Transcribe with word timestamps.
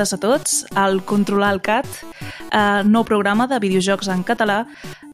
benvingudes 0.00 0.12
a 0.12 0.18
tots 0.18 0.66
al 0.74 1.02
Controlar 1.04 1.52
el 1.52 1.60
CAT, 1.60 1.86
eh, 2.52 2.82
nou 2.84 3.04
programa 3.04 3.46
de 3.46 3.58
videojocs 3.60 4.08
en 4.08 4.24
català, 4.24 4.66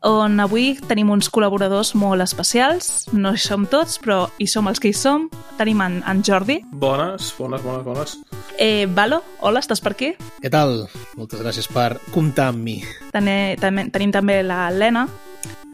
on 0.02 0.38
avui 0.38 0.78
tenim 0.86 1.10
uns 1.10 1.28
col·laboradors 1.28 1.94
molt 1.94 2.22
especials. 2.22 3.08
No 3.12 3.32
hi 3.32 3.38
som 3.38 3.66
tots, 3.66 3.98
però 3.98 4.28
hi 4.38 4.46
som 4.46 4.68
els 4.68 4.78
que 4.78 4.88
hi 4.88 4.94
som. 4.94 5.28
Tenim 5.58 5.80
en, 5.80 6.02
en 6.06 6.22
Jordi. 6.22 6.60
Bones, 6.70 7.34
bones, 7.38 7.62
bones, 7.62 7.84
bones. 7.84 8.18
Eh, 8.58 8.86
Valo, 8.86 9.22
hola, 9.40 9.60
estàs 9.60 9.82
per 9.82 9.96
aquí? 9.96 10.12
Què 10.42 10.50
tal? 10.50 10.86
Moltes 11.16 11.42
gràcies 11.42 11.66
per 11.66 11.98
comptar 12.12 12.52
amb 12.52 12.62
mi. 12.62 12.78
Tene, 13.12 13.56
també, 13.58 13.88
tenim 13.90 14.12
també 14.12 14.42
la 14.44 14.68
Helena. 14.68 15.08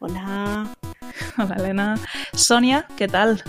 Hola. 0.00 0.64
Hola, 1.36 1.54
Helena. 1.58 1.96
Sònia, 2.32 2.86
què 2.96 3.10
tal? 3.12 3.42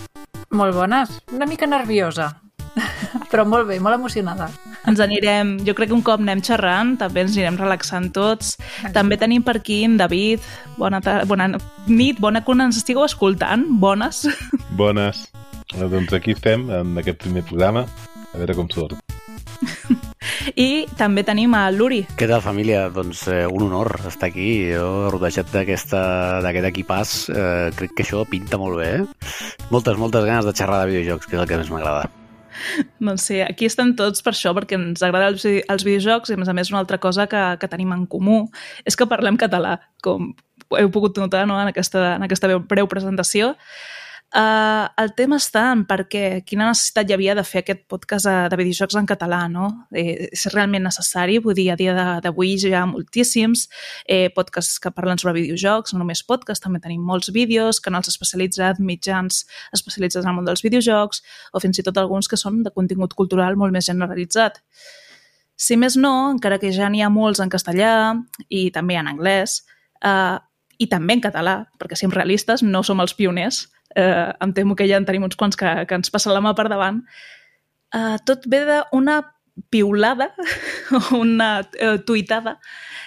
Molt 0.51 0.75
bones. 0.75 1.21
Una 1.31 1.47
mica 1.47 1.65
nerviosa, 1.65 2.33
però 3.31 3.47
molt 3.47 3.69
bé, 3.69 3.79
molt 3.79 3.95
emocionada. 3.95 4.51
Ens 4.87 4.99
anirem, 4.99 5.57
jo 5.65 5.73
crec 5.77 5.89
que 5.89 5.95
un 5.95 6.01
cop 6.03 6.19
anem 6.19 6.41
xerrant, 6.43 6.97
també 6.99 7.21
ens 7.23 7.37
anirem 7.37 7.55
relaxant 7.59 8.09
tots. 8.15 8.57
També 8.95 9.15
tenim 9.17 9.43
per 9.43 9.57
aquí 9.61 9.83
en 9.87 9.95
David. 9.97 10.43
Bona, 10.77 10.99
bona 11.29 11.47
nit, 11.87 12.19
bona 12.19 12.43
que 12.43 12.51
ens 12.51 12.77
estigueu 12.81 13.05
escoltant. 13.05 13.65
Bones. 13.79 14.25
Bones. 14.75 15.29
Doncs 15.73 16.13
aquí 16.13 16.31
estem, 16.35 16.67
en 16.69 16.97
aquest 16.99 17.23
primer 17.23 17.43
programa, 17.47 17.85
a 18.33 18.37
veure 18.37 18.55
com 18.55 18.67
surt. 18.69 18.99
I 20.59 20.85
també 20.99 21.23
tenim 21.23 21.53
a 21.55 21.69
l'Uri. 21.71 22.01
Què 22.19 22.27
tal, 22.27 22.41
família? 22.43 22.89
Doncs 22.93 23.23
eh, 23.31 23.45
un 23.47 23.63
honor 23.69 23.93
estar 24.09 24.27
aquí. 24.29 24.49
Jo, 24.73 25.09
rodejat 25.13 25.47
d'aquesta- 25.53 26.41
d'aquest 26.43 26.67
equipàs, 26.67 27.13
eh, 27.31 27.71
crec 27.77 27.95
que 27.95 28.03
això 28.03 28.25
pinta 28.29 28.59
molt 28.59 28.77
bé. 28.81 28.89
Eh? 28.99 29.05
Moltes, 29.71 29.97
moltes 29.97 30.25
ganes 30.27 30.45
de 30.45 30.53
xerrar 30.53 30.83
de 30.83 30.91
videojocs, 30.91 31.27
que 31.27 31.37
és 31.37 31.41
el 31.41 31.47
que 31.47 31.57
més 31.57 31.71
m'agrada. 31.71 32.09
Doncs 33.03 33.27
sí, 33.29 33.39
aquí 33.43 33.67
estem 33.69 33.93
tots 33.99 34.23
per 34.25 34.33
això, 34.35 34.53
perquè 34.57 34.77
ens 34.79 35.03
agrada 35.05 35.31
els, 35.33 35.45
els 35.45 35.85
videojocs 35.87 36.31
i, 36.31 36.37
a 36.37 36.41
més 36.41 36.51
a 36.51 36.55
més, 36.57 36.71
una 36.73 36.81
altra 36.83 36.99
cosa 37.01 37.27
que, 37.31 37.43
que 37.61 37.69
tenim 37.71 37.93
en 37.95 38.07
comú 38.09 38.45
és 38.85 38.97
que 38.99 39.09
parlem 39.09 39.39
català, 39.39 39.77
com 40.03 40.33
heu 40.77 40.89
pogut 40.93 41.17
notar 41.21 41.45
no, 41.49 41.57
en, 41.61 41.69
aquesta, 41.73 42.15
en 42.17 42.25
aquesta 42.25 42.49
breu 42.57 42.89
presentació. 42.89 43.53
Uh, 44.33 44.87
el 44.97 45.11
tema 45.13 45.37
està 45.37 45.67
en 45.75 45.83
per 45.85 46.07
què, 46.09 46.41
quina 46.41 46.65
necessitat 46.65 47.05
hi 47.05 47.13
havia 47.13 47.35
de 47.37 47.43
fer 47.45 47.61
aquest 47.61 47.83
podcast 47.85 48.25
de, 48.25 48.31
de 48.49 48.57
videojocs 48.57 48.95
en 48.97 49.05
català, 49.05 49.43
no? 49.45 49.67
Eh, 49.93 50.31
és 50.33 50.47
realment 50.55 50.81
necessari, 50.87 51.35
vull 51.37 51.53
dir, 51.53 51.67
a 51.69 51.75
dia 51.77 51.93
d'avui 52.23 52.55
hi 52.57 52.71
ha 52.73 52.81
moltíssims 52.89 53.67
eh, 54.07 54.31
podcasts 54.33 54.81
que 54.81 54.89
parlen 54.89 55.21
sobre 55.21 55.35
videojocs, 55.37 55.93
no 55.93 56.01
només 56.01 56.23
podcasts, 56.25 56.63
també 56.63 56.81
tenim 56.81 57.03
molts 57.05 57.29
vídeos, 57.35 57.77
canals 57.77 58.09
especialitzats, 58.09 58.81
mitjans 58.81 59.43
especialitzats 59.77 60.25
en 60.25 60.31
el 60.31 60.39
món 60.39 60.49
dels 60.49 60.65
videojocs, 60.65 61.21
o 61.53 61.61
fins 61.61 61.77
i 61.77 61.85
tot 61.85 62.01
alguns 62.01 62.31
que 62.31 62.41
són 62.41 62.63
de 62.65 62.73
contingut 62.73 63.13
cultural 63.13 63.53
molt 63.53 63.77
més 63.77 63.85
generalitzat. 63.91 64.57
Si 65.53 65.77
més 65.77 65.93
no, 65.93 66.15
encara 66.31 66.57
que 66.57 66.73
ja 66.73 66.89
n'hi 66.89 67.05
ha 67.05 67.13
molts 67.13 67.43
en 67.43 67.53
castellà 67.53 67.93
i 68.49 68.65
també 68.73 68.97
en 68.97 69.13
anglès, 69.13 69.59
eh, 70.01 70.41
i 70.81 70.89
també 70.89 71.19
en 71.19 71.23
català, 71.29 71.59
perquè 71.77 72.01
siguem 72.01 72.17
realistes, 72.17 72.65
no 72.65 72.81
som 72.81 72.97
els 73.05 73.13
pioners, 73.13 73.67
eh, 73.95 74.33
em 74.41 74.53
temo 74.53 74.75
que 74.75 74.87
ja 74.89 74.97
en 74.97 75.05
tenim 75.05 75.23
uns 75.25 75.37
quants 75.39 75.57
que, 75.59 75.71
que 75.87 75.95
ens 75.95 76.11
passen 76.13 76.33
la 76.33 76.41
mà 76.43 76.55
per 76.57 76.67
davant, 76.71 77.01
eh, 77.93 78.17
tot 78.25 78.47
ve 78.49 78.63
d'una 78.69 79.21
piulada, 79.69 80.31
una 81.11 81.61
eh, 81.77 81.99
tuitada, 82.05 82.57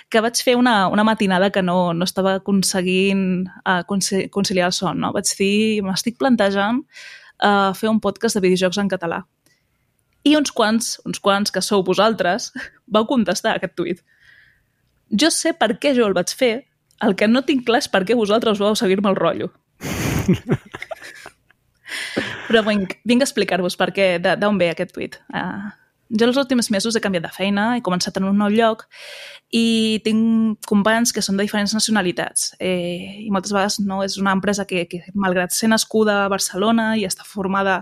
que 0.09 0.23
vaig 0.23 0.39
fer 0.43 0.55
una, 0.57 0.87
una 0.89 1.05
matinada 1.05 1.51
que 1.51 1.63
no, 1.63 1.93
no 1.93 2.07
estava 2.07 2.37
aconseguint 2.41 3.49
eh, 3.65 3.83
conci- 3.89 4.29
conciliar 4.31 4.71
el 4.71 4.77
son. 4.77 5.01
No? 5.03 5.13
Vaig 5.17 5.31
dir, 5.39 5.83
m'estic 5.83 6.19
plantejant 6.21 6.85
eh, 7.43 7.73
fer 7.75 7.91
un 7.91 8.01
podcast 8.01 8.39
de 8.39 8.45
videojocs 8.47 8.79
en 8.83 8.93
català. 8.93 9.25
I 10.27 10.35
uns 10.39 10.51
quants, 10.55 10.97
uns 11.07 11.21
quants 11.23 11.53
que 11.55 11.63
sou 11.63 11.85
vosaltres, 11.87 12.53
vau 12.95 13.07
contestar 13.11 13.57
aquest 13.57 13.75
tuit. 13.79 14.03
Jo 15.11 15.31
sé 15.31 15.53
per 15.55 15.77
què 15.83 15.95
jo 15.99 16.07
el 16.07 16.15
vaig 16.15 16.33
fer, 16.35 16.55
el 17.03 17.15
que 17.19 17.29
no 17.29 17.43
tinc 17.47 17.67
clar 17.67 17.83
és 17.83 17.91
per 17.91 18.05
què 18.07 18.17
vosaltres 18.17 18.63
vau 18.63 18.75
seguir-me 18.79 19.11
el 19.11 19.19
rotllo. 19.19 19.51
Però 22.47 22.63
vinc, 22.67 22.99
vinc 23.07 23.23
a 23.23 23.27
explicar-vos 23.27 23.77
per 23.79 23.91
què, 23.95 24.07
d'on 24.23 24.59
ve 24.61 24.71
aquest 24.73 24.95
tuit. 24.95 25.19
Uh, 25.35 25.71
jo 26.11 26.27
els 26.29 26.37
últims 26.39 26.69
mesos 26.71 26.95
he 26.95 27.03
canviat 27.03 27.25
de 27.25 27.33
feina, 27.35 27.65
he 27.77 27.83
començat 27.83 28.19
en 28.21 28.29
un 28.29 28.39
nou 28.39 28.53
lloc 28.53 28.85
i 29.55 29.99
tinc 30.07 30.63
companys 30.71 31.13
que 31.15 31.23
són 31.25 31.39
de 31.39 31.47
diferents 31.47 31.75
nacionalitats 31.75 32.53
eh, 32.61 33.25
i 33.25 33.31
moltes 33.35 33.55
vegades 33.55 33.81
no 33.83 34.03
és 34.05 34.15
una 34.21 34.35
empresa 34.37 34.67
que, 34.71 34.85
que 34.91 35.03
malgrat 35.15 35.55
ser 35.55 35.71
nascuda 35.73 36.25
a 36.25 36.31
Barcelona 36.31 36.93
i 36.99 37.07
està 37.09 37.27
formada, 37.27 37.81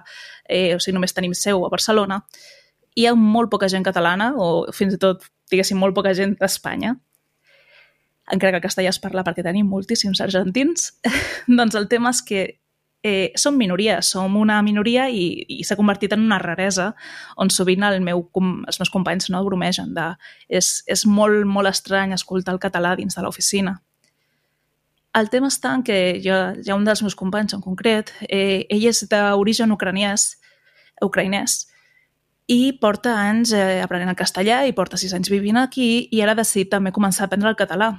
eh, 0.49 0.73
o 0.73 0.81
sigui, 0.81 0.97
només 0.97 1.13
tenim 1.17 1.37
seu 1.37 1.67
a 1.67 1.73
Barcelona, 1.73 2.23
hi 2.97 3.09
ha 3.09 3.15
molt 3.19 3.53
poca 3.53 3.69
gent 3.69 3.85
catalana 3.85 4.33
o 4.41 4.71
fins 4.73 4.97
i 4.97 5.01
tot, 5.03 5.29
diguéssim, 5.53 5.77
molt 5.81 5.97
poca 5.97 6.15
gent 6.17 6.39
d'Espanya 6.41 6.97
encara 8.33 8.53
que 8.53 8.61
el 8.63 8.67
castellà 8.67 8.93
es 8.93 9.01
parla 9.03 9.25
perquè 9.25 9.45
tenim 9.45 9.69
moltíssims 9.69 10.21
argentins, 10.25 10.93
doncs 11.61 11.75
el 11.77 11.89
tema 11.89 12.13
és 12.15 12.23
que 12.25 12.45
eh, 13.05 13.33
som 13.37 13.57
minoria, 13.57 14.01
som 14.03 14.37
una 14.41 14.63
minoria 14.63 15.11
i, 15.13 15.45
i 15.49 15.63
s'ha 15.63 15.77
convertit 15.77 16.15
en 16.17 16.25
una 16.25 16.41
raresa 16.41 16.95
on 17.37 17.53
sovint 17.53 17.85
el 17.85 18.01
meu, 18.01 18.25
els 18.41 18.81
meus 18.81 18.91
companys 18.91 19.29
no 19.31 19.45
bromegen 19.45 19.93
de 19.95 20.09
és, 20.49 20.79
és 20.89 21.05
molt, 21.07 21.45
molt 21.45 21.69
estrany 21.69 22.17
escoltar 22.17 22.57
el 22.57 22.63
català 22.63 22.95
dins 22.97 23.15
de 23.15 23.23
l'oficina. 23.23 23.77
El 25.15 25.29
tema 25.31 25.47
està 25.53 25.75
en 25.77 25.85
que 25.87 25.99
jo, 26.25 26.39
hi 26.59 26.73
ha 26.73 26.79
un 26.79 26.89
dels 26.89 27.05
meus 27.05 27.15
companys 27.15 27.55
en 27.55 27.61
concret, 27.63 28.11
eh, 28.27 28.65
ell 28.73 28.89
és 28.89 29.05
d'origen 29.13 29.71
ucraniès, 29.71 30.33
ucraïnès, 31.05 31.61
i 32.49 32.73
porta 32.81 33.13
anys 33.21 33.53
eh, 33.53 33.85
aprenent 33.85 34.11
el 34.11 34.19
castellà 34.19 34.65
i 34.67 34.75
porta 34.77 34.99
sis 35.01 35.13
anys 35.15 35.31
vivint 35.33 35.61
aquí 35.61 36.09
i 36.11 36.25
ara 36.25 36.33
ha 36.33 36.41
decidit 36.41 36.73
també 36.73 36.93
començar 36.93 37.25
a 37.25 37.29
aprendre 37.29 37.53
el 37.53 37.61
català. 37.61 37.93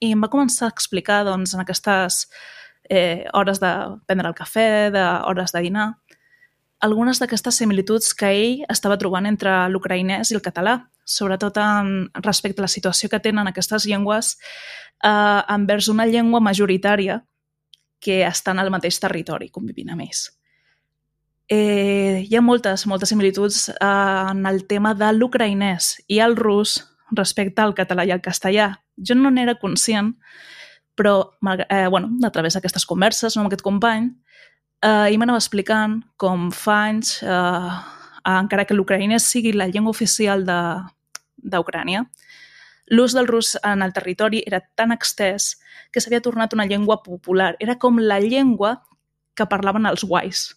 I 0.00 0.12
em 0.14 0.22
va 0.24 0.30
començar 0.32 0.68
a 0.68 0.74
explicar 0.74 1.22
doncs, 1.26 1.54
en 1.54 1.62
aquestes 1.62 2.24
eh, 2.88 3.24
hores 3.32 3.60
de 3.60 3.72
prendre 4.06 4.28
el 4.28 4.38
cafè, 4.38 4.90
de 4.94 5.04
hores 5.28 5.54
de 5.54 5.62
dinar, 5.64 5.88
algunes 6.84 7.20
d'aquestes 7.20 7.56
similituds 7.62 8.12
que 8.18 8.28
ell 8.28 8.64
estava 8.68 8.98
trobant 9.00 9.26
entre 9.28 9.52
l'ucraïnès 9.72 10.30
i 10.30 10.36
el 10.36 10.44
català, 10.44 10.78
sobretot 11.04 11.56
en, 11.60 12.10
respecte 12.24 12.60
a 12.60 12.66
la 12.66 12.72
situació 12.72 13.08
que 13.12 13.22
tenen 13.24 13.48
aquestes 13.48 13.86
llengües 13.88 14.34
eh, 14.36 15.42
envers 15.54 15.88
una 15.88 16.06
llengua 16.06 16.42
majoritària 16.44 17.22
que 18.04 18.22
estan 18.26 18.60
al 18.60 18.72
mateix 18.72 18.98
territori, 19.00 19.48
convivint 19.48 19.94
amb 19.94 20.04
ells. 20.04 20.26
Eh, 21.48 22.24
hi 22.24 22.36
ha 22.36 22.40
moltes, 22.44 22.86
moltes 22.88 23.10
similituds 23.12 23.68
eh, 23.68 23.76
en 23.80 24.44
el 24.48 24.64
tema 24.68 24.94
de 24.96 25.10
l'ucraïnès 25.12 25.98
i 26.08 26.20
el 26.24 26.36
rus 26.36 26.78
respecte 27.16 27.62
al 27.62 27.74
català 27.74 28.04
i 28.04 28.12
al 28.14 28.22
castellà. 28.24 28.72
Jo 28.96 29.16
no 29.18 29.30
n'era 29.30 29.56
conscient, 29.60 30.14
però 30.94 31.34
eh, 31.68 31.86
bueno, 31.88 32.12
a 32.22 32.30
través 32.30 32.54
d'aquestes 32.54 32.86
converses 32.86 33.36
no, 33.36 33.42
amb 33.42 33.50
aquest 33.50 33.64
company, 33.66 34.10
eh, 34.82 35.10
ell 35.10 35.18
m'anava 35.18 35.40
explicant 35.42 36.00
com 36.16 36.50
fa 36.54 36.78
anys, 36.90 37.18
eh, 37.22 37.74
encara 38.24 38.64
que 38.64 38.76
l'ucraïnès 38.76 39.26
sigui 39.28 39.52
la 39.52 39.68
llengua 39.68 39.92
oficial 39.92 40.44
d'Ucrània, 40.46 42.04
l'ús 42.86 43.14
del 43.16 43.28
rus 43.28 43.54
en 43.62 43.82
el 43.82 43.92
territori 43.92 44.42
era 44.46 44.60
tan 44.76 44.92
extès 44.92 45.54
que 45.92 46.00
s'havia 46.00 46.22
tornat 46.24 46.52
una 46.52 46.66
llengua 46.66 47.02
popular. 47.02 47.54
Era 47.60 47.78
com 47.78 47.98
la 47.98 48.20
llengua 48.20 48.82
que 49.34 49.46
parlaven 49.46 49.86
els 49.86 50.04
guais. 50.04 50.50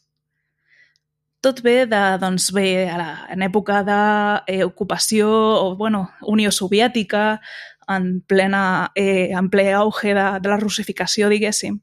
Tot 1.45 1.61
ve 1.61 1.85
de, 1.85 2.01
doncs 2.21 2.49
bé, 2.55 2.87
a 2.89 2.97
la, 2.97 3.09
en 3.33 3.43
època 3.45 3.83
d'ocupació 3.85 5.29
o, 5.29 5.75
bueno, 5.77 6.07
Unió 6.25 6.51
Soviètica, 6.51 7.39
en, 7.87 8.21
plena, 8.27 8.91
eh, 8.95 9.29
en 9.31 9.49
ple 9.49 9.69
auge 9.77 10.15
de, 10.17 10.25
de 10.41 10.49
la 10.49 10.57
russificació, 10.59 11.29
diguéssim, 11.31 11.77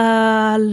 el, 0.00 0.66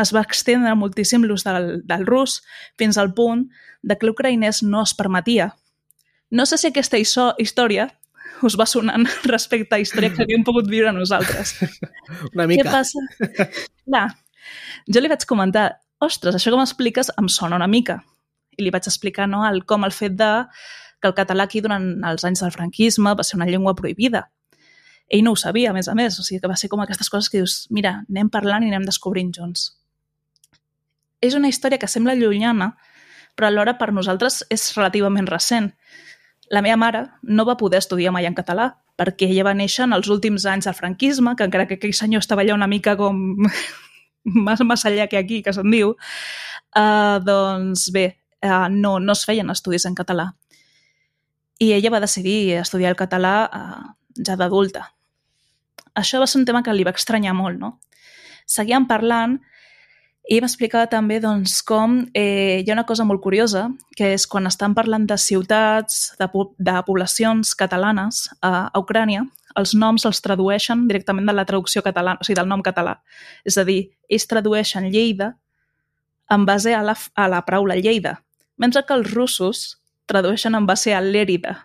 es 0.00 0.12
va 0.16 0.22
extendre 0.24 0.74
moltíssim 0.78 1.24
l'ús 1.28 1.44
del, 1.44 1.82
del 1.84 2.06
rus 2.08 2.40
fins 2.80 2.98
al 2.98 3.12
punt 3.14 3.46
de 3.82 3.96
que 3.98 4.08
l'ucraïnès 4.08 4.62
no 4.64 4.82
es 4.86 4.94
permetia. 4.96 5.52
No 6.32 6.46
sé 6.48 6.58
si 6.58 6.70
aquesta 6.70 6.98
història 6.98 7.90
us 8.42 8.56
va 8.58 8.66
sonant 8.66 9.06
respecte 9.30 9.76
a 9.76 9.82
història 9.82 10.12
que 10.14 10.24
havíem 10.24 10.44
pogut 10.46 10.68
viure 10.70 10.92
nosaltres. 10.96 11.58
Una 12.34 12.46
Què 12.46 12.50
mica. 12.56 12.72
passa? 12.72 13.04
Clar, 13.84 14.06
jo 14.88 15.02
li 15.02 15.10
vaig 15.12 15.26
comentar, 15.28 15.68
ostres, 16.02 16.36
això 16.36 16.52
que 16.52 16.60
m'expliques 16.60 17.12
em 17.18 17.28
sona 17.30 17.58
una 17.60 17.70
mica. 17.70 18.00
I 18.58 18.66
li 18.66 18.72
vaig 18.74 18.86
explicar 18.88 19.28
no, 19.30 19.44
el, 19.48 19.62
com 19.64 19.86
el 19.86 19.94
fet 19.96 20.16
de 20.18 20.30
que 21.02 21.10
el 21.10 21.16
català 21.18 21.48
aquí 21.48 21.62
durant 21.64 21.86
els 22.06 22.24
anys 22.24 22.44
del 22.44 22.54
franquisme 22.54 23.14
va 23.18 23.26
ser 23.26 23.38
una 23.38 23.48
llengua 23.48 23.74
prohibida. 23.78 24.28
Ell 25.12 25.24
no 25.26 25.34
ho 25.34 25.38
sabia, 25.38 25.70
a 25.70 25.76
més 25.76 25.88
a 25.88 25.96
més, 25.98 26.18
o 26.18 26.24
sigui 26.24 26.40
que 26.40 26.50
va 26.50 26.56
ser 26.56 26.70
com 26.72 26.80
aquestes 26.80 27.10
coses 27.10 27.28
que 27.30 27.40
dius, 27.40 27.66
mira, 27.70 27.98
anem 28.08 28.30
parlant 28.32 28.64
i 28.64 28.70
anem 28.70 28.86
descobrint 28.88 29.32
junts. 29.34 29.72
És 31.22 31.34
una 31.38 31.50
història 31.50 31.78
que 31.78 31.90
sembla 31.90 32.14
llunyana, 32.18 32.72
però 33.36 33.48
alhora 33.48 33.76
per 33.78 33.90
nosaltres 33.92 34.42
és 34.50 34.70
relativament 34.76 35.28
recent. 35.28 35.72
La 36.52 36.62
meva 36.64 36.78
mare 36.78 37.02
no 37.22 37.46
va 37.48 37.58
poder 37.60 37.80
estudiar 37.82 38.12
mai 38.14 38.26
en 38.28 38.38
català 38.38 38.72
perquè 38.98 39.26
ella 39.28 39.46
va 39.48 39.54
néixer 39.56 39.86
en 39.86 39.96
els 39.96 40.08
últims 40.12 40.44
anys 40.46 40.68
del 40.68 40.76
franquisme, 40.76 41.34
que 41.36 41.46
encara 41.48 41.66
que 41.66 41.78
aquell 41.78 41.94
senyor 41.96 42.22
estava 42.22 42.44
allà 42.44 42.54
una 42.54 42.68
mica 42.70 42.94
com 42.96 43.46
massa 44.68 44.88
allà 44.88 45.08
que 45.08 45.18
aquí, 45.20 45.42
que 45.42 45.54
se'n 45.54 45.70
diu, 45.70 45.94
uh, 46.76 47.18
doncs 47.24 47.88
bé, 47.94 48.06
uh, 48.44 48.68
no, 48.70 48.98
no 49.00 49.16
es 49.16 49.24
feien 49.28 49.50
estudis 49.50 49.86
en 49.86 49.98
català. 49.98 50.32
i 51.62 51.72
ella 51.72 51.92
va 51.94 52.00
decidir 52.02 52.56
estudiar 52.58 52.90
el 52.90 52.96
català 52.98 53.34
eh, 53.46 53.82
ja 54.26 54.34
d'adulta. 54.34 54.88
Això 55.94 56.18
va 56.18 56.26
ser 56.26 56.40
un 56.40 56.46
tema 56.48 56.62
que 56.66 56.72
li 56.74 56.82
va 56.82 56.90
estranyar 56.90 57.36
molt, 57.38 57.60
no? 57.60 57.76
Seguíem 58.50 58.88
parlant 58.90 59.36
i 60.30 60.40
m'explicava 60.40 60.88
també 60.90 61.18
doncs, 61.22 61.60
com 61.66 62.00
eh, 62.14 62.62
hi 62.62 62.70
ha 62.70 62.74
una 62.74 62.86
cosa 62.88 63.04
molt 63.06 63.22
curiosa, 63.22 63.68
que 63.98 64.12
és 64.16 64.26
quan 64.26 64.46
estan 64.50 64.74
parlant 64.74 65.06
de 65.06 65.18
ciutats, 65.18 66.16
de, 66.18 66.28
po 66.32 66.48
de 66.58 66.74
poblacions 66.86 67.54
catalanes 67.58 68.28
a, 68.40 68.68
a 68.70 68.82
Ucrània, 68.82 69.26
els 69.58 69.74
noms 69.78 70.06
els 70.08 70.22
tradueixen 70.24 70.86
directament 70.88 71.28
de 71.28 71.34
la 71.34 71.44
traducció 71.48 71.82
catalana, 71.82 72.20
o 72.20 72.26
sigui, 72.26 72.38
del 72.40 72.48
nom 72.50 72.62
català. 72.64 72.98
És 73.44 73.58
a 73.58 73.64
dir, 73.68 73.92
ells 74.08 74.26
tradueixen 74.30 74.90
Lleida 74.92 75.34
en 76.32 76.46
base 76.48 76.74
a 76.74 76.82
la, 76.82 76.96
a 77.14 77.28
la 77.28 77.42
paraula 77.44 77.76
Lleida, 77.76 78.18
mentre 78.56 78.84
que 78.86 78.94
els 78.96 79.12
russos 79.12 79.62
tradueixen 80.06 80.54
en 80.54 80.66
base 80.66 80.94
a 80.94 81.00
l'Èrida, 81.00 81.56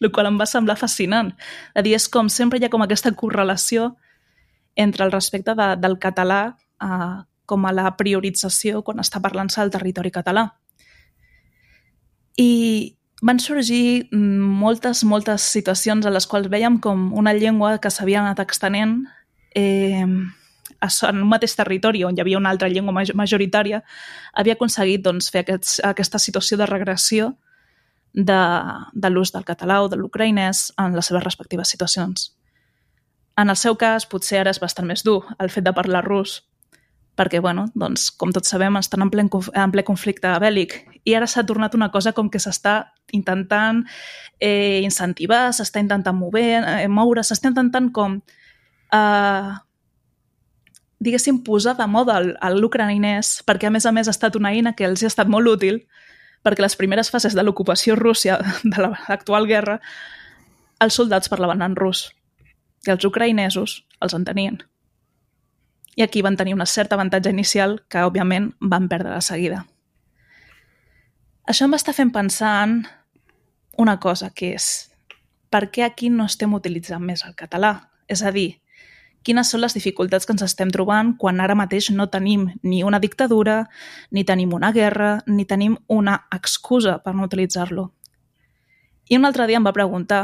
el 0.00 0.10
qual 0.14 0.28
em 0.30 0.40
va 0.40 0.48
semblar 0.48 0.78
fascinant. 0.80 1.32
És 1.74 1.80
a 1.80 1.84
dir, 1.86 1.94
és 1.96 2.08
com 2.12 2.28
sempre 2.32 2.60
hi 2.60 2.66
ha 2.66 2.72
com 2.72 2.84
aquesta 2.84 3.12
correlació 3.16 3.94
entre 4.76 5.06
el 5.06 5.12
respecte 5.12 5.54
de, 5.56 5.70
del 5.80 5.98
català 5.98 6.40
eh, 6.82 7.16
com 7.46 7.64
a 7.64 7.72
la 7.72 7.88
priorització 7.96 8.82
quan 8.84 9.00
està 9.00 9.22
parlant-se 9.24 9.62
al 9.62 9.72
territori 9.72 10.12
català. 10.12 10.50
I 12.36 12.95
van 13.22 13.38
sorgir 13.40 14.08
moltes, 14.12 15.04
moltes 15.04 15.44
situacions 15.56 16.06
en 16.06 16.12
les 16.12 16.26
quals 16.28 16.50
veiem 16.52 16.80
com 16.80 17.12
una 17.16 17.32
llengua 17.32 17.78
que 17.80 17.90
s'havia 17.90 18.20
anat 18.20 18.42
extenent 18.44 19.06
eh, 19.54 20.04
en 20.04 21.22
un 21.22 21.28
mateix 21.28 21.56
territori 21.56 22.04
on 22.04 22.16
hi 22.16 22.20
havia 22.20 22.38
una 22.38 22.50
altra 22.50 22.68
llengua 22.68 23.04
majoritària, 23.14 23.82
havia 24.34 24.56
aconseguit 24.56 25.02
doncs, 25.02 25.30
fer 25.32 25.46
aquests, 25.46 25.80
aquesta 25.84 26.20
situació 26.20 26.58
de 26.60 26.66
regressió 26.68 27.32
de, 28.12 28.40
de 28.92 29.10
l'ús 29.10 29.32
del 29.32 29.44
català 29.44 29.82
o 29.82 29.88
de 29.88 29.96
l'ucraïnès 29.96 30.72
en 30.80 30.96
les 30.96 31.08
seves 31.08 31.24
respectives 31.24 31.68
situacions. 31.68 32.32
En 33.36 33.52
el 33.52 33.56
seu 33.56 33.76
cas, 33.76 34.06
potser 34.08 34.40
ara 34.40 34.52
és 34.52 34.60
bastant 34.60 34.86
més 34.88 35.04
dur 35.04 35.22
el 35.38 35.50
fet 35.52 35.64
de 35.64 35.72
parlar 35.76 36.04
rus, 36.04 36.42
perquè, 37.16 37.40
bueno, 37.40 37.66
doncs, 37.74 38.10
com 38.12 38.32
tots 38.34 38.50
sabem, 38.52 38.76
estan 38.76 39.06
en 39.06 39.10
ple, 39.12 39.24
en 39.24 39.72
ple 39.72 39.84
conflicte 39.88 40.30
bèl·lic 40.42 40.76
i 41.08 41.14
ara 41.16 41.28
s'ha 41.30 41.46
tornat 41.48 41.74
una 41.74 41.90
cosa 41.94 42.12
com 42.12 42.28
que 42.30 42.40
s'està 42.42 42.92
intentant 43.16 43.84
eh, 44.40 44.82
incentivar, 44.84 45.48
s'està 45.56 45.80
intentant 45.80 46.16
mover, 46.18 46.60
eh, 46.60 46.88
moure, 46.92 47.24
s'està 47.24 47.48
intentant 47.52 47.88
com 47.94 48.18
eh, 48.92 49.54
diguéssim, 51.00 51.40
posar 51.44 51.76
de 51.78 51.86
moda 51.88 52.18
l'ucraïnès, 52.52 53.40
perquè 53.46 53.68
a 53.68 53.72
més 53.72 53.86
a 53.86 53.92
més 53.92 54.08
ha 54.08 54.14
estat 54.14 54.36
una 54.36 54.52
eina 54.52 54.74
que 54.76 54.86
els 54.88 55.04
ha 55.04 55.10
estat 55.10 55.30
molt 55.32 55.48
útil, 55.56 55.82
perquè 56.44 56.62
les 56.62 56.76
primeres 56.78 57.10
fases 57.10 57.34
de 57.34 57.42
l'ocupació 57.42 57.96
rússia 57.96 58.38
de 58.64 58.86
l'actual 58.86 59.48
guerra, 59.48 59.80
els 60.80 60.96
soldats 61.00 61.32
parlaven 61.32 61.64
en 61.64 61.76
rus 61.76 62.10
i 62.86 62.92
els 62.92 63.04
ucraïnesos 63.08 63.80
els 64.04 64.14
entenien. 64.14 64.60
I 65.96 66.04
aquí 66.04 66.22
van 66.22 66.36
tenir 66.36 66.54
una 66.54 66.66
certa 66.66 66.94
avantatge 66.94 67.32
inicial 67.32 67.80
que, 67.88 68.04
òbviament, 68.04 68.52
van 68.60 68.88
perdre 68.88 69.14
de 69.14 69.22
seguida. 69.24 69.64
Això 71.48 71.64
em 71.64 71.72
va 71.72 71.80
estar 71.80 71.94
fent 71.96 72.12
pensar 72.12 72.52
en 72.66 72.82
una 73.80 73.96
cosa, 74.00 74.30
que 74.34 74.52
és 74.58 74.90
per 75.50 75.70
què 75.72 75.86
aquí 75.86 76.10
no 76.10 76.26
estem 76.28 76.52
utilitzant 76.52 77.04
més 77.04 77.24
el 77.24 77.36
català? 77.38 77.88
És 78.12 78.22
a 78.22 78.32
dir, 78.34 78.58
quines 79.26 79.48
són 79.50 79.62
les 79.64 79.74
dificultats 79.74 80.26
que 80.26 80.34
ens 80.36 80.44
estem 80.44 80.70
trobant 80.74 81.14
quan 81.18 81.40
ara 81.40 81.56
mateix 81.58 81.88
no 81.94 82.08
tenim 82.12 82.48
ni 82.62 82.82
una 82.86 83.00
dictadura, 83.02 83.64
ni 84.10 84.22
tenim 84.24 84.52
una 84.54 84.72
guerra, 84.72 85.22
ni 85.26 85.46
tenim 85.48 85.78
una 85.88 86.20
excusa 86.34 86.98
per 87.02 87.14
no 87.14 87.26
utilitzar-lo. 87.26 87.88
I 89.08 89.16
un 89.16 89.24
altre 89.24 89.46
dia 89.46 89.58
em 89.58 89.66
va 89.66 89.74
preguntar 89.74 90.20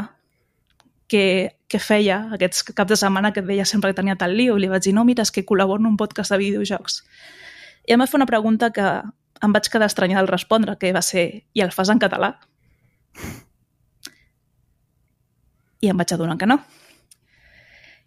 què, 1.07 1.25
què 1.73 1.81
feia 1.81 2.19
aquests 2.35 2.67
caps 2.69 2.93
de 2.93 2.97
setmana 3.01 3.33
que 3.33 3.41
deia 3.41 3.65
sempre 3.65 3.91
que 3.91 3.97
tenia 3.97 4.15
tal 4.19 4.35
lío 4.37 4.57
i 4.57 4.61
li 4.61 4.69
vaig 4.69 4.85
dir, 4.85 4.93
no, 4.93 5.05
mira, 5.07 5.25
és 5.25 5.33
que 5.33 5.45
col·laboro 5.49 5.81
en 5.81 5.89
un 5.89 5.97
podcast 5.97 6.33
de 6.33 6.39
videojocs. 6.41 7.01
I 7.89 7.95
em 7.95 8.03
va 8.03 8.07
fer 8.07 8.19
una 8.19 8.29
pregunta 8.29 8.69
que 8.75 8.85
em 9.43 9.55
vaig 9.55 9.67
quedar 9.71 9.89
estranyada 9.89 10.21
al 10.23 10.29
respondre, 10.29 10.77
que 10.79 10.93
va 10.95 11.01
ser, 11.01 11.25
i 11.53 11.65
el 11.65 11.73
fas 11.75 11.89
en 11.91 11.99
català? 11.99 12.35
I 15.83 15.89
em 15.91 15.99
vaig 15.99 16.13
adonar 16.15 16.37
que 16.39 16.47
no. 16.47 16.61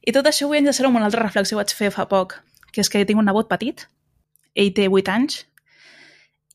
I 0.06 0.14
tot 0.14 0.30
això 0.30 0.46
vull 0.48 0.62
enllaçar 0.62 0.86
amb 0.86 0.96
una 1.00 1.10
altra 1.10 1.26
reflexió 1.26 1.56
que 1.56 1.64
vaig 1.64 1.74
fer 1.74 1.90
fa 1.92 2.06
poc, 2.08 2.38
que 2.72 2.80
és 2.80 2.88
que 2.92 3.02
tinc 3.04 3.18
un 3.20 3.26
nebot 3.26 3.50
petit, 3.50 3.84
ell 4.54 4.72
té 4.72 4.86
8 4.88 5.12
anys, 5.12 5.42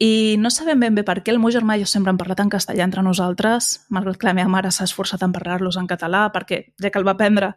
i 0.02 0.38
no 0.42 0.50
sabem 0.50 0.80
ben 0.82 0.96
bé 0.98 1.04
per 1.06 1.20
què 1.22 1.30
el 1.30 1.38
meu 1.38 1.52
germà 1.54 1.76
i 1.78 1.84
jo 1.84 1.90
sempre 1.90 2.10
hem 2.10 2.18
parlat 2.18 2.40
en 2.42 2.50
castellà 2.50 2.88
entre 2.88 3.04
nosaltres, 3.06 3.84
malgrat 3.94 4.18
que 4.18 4.26
la 4.26 4.34
meva 4.40 4.50
mare 4.50 4.72
s'ha 4.74 4.88
esforçat 4.90 5.22
en 5.22 5.36
parlar-los 5.36 5.78
en 5.78 5.86
català, 5.90 6.24
perquè 6.34 6.64
ja 6.82 6.90
que 6.90 6.98
el 6.98 7.06
va 7.06 7.14
aprendre 7.14 7.52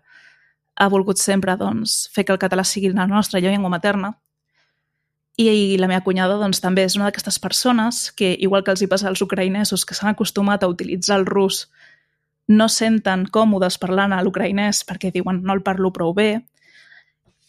ha 0.76 0.88
volgut 0.92 1.22
sempre 1.22 1.54
doncs, 1.56 2.10
fer 2.12 2.26
que 2.26 2.34
el 2.34 2.42
català 2.42 2.66
sigui 2.68 2.90
la 2.92 3.06
nostra 3.08 3.40
llengua 3.40 3.70
materna. 3.72 4.12
I, 5.40 5.48
I 5.48 5.78
la 5.80 5.88
meva 5.88 6.04
cunyada 6.04 6.36
doncs, 6.38 6.60
també 6.60 6.84
és 6.84 6.98
una 6.98 7.08
d'aquestes 7.08 7.40
persones 7.40 8.10
que, 8.12 8.34
igual 8.38 8.62
que 8.62 8.74
els 8.74 8.82
hi 8.82 8.90
passa 8.92 9.08
als 9.08 9.22
ucraïnesos, 9.24 9.86
que 9.86 9.96
s'han 9.96 10.12
acostumat 10.12 10.62
a 10.62 10.68
utilitzar 10.68 11.22
el 11.22 11.26
rus 11.26 11.64
no 12.46 12.68
senten 12.68 13.24
còmodes 13.32 13.78
parlant 13.80 14.12
a 14.12 14.20
l'ucraïnès 14.22 14.84
perquè 14.84 15.10
diuen 15.14 15.40
no 15.42 15.56
el 15.56 15.62
parlo 15.64 15.92
prou 15.96 16.12
bé. 16.12 16.44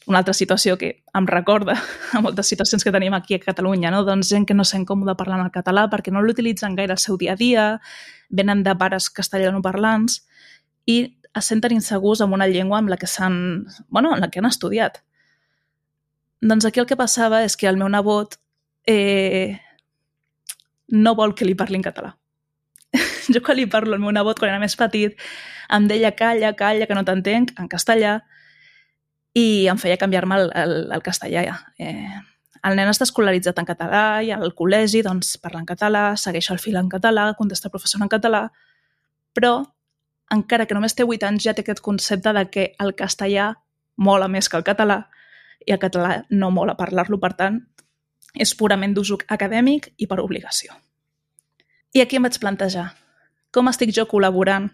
Una 0.05 0.19
altra 0.21 0.35
situació 0.37 0.77
que 0.77 0.91
em 1.17 1.27
recorda 1.27 1.75
a 2.13 2.21
moltes 2.21 2.49
situacions 2.51 2.83
que 2.83 2.93
tenim 2.93 3.13
aquí 3.17 3.35
a 3.35 3.41
Catalunya, 3.41 3.91
no? 3.91 4.03
doncs 4.05 4.29
gent 4.29 4.45
que 4.45 4.53
no 4.57 4.65
sent 4.67 4.85
còmoda 4.85 5.17
parlant 5.17 5.43
el 5.45 5.53
català 5.53 5.87
perquè 5.91 6.13
no 6.13 6.21
l'utilitzen 6.21 6.75
gaire 6.77 6.93
al 6.93 7.01
seu 7.01 7.17
dia 7.17 7.33
a 7.33 7.39
dia, 7.39 7.65
venen 8.29 8.63
de 8.63 8.75
pares 8.77 9.09
castellanoparlants 9.09 10.21
i 10.85 10.99
es 11.35 11.51
senten 11.51 11.73
insegurs 11.75 12.21
amb 12.21 12.37
una 12.37 12.47
llengua 12.47 12.79
amb 12.79 12.93
la 12.93 12.97
que 12.97 13.09
s'han, 13.09 13.65
bueno, 13.89 14.13
en 14.15 14.21
la 14.21 14.29
que 14.29 14.39
han 14.39 14.47
estudiat. 14.47 15.01
Doncs 16.41 16.65
aquí 16.65 16.79
el 16.79 16.85
que 16.85 16.95
passava 16.95 17.41
és 17.43 17.57
que 17.57 17.67
el 17.67 17.77
meu 17.81 17.89
nebot 17.89 18.37
eh, 18.87 19.57
no 20.93 21.15
vol 21.17 21.33
que 21.35 21.47
li 21.47 21.57
parli 21.57 21.81
en 21.81 21.83
català 21.83 22.13
jo 23.33 23.41
quan 23.43 23.57
li 23.57 23.65
parlo 23.65 23.95
al 23.95 24.01
meu 24.01 24.13
nebot 24.13 24.39
quan 24.39 24.51
era 24.51 24.61
més 24.61 24.75
petit, 24.79 25.15
em 25.73 25.87
deia 25.89 26.13
calla, 26.15 26.53
calla, 26.57 26.87
que 26.87 26.97
no 26.97 27.03
t'entenc, 27.07 27.53
en 27.59 27.69
castellà, 27.71 28.19
i 29.35 29.67
em 29.67 29.77
feia 29.77 29.99
canviar-me 29.99 30.39
el, 30.39 30.49
el, 30.55 30.73
el 30.95 31.03
castellà. 31.03 31.43
Eh, 31.77 32.21
el 32.65 32.77
nen 32.79 32.89
està 32.89 33.05
escolaritzat 33.05 33.59
en 33.61 33.67
català 33.67 34.03
i 34.25 34.31
al 34.33 34.53
col·legi 34.57 35.03
doncs, 35.05 35.35
parla 35.43 35.61
en 35.61 35.67
català, 35.69 36.05
segueix 36.17 36.49
el 36.53 36.61
fil 36.63 36.79
en 36.79 36.89
català, 36.89 37.27
contesta 37.37 37.67
el 37.69 37.75
professor 37.75 38.01
en 38.01 38.11
català, 38.11 38.45
però 39.35 39.59
encara 40.33 40.65
que 40.65 40.77
només 40.77 40.95
té 40.95 41.05
8 41.05 41.27
anys 41.27 41.45
ja 41.45 41.53
té 41.53 41.65
aquest 41.65 41.83
concepte 41.85 42.33
de 42.33 42.45
que 42.49 42.65
el 42.81 42.95
castellà 42.97 43.51
mola 43.97 44.29
més 44.31 44.49
que 44.49 44.57
el 44.57 44.65
català 44.65 45.03
i 45.65 45.75
el 45.75 45.81
català 45.81 46.23
no 46.31 46.49
mola 46.51 46.77
parlar-lo, 46.79 47.19
per 47.19 47.33
tant, 47.37 47.59
és 48.33 48.55
purament 48.55 48.95
d'ús 48.95 49.13
acadèmic 49.31 49.91
i 49.97 50.07
per 50.07 50.19
obligació. 50.23 50.73
I 51.95 52.01
aquí 52.03 52.17
em 52.17 52.25
vaig 52.27 52.39
plantejar, 52.39 52.89
com 53.51 53.69
estic 53.71 53.93
jo 53.95 54.07
col·laborant 54.09 54.67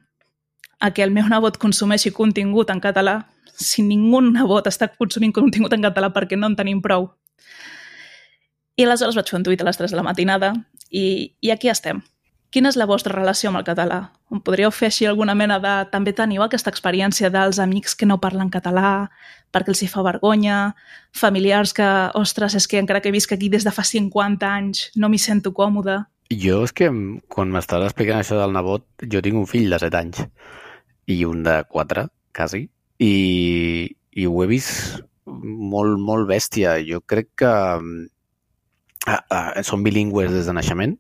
a 0.82 0.92
que 0.92 1.06
el 1.06 1.14
meu 1.14 1.28
nebot 1.30 1.60
consumeixi 1.62 2.12
contingut 2.12 2.74
en 2.74 2.82
català 2.82 3.22
si 3.62 3.84
ningú 3.86 4.22
nebot 4.26 4.68
està 4.68 4.90
consumint 4.90 5.34
contingut 5.36 5.74
en 5.78 5.86
català 5.86 6.10
perquè 6.14 6.38
no 6.38 6.50
en 6.50 6.58
tenim 6.58 6.82
prou. 6.82 7.12
I 8.76 8.88
aleshores 8.88 9.16
vaig 9.16 9.30
fer 9.30 9.38
un 9.38 9.46
tuit 9.46 9.62
a 9.62 9.68
les 9.68 9.78
3 9.78 9.94
de 9.94 10.00
la 10.00 10.08
matinada 10.08 10.56
i, 10.90 11.36
i 11.40 11.52
aquí 11.54 11.70
estem. 11.70 12.02
Quina 12.52 12.68
és 12.68 12.76
la 12.76 12.88
vostra 12.90 13.14
relació 13.14 13.48
amb 13.48 13.62
el 13.62 13.68
català? 13.68 14.00
Em 14.32 14.42
podríeu 14.44 14.74
fer 14.76 14.90
així 14.90 15.06
alguna 15.08 15.36
mena 15.38 15.60
de... 15.64 15.76
També 15.92 16.12
teniu 16.12 16.44
aquesta 16.44 16.72
experiència 16.74 17.30
dels 17.32 17.62
amics 17.64 17.96
que 17.96 18.08
no 18.10 18.20
parlen 18.20 18.50
català 18.52 19.12
perquè 19.54 19.72
els 19.72 19.84
hi 19.84 19.88
fa 19.92 20.04
vergonya, 20.04 20.74
familiars 21.16 21.72
que, 21.78 21.88
ostres, 22.20 22.56
és 22.60 22.68
que 22.68 22.80
encara 22.82 23.04
que 23.04 23.14
visc 23.14 23.32
aquí 23.32 23.48
des 23.52 23.68
de 23.68 23.72
fa 23.72 23.86
50 23.88 24.48
anys 24.48 24.90
no 24.96 25.12
m'hi 25.12 25.20
sento 25.20 25.54
còmode. 25.56 26.02
Jo 26.32 26.64
és 26.66 26.74
que 26.76 26.90
quan 27.32 27.52
m'estaves 27.52 27.92
explicant 27.92 28.20
això 28.20 28.40
del 28.40 28.56
nebot, 28.56 28.88
jo 29.04 29.24
tinc 29.24 29.40
un 29.40 29.48
fill 29.48 29.72
de 29.72 29.80
7 29.80 30.00
anys 30.00 30.26
i 31.12 31.22
un 31.28 31.44
de 31.46 31.60
4, 31.70 32.08
quasi, 32.36 32.66
i, 33.02 33.14
i 34.12 34.28
ho 34.28 34.44
he 34.44 34.50
vist 34.52 35.02
molt, 35.26 36.00
molt 36.00 36.28
bèstia. 36.30 36.78
Jo 36.88 37.02
crec 37.08 37.32
que 37.44 37.52
ah, 37.52 39.22
ah, 39.22 39.62
són 39.68 39.86
bilingües 39.86 40.32
des 40.34 40.50
de 40.50 40.56
naixement 40.58 40.98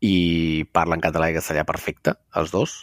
i 0.00 0.14
parlen 0.72 1.02
català 1.04 1.30
i 1.30 1.36
castellà 1.36 1.66
perfecte, 1.68 2.16
els 2.36 2.52
dos. 2.54 2.76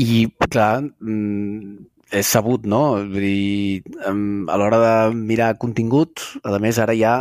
I, 0.00 0.28
clar, 0.46 0.86
mm, 1.02 1.80
és 2.20 2.30
sabut, 2.30 2.64
no? 2.66 2.82
Vull 3.10 3.26
dir, 3.26 3.82
a 4.06 4.56
l'hora 4.58 4.78
de 4.84 4.94
mirar 5.18 5.56
contingut, 5.62 6.22
a 6.46 6.58
més, 6.62 6.78
ara 6.78 6.94
ja 6.96 7.14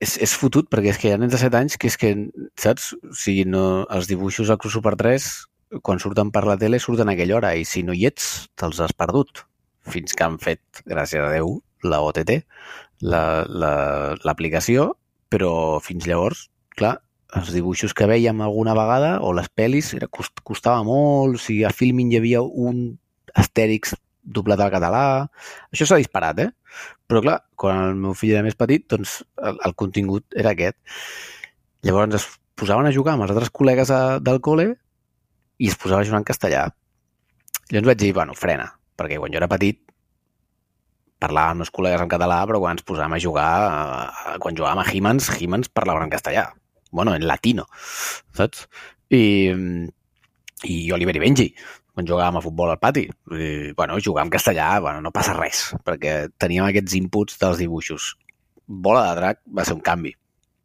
és, 0.00 0.16
és 0.24 0.34
fotut 0.40 0.68
perquè 0.72 0.94
és 0.94 0.98
que 0.98 1.10
hi 1.10 1.14
ha 1.14 1.20
nens 1.20 1.34
de 1.34 1.40
7 1.40 1.58
anys 1.60 1.78
que 1.78 1.90
és 1.90 1.96
que, 2.00 2.12
saps? 2.58 2.90
O 2.96 3.14
sigui, 3.16 3.46
no, 3.48 3.84
els 3.92 4.08
dibuixos 4.10 4.50
al 4.50 4.58
Cruz 4.60 4.74
Super 4.78 4.96
3, 4.98 5.28
quan 5.82 6.00
surten 6.02 6.32
per 6.34 6.44
la 6.48 6.56
tele, 6.58 6.80
surten 6.82 7.08
a 7.10 7.14
aquella 7.14 7.36
hora 7.38 7.52
i 7.54 7.64
si 7.68 7.84
no 7.86 7.94
hi 7.94 8.06
ets, 8.10 8.50
te'ls 8.58 8.80
has 8.82 8.94
perdut. 8.96 9.44
Fins 9.90 10.14
que 10.16 10.26
han 10.26 10.38
fet, 10.42 10.82
gràcies 10.88 11.22
a 11.22 11.30
Déu, 11.32 11.60
la 11.86 12.00
OTT, 12.04 12.40
l'aplicació, 13.00 14.90
la, 14.90 14.90
la, 14.90 15.24
però 15.30 15.52
fins 15.84 16.08
llavors, 16.10 16.48
clar, 16.76 16.98
els 17.38 17.52
dibuixos 17.54 17.94
que 17.94 18.08
veiem 18.10 18.42
alguna 18.42 18.74
vegada, 18.74 19.14
o 19.22 19.32
les 19.36 19.48
pel·lis, 19.54 19.92
era, 19.96 20.10
cost, 20.10 20.42
costava 20.46 20.82
molt, 20.86 21.38
o 21.38 21.42
sigui, 21.42 21.62
a 21.64 21.72
Filmin 21.72 22.10
hi 22.10 22.18
havia 22.18 22.42
un 22.42 22.88
Astèrix 23.38 23.94
doblat 24.20 24.60
al 24.60 24.72
català... 24.74 25.04
Això 25.70 25.86
s'ha 25.86 26.00
disparat, 26.02 26.42
eh? 26.42 26.50
Però 27.08 27.22
clar, 27.24 27.38
quan 27.58 27.80
el 27.86 27.96
meu 28.02 28.14
fill 28.18 28.34
era 28.34 28.44
més 28.46 28.58
petit, 28.58 28.84
doncs 28.90 29.20
el, 29.38 29.58
el 29.66 29.74
contingut 29.78 30.26
era 30.38 30.52
aquest. 30.52 30.76
Llavors 31.86 32.18
es 32.18 32.26
posaven 32.60 32.90
a 32.90 32.94
jugar 32.94 33.14
amb 33.14 33.24
els 33.24 33.32
altres 33.32 33.52
col·legues 33.54 33.90
a, 33.94 34.18
del 34.20 34.42
col·le 34.44 34.74
i 35.60 35.68
es 35.68 35.76
posava 35.76 36.02
a 36.02 36.08
jugar 36.08 36.22
en 36.22 36.28
castellà. 36.28 36.64
Llavors 37.70 37.92
vaig 37.92 38.02
dir, 38.02 38.14
bueno, 38.16 38.34
frena, 38.34 38.66
perquè 38.98 39.20
quan 39.20 39.32
jo 39.32 39.40
era 39.40 39.50
petit 39.50 39.84
parlàvem 41.20 41.58
amb 41.58 41.66
els 41.66 41.72
col·legues 41.74 42.04
en 42.04 42.10
català, 42.10 42.38
però 42.48 42.60
quan 42.62 42.78
ens 42.78 42.86
posàvem 42.86 43.16
a 43.16 43.20
jugar, 43.20 43.50
eh, 43.68 44.38
quan 44.40 44.56
jugàvem 44.56 44.80
a 44.80 44.86
Himans, 44.88 45.28
Himans 45.40 45.68
parlaven 45.68 46.06
en 46.06 46.14
castellà. 46.14 46.46
Bueno, 46.90 47.14
en 47.14 47.26
latino, 47.28 47.66
saps? 48.34 48.64
I, 49.10 49.52
i 50.66 50.76
Oliver 50.96 51.14
i 51.16 51.22
Benji, 51.22 51.46
quan 51.94 52.08
jugàvem 52.08 52.40
a 52.40 52.44
futbol 52.44 52.72
al 52.72 52.80
pati. 52.82 53.04
I, 53.36 53.72
bueno, 53.76 54.00
jugar 54.02 54.24
en 54.26 54.32
castellà, 54.32 54.72
bueno, 54.80 55.04
no 55.04 55.12
passa 55.14 55.36
res, 55.36 55.68
perquè 55.84 56.30
teníem 56.40 56.66
aquests 56.66 56.96
inputs 56.98 57.38
dels 57.42 57.60
dibuixos. 57.62 58.14
Bola 58.66 59.04
de 59.10 59.20
drac 59.20 59.44
va 59.56 59.66
ser 59.66 59.76
un 59.76 59.84
canvi. 59.84 60.14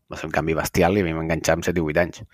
Va 0.10 0.18
ser 0.18 0.30
un 0.30 0.34
canvi 0.34 0.54
bestial 0.54 0.98
i 0.98 1.02
a 1.02 1.06
mi 1.06 1.14
m'enganxava 1.18 1.60
amb 1.60 1.68
7 1.68 1.82
i 1.82 1.84
8 1.84 2.02
anys. 2.04 2.26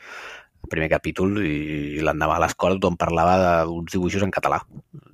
El 0.61 0.69
primer 0.69 0.89
capítol 0.91 1.39
i 1.43 2.01
l'endemà 2.03 2.37
a 2.37 2.43
l'escola 2.45 2.77
tothom 2.77 2.97
parlava 3.01 3.63
d'uns 3.65 3.93
dibuixos 3.93 4.25
en 4.25 4.33
català. 4.33 4.61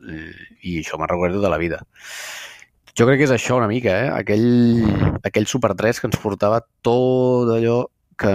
I, 0.08 0.22
i 0.62 0.80
això 0.82 1.00
me'n 1.00 1.12
recordo 1.12 1.42
de 1.44 1.52
la 1.52 1.60
vida. 1.62 1.82
Jo 2.98 3.06
crec 3.06 3.22
que 3.22 3.28
és 3.28 3.34
això 3.36 3.60
una 3.60 3.70
mica, 3.70 3.94
eh? 3.94 4.08
Aquell, 4.10 5.22
aquell 5.28 5.46
Super 5.46 5.76
3 5.78 6.02
que 6.02 6.10
ens 6.10 6.18
portava 6.22 6.64
tot 6.86 7.52
allò 7.54 7.84
que, 8.18 8.34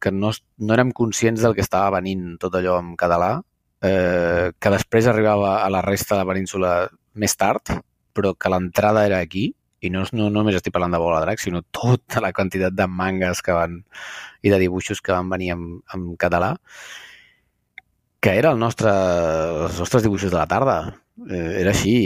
que 0.00 0.12
no, 0.12 0.30
no 0.58 0.74
érem 0.76 0.92
conscients 0.92 1.40
del 1.40 1.56
que 1.56 1.64
estava 1.64 1.94
venint 1.96 2.36
tot 2.42 2.58
allò 2.58 2.76
en 2.82 2.92
català, 3.00 3.32
eh, 3.80 4.52
que 4.58 4.74
després 4.76 5.08
arribava 5.08 5.56
a 5.62 5.70
la 5.72 5.80
resta 5.86 6.14
de 6.14 6.20
la 6.20 6.28
península 6.28 6.74
més 7.16 7.34
tard, 7.40 7.72
però 8.12 8.34
que 8.36 8.52
l'entrada 8.52 9.06
era 9.08 9.22
aquí, 9.24 9.48
i 9.82 9.90
no, 9.90 10.04
no 10.14 10.28
només 10.30 10.56
estic 10.58 10.74
parlant 10.74 10.94
de 10.94 11.00
Bola 11.02 11.20
Drac, 11.24 11.40
sinó 11.42 11.62
tota 11.74 12.22
la 12.22 12.32
quantitat 12.34 12.74
de 12.78 12.86
mangas 12.86 13.42
que 13.42 13.54
van 13.56 13.80
i 14.42 14.50
de 14.52 14.60
dibuixos 14.62 15.02
que 15.02 15.14
van 15.14 15.30
venir 15.30 15.52
en, 15.56 15.64
en 15.94 16.12
català, 16.16 16.52
que 18.22 18.36
era 18.38 18.52
el 18.54 18.60
nostre, 18.62 18.92
els 19.66 19.80
nostres 19.82 20.04
dibuixos 20.06 20.30
de 20.30 20.38
la 20.38 20.46
tarda. 20.46 20.76
Eh, 21.28 21.58
era 21.64 21.74
així. 21.74 21.96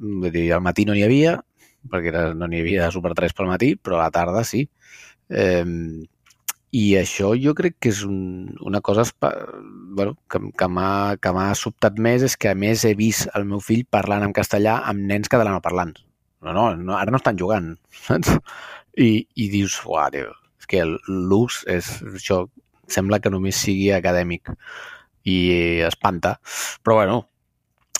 Vull 0.00 0.32
dir, 0.32 0.48
al 0.56 0.64
matí 0.64 0.86
no 0.88 0.96
n'hi 0.96 1.04
havia, 1.04 1.36
perquè 1.92 2.12
era, 2.12 2.22
no 2.34 2.48
n'hi 2.48 2.62
havia 2.64 2.90
Super 2.94 3.12
3 3.18 3.36
pel 3.36 3.50
matí, 3.52 3.74
però 3.76 3.98
a 4.00 4.06
la 4.06 4.14
tarda 4.14 4.44
sí. 4.48 4.64
Eh, 5.28 5.64
I 6.76 6.86
això 7.00 7.34
jo 7.40 7.52
crec 7.56 7.76
que 7.80 7.92
és 7.92 8.02
un, 8.08 8.48
una 8.64 8.80
cosa 8.80 9.04
bueno, 9.20 10.16
que, 10.32 10.40
que 10.56 10.68
m'ha 10.72 11.46
sobtat 11.60 12.00
més, 12.00 12.24
és 12.24 12.40
que 12.40 12.52
a 12.52 12.56
més 12.56 12.84
he 12.84 12.96
vist 12.96 13.28
el 13.36 13.44
meu 13.48 13.60
fill 13.60 13.84
parlant 13.84 14.24
en 14.24 14.36
castellà 14.36 14.80
amb 14.88 15.04
nens 15.12 15.28
catalanoparlants. 15.32 16.05
No, 16.46 16.52
no, 16.54 16.66
no, 16.78 16.94
ara 16.94 17.10
no 17.10 17.18
estan 17.18 17.38
jugant, 17.40 17.72
saps? 18.06 18.36
I, 18.96 19.26
i 19.34 19.48
dius, 19.52 19.80
uah, 19.84 20.06
tio, 20.14 20.30
és 20.60 20.68
que 20.70 20.84
l'ús 20.86 21.64
és, 21.68 21.88
això 22.14 22.44
sembla 22.88 23.18
que 23.20 23.32
només 23.34 23.58
sigui 23.58 23.90
acadèmic 23.92 24.52
i 25.26 25.36
espanta, 25.84 26.36
però 26.86 27.00
bueno, 27.00 27.18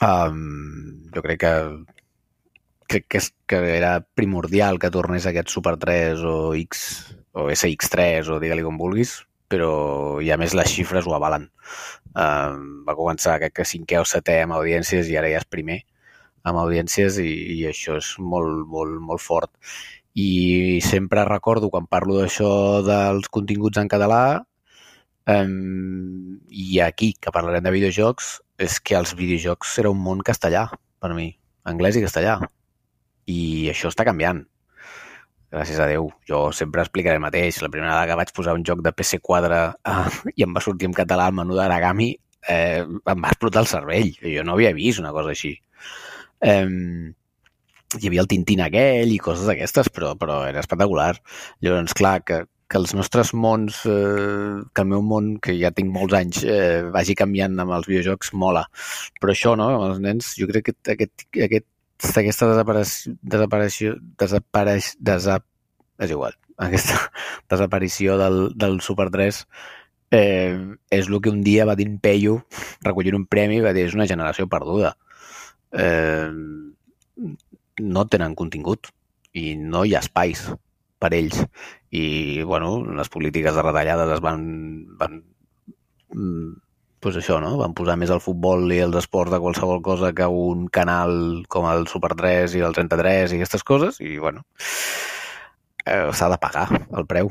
um, 0.07 1.11
jo 1.13 1.25
crec 1.27 1.43
que 1.43 1.53
crec 2.87 3.09
que, 3.11 3.19
és, 3.19 3.33
que 3.51 3.59
era 3.75 3.99
primordial 4.15 4.79
que 4.79 4.93
tornés 4.95 5.27
aquest 5.27 5.51
Super 5.51 5.75
3 5.83 6.23
o 6.23 6.37
X 6.55 6.85
o 7.37 7.49
SX3 7.51 8.31
o 8.31 8.39
digue-li 8.41 8.63
com 8.65 8.79
vulguis, 8.79 9.19
però 9.51 10.23
i 10.23 10.31
a 10.31 10.39
més 10.39 10.55
les 10.55 10.71
xifres 10.71 11.07
ho 11.07 11.17
avalen. 11.19 11.51
Uh, 12.15 12.55
va 12.87 12.97
començar 12.97 13.41
crec 13.43 13.59
que 13.59 13.69
cinquè 13.69 13.99
o 14.01 14.07
setè 14.09 14.39
amb 14.45 14.57
audiències 14.57 15.11
i 15.11 15.19
ara 15.19 15.29
ja 15.35 15.43
és 15.43 15.51
primer 15.51 15.83
amb 16.47 16.63
audiències 16.63 17.19
i, 17.23 17.29
i 17.57 17.61
això 17.71 17.99
és 18.01 18.15
molt, 18.23 18.67
molt, 18.71 18.99
molt 19.03 19.23
fort. 19.23 19.53
I 20.17 20.81
sempre 20.85 21.27
recordo 21.29 21.69
quan 21.73 21.89
parlo 21.91 22.21
d'això 22.21 22.51
dels 22.87 23.29
continguts 23.33 23.83
en 23.83 23.91
català 23.93 24.23
um, 25.29 26.39
i 26.49 26.81
aquí, 26.81 27.13
que 27.21 27.35
parlarem 27.35 27.67
de 27.67 27.75
videojocs, 27.75 28.37
és 28.63 28.79
que 28.81 28.97
els 28.97 29.13
videojocs 29.19 29.79
era 29.83 29.93
un 29.93 30.01
món 30.01 30.23
castellà 30.25 30.69
per 31.03 31.13
mi, 31.19 31.31
anglès 31.69 31.99
i 31.99 32.05
castellà. 32.07 32.39
I 33.27 33.41
això 33.73 33.91
està 33.91 34.07
canviant. 34.07 34.45
Gràcies 35.53 35.79
a 35.83 35.87
Déu. 35.91 36.09
Jo 36.29 36.47
sempre 36.55 36.83
explicaré 36.83 37.19
el 37.19 37.23
mateix. 37.25 37.61
La 37.63 37.71
primera 37.73 37.93
vegada 37.93 38.09
que 38.11 38.19
vaig 38.23 38.33
posar 38.35 38.55
un 38.57 38.65
joc 38.67 38.83
de 38.87 38.93
PC 38.95 39.21
quadre 39.23 39.61
uh, 39.75 40.09
i 40.35 40.47
em 40.47 40.55
va 40.55 40.63
sortir 40.65 40.89
en 40.91 40.97
català 40.97 41.29
el 41.31 41.37
menú 41.39 41.59
d'Aragami, 41.59 42.11
eh, 42.49 42.83
em 42.83 43.23
va 43.23 43.31
explotar 43.33 43.63
el 43.65 43.71
cervell. 43.71 44.13
Jo 44.23 44.45
no 44.47 44.57
havia 44.57 44.75
vist 44.77 45.03
una 45.03 45.13
cosa 45.17 45.35
així. 45.35 45.55
Um, 46.45 47.15
hi 47.97 48.11
havia 48.11 48.23
el 48.25 48.29
Tintín 48.29 48.61
aquell 48.65 49.13
i 49.15 49.23
coses 49.23 49.47
d'aquestes, 49.49 49.89
però, 49.95 50.15
però 50.19 50.43
era 50.49 50.63
espectacular. 50.63 51.15
Llavors, 51.65 51.95
clar, 51.97 52.19
que, 52.27 52.43
que 52.69 52.81
els 52.81 52.95
nostres 52.99 53.33
mons, 53.35 53.83
eh, 53.87 54.57
que 54.75 54.85
el 54.85 54.91
meu 54.91 55.05
món, 55.07 55.37
que 55.43 55.55
ja 55.61 55.73
tinc 55.75 55.93
molts 55.95 56.17
anys, 56.19 56.43
eh, 56.45 56.83
vagi 56.95 57.17
canviant 57.19 57.57
amb 57.63 57.77
els 57.79 57.89
videojocs, 57.91 58.33
mola. 58.35 58.67
Però 59.21 59.35
això, 59.35 59.55
no?, 59.59 59.71
amb 59.77 59.91
els 59.91 60.03
nens, 60.03 60.35
jo 60.41 60.51
crec 60.51 60.71
que 60.71 60.97
aquest, 60.97 61.29
aquest, 61.49 61.69
aquesta 62.25 62.51
desaparició, 62.51 63.15
desaparició, 63.23 63.95
desapareix, 64.21 64.93
desap, 65.01 65.47
és 66.03 66.13
igual, 66.13 66.37
aquesta 66.59 66.99
desaparició 67.53 68.19
del, 68.21 68.51
del 68.57 68.81
Super 68.85 69.09
3 69.15 69.45
eh, 70.11 70.57
és 70.91 71.09
el 71.09 71.21
que 71.21 71.33
un 71.33 71.43
dia 71.47 71.67
va 71.69 71.77
dir 71.79 71.87
en 71.89 71.99
Peyu 72.03 72.39
recollint 72.85 73.19
un 73.19 73.27
premi 73.29 73.63
va 73.65 73.75
dir 73.77 73.87
és 73.89 73.97
una 73.97 74.09
generació 74.09 74.49
perduda 74.49 74.95
eh, 75.77 76.31
no 77.81 78.07
tenen 78.09 78.35
contingut 78.35 78.91
i 79.37 79.55
no 79.61 79.85
hi 79.85 79.95
ha 79.95 80.03
espais 80.05 80.47
per 80.99 81.13
ells. 81.15 81.43
I, 81.93 82.43
bueno, 82.43 82.79
les 82.97 83.11
polítiques 83.13 83.55
de 83.55 83.65
retallades 83.65 84.17
es 84.17 84.23
van, 84.25 84.47
van 84.99 85.21
pues 87.01 87.19
això, 87.21 87.39
no? 87.43 87.53
Van 87.61 87.75
posar 87.77 87.97
més 88.01 88.11
el 88.11 88.23
futbol 88.25 88.71
i 88.75 88.81
els 88.83 88.97
esports 88.99 89.33
de 89.35 89.41
qualsevol 89.43 89.83
cosa 89.85 90.13
que 90.17 90.27
un 90.27 90.67
canal 90.73 91.45
com 91.53 91.69
el 91.71 91.87
Super 91.91 92.15
3 92.19 92.57
i 92.59 92.65
el 92.67 92.75
33 92.75 93.33
i 93.33 93.39
aquestes 93.39 93.65
coses, 93.67 94.01
i, 94.01 94.17
bueno, 94.19 94.47
eh, 95.85 96.11
s'ha 96.13 96.31
de 96.33 96.41
pagar 96.43 96.67
el 96.73 97.07
preu. 97.07 97.31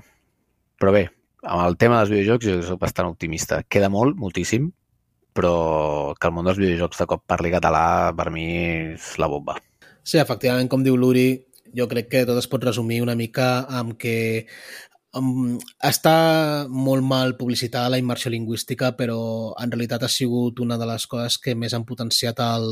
Però 0.79 0.93
bé, 0.95 1.07
amb 1.43 1.65
el 1.65 1.77
tema 1.81 1.99
dels 1.99 2.13
videojocs 2.13 2.47
jo 2.47 2.61
soc 2.69 2.81
bastant 2.81 3.09
optimista. 3.09 3.63
Queda 3.67 3.89
molt, 3.91 4.17
moltíssim, 4.19 4.69
però 5.35 6.15
que 6.15 6.29
el 6.29 6.33
món 6.35 6.47
dels 6.47 6.61
videojocs 6.61 7.01
de 7.01 7.09
cop 7.11 7.25
parli 7.27 7.51
català 7.53 8.13
per 8.15 8.31
mi 8.31 8.47
és 8.95 9.15
la 9.21 9.29
bomba. 9.31 9.57
Sí, 10.05 10.19
efectivament, 10.21 10.69
com 10.71 10.83
diu 10.85 10.95
l'Uri, 10.97 11.29
jo 11.75 11.87
crec 11.91 12.11
que 12.11 12.25
tot 12.29 12.39
es 12.39 12.47
pot 12.47 12.63
resumir 12.63 13.01
una 13.03 13.17
mica 13.19 13.65
amb 13.79 13.97
que 13.99 14.15
um, 15.17 15.57
està 15.83 16.15
molt 16.69 17.03
mal 17.03 17.35
publicitada 17.39 17.91
la 17.91 17.99
immersió 18.01 18.31
lingüística, 18.31 18.93
però 18.99 19.19
en 19.61 19.73
realitat 19.73 20.05
ha 20.05 20.11
sigut 20.11 20.61
una 20.63 20.79
de 20.79 20.87
les 20.87 21.07
coses 21.11 21.39
que 21.41 21.55
més 21.55 21.75
han 21.75 21.87
potenciat 21.89 22.39
el, 22.45 22.69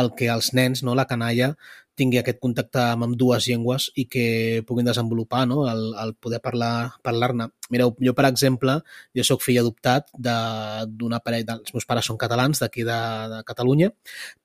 el 0.00 0.12
que 0.18 0.30
els 0.32 0.52
nens, 0.54 0.84
no, 0.86 0.94
la 0.94 1.08
canalla, 1.10 1.54
tingui 1.96 2.20
aquest 2.20 2.38
contacte 2.42 2.82
amb, 2.92 3.16
dues 3.18 3.48
llengües 3.48 3.88
i 3.96 4.06
que 4.12 4.26
puguin 4.68 4.86
desenvolupar 4.88 5.46
no? 5.48 5.64
el, 5.70 5.82
el 6.02 6.14
poder 6.14 6.42
parlar-ne. 6.44 6.98
Parlar 7.06 7.32
Mireu, 7.70 7.90
jo, 7.98 8.12
per 8.14 8.28
exemple, 8.28 8.76
jo 9.16 9.24
sóc 9.26 9.42
fill 9.42 9.58
adoptat 9.58 10.12
d'una 10.14 11.18
parella... 11.24 11.56
Els 11.58 11.74
meus 11.74 11.86
pares 11.88 12.06
són 12.06 12.18
catalans, 12.20 12.60
d'aquí 12.62 12.84
de, 12.86 12.98
de 13.32 13.40
Catalunya, 13.48 13.90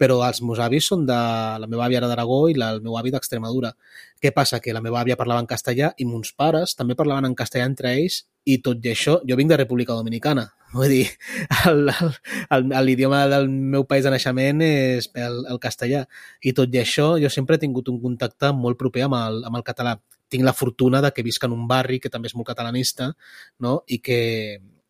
però 0.01 0.21
els 0.25 0.41
meus 0.41 0.61
avis 0.63 0.89
són 0.89 1.05
de... 1.05 1.19
La 1.61 1.69
meva 1.69 1.85
àvia 1.85 2.01
d'Aragó 2.01 2.47
i 2.49 2.57
la, 2.57 2.71
el 2.73 2.81
meu 2.81 2.97
avi 2.97 3.13
d'Extremadura. 3.13 3.75
Què 4.21 4.33
passa? 4.33 4.57
Que 4.63 4.73
la 4.73 4.81
meva 4.81 5.03
àvia 5.03 5.19
parlava 5.19 5.43
en 5.43 5.49
castellà 5.49 5.93
i 6.01 6.09
mons 6.09 6.33
pares 6.33 6.73
també 6.79 6.97
parlaven 6.97 7.29
en 7.29 7.37
castellà 7.37 7.69
entre 7.69 7.93
ells 7.93 8.23
i 8.45 8.57
tot 8.65 8.81
i 8.85 8.91
això, 8.91 9.19
jo 9.27 9.37
vinc 9.37 9.51
de 9.51 9.57
República 9.59 9.93
Dominicana, 9.97 10.47
vull 10.77 10.89
dir, 10.89 11.05
l'idioma 12.85 13.25
del 13.29 13.49
meu 13.49 13.85
país 13.89 14.05
de 14.07 14.13
naixement 14.13 14.63
és 14.65 15.09
el, 15.19 15.43
el 15.51 15.59
castellà, 15.61 16.05
i 16.41 16.55
tot 16.57 16.73
i 16.73 16.81
això 16.81 17.13
jo 17.21 17.29
sempre 17.29 17.57
he 17.57 17.63
tingut 17.63 17.91
un 17.91 17.99
contacte 18.01 18.53
molt 18.55 18.79
proper 18.79 19.05
amb 19.07 19.19
el, 19.19 19.41
amb 19.49 19.59
el 19.59 19.67
català. 19.67 19.97
Tinc 20.31 20.47
la 20.47 20.55
fortuna 20.55 21.01
de 21.03 21.11
que 21.11 21.25
visc 21.27 21.43
en 21.43 21.51
un 21.51 21.65
barri 21.67 21.99
que 21.99 22.09
també 22.09 22.31
és 22.31 22.35
molt 22.39 22.47
catalanista, 22.47 23.11
no? 23.59 23.81
i 23.91 23.99
que, 23.99 24.21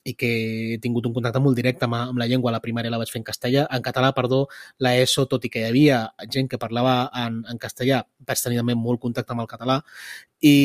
i 0.03 0.13
que 0.17 0.29
he 0.73 0.77
tingut 0.81 1.05
un 1.05 1.13
contacte 1.13 1.41
molt 1.43 1.57
directe 1.57 1.85
amb, 1.85 1.97
amb 1.99 2.21
la 2.21 2.27
llengua. 2.29 2.53
La 2.53 2.61
primària 2.63 2.91
la 2.93 2.99
vaig 3.01 3.11
fer 3.11 3.21
en 3.21 3.27
castellà, 3.27 3.67
en 3.69 3.83
català, 3.85 4.11
perdó, 4.17 4.45
la 4.79 4.95
ESO, 4.97 5.27
tot 5.29 5.45
i 5.45 5.51
que 5.53 5.61
hi 5.61 5.69
havia 5.69 6.01
gent 6.31 6.49
que 6.49 6.59
parlava 6.61 6.95
en, 7.23 7.41
en 7.51 7.61
castellà, 7.61 8.01
vaig 8.27 8.41
tenir 8.41 8.61
també 8.61 8.75
molt 8.77 9.01
contacte 9.03 9.35
amb 9.35 9.45
el 9.45 9.51
català. 9.51 9.77
I, 10.41 10.55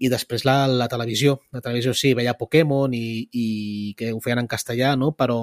i 0.00 0.12
després 0.12 0.44
la, 0.48 0.66
la 0.68 0.90
televisió. 0.92 1.38
La 1.56 1.64
televisió 1.64 1.96
sí, 1.96 2.12
veia 2.18 2.36
Pokémon 2.38 2.92
i, 2.94 3.28
i 3.32 3.48
que 3.96 4.12
ho 4.12 4.20
feien 4.20 4.44
en 4.44 4.50
castellà, 4.50 4.94
no? 5.00 5.14
però 5.16 5.42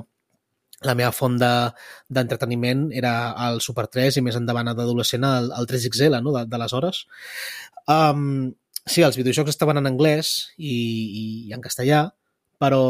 la 0.86 0.96
meva 0.96 1.12
font 1.12 1.36
d'entreteniment 1.40 2.86
de, 2.88 2.98
era 3.02 3.14
el 3.50 3.60
Super 3.64 3.88
3 3.92 4.20
i 4.20 4.24
més 4.24 4.38
endavant 4.40 4.72
d'adolescent 4.72 5.26
el, 5.28 5.52
el 5.58 5.68
3XL, 5.68 6.22
no? 6.24 6.36
d'aleshores. 6.48 7.04
Um, 7.90 8.54
sí, 8.86 9.04
els 9.04 9.18
videojocs 9.20 9.52
estaven 9.56 9.82
en 9.82 9.90
anglès 9.90 10.54
i, 10.58 10.76
i 11.50 11.56
en 11.56 11.64
castellà, 11.66 12.06
però 12.62 12.84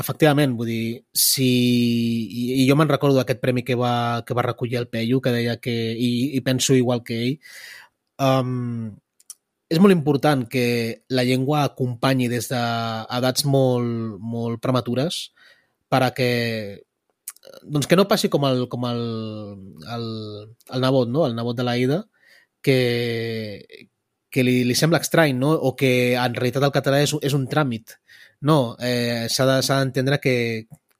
efectivament, 0.00 0.56
vull 0.58 0.70
dir, 0.70 0.84
si... 1.12 1.50
I, 2.30 2.64
jo 2.68 2.76
me'n 2.78 2.90
recordo 2.90 3.20
d'aquest 3.20 3.40
premi 3.42 3.64
que 3.66 3.76
va, 3.78 4.22
que 4.26 4.36
va 4.36 4.46
recollir 4.46 4.80
el 4.80 4.88
Peyu, 4.92 5.20
que 5.20 5.34
deia 5.36 5.58
que... 5.62 5.76
I, 5.92 6.10
i 6.38 6.42
penso 6.46 6.74
igual 6.78 7.04
que 7.06 7.20
ell. 7.26 7.36
Um, 8.20 8.90
és 9.70 9.78
molt 9.78 9.94
important 9.94 10.42
que 10.50 10.66
la 11.14 11.24
llengua 11.24 11.62
acompanyi 11.68 12.26
des 12.32 12.50
d'edats 12.50 13.46
molt, 13.46 14.18
molt 14.18 14.58
prematures 14.64 15.28
per 15.90 16.02
a 16.06 16.10
que 16.14 16.30
doncs 17.62 17.86
que 17.88 17.96
no 17.96 18.08
passi 18.08 18.28
com 18.28 18.44
el, 18.48 18.66
com 18.68 18.84
el, 18.88 19.04
el, 19.94 20.08
el 20.74 20.84
nebot, 20.84 21.08
no? 21.08 21.24
el 21.26 21.36
nebot 21.36 21.56
de 21.56 21.64
la 21.66 21.76
Ida, 21.78 22.02
que, 22.62 23.88
que 24.30 24.44
li, 24.44 24.60
li 24.66 24.76
sembla 24.76 25.00
estrany, 25.00 25.38
no? 25.38 25.52
o 25.54 25.74
que 25.76 26.14
en 26.14 26.36
realitat 26.36 26.66
el 26.66 26.74
català 26.74 27.00
és, 27.04 27.14
és 27.22 27.36
un 27.36 27.46
tràmit. 27.50 27.96
No, 28.40 28.76
eh, 28.80 29.26
s'ha 29.28 29.46
d'entendre 29.50 30.16
de, 30.16 30.20
que, 30.22 30.36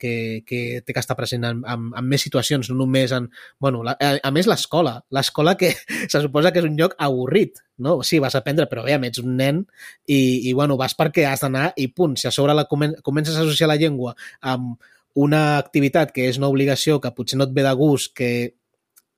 que, 0.00 0.42
que 0.46 0.80
té 0.84 0.94
que 0.96 1.02
estar 1.02 1.16
present 1.16 1.44
en, 1.46 1.62
en, 1.68 1.88
en 1.96 2.06
més 2.08 2.24
situacions, 2.24 2.72
no 2.72 2.78
només 2.80 3.12
en... 3.16 3.28
Bueno, 3.60 3.84
la, 3.86 3.94
a, 4.00 4.14
a 4.26 4.32
més, 4.34 4.48
l'escola. 4.50 4.96
L'escola 5.14 5.54
que 5.60 5.72
se 6.12 6.22
suposa 6.24 6.50
que 6.52 6.62
és 6.62 6.68
un 6.68 6.78
lloc 6.80 6.96
avorrit, 6.98 7.60
no? 7.78 8.00
Sí, 8.06 8.18
vas 8.24 8.34
a 8.34 8.42
aprendre, 8.42 8.66
però 8.70 8.84
bé, 8.86 8.96
ets 9.08 9.22
un 9.22 9.36
nen 9.38 9.64
i, 10.06 10.50
i 10.50 10.54
bueno, 10.56 10.78
vas 10.80 10.96
perquè 10.98 11.28
has 11.28 11.44
d'anar 11.44 11.70
i 11.76 11.90
punt. 11.94 12.16
Si 12.18 12.26
a 12.28 12.34
sobre 12.34 12.56
la, 12.56 12.66
comen 12.70 12.96
comences 13.06 13.36
a 13.36 13.44
associar 13.44 13.70
la 13.70 13.78
llengua 13.80 14.16
amb 14.40 14.80
una 15.20 15.58
activitat 15.58 16.14
que 16.14 16.28
és 16.30 16.38
una 16.38 16.48
obligació, 16.48 17.00
que 17.02 17.12
potser 17.14 17.38
no 17.38 17.48
et 17.48 17.54
ve 17.54 17.66
de 17.66 17.72
gust, 17.76 18.14
que 18.16 18.30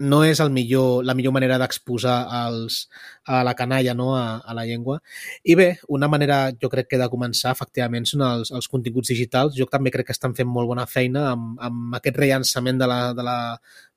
no 0.02 0.18
és 0.26 0.40
el 0.42 0.50
millor, 0.50 1.04
la 1.06 1.14
millor 1.14 1.34
manera 1.36 1.58
d'exposar 1.60 2.16
a 2.26 3.42
la 3.46 3.54
canalla 3.54 3.94
no? 3.94 4.16
a, 4.18 4.38
a 4.38 4.54
la 4.54 4.64
llengua. 4.66 4.98
I 5.44 5.54
bé, 5.58 5.68
una 5.88 6.08
manera 6.10 6.38
jo 6.58 6.70
crec 6.72 6.88
que 6.90 6.98
de 7.00 7.08
començar 7.12 7.52
efectivament 7.54 8.08
són 8.08 8.24
els, 8.26 8.50
els 8.50 8.68
continguts 8.72 9.12
digitals. 9.12 9.54
Jo 9.58 9.68
també 9.70 9.92
crec 9.94 10.10
que 10.10 10.16
estan 10.16 10.34
fent 10.38 10.50
molt 10.50 10.70
bona 10.72 10.88
feina 10.90 11.28
amb, 11.32 11.54
amb 11.62 11.94
aquest 12.00 12.18
rellançament 12.18 12.82
de 12.82 12.88
la, 12.90 13.00
de 13.14 13.26
la, 13.26 13.36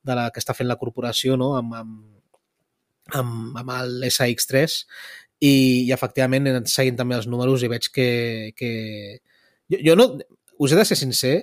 de 0.05 0.19
la 0.19 0.27
que 0.29 0.43
està 0.43 0.53
fent 0.57 0.69
la 0.69 0.77
corporació 0.81 1.39
no? 1.41 1.55
amb, 1.57 1.74
amb, 1.81 1.97
amb, 3.21 3.57
amb 3.63 3.74
l'SX3 4.05 4.77
i, 5.41 5.55
i 5.88 5.91
efectivament 5.95 6.47
seguint 6.69 7.01
també 7.01 7.17
els 7.17 7.27
números 7.31 7.65
i 7.65 7.71
veig 7.71 7.89
que, 7.93 8.09
que... 8.57 8.71
Jo, 9.74 9.81
jo 9.89 9.97
no, 9.97 10.09
us 10.62 10.71
he 10.71 10.77
de 10.77 10.85
ser 10.85 11.01
sincer, 11.01 11.35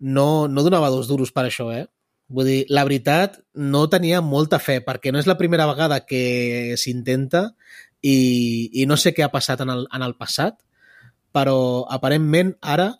no, 0.00 0.48
no 0.50 0.66
donava 0.66 0.90
dos 0.90 1.06
duros 1.06 1.30
per 1.30 1.46
això, 1.46 1.70
eh? 1.70 1.86
Vull 2.30 2.46
dir, 2.46 2.58
la 2.70 2.84
veritat, 2.86 3.40
no 3.58 3.88
tenia 3.90 4.20
molta 4.22 4.60
fe, 4.62 4.78
perquè 4.86 5.10
no 5.10 5.18
és 5.18 5.26
la 5.26 5.38
primera 5.38 5.66
vegada 5.66 6.04
que 6.06 6.76
s'intenta 6.78 7.48
i, 8.06 8.70
i 8.82 8.86
no 8.86 8.98
sé 9.00 9.10
què 9.16 9.24
ha 9.26 9.32
passat 9.34 9.64
en 9.64 9.72
el, 9.74 9.86
en 9.90 10.06
el 10.06 10.14
passat, 10.14 10.60
però 11.34 11.86
aparentment 11.90 12.54
ara 12.62 12.92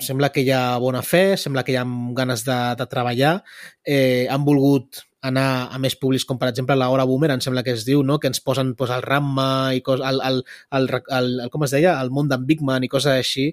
sembla 0.00 0.30
que 0.32 0.44
hi 0.44 0.50
ha 0.52 0.78
bona 0.80 1.02
fe, 1.04 1.36
sembla 1.36 1.64
que 1.64 1.74
hi 1.74 1.78
ha 1.80 1.86
ganes 2.16 2.44
de, 2.46 2.58
de 2.76 2.86
treballar, 2.88 3.38
eh, 3.84 4.26
han 4.32 4.44
volgut 4.44 5.04
anar 5.20 5.68
a 5.68 5.78
més 5.78 5.96
públics 6.00 6.24
com 6.24 6.38
per 6.40 6.48
exemple 6.48 6.76
l'Hora 6.76 7.04
Boomer, 7.08 7.28
em 7.34 7.42
sembla 7.44 7.62
que 7.64 7.74
es 7.76 7.84
diu, 7.84 8.00
no? 8.06 8.16
que 8.18 8.30
ens 8.30 8.40
posen 8.40 8.72
pues, 8.74 8.92
el 8.94 9.04
Ramma 9.04 9.74
i 9.76 9.82
cos, 9.84 10.00
el, 10.00 10.20
el, 10.24 10.40
el, 10.78 10.88
el, 10.88 11.32
el, 11.44 11.50
com 11.52 11.66
es 11.66 11.76
deia, 11.76 11.98
el 12.00 12.12
món 12.14 12.30
d'en 12.30 12.46
Big 12.48 12.64
Man 12.64 12.86
i 12.86 12.92
coses 12.92 13.12
així, 13.12 13.50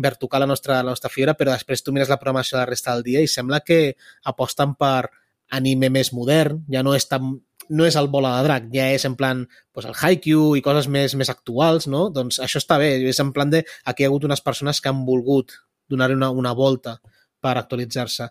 per 0.00 0.14
tocar 0.20 0.40
la 0.42 0.48
nostra, 0.50 0.82
la 0.82 0.92
nostra 0.92 1.10
fibra, 1.12 1.34
però 1.38 1.52
després 1.52 1.82
tu 1.82 1.92
mires 1.92 2.10
la 2.10 2.18
programació 2.20 2.56
de 2.56 2.62
la 2.62 2.70
resta 2.70 2.94
del 2.94 3.04
dia 3.06 3.22
i 3.22 3.30
sembla 3.30 3.60
que 3.64 3.96
aposten 4.30 4.74
per 4.78 5.08
anime 5.54 5.90
més 5.92 6.12
modern, 6.16 6.62
ja 6.72 6.82
no 6.82 6.94
és 6.96 7.06
tan 7.08 7.34
no 7.68 7.86
és 7.88 7.96
el 7.96 8.10
bola 8.12 8.34
de 8.36 8.44
drac, 8.44 8.66
ja 8.74 8.90
és 8.92 9.04
en 9.08 9.14
plan 9.16 9.44
pues, 9.72 9.86
el 9.88 9.94
Haikyuu 9.96 10.56
i 10.58 10.62
coses 10.64 10.88
més, 10.92 11.14
més 11.16 11.30
actuals, 11.32 11.86
no? 11.88 12.08
Doncs 12.12 12.40
això 12.44 12.60
està 12.60 12.78
bé, 12.80 12.90
és 13.08 13.20
en 13.22 13.32
plan 13.32 13.50
de 13.50 13.62
aquí 13.84 14.04
hi 14.04 14.06
ha 14.06 14.10
hagut 14.10 14.26
unes 14.28 14.42
persones 14.44 14.80
que 14.80 14.90
han 14.90 15.04
volgut 15.06 15.54
donar 15.88 16.10
una, 16.12 16.30
una 16.30 16.52
volta 16.52 16.98
per 17.40 17.56
actualitzar-se. 17.58 18.30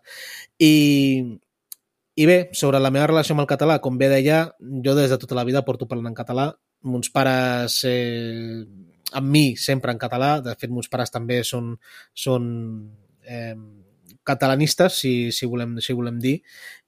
I, 0.60 0.73
I 2.15 2.26
bé, 2.30 2.38
sobre 2.54 2.82
la 2.82 2.91
meva 2.93 3.08
relació 3.10 3.34
amb 3.34 3.45
el 3.45 3.49
català, 3.49 3.80
com 3.82 3.97
bé 3.97 4.10
deia, 4.12 4.45
jo 4.86 4.95
des 4.97 5.13
de 5.13 5.19
tota 5.21 5.38
la 5.38 5.45
vida 5.47 5.63
porto 5.65 5.89
parlant 5.89 6.12
en 6.12 6.17
català. 6.17 6.52
Mons 6.84 7.10
pares 7.13 7.80
eh, 7.88 8.65
amb 9.19 9.30
mi 9.34 9.45
sempre 9.60 9.93
en 9.93 10.02
català, 10.02 10.38
de 10.43 10.56
fet, 10.60 10.71
meus 10.73 10.89
pares 10.91 11.13
també 11.13 11.41
són, 11.47 11.73
són 12.17 12.45
eh, 13.23 13.56
catalanistes, 14.28 14.99
si, 15.04 15.13
si, 15.36 15.49
volem, 15.49 15.78
si 15.84 15.95
volem 15.97 16.19
dir, 16.23 16.38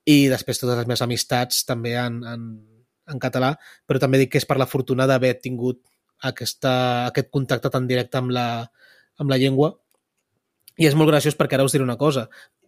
i 0.05 0.25
després 0.31 0.61
totes 0.61 0.79
les 0.79 0.89
meves 0.89 1.03
amistats 1.05 1.63
també 1.67 1.95
en, 1.99 2.21
en, 2.31 2.49
en 3.11 3.21
català, 3.21 3.55
però 3.87 4.01
també 4.01 4.21
dic 4.21 4.33
que 4.33 4.41
és 4.41 4.47
per 4.49 4.59
la 4.61 4.69
fortuna 4.69 5.07
d'haver 5.09 5.35
tingut 5.43 5.81
aquesta, 6.25 6.75
aquest 7.11 7.31
contacte 7.33 7.71
tan 7.73 7.87
directe 7.89 8.21
amb 8.21 8.33
la, 8.35 8.47
amb 9.19 9.31
la 9.31 9.39
llengua. 9.41 9.73
I 10.75 10.89
és 10.89 10.95
molt 10.97 11.11
graciós 11.11 11.37
perquè 11.39 11.57
ara 11.57 11.65
us 11.67 11.75
diré 11.75 11.85
una 11.85 11.99
cosa 11.99 12.27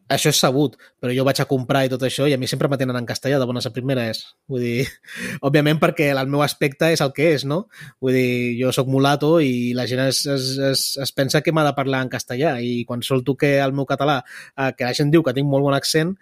això 0.09 0.31
és 0.31 0.39
sabut, 0.39 0.77
però 1.01 1.11
jo 1.15 1.25
vaig 1.27 1.41
a 1.43 1.47
comprar 1.49 1.83
i 1.85 1.91
tot 1.91 2.03
això 2.07 2.27
i 2.27 2.33
a 2.35 2.39
mi 2.39 2.47
sempre 2.47 2.69
me 2.71 2.77
tenen 2.79 2.95
en 2.95 3.07
castellà 3.07 3.39
de 3.41 3.47
bones 3.49 3.67
a 3.67 3.73
primeres. 3.75 4.23
Vull 4.47 4.63
dir, 4.63 4.87
òbviament 5.47 5.81
perquè 5.83 6.09
el 6.13 6.31
meu 6.31 6.43
aspecte 6.45 6.91
és 6.95 7.03
el 7.03 7.13
que 7.15 7.33
és, 7.35 7.45
no? 7.49 7.65
Vull 8.03 8.15
dir, 8.15 8.31
jo 8.61 8.71
sóc 8.75 8.89
mulato 8.91 9.37
i 9.43 9.73
la 9.77 9.87
gent 9.89 10.05
es, 10.07 10.23
es, 10.25 10.49
es, 10.71 10.87
es 11.03 11.13
pensa 11.15 11.43
que 11.43 11.51
m'ha 11.51 11.67
de 11.67 11.75
parlar 11.77 12.05
en 12.05 12.11
castellà 12.13 12.57
i 12.63 12.83
quan 12.87 13.03
solto 13.03 13.35
que 13.35 13.57
el 13.63 13.75
meu 13.75 13.87
català, 13.89 14.21
eh, 14.55 14.71
que 14.77 14.87
la 14.87 14.95
gent 14.97 15.11
diu 15.11 15.25
que 15.25 15.35
tinc 15.35 15.49
molt 15.49 15.67
bon 15.67 15.75
accent, 15.75 16.15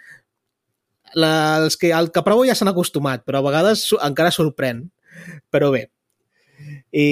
la, 1.14 1.62
els 1.64 1.78
que, 1.78 1.94
el 1.94 2.12
que 2.12 2.26
provo 2.26 2.46
ja 2.48 2.56
s'han 2.58 2.74
acostumat, 2.74 3.24
però 3.26 3.40
a 3.40 3.46
vegades 3.46 3.88
encara 4.04 4.34
sorprèn. 4.34 4.84
Però 5.54 5.70
bé. 5.72 5.86
I, 6.92 7.06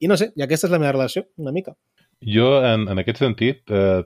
i 0.00 0.08
no 0.08 0.16
sé, 0.20 0.30
i 0.36 0.44
aquesta 0.44 0.68
és 0.68 0.72
la 0.72 0.80
meva 0.80 0.94
relació, 0.94 1.26
una 1.40 1.52
mica. 1.52 1.74
Jo, 2.20 2.60
en, 2.64 2.86
en 2.92 3.00
aquest 3.00 3.20
sentit, 3.22 3.62
eh, 3.72 4.02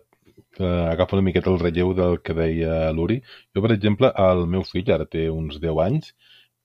que 0.57 0.71
agafa 0.91 1.17
una 1.17 1.27
miqueta 1.29 1.51
el 1.53 1.61
relleu 1.63 1.95
del 1.99 2.21
que 2.27 2.37
deia 2.37 2.91
l'Uri. 2.97 3.21
Jo, 3.55 3.63
per 3.65 3.73
exemple, 3.75 4.11
el 4.29 4.45
meu 4.51 4.65
fill 4.69 4.93
ara 4.95 5.07
té 5.11 5.29
uns 5.33 5.61
10 5.63 5.81
anys 5.87 6.15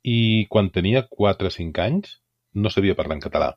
i 0.03 0.45
quan 0.53 0.69
tenia 0.75 1.05
4 1.10 1.49
o 1.49 1.55
5 1.55 1.86
anys 1.86 2.19
no 2.53 2.71
sabia 2.73 2.97
parlar 2.99 3.19
en 3.19 3.25
català. 3.25 3.49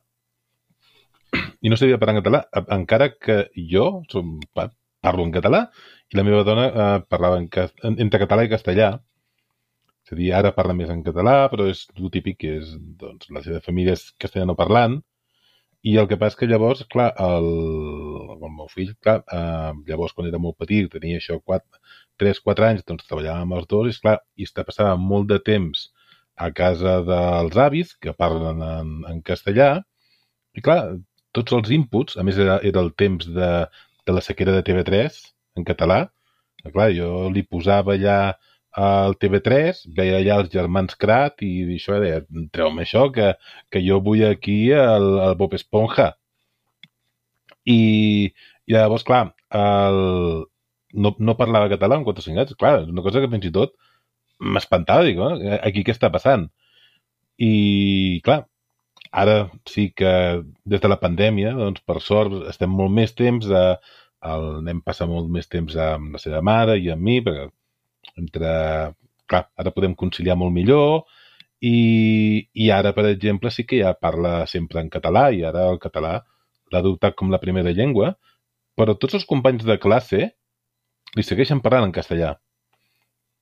I 1.63 1.71
no 1.71 1.77
sabia 1.79 1.97
parlar 1.97 2.17
en 2.17 2.21
català, 2.21 2.41
encara 2.77 3.09
que 3.15 3.37
jo 3.71 3.87
som, 4.11 4.37
parlo 4.53 5.25
en 5.27 5.33
català 5.35 5.65
i 6.11 6.19
la 6.19 6.25
meva 6.27 6.43
dona 6.47 6.67
eh, 6.67 6.99
parlava 7.09 7.39
en, 7.41 7.49
entre 7.97 8.21
català 8.21 8.45
i 8.45 8.51
castellà. 8.51 8.93
És 10.03 10.13
a 10.13 10.19
dir, 10.19 10.29
ara 10.35 10.51
parla 10.55 10.75
més 10.75 10.91
en 10.91 11.01
català, 11.05 11.35
però 11.51 11.65
és 11.71 11.85
el 11.95 12.11
típic 12.11 12.41
que 12.43 12.57
és, 12.59 12.75
doncs, 12.99 13.29
la 13.31 13.43
seva 13.45 13.61
família 13.63 13.95
és 13.97 14.09
castellano 14.19 14.55
parlant, 14.59 14.99
i 15.83 15.97
el 15.99 16.07
que 16.07 16.17
passa 16.19 16.39
que 16.39 16.47
llavors, 16.47 16.83
clar, 16.93 17.09
el, 17.19 17.47
el 18.37 18.51
meu 18.57 18.69
fill, 18.71 18.93
clar, 19.03 19.17
eh, 19.37 19.71
llavors 19.89 20.13
quan 20.15 20.29
era 20.29 20.39
molt 20.39 20.55
petit, 20.61 20.87
tenia 20.93 21.19
això 21.19 21.39
4, 21.43 21.81
3-4 22.23 22.67
anys, 22.69 22.85
doncs 22.87 23.09
treballàvem 23.09 23.55
els 23.57 23.67
dos, 23.73 23.89
i 23.91 24.05
clar, 24.05 24.17
i 24.39 24.47
està 24.47 24.63
passava 24.67 24.95
molt 24.99 25.27
de 25.31 25.39
temps 25.43 25.89
a 26.39 26.49
casa 26.55 26.99
dels 27.09 27.59
avis, 27.65 27.91
que 27.99 28.15
parlen 28.15 28.63
en, 28.65 28.93
en 29.11 29.19
castellà, 29.27 29.69
i 30.55 30.63
clar, 30.63 30.79
tots 31.35 31.55
els 31.57 31.73
inputs, 31.75 32.15
a 32.17 32.23
més 32.23 32.39
era, 32.39 32.59
era 32.63 32.81
el 32.85 32.93
temps 33.03 33.27
de, 33.35 33.51
de 34.07 34.15
la 34.15 34.23
sequera 34.23 34.55
de 34.55 34.63
TV3 34.69 35.19
en 35.59 35.67
català, 35.67 35.99
clar, 36.71 36.89
jo 36.95 37.27
li 37.33 37.43
posava 37.43 37.97
allà 37.97 38.17
al 38.73 39.15
TV3, 39.21 39.83
veia 39.97 40.17
allà 40.19 40.39
els 40.41 40.51
germans 40.53 40.95
Crat 40.97 41.43
i 41.45 41.51
això 41.75 41.99
deia, 42.01 42.23
treu-me 42.55 42.83
això, 42.85 43.07
que, 43.13 43.33
que 43.69 43.81
jo 43.85 43.99
vull 44.01 44.23
aquí 44.25 44.57
el, 44.73 45.09
el 45.27 45.35
Bob 45.37 45.53
Esponja. 45.53 46.13
I, 47.69 47.79
i 48.65 48.73
llavors, 48.75 49.05
clar, 49.07 49.27
el, 49.53 49.99
no, 50.93 51.13
no 51.19 51.37
parlava 51.37 51.71
català 51.71 51.99
en 51.99 52.07
4 52.07 52.23
o 52.23 52.27
5 52.27 52.43
anys. 52.43 52.57
Clar, 52.59 52.79
és 52.83 52.89
una 52.91 53.05
cosa 53.05 53.21
que 53.21 53.29
fins 53.31 53.45
i 53.49 53.53
tot 53.53 53.77
m'espantava, 54.43 55.05
dic, 55.05 55.21
eh? 55.21 55.59
aquí 55.61 55.85
què 55.85 55.93
està 55.93 56.09
passant? 56.11 56.49
I, 57.37 58.21
clar, 58.25 58.43
ara 59.13 59.37
sí 59.69 59.91
que 59.95 60.11
des 60.65 60.81
de 60.81 60.89
la 60.89 60.99
pandèmia, 61.01 61.53
doncs, 61.57 61.83
per 61.85 62.01
sort, 62.01 62.41
estem 62.49 62.73
molt 62.73 62.93
més 62.93 63.13
temps, 63.17 63.49
a, 63.53 63.77
el 64.33 64.63
nen 64.65 64.81
passa 64.81 65.05
molt 65.09 65.29
més 65.31 65.49
temps 65.51 65.75
amb 65.77 66.15
la 66.17 66.21
seva 66.21 66.41
mare 66.45 66.79
i 66.79 66.89
amb 66.93 67.03
mi, 67.03 67.19
perquè 67.23 67.49
entre... 68.17 68.51
Clar, 69.23 69.45
ara 69.55 69.71
podem 69.71 69.93
conciliar 69.95 70.35
molt 70.35 70.51
millor 70.51 71.05
i, 71.63 72.43
i 72.59 72.65
ara, 72.75 72.91
per 72.91 73.05
exemple, 73.07 73.49
sí 73.55 73.63
que 73.63 73.79
ja 73.79 73.93
parla 73.95 74.41
sempre 74.51 74.81
en 74.83 74.89
català 74.91 75.29
i 75.31 75.45
ara 75.47 75.69
el 75.71 75.79
català 75.81 76.17
l'ha 76.73 76.81
adoptat 76.83 77.15
com 77.15 77.31
la 77.31 77.39
primera 77.39 77.71
llengua, 77.71 78.11
però 78.75 78.97
tots 78.99 79.15
els 79.19 79.27
companys 79.29 79.63
de 79.63 79.77
classe 79.79 80.19
li 81.15 81.23
segueixen 81.23 81.61
parlant 81.63 81.87
en 81.87 81.95
castellà. 81.95 82.33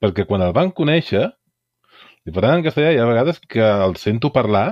Perquè 0.04 0.28
quan 0.30 0.43
el 0.45 0.54
van 0.54 0.69
conèixer, 0.78 1.24
li 2.26 2.36
parlaven 2.36 2.62
en 2.62 2.67
castellà 2.67 2.93
i 2.93 3.02
a 3.02 3.10
vegades 3.10 3.41
que 3.50 3.65
el 3.88 3.97
sento 4.02 4.32
parlar 4.36 4.67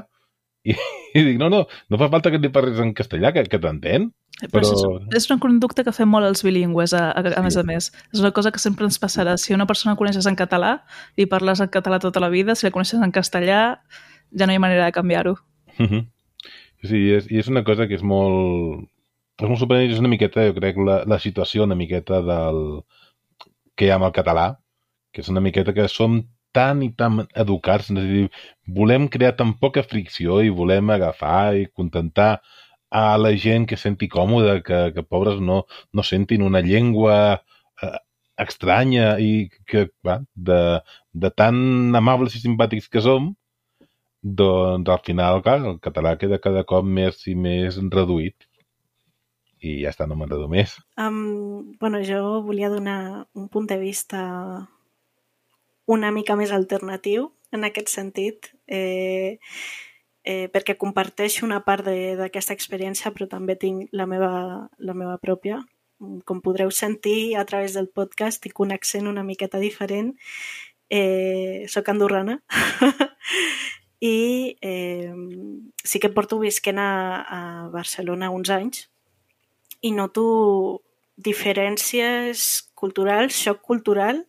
i, 0.62 0.76
i 1.18 1.26
dic, 1.26 1.40
no, 1.42 1.50
no, 1.50 1.64
no 1.90 2.02
fa 2.02 2.10
falta 2.14 2.34
que 2.34 2.42
li 2.42 2.54
parlis 2.54 2.82
en 2.84 2.94
castellà, 2.98 3.34
que, 3.34 3.48
que 3.50 3.62
t'entén. 3.64 4.12
Però, 4.40 4.62
però... 4.62 4.92
És, 5.12 5.18
és 5.20 5.28
una 5.30 5.40
conducta 5.44 5.84
que 5.84 5.94
fem 5.96 6.08
molt 6.10 6.28
els 6.28 6.44
bilingües, 6.46 6.94
a, 6.96 7.10
a, 7.12 7.24
a 7.40 7.42
més 7.44 7.58
a 7.60 7.64
més. 7.68 7.90
És 8.14 8.22
una 8.24 8.32
cosa 8.36 8.54
que 8.56 8.62
sempre 8.64 8.88
ens 8.88 9.00
passarà. 9.02 9.36
Si 9.38 9.56
una 9.56 9.68
persona 9.68 9.98
coneixes 10.00 10.30
en 10.30 10.38
català 10.40 10.78
i 11.20 11.28
parles 11.28 11.60
en 11.60 11.72
català 11.72 12.00
tota 12.00 12.24
la 12.24 12.32
vida, 12.32 12.56
si 12.56 12.68
la 12.68 12.72
coneixes 12.76 13.04
en 13.04 13.12
castellà, 13.16 13.60
ja 14.32 14.48
no 14.48 14.56
hi 14.56 14.60
ha 14.60 14.64
manera 14.64 14.88
de 14.88 14.96
canviar-ho. 14.96 15.36
Uh 15.78 15.86
-huh. 15.86 16.06
Sí, 16.88 17.10
és, 17.12 17.28
i 17.28 17.40
és 17.40 17.48
una 17.52 17.64
cosa 17.64 17.88
que 17.88 17.96
és 17.96 18.04
molt... 18.04 18.88
és 19.42 19.48
molt 19.48 19.60
sorprenent, 19.60 19.92
és 19.92 20.00
una 20.00 20.12
miqueta, 20.12 20.48
jo 20.48 20.56
crec, 20.56 20.78
la, 20.78 21.04
la 21.06 21.20
situació 21.20 21.64
una 21.64 21.76
miqueta 21.76 22.22
del 22.22 22.84
que 23.76 23.86
hi 23.86 23.90
ha 23.90 23.96
amb 23.96 24.06
el 24.06 24.16
català, 24.16 24.60
que 25.12 25.22
és 25.22 25.30
una 25.30 25.42
miqueta 25.42 25.74
que 25.74 25.88
som 25.88 26.24
tan 26.52 26.82
i 26.82 26.90
tan 26.96 27.28
educats, 27.36 27.92
és 27.92 27.98
a 27.98 28.02
dir, 28.02 28.30
volem 28.66 29.08
crear 29.08 29.36
tan 29.36 29.54
poca 29.60 29.84
fricció 29.84 30.42
i 30.42 30.50
volem 30.50 30.90
agafar 30.90 31.56
i 31.56 31.68
contentar 31.68 32.42
a 32.90 33.18
la 33.22 33.32
gent 33.38 33.68
que 33.70 33.78
senti 33.78 34.10
còmoda, 34.10 34.60
que, 34.66 34.80
que 34.96 35.04
pobres 35.06 35.40
no, 35.42 35.64
no 35.94 36.06
sentin 36.06 36.42
una 36.46 36.62
llengua 36.66 37.18
eh, 37.82 38.00
estranya 38.42 39.18
i 39.22 39.50
que, 39.70 39.90
va, 40.06 40.20
de, 40.34 40.60
de 41.14 41.32
tan 41.32 41.96
amables 41.96 42.36
i 42.36 42.44
simpàtics 42.44 42.90
que 42.90 43.04
som, 43.06 43.34
doncs 44.22 44.90
al 44.90 45.02
final, 45.06 45.42
clar, 45.46 45.60
el 45.64 45.80
català 45.84 46.16
queda 46.20 46.42
cada 46.44 46.66
cop 46.68 46.86
més 46.86 47.22
i 47.32 47.36
més 47.36 47.80
reduït. 47.94 48.48
I 49.60 49.82
ja 49.84 49.92
està, 49.92 50.08
no 50.08 50.16
m'enredo 50.16 50.48
més. 50.48 50.78
Um, 50.96 51.76
bueno, 51.80 52.00
jo 52.08 52.40
volia 52.46 52.72
donar 52.72 53.28
un 53.36 53.50
punt 53.52 53.68
de 53.68 53.78
vista 53.80 54.22
una 55.90 56.12
mica 56.16 56.38
més 56.40 56.54
alternatiu 56.56 57.32
en 57.52 57.66
aquest 57.66 57.90
sentit, 57.92 58.52
eh, 58.68 59.40
eh, 60.30 60.48
perquè 60.54 60.76
comparteixo 60.78 61.46
una 61.48 61.64
part 61.66 61.88
d'aquesta 62.20 62.54
experiència, 62.54 63.12
però 63.16 63.26
també 63.32 63.56
tinc 63.58 63.90
la 63.96 64.06
meva, 64.10 64.32
la 64.78 64.94
meva 64.94 65.18
pròpia. 65.22 65.64
Com 66.30 66.44
podreu 66.46 66.70
sentir 66.72 67.36
a 67.36 67.44
través 67.50 67.74
del 67.76 67.90
podcast, 67.90 68.42
tinc 68.44 68.62
un 68.62 68.72
accent 68.76 69.10
una 69.10 69.26
miqueta 69.26 69.60
diferent. 69.60 70.14
Eh, 70.90 71.66
soc 71.70 71.90
andorrana 71.92 72.40
i 74.02 74.58
eh, 74.66 75.12
sí 75.86 76.00
que 76.02 76.10
porto 76.10 76.40
visquent 76.42 76.80
a, 76.82 76.94
a 77.22 77.42
Barcelona 77.70 78.32
uns 78.34 78.50
anys 78.50 78.88
i 79.86 79.92
noto 79.94 80.24
diferències 81.30 82.48
culturals, 82.74 83.38
xoc 83.38 83.62
cultural, 83.62 84.24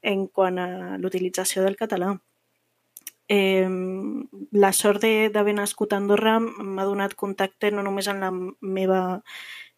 en 0.00 0.24
quant 0.26 0.56
a 0.62 0.96
l'utilització 1.02 1.66
del 1.66 1.76
català. 1.76 2.14
Eh, 3.30 3.68
la 4.50 4.72
sort 4.74 5.04
d'haver 5.06 5.54
nascut 5.54 5.92
a 5.92 6.00
Andorra 6.02 6.38
m'ha 6.40 6.86
donat 6.88 7.14
contacte 7.14 7.70
no 7.70 7.84
només 7.86 8.08
amb 8.10 8.24
la 8.24 8.30
meva 8.60 9.02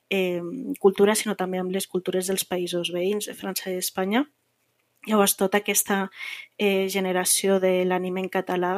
eh, 0.08 0.40
cultura, 0.80 1.16
sinó 1.16 1.36
també 1.36 1.60
amb 1.60 1.74
les 1.74 1.86
cultures 1.86 2.30
dels 2.30 2.46
països 2.48 2.92
veïns, 2.94 3.28
de 3.28 3.36
França 3.36 3.70
i 3.70 3.80
Espanya. 3.80 4.24
Llavors, 5.08 5.34
tota 5.36 5.60
aquesta 5.60 6.06
eh, 6.58 6.88
generació 6.88 7.58
de 7.60 7.82
l'anime 7.84 8.22
en 8.22 8.30
català 8.30 8.72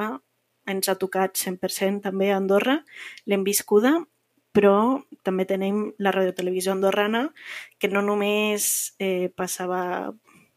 ens 0.67 0.89
ha 0.89 0.97
tocat 0.97 1.37
100% 1.37 2.03
també 2.07 2.31
a 2.33 2.39
Andorra, 2.41 2.79
l'hem 3.29 3.45
viscuda, 3.45 3.99
però 4.55 5.03
també 5.27 5.45
tenim 5.51 5.91
la 5.99 6.13
radiotelevisió 6.15 6.73
andorrana, 6.73 7.27
que 7.79 7.91
no 7.91 8.01
només 8.07 8.95
eh, 9.03 9.29
passava 9.37 10.15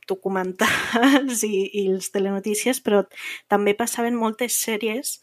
documentals 0.09 1.43
i, 1.47 1.67
i 1.81 1.87
els 1.91 2.11
telenotícies, 2.13 2.81
però 2.83 3.03
també 3.51 3.75
passaven 3.77 4.17
moltes 4.17 4.57
sèries 4.63 5.17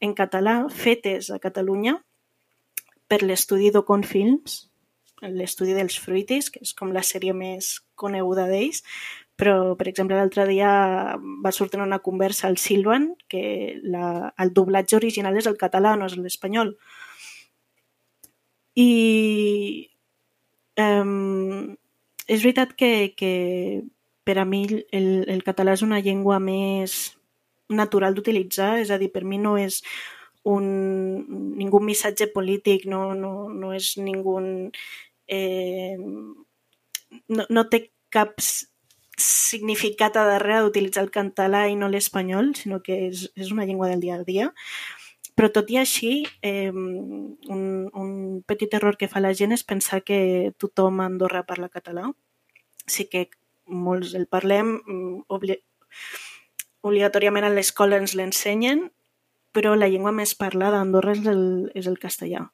en 0.00 0.14
català 0.14 0.60
fetes 0.72 1.30
a 1.32 1.40
Catalunya 1.42 1.98
per 3.08 3.22
l'estudi 3.22 3.70
d'Ocon 3.70 4.02
Films, 4.04 4.66
l'estudi 5.22 5.76
dels 5.76 5.96
Fruitis, 6.02 6.50
que 6.52 6.60
és 6.64 6.74
com 6.76 6.92
la 6.92 7.04
sèrie 7.06 7.32
més 7.36 7.78
coneguda 7.96 8.46
d'ells, 8.50 8.82
però, 9.36 9.76
per 9.76 9.88
exemple, 9.90 10.16
l'altre 10.16 10.46
dia 10.48 10.70
va 11.44 11.52
sortir 11.52 11.80
una 11.80 12.00
conversa 12.00 12.46
al 12.48 12.56
Silvan 12.56 13.10
que 13.28 13.76
la, 13.84 14.32
el 14.40 14.52
doblatge 14.56 14.96
original 14.96 15.36
és 15.36 15.48
el 15.48 15.58
català, 15.60 15.92
no 15.96 16.08
és 16.08 16.16
l'espanyol. 16.16 16.72
I 18.80 19.90
um, 20.80 21.76
és 22.26 22.40
veritat 22.40 22.72
que, 22.80 23.12
que 23.16 23.32
per 24.26 24.40
a 24.42 24.44
mi 24.44 24.64
el, 24.66 25.08
el 25.30 25.42
català 25.46 25.76
és 25.76 25.84
una 25.86 26.02
llengua 26.02 26.40
més 26.42 27.16
natural 27.70 28.14
d'utilitzar, 28.14 28.76
és 28.82 28.90
a 28.90 28.98
dir, 28.98 29.12
per 29.14 29.22
mi 29.24 29.38
no 29.38 29.56
és 29.58 29.80
un, 30.46 30.66
ningú 31.58 31.80
missatge 31.82 32.28
polític, 32.34 32.86
no, 32.90 33.10
no, 33.14 33.48
no 33.50 33.72
és 33.74 33.94
ningú... 33.98 34.38
Eh, 35.26 35.96
no, 37.28 37.46
no 37.48 37.64
té 37.70 37.86
cap 38.14 38.34
significat 39.16 40.18
a 40.18 40.26
darrere 40.28 40.66
d'utilitzar 40.66 41.06
el 41.06 41.14
català 41.14 41.64
i 41.70 41.78
no 41.78 41.88
l'espanyol, 41.90 42.52
sinó 42.58 42.82
que 42.84 43.06
és, 43.08 43.26
és 43.34 43.50
una 43.54 43.66
llengua 43.66 43.88
del 43.90 44.02
dia 44.04 44.20
a 44.20 44.26
dia. 44.26 44.50
Però 45.36 45.50
tot 45.52 45.70
i 45.70 45.78
així, 45.80 46.12
eh, 46.46 46.70
un, 46.72 47.64
un 47.92 48.12
petit 48.48 48.72
error 48.78 48.96
que 48.96 49.08
fa 49.12 49.20
la 49.20 49.34
gent 49.36 49.52
és 49.56 49.66
pensar 49.66 50.00
que 50.04 50.52
tothom 50.62 51.00
a 51.00 51.08
Andorra 51.10 51.44
parla 51.48 51.72
català. 51.72 52.08
Sí 52.86 53.08
que 53.10 53.26
molts 53.66 54.14
el 54.14 54.26
parlem, 54.30 54.76
mm, 54.82 55.26
obli 55.28 55.58
obligatòriament 56.86 57.46
a 57.46 57.50
l'escola 57.50 57.98
ens 57.98 58.14
l'ensenyen, 58.14 58.90
però 59.56 59.74
la 59.74 59.88
llengua 59.88 60.12
més 60.12 60.34
parlada 60.38 60.78
a 60.78 60.84
Andorra 60.84 61.16
és 61.16 61.26
el, 61.26 61.42
és 61.74 61.88
el 61.90 61.98
castellà. 61.98 62.44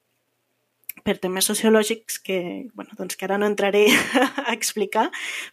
Per 1.03 1.17
temes 1.19 1.45
sociològics 1.49 2.19
que, 2.23 2.39
bueno, 2.73 2.95
doncs 2.97 3.17
que 3.17 3.27
ara 3.27 3.37
no 3.37 3.49
entraré 3.49 3.85
a 4.47 4.53
explicar, 4.53 5.09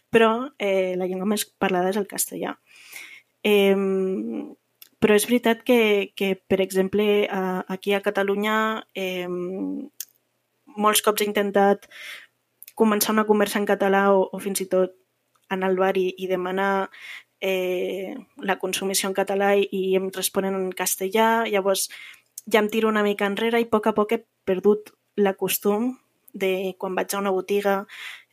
però 0.09 0.49
eh, 0.57 0.95
la 0.97 1.09
llengua 1.09 1.27
més 1.29 1.45
parlada 1.45 1.91
és 1.91 1.99
el 1.99 2.07
castellà. 2.07 2.55
Eh, 3.43 3.75
però 5.01 5.17
és 5.17 5.25
veritat 5.25 5.63
que, 5.65 6.13
que 6.15 6.35
per 6.47 6.61
exemple, 6.61 7.25
a, 7.27 7.65
aquí 7.73 7.93
a 7.97 8.03
Catalunya 8.05 8.55
eh, 8.93 9.27
molts 10.77 11.01
cops 11.01 11.23
he 11.23 11.27
intentat 11.27 11.89
començar 12.77 13.15
una 13.15 13.25
conversa 13.27 13.59
en 13.59 13.67
català 13.67 14.07
o, 14.13 14.27
o 14.31 14.39
fins 14.39 14.61
i 14.63 14.69
tot 14.69 14.93
anar 15.55 15.71
al 15.71 15.79
bar 15.79 15.95
i, 15.97 16.07
i 16.17 16.27
demanar 16.29 16.89
eh, 17.41 18.15
la 18.37 18.57
consumició 18.59 19.09
en 19.09 19.17
català 19.17 19.53
i, 19.57 19.67
i 19.71 19.95
em 19.97 20.09
responen 20.13 20.55
en 20.55 20.71
castellà, 20.77 21.43
llavors 21.49 21.89
ja 22.45 22.61
em 22.61 22.69
tiro 22.69 22.89
una 22.89 23.03
mica 23.03 23.27
enrere 23.29 23.59
i 23.59 23.67
a 23.67 23.71
poc 23.71 23.89
a 23.89 23.95
poc 23.97 24.13
he 24.13 24.23
perdut 24.45 24.93
la 25.15 25.33
costum 25.37 25.95
de 26.33 26.75
quan 26.79 26.95
vaig 26.95 27.13
a 27.13 27.19
una 27.19 27.33
botiga 27.35 27.85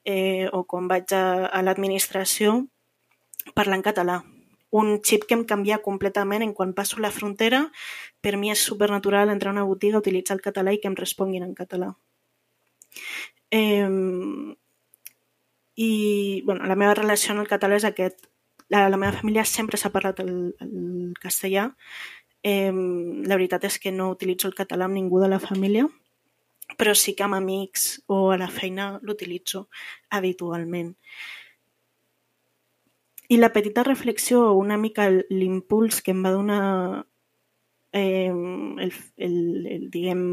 eh, 0.04 0.48
o 0.52 0.64
quan 0.64 0.88
vaig 0.88 1.12
a, 1.12 1.46
a 1.46 1.62
l'administració 1.62 2.66
parlar 3.54 3.80
en 3.80 3.86
català. 3.86 4.18
Un 4.70 4.98
xip 5.00 5.24
que 5.24 5.36
em 5.36 5.46
canvia 5.48 5.80
completament 5.84 6.44
en 6.44 6.52
quan 6.52 6.74
passo 6.76 7.00
la 7.00 7.12
frontera. 7.12 7.66
Per 8.20 8.36
mi 8.36 8.52
és 8.52 8.60
supernatural 8.60 9.32
entrar 9.32 9.54
a 9.54 9.56
una 9.56 9.64
botiga, 9.68 10.00
utilitzar 10.00 10.36
el 10.36 10.44
català 10.44 10.74
i 10.74 10.80
que 10.82 10.90
em 10.90 10.96
responguin 10.96 11.46
en 11.46 11.54
català. 11.56 11.94
Eh, 13.50 13.88
i 15.78 16.42
bueno, 16.44 16.66
la 16.66 16.74
meva 16.74 16.96
relació 16.98 17.30
amb 17.30 17.44
el 17.44 17.46
català 17.46 17.76
és 17.78 17.84
aquest. 17.86 18.24
La, 18.68 18.88
la 18.90 18.98
meva 18.98 19.14
família 19.14 19.44
sempre 19.46 19.78
s'ha 19.78 19.92
parlat 19.94 20.18
el, 20.24 20.32
el 20.64 21.12
castellà. 21.22 21.68
Eh, 22.42 22.72
la 22.74 23.36
veritat 23.36 23.68
és 23.68 23.76
que 23.78 23.92
no 23.94 24.08
utilitzo 24.10 24.48
el 24.50 24.56
català 24.58 24.88
amb 24.88 24.98
ningú 24.98 25.20
de 25.22 25.28
la 25.30 25.38
família, 25.38 25.86
però 26.80 26.96
sí 26.98 27.14
que 27.14 27.22
amb 27.28 27.38
amics 27.38 27.84
o 28.10 28.32
a 28.34 28.38
la 28.40 28.48
feina 28.50 28.88
l'utilitzo 29.06 29.68
habitualment. 30.10 30.90
I 33.28 33.38
la 33.38 33.52
petita 33.54 33.86
reflexió, 33.86 34.48
una 34.58 34.80
mica 34.82 35.06
l'impuls 35.12 36.02
que 36.02 36.10
em 36.10 36.26
va 36.26 36.34
donar 36.34 36.64
eh, 37.92 38.32
el, 38.34 38.92
el, 39.16 39.38
el, 39.76 39.86
diguem, 39.94 40.26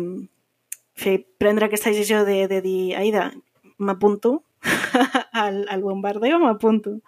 fer, 0.97 1.19
prendre 1.37 1.69
aquesta 1.69 1.93
decisió 1.93 2.25
de, 2.25 2.47
de 2.49 2.63
dir, 2.65 2.95
Aida, 2.97 3.29
m'apunto 3.77 4.39
al, 5.45 5.65
al 5.69 5.81
bombardeo, 5.81 6.39
m'apunto. 6.39 6.99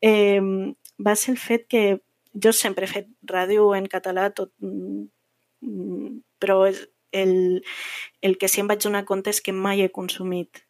Eh, 0.00 0.40
va 0.98 1.14
ser 1.16 1.34
el 1.34 1.38
fet 1.38 1.66
que 1.68 1.84
jo 2.34 2.52
sempre 2.52 2.86
he 2.86 2.90
fet 2.90 3.08
ràdio 3.30 3.72
en 3.76 3.86
català, 3.90 4.30
tot, 4.34 4.52
mm, 4.60 6.18
però 6.38 6.64
el, 6.66 7.62
el 8.20 8.38
que 8.38 8.48
sí 8.50 8.60
em 8.60 8.68
vaig 8.70 8.82
donar 8.82 9.04
compte 9.08 9.30
és 9.30 9.40
que 9.40 9.54
mai 9.54 9.82
he 9.84 9.90
consumit 9.94 10.64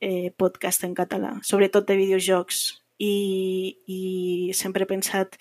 eh, 0.00 0.30
podcast 0.36 0.84
en 0.84 0.94
català, 0.94 1.38
sobretot 1.42 1.88
de 1.88 1.98
videojocs. 2.00 2.78
I, 3.00 3.80
i 3.88 4.52
sempre 4.52 4.84
he 4.84 4.88
pensat 4.88 5.38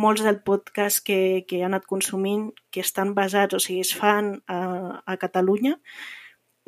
molts 0.00 0.22
del 0.24 0.38
podcast 0.40 1.02
que, 1.04 1.44
que 1.44 1.58
he 1.58 1.66
anat 1.66 1.84
consumint 1.84 2.46
que 2.72 2.80
estan 2.80 3.12
basats, 3.12 3.52
o 3.52 3.60
sigui, 3.60 3.82
es 3.84 3.90
fan 3.92 4.38
a, 4.48 5.02
a 5.04 5.18
Catalunya, 5.20 5.74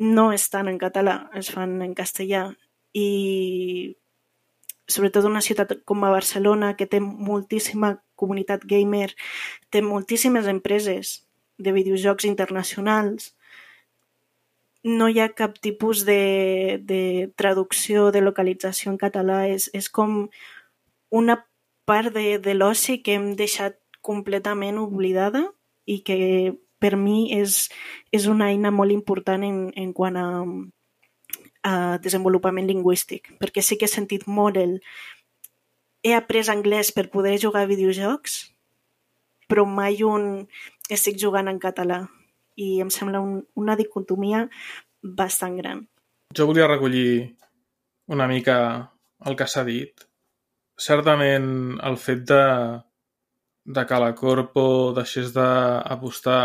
no 0.05 0.27
estan 0.35 0.69
en 0.69 0.77
català, 0.77 1.31
es 1.33 1.49
fan 1.49 1.81
en 1.81 1.95
castellà 1.97 2.43
i 2.95 3.97
sobretot 4.87 5.25
una 5.27 5.41
ciutat 5.41 5.73
com 5.83 6.03
a 6.05 6.13
Barcelona 6.13 6.75
que 6.79 6.87
té 6.87 7.01
moltíssima 7.01 7.97
comunitat 8.15 8.63
gamer, 8.69 9.11
té 9.69 9.81
moltíssimes 9.83 10.47
empreses 10.47 11.17
de 11.57 11.73
videojocs 11.75 12.27
internacionals, 12.29 13.33
no 14.85 15.09
hi 15.09 15.19
ha 15.19 15.31
cap 15.33 15.57
tipus 15.57 16.05
de, 16.05 16.77
de 16.85 17.33
traducció, 17.35 18.11
de 18.13 18.21
localització 18.21 18.93
en 18.93 18.99
català, 19.01 19.47
és, 19.49 19.67
és 19.73 19.89
com 19.89 20.27
una 21.09 21.39
part 21.89 22.13
de, 22.13 22.37
de 22.37 22.53
l'oci 22.53 22.99
que 23.01 23.17
hem 23.17 23.33
deixat 23.39 23.79
completament 24.05 24.77
oblidada 24.77 25.41
i 25.89 25.99
que 26.05 26.53
per 26.77 26.93
mi 27.01 27.33
és, 27.33 27.65
és 28.13 28.29
una 28.29 28.51
eina 28.53 28.69
molt 28.69 28.93
important 28.93 29.41
en, 29.47 29.59
en 29.73 29.91
quant 29.97 30.19
a, 30.21 30.27
uh, 31.65 31.97
desenvolupament 32.01 32.69
lingüístic, 32.69 33.33
perquè 33.41 33.63
sí 33.65 33.79
que 33.79 33.89
he 33.89 33.91
sentit 33.91 34.27
molt 34.27 34.57
el 34.61 34.79
he 36.05 36.13
après 36.13 36.51
anglès 36.53 36.91
per 36.93 37.09
poder 37.09 37.39
jugar 37.41 37.63
a 37.65 37.69
videojocs, 37.69 38.37
però 39.49 39.65
mai 39.65 40.03
un 40.05 40.45
estic 40.93 41.17
jugant 41.17 41.49
en 41.49 41.57
català 41.57 42.03
i 42.61 42.79
em 42.81 42.91
sembla 42.93 43.21
un, 43.25 43.39
una 43.57 43.75
dicotomia 43.75 44.45
bastant 45.01 45.57
gran. 45.57 45.81
Jo 46.37 46.45
volia 46.45 46.69
recollir 46.69 47.33
una 48.13 48.27
mica 48.29 48.57
el 49.25 49.35
que 49.35 49.47
s'ha 49.49 49.65
dit. 49.65 50.05
Certament 50.77 51.79
el 51.89 51.97
fet 51.97 52.21
de, 52.29 52.43
de 53.65 53.85
que 53.89 53.99
la 54.01 54.13
Corpo 54.13 54.93
deixés 54.93 55.33
d'apostar 55.33 56.41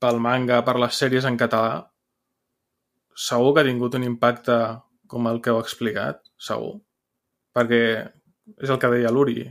pel 0.00 0.18
manga, 0.18 0.62
per 0.64 0.78
les 0.80 0.96
sèries 0.98 1.28
en 1.28 1.36
català, 1.38 1.91
segur 3.14 3.52
que 3.54 3.62
ha 3.62 3.68
tingut 3.68 3.94
un 3.98 4.06
impacte 4.06 4.56
com 5.12 5.28
el 5.28 5.40
que 5.44 5.52
heu 5.52 5.60
explicat, 5.60 6.22
segur. 6.40 6.78
Perquè 7.52 7.82
és 8.62 8.72
el 8.72 8.80
que 8.80 8.90
deia 8.92 9.12
l'Uri. 9.12 9.44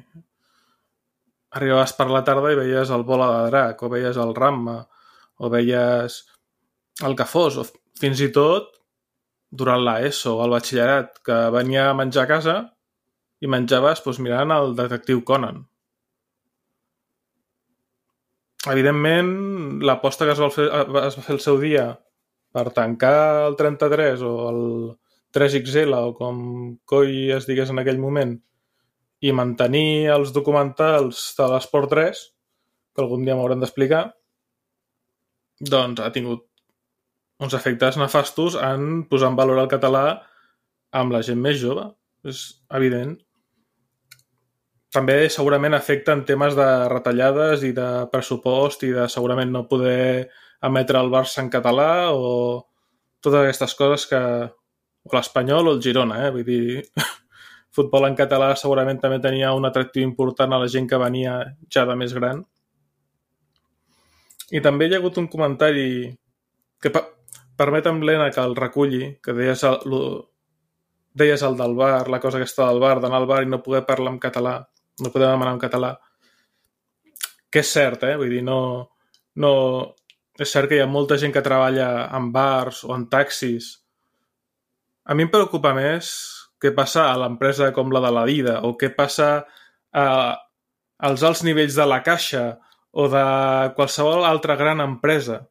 Arribaves 1.58 1.94
per 1.98 2.08
la 2.10 2.24
tarda 2.28 2.52
i 2.54 2.60
veies 2.60 2.92
el 2.96 3.06
bola 3.08 3.30
de 3.36 3.50
drac, 3.52 3.82
o 3.84 3.92
veies 3.92 4.18
el 4.18 4.36
Ramma, 4.36 4.80
o 5.38 5.50
veies 5.52 6.22
el 7.06 7.18
que 7.18 7.28
fos, 7.28 7.58
o 7.58 7.66
fins 8.00 8.22
i 8.24 8.30
tot 8.34 8.72
durant 9.52 9.82
l'ESO 9.84 10.38
o 10.38 10.46
el 10.46 10.56
batxillerat, 10.56 11.20
que 11.26 11.42
venia 11.54 11.90
a 11.90 11.98
menjar 11.98 12.24
a 12.24 12.32
casa 12.32 12.56
i 13.42 13.50
menjaves 13.52 14.04
doncs, 14.06 14.22
mirant 14.24 14.54
el 14.56 14.76
detectiu 14.78 15.26
Conan. 15.28 15.66
Evidentment, 18.72 19.32
l'aposta 19.82 20.28
que 20.28 20.36
es 20.36 20.42
va, 20.42 20.50
fer, 20.54 20.68
es 20.70 21.18
va 21.18 21.26
fer 21.26 21.36
el 21.36 21.42
seu 21.42 21.58
dia 21.62 21.88
per 22.52 22.70
tancar 22.76 23.48
el 23.48 23.58
33 23.60 24.24
o 24.28 24.34
el 24.50 24.62
3XL 25.36 25.96
o 25.98 26.14
com 26.18 26.40
coi 26.86 27.32
es 27.36 27.48
digués 27.48 27.72
en 27.72 27.80
aquell 27.80 28.02
moment 28.02 28.36
i 29.22 29.32
mantenir 29.38 30.10
els 30.12 30.34
documentals 30.36 31.22
de 31.38 31.48
l'Esport 31.52 31.92
3, 31.94 32.22
que 32.96 33.04
algun 33.04 33.24
dia 33.26 33.38
m'hauran 33.38 33.62
d'explicar, 33.62 34.06
doncs 35.62 36.02
ha 36.02 36.10
tingut 36.14 36.48
uns 37.42 37.54
efectes 37.58 37.98
nefastos 37.98 38.58
en 38.58 39.04
posar 39.10 39.32
en 39.32 39.38
valor 39.38 39.62
el 39.62 39.70
català 39.70 40.06
amb 40.92 41.14
la 41.14 41.22
gent 41.26 41.42
més 41.42 41.60
jove. 41.62 41.88
És 42.26 42.42
evident. 42.78 43.16
També 44.94 45.30
segurament 45.34 45.74
afecta 45.74 46.14
en 46.14 46.26
temes 46.28 46.58
de 46.58 46.68
retallades 46.92 47.64
i 47.66 47.72
de 47.74 47.88
pressupost 48.12 48.84
i 48.86 48.92
de 48.94 49.08
segurament 49.10 49.54
no 49.54 49.68
poder 49.70 50.30
emetre 50.68 51.00
el 51.00 51.12
Barça 51.14 51.42
en 51.42 51.50
català 51.54 52.12
o 52.14 52.68
totes 53.22 53.42
aquestes 53.42 53.76
coses 53.80 54.08
que... 54.10 54.22
o 55.02 55.16
l'Espanyol 55.16 55.68
o 55.68 55.76
el 55.76 55.82
Girona, 55.82 56.20
eh? 56.28 56.32
Vull 56.34 56.46
dir, 56.46 56.82
futbol 57.76 58.06
en 58.10 58.18
català 58.18 58.52
segurament 58.60 59.00
també 59.02 59.22
tenia 59.24 59.54
un 59.58 59.66
atractiu 59.66 60.06
important 60.06 60.54
a 60.54 60.60
la 60.62 60.70
gent 60.70 60.90
que 60.90 61.00
venia 61.02 61.40
ja 61.74 61.86
de 61.90 61.96
més 61.98 62.14
gran. 62.14 62.44
I 64.52 64.60
també 64.62 64.88
hi 64.88 64.94
ha 64.94 65.00
hagut 65.00 65.18
un 65.18 65.30
comentari 65.32 66.12
que 66.82 66.92
permetem, 67.58 68.02
Lena, 68.04 68.30
que 68.34 68.44
el 68.44 68.56
reculli, 68.58 69.16
que 69.24 69.34
deies 69.38 69.64
el, 69.64 69.78
lo, 69.86 70.02
deies 71.14 71.42
el 71.44 71.58
del 71.58 71.76
bar, 71.76 72.10
la 72.10 72.20
cosa 72.20 72.40
aquesta 72.40 72.68
del 72.68 72.82
bar, 72.84 73.00
d'anar 73.00 73.22
al 73.22 73.28
bar 73.30 73.42
i 73.44 73.50
no 73.50 73.62
poder 73.64 73.84
parlar 73.88 74.14
en 74.16 74.20
català, 74.20 74.56
no 75.00 75.12
poder 75.14 75.30
demanar 75.30 75.54
en 75.56 75.62
català, 75.62 75.92
que 77.52 77.62
és 77.64 77.74
cert, 77.78 78.06
eh? 78.08 78.16
Vull 78.20 78.32
dir, 78.32 78.44
no, 78.48 78.60
no... 79.44 79.52
És 80.40 80.54
cert 80.54 80.70
que 80.70 80.78
hi 80.78 80.84
ha 80.84 80.90
molta 80.90 81.18
gent 81.20 81.34
que 81.36 81.44
treballa 81.44 82.08
en 82.18 82.32
bars 82.32 82.86
o 82.88 82.96
en 82.96 83.08
taxis. 83.12 83.74
A 85.04 85.16
mi 85.18 85.26
em 85.28 85.32
preocupa 85.34 85.74
més 85.76 86.12
què 86.62 86.72
passa 86.78 87.10
a 87.10 87.18
l'empresa 87.20 87.72
com 87.76 87.92
la 87.92 88.02
de 88.06 88.12
la 88.14 88.26
Dida 88.30 88.60
o 88.68 88.76
què 88.80 88.92
passa 88.96 89.30
a, 89.92 90.06
als 91.10 91.24
alts 91.28 91.44
nivells 91.44 91.76
de 91.76 91.88
la 91.90 92.02
caixa 92.06 92.46
o 92.92 93.08
de 93.12 93.26
qualsevol 93.76 94.28
altra 94.28 94.56
gran 94.60 94.84
empresa. 94.84 95.42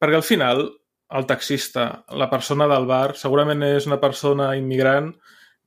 Perquè 0.00 0.18
al 0.18 0.26
final 0.26 0.66
el 1.14 1.26
taxista, 1.30 2.04
la 2.10 2.28
persona 2.28 2.66
del 2.68 2.88
bar, 2.90 3.14
segurament 3.16 3.62
és 3.68 3.86
una 3.86 4.00
persona 4.02 4.54
immigrant 4.58 5.12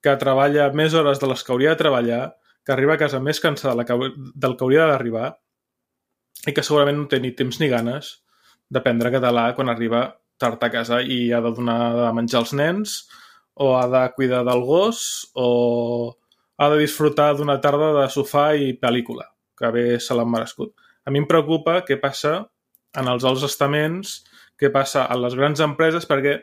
que 0.04 0.18
treballa 0.20 0.70
més 0.76 0.94
hores 0.94 1.22
de 1.22 1.30
les 1.32 1.44
que 1.44 1.54
hauria 1.54 1.74
de 1.74 1.82
treballar, 1.82 2.24
que 2.66 2.74
arriba 2.76 2.98
a 2.98 3.02
casa 3.02 3.22
més 3.24 3.40
cansada 3.40 3.78
del 3.80 4.58
que 4.58 4.66
hauria 4.66 4.90
d'arribar 4.92 5.32
i 6.46 6.54
que 6.54 6.64
segurament 6.64 7.00
no 7.00 7.10
té 7.10 7.20
ni 7.24 7.34
temps 7.36 7.60
ni 7.62 7.70
ganes 7.72 8.18
d'aprendre 8.70 9.12
català 9.14 9.50
quan 9.58 9.72
arriba 9.72 10.06
tard 10.38 10.62
a 10.64 10.70
casa 10.70 11.02
i 11.02 11.32
ha 11.34 11.42
de 11.42 11.52
donar 11.56 11.80
de 11.96 12.12
menjar 12.14 12.44
als 12.44 12.54
nens 12.54 12.98
o 13.58 13.74
ha 13.78 13.88
de 13.90 14.04
cuidar 14.14 14.44
del 14.46 14.62
gos 14.62 15.32
o 15.34 16.18
ha 16.58 16.70
de 16.70 16.78
disfrutar 16.82 17.36
d'una 17.38 17.60
tarda 17.62 17.92
de 17.94 18.06
sofà 18.10 18.52
i 18.58 18.74
pel·lícula, 18.82 19.28
que 19.58 19.70
bé 19.74 19.86
se 20.02 20.16
l'han 20.18 20.30
merescut. 20.30 20.74
A 21.06 21.14
mi 21.14 21.22
em 21.22 21.28
preocupa 21.30 21.82
què 21.86 22.00
passa 22.02 22.40
en 22.98 23.10
els 23.10 23.26
alts 23.26 23.46
estaments, 23.46 24.22
què 24.58 24.72
passa 24.74 25.06
a 25.06 25.18
les 25.18 25.38
grans 25.38 25.62
empreses, 25.62 26.10
perquè 26.10 26.40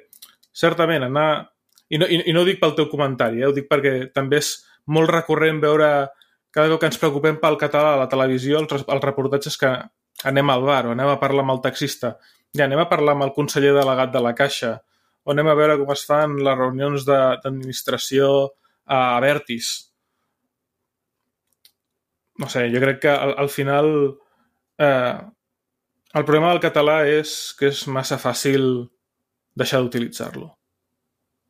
certament 0.54 1.06
anar... 1.10 1.50
I 1.92 1.98
no, 2.00 2.06
i, 2.08 2.16
i 2.30 2.32
no 2.32 2.42
ho 2.42 2.48
dic 2.48 2.62
pel 2.62 2.72
teu 2.78 2.86
comentari, 2.90 3.42
eh? 3.42 3.48
ho 3.50 3.54
dic 3.54 3.66
perquè 3.70 4.08
també 4.14 4.38
és 4.40 4.54
molt 4.90 5.10
recurrent 5.10 5.58
veure 5.62 5.88
cada 6.54 6.70
cop 6.70 6.82
que 6.82 6.90
ens 6.92 7.00
preocupem 7.02 7.38
pel 7.42 7.58
català 7.60 7.94
a 7.94 8.00
la 8.04 8.08
televisió, 8.10 8.60
els, 8.62 8.86
els 8.86 9.04
reportatges 9.04 9.58
que 9.60 9.70
anem 10.30 10.50
al 10.50 10.64
bar 10.66 10.84
o 10.88 10.94
anem 10.94 11.10
a 11.10 11.20
parlar 11.20 11.44
amb 11.44 11.56
el 11.56 11.62
taxista, 11.64 12.14
ja 12.54 12.68
anem 12.68 12.84
a 12.84 12.88
parlar 12.90 13.16
amb 13.16 13.26
el 13.26 13.34
conseller 13.36 13.74
delegat 13.74 14.12
de 14.14 14.22
la 14.22 14.34
Caixa, 14.38 14.76
o 15.24 15.32
anem 15.32 15.48
a 15.50 15.56
veure 15.58 15.78
com 15.80 15.90
es 15.94 16.04
fan 16.06 16.36
les 16.46 16.58
reunions 16.58 17.06
d'administració 17.08 18.28
a 18.86 19.18
Vertis. 19.24 19.70
No 22.38 22.50
sé, 22.50 22.66
jo 22.72 22.82
crec 22.82 23.00
que 23.04 23.12
al, 23.12 23.34
al 23.44 23.50
final 23.50 23.88
eh, 24.78 25.16
el 26.14 26.26
problema 26.26 26.52
del 26.52 26.62
català 26.62 27.00
és 27.10 27.54
que 27.58 27.70
és 27.72 27.86
massa 27.90 28.18
fàcil 28.22 28.68
deixar 29.58 29.80
d'utilitzar-lo. 29.82 30.48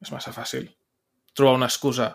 És 0.04 0.12
massa 0.12 0.32
fàcil 0.36 0.68
trobar 1.34 1.58
una 1.58 1.68
excusa. 1.68 2.12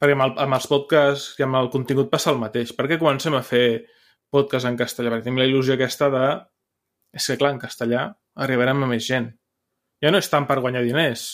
Perquè 0.00 0.16
amb, 0.16 0.26
el, 0.26 0.36
amb 0.44 0.58
els 0.58 0.68
podcasts 0.68 1.40
i 1.40 1.46
amb 1.46 1.58
el 1.60 1.70
contingut 1.72 2.10
passa 2.12 2.32
el 2.34 2.42
mateix. 2.42 2.74
Per 2.76 2.88
què 2.90 3.00
comencem 3.00 3.36
a 3.38 3.44
fer 3.46 3.86
podcast 4.32 4.68
en 4.68 4.76
castellà? 4.76 5.14
Perquè 5.14 5.28
tenim 5.28 5.40
la 5.40 5.48
il·lusió 5.48 5.78
aquesta 5.78 6.10
de... 6.12 6.28
És 7.16 7.30
que, 7.30 7.38
clar, 7.40 7.54
en 7.54 7.62
castellà 7.62 8.06
arribarem 8.44 8.82
a 8.84 8.88
més 8.90 9.06
gent 9.08 9.30
ja 10.02 10.12
no 10.12 10.20
és 10.20 10.28
tant 10.32 10.46
per 10.48 10.60
guanyar 10.60 10.84
diners, 10.84 11.24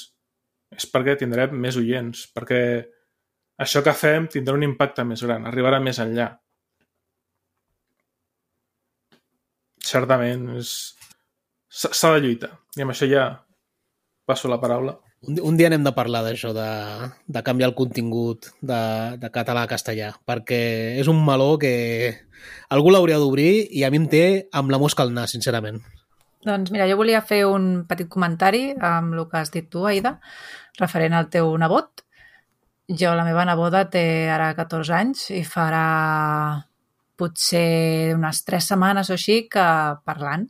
és 0.73 0.87
perquè 0.91 1.17
tindrem 1.19 1.55
més 1.59 1.79
oients, 1.81 2.27
perquè 2.35 2.63
això 3.63 3.83
que 3.85 3.95
fem 3.97 4.29
tindrà 4.31 4.55
un 4.57 4.67
impacte 4.67 5.05
més 5.07 5.25
gran, 5.27 5.47
arribarà 5.51 5.81
més 5.83 6.01
enllà. 6.03 6.31
Certament, 9.83 10.47
s'ha 10.63 12.13
de 12.15 12.21
lluitar. 12.23 12.53
I 12.79 12.85
amb 12.85 12.95
això 12.95 13.09
ja 13.11 13.27
passo 14.29 14.49
la 14.49 14.61
paraula. 14.63 14.95
Un, 15.23 15.39
un 15.39 15.57
dia 15.59 15.69
anem 15.71 15.85
de 15.87 15.93
parlar 15.95 16.25
d'això, 16.27 16.51
de, 16.57 16.69
de 17.31 17.43
canviar 17.47 17.69
el 17.71 17.77
contingut 17.79 18.49
de, 18.61 18.83
de 19.23 19.29
català 19.31 19.63
a 19.63 19.71
castellà, 19.71 20.11
perquè 20.27 20.63
és 20.99 21.11
un 21.11 21.21
meló 21.23 21.55
que 21.63 21.73
algú 22.75 22.91
l'hauria 22.91 23.21
d'obrir 23.23 23.69
i 23.71 23.85
a 23.87 23.91
mi 23.95 24.01
em 24.03 24.09
té 24.11 24.25
amb 24.51 24.73
la 24.75 24.81
mosca 24.83 25.07
al 25.07 25.13
nas, 25.15 25.31
sincerament. 25.37 25.79
Doncs 26.43 26.73
mira, 26.75 26.89
jo 26.91 26.97
volia 26.99 27.21
fer 27.23 27.45
un 27.47 27.85
petit 27.87 28.09
comentari 28.11 28.73
amb 28.75 29.15
el 29.15 29.29
que 29.31 29.39
has 29.39 29.53
dit 29.55 29.69
tu, 29.71 29.85
Aida, 29.87 30.17
referent 30.81 31.15
al 31.15 31.29
teu 31.31 31.53
nebot. 31.55 32.03
Jo, 32.91 33.13
la 33.15 33.23
meva 33.23 33.45
neboda 33.47 33.85
té 33.93 34.27
ara 34.27 34.51
14 34.59 34.97
anys 34.97 35.29
i 35.39 35.45
farà 35.47 35.85
potser 37.15 38.17
unes 38.17 38.43
3 38.49 38.73
setmanes 38.73 39.13
o 39.13 39.15
així 39.15 39.45
que 39.53 39.69
parlant. 40.03 40.49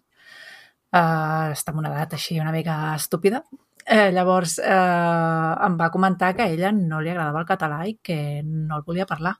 Uh, 0.93 1.53
està 1.53 1.73
en 1.73 1.81
una 1.81 1.93
edat 1.93 2.17
així 2.17 2.39
una 2.41 2.53
mica 2.57 2.95
estúpida. 2.97 3.43
Eh, 3.85 4.11
llavors 4.15 4.59
eh, 4.63 5.55
em 5.67 5.79
va 5.79 5.91
comentar 5.91 6.35
que 6.37 6.45
a 6.45 6.53
ella 6.53 6.71
no 6.75 7.01
li 7.01 7.11
agradava 7.11 7.43
el 7.43 7.49
català 7.49 7.81
i 7.89 7.97
que 8.03 8.43
no 8.45 8.79
el 8.79 8.85
volia 8.87 9.07
parlar. 9.07 9.37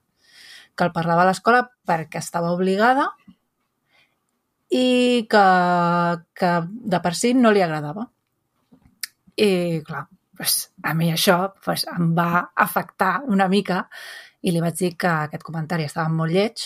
Que 0.75 0.89
el 0.89 0.93
parlava 0.95 1.23
a 1.23 1.29
l'escola 1.29 1.63
perquè 1.87 2.23
estava 2.23 2.53
obligada 2.57 3.11
i 4.73 5.27
que, 5.31 5.47
que 6.35 6.51
de 6.95 7.01
per 7.05 7.15
si 7.15 7.35
no 7.37 7.53
li 7.53 7.63
agradava. 7.63 8.09
I, 9.37 9.81
clar, 9.87 10.07
pues, 10.37 10.73
a 10.83 10.95
mi 10.95 11.13
això 11.13 11.53
pues, 11.65 11.85
em 11.93 12.13
va 12.17 12.49
afectar 12.67 13.21
una 13.29 13.49
mica 13.53 13.85
i 14.43 14.53
li 14.53 14.63
vaig 14.65 14.79
dir 14.79 14.95
que 14.99 15.11
aquest 15.11 15.45
comentari 15.47 15.87
estava 15.87 16.11
molt 16.11 16.35
lleig, 16.35 16.65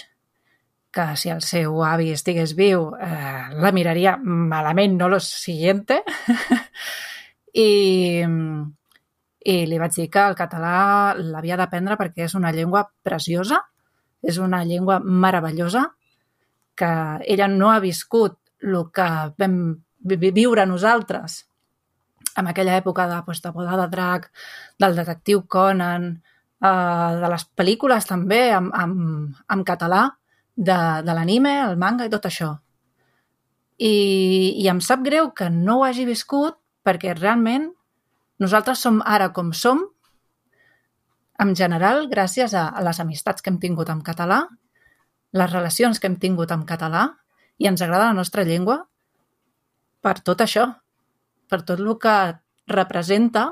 que 0.96 1.04
si 1.20 1.28
el 1.28 1.42
seu 1.44 1.82
avi 1.84 2.08
estigués 2.14 2.54
viu 2.56 2.88
eh, 2.96 3.48
la 3.60 3.72
miraria 3.76 4.16
malament, 4.16 4.96
no 4.96 5.10
lo 5.12 5.20
siguiente. 5.20 6.00
I, 7.56 8.24
I 9.46 9.56
li 9.70 9.80
vaig 9.80 9.96
dir 9.96 10.08
que 10.12 10.24
el 10.28 10.36
català 10.38 11.14
l'havia 11.16 11.56
d'aprendre 11.56 11.96
perquè 11.96 12.26
és 12.26 12.36
una 12.36 12.52
llengua 12.52 12.84
preciosa, 13.06 13.62
és 14.22 14.38
una 14.42 14.62
llengua 14.64 14.98
meravellosa 15.00 15.86
que 16.76 16.92
ella 17.24 17.48
no 17.48 17.70
ha 17.72 17.80
viscut 17.80 18.36
el 18.62 18.78
que 18.92 19.08
vam 19.40 19.58
viure 20.06 20.66
nosaltres 20.66 21.44
en 22.36 22.48
aquella 22.50 22.76
època 22.76 23.06
de, 23.08 23.22
doncs, 23.24 23.40
de 23.42 23.76
de 23.80 23.88
Drac, 23.88 24.30
del 24.78 24.96
detectiu 24.96 25.46
Conan, 25.48 26.22
eh, 26.60 27.12
de 27.22 27.30
les 27.32 27.46
pel·lícules 27.56 28.04
també 28.04 28.50
en, 28.52 28.70
en, 28.74 29.34
en 29.48 29.64
català, 29.64 30.10
de, 30.56 30.76
de 31.04 31.14
l'anime, 31.14 31.52
el 31.62 31.76
manga 31.76 32.06
i 32.06 32.12
tot 32.12 32.26
això. 32.28 32.54
I, 33.76 34.56
I 34.56 34.68
em 34.72 34.80
sap 34.80 35.02
greu 35.04 35.32
que 35.36 35.50
no 35.52 35.80
ho 35.80 35.84
hagi 35.84 36.06
viscut 36.08 36.56
perquè 36.86 37.16
realment 37.16 37.72
nosaltres 38.42 38.82
som 38.84 39.02
ara 39.04 39.32
com 39.34 39.50
som, 39.52 39.82
en 41.42 41.52
general, 41.58 42.06
gràcies 42.08 42.54
a, 42.54 42.70
les 42.84 43.00
amistats 43.02 43.42
que 43.42 43.50
hem 43.52 43.58
tingut 43.60 43.90
en 43.92 44.00
català, 44.06 44.44
les 45.36 45.52
relacions 45.52 46.00
que 46.00 46.08
hem 46.08 46.16
tingut 46.22 46.52
en 46.54 46.64
català, 46.68 47.08
i 47.58 47.68
ens 47.68 47.82
agrada 47.82 48.10
la 48.10 48.16
nostra 48.16 48.44
llengua 48.44 48.84
per 50.04 50.20
tot 50.24 50.42
això, 50.44 50.68
per 51.50 51.62
tot 51.66 51.80
el 51.80 51.92
que 52.00 52.16
representa 52.70 53.46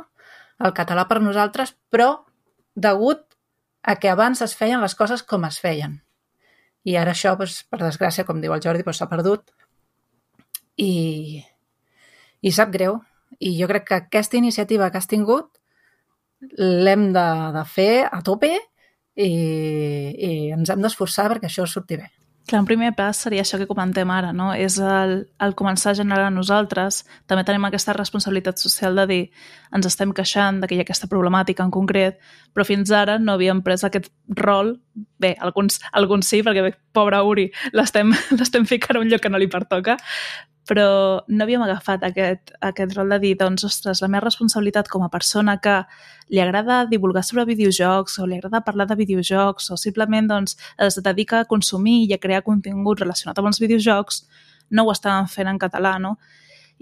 el 0.65 0.75
català 0.77 1.07
per 1.09 1.21
nosaltres, 1.23 1.75
però 1.91 2.25
degut 2.75 3.25
a 3.83 3.97
que 4.01 4.11
abans 4.11 4.41
es 4.43 4.55
feien 4.57 4.81
les 4.81 4.95
coses 4.95 5.23
com 5.23 5.45
es 5.49 5.59
feien. 5.61 5.99
I 6.85 6.97
ara 7.01 7.15
això, 7.15 7.35
doncs, 7.37 7.63
per 7.69 7.81
desgràcia, 7.81 8.27
com 8.29 8.41
diu 8.41 8.53
el 8.55 8.63
Jordi, 8.65 8.85
doncs, 8.85 9.01
s'ha 9.01 9.09
perdut 9.11 9.51
i, 10.77 11.43
i 12.41 12.53
sap 12.53 12.73
greu. 12.75 13.01
I 13.41 13.55
jo 13.59 13.69
crec 13.71 13.89
que 13.89 14.01
aquesta 14.01 14.39
iniciativa 14.39 14.91
que 14.91 15.01
has 15.01 15.11
tingut 15.11 15.51
l'hem 16.59 17.13
de, 17.15 17.29
de 17.55 17.65
fer 17.65 18.05
a 18.11 18.21
tope 18.25 18.53
i, 18.55 19.31
i 19.31 20.31
ens 20.55 20.71
hem 20.71 20.85
d'esforçar 20.85 21.31
perquè 21.33 21.49
això 21.51 21.67
surti 21.71 21.99
bé. 22.03 22.11
Clar, 22.45 22.59
un 22.61 22.67
primer 22.69 22.91
pas 22.93 23.17
seria 23.17 23.41
això 23.41 23.57
que 23.57 23.65
comentem 23.65 24.11
ara, 24.13 24.35
no? 24.37 24.51
És 24.53 24.75
el, 24.77 25.15
el 25.41 25.55
començar 25.57 25.95
a 25.95 25.97
generar 25.97 26.27
nosaltres. 26.29 26.99
També 27.25 27.41
tenim 27.49 27.65
aquesta 27.65 27.95
responsabilitat 27.97 28.61
social 28.61 29.01
de 29.01 29.07
dir 29.09 29.21
ens 29.73 29.89
estem 29.89 30.13
queixant 30.13 30.59
de 30.61 30.69
que 30.69 30.77
hi 30.77 30.83
ha 30.83 30.85
aquesta 30.85 31.09
problemàtica 31.09 31.65
en 31.65 31.73
concret, 31.73 32.19
però 32.53 32.67
fins 32.69 32.93
ara 32.93 33.17
no 33.19 33.39
havíem 33.39 33.63
pres 33.65 33.87
aquest 33.89 34.11
rol. 34.37 34.75
Bé, 35.17 35.33
alguns, 35.41 35.81
alguns 35.97 36.29
sí, 36.29 36.43
perquè 36.45 36.67
bé, 36.67 36.75
pobra 36.93 37.23
Uri, 37.25 37.49
l'estem 37.79 38.69
ficant 38.69 39.01
a 39.01 39.07
un 39.07 39.09
lloc 39.09 39.25
que 39.25 39.33
no 39.33 39.41
li 39.41 39.49
pertoca, 39.49 39.97
però 40.69 41.25
no 41.29 41.45
havíem 41.45 41.63
agafat 41.65 42.05
aquest, 42.09 42.55
aquest 42.65 42.95
rol 42.97 43.13
de 43.15 43.19
dir, 43.23 43.35
doncs, 43.41 43.67
ostres, 43.69 44.01
la 44.03 44.09
meva 44.09 44.25
responsabilitat 44.25 44.89
com 44.93 45.05
a 45.05 45.11
persona 45.13 45.59
que 45.61 45.83
li 46.33 46.41
agrada 46.41 46.85
divulgar 46.91 47.25
sobre 47.25 47.45
videojocs 47.49 48.19
o 48.19 48.27
li 48.27 48.39
agrada 48.39 48.63
parlar 48.65 48.87
de 48.89 48.97
videojocs 48.97 49.71
o 49.71 49.77
simplement 49.81 50.31
doncs, 50.31 50.57
es 50.79 50.97
dedica 51.05 51.43
a 51.43 51.49
consumir 51.51 52.05
i 52.09 52.15
a 52.17 52.21
crear 52.23 52.43
contingut 52.47 53.05
relacionat 53.05 53.39
amb 53.39 53.53
els 53.53 53.61
videojocs, 53.61 54.25
no 54.71 54.87
ho 54.87 54.95
estàvem 54.95 55.29
fent 55.29 55.53
en 55.53 55.61
català, 55.61 55.99
no? 56.01 56.17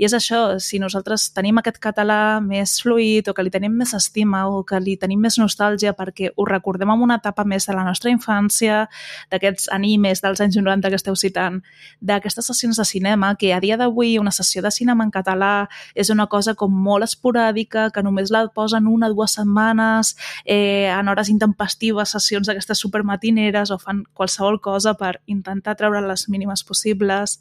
I 0.01 0.07
és 0.09 0.15
això, 0.17 0.57
si 0.57 0.79
nosaltres 0.81 1.27
tenim 1.37 1.59
aquest 1.61 1.77
català 1.83 2.41
més 2.41 2.79
fluid 2.81 3.27
o 3.29 3.35
que 3.37 3.45
li 3.45 3.51
tenim 3.53 3.75
més 3.77 3.93
estima 3.93 4.47
o 4.49 4.63
que 4.65 4.79
li 4.81 4.95
tenim 4.97 5.21
més 5.21 5.37
nostàlgia 5.37 5.93
perquè 5.93 6.31
ho 6.33 6.47
recordem 6.49 6.89
en 6.89 7.03
una 7.05 7.19
etapa 7.21 7.45
més 7.45 7.67
de 7.69 7.77
la 7.77 7.85
nostra 7.85 8.09
infància, 8.11 8.87
d'aquests 9.31 9.69
animes 9.77 10.23
dels 10.25 10.41
anys 10.41 10.57
90 10.57 10.89
que 10.89 10.97
esteu 10.97 11.19
citant, 11.19 11.61
d'aquestes 12.01 12.49
sessions 12.49 12.81
de 12.81 12.87
cinema, 12.89 13.35
que 13.37 13.53
a 13.53 13.61
dia 13.61 13.77
d'avui 13.77 14.17
una 14.19 14.33
sessió 14.33 14.63
de 14.65 14.73
cinema 14.73 15.05
en 15.05 15.13
català 15.13 15.69
és 15.95 16.09
una 16.11 16.27
cosa 16.27 16.57
com 16.57 16.73
molt 16.73 17.05
esporàdica, 17.05 17.91
que 17.93 18.03
només 18.03 18.33
la 18.33 18.47
posen 18.49 18.89
una 18.89 19.11
o 19.13 19.15
dues 19.15 19.37
setmanes, 19.37 20.17
eh, 20.47 20.89
en 20.89 21.13
hores 21.13 21.29
intempestives, 21.29 22.17
sessions 22.17 22.49
d'aquestes 22.49 22.81
supermatineres 22.81 23.71
o 23.71 23.79
fan 23.79 24.07
qualsevol 24.15 24.61
cosa 24.61 24.97
per 24.97 25.19
intentar 25.27 25.77
treure 25.77 26.01
les 26.09 26.29
mínimes 26.33 26.65
possibles. 26.65 27.39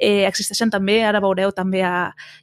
Eh, 0.00 0.24
existeixen 0.24 0.70
també, 0.72 1.02
ara 1.04 1.20
veureu, 1.20 1.52
també 1.52 1.82
a, 1.84 1.89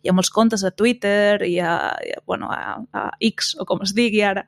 hi 0.04 0.10
ha 0.10 0.16
molts 0.16 0.32
comptes 0.34 0.64
a 0.64 0.72
Twitter 0.72 1.44
i 1.48 1.58
a, 1.60 1.74
i 2.06 2.14
a, 2.16 2.22
bueno, 2.28 2.50
a, 2.54 2.78
a 2.94 3.10
X, 3.32 3.56
o 3.60 3.68
com 3.70 3.84
es 3.86 3.94
digui 3.98 4.24
ara, 4.26 4.48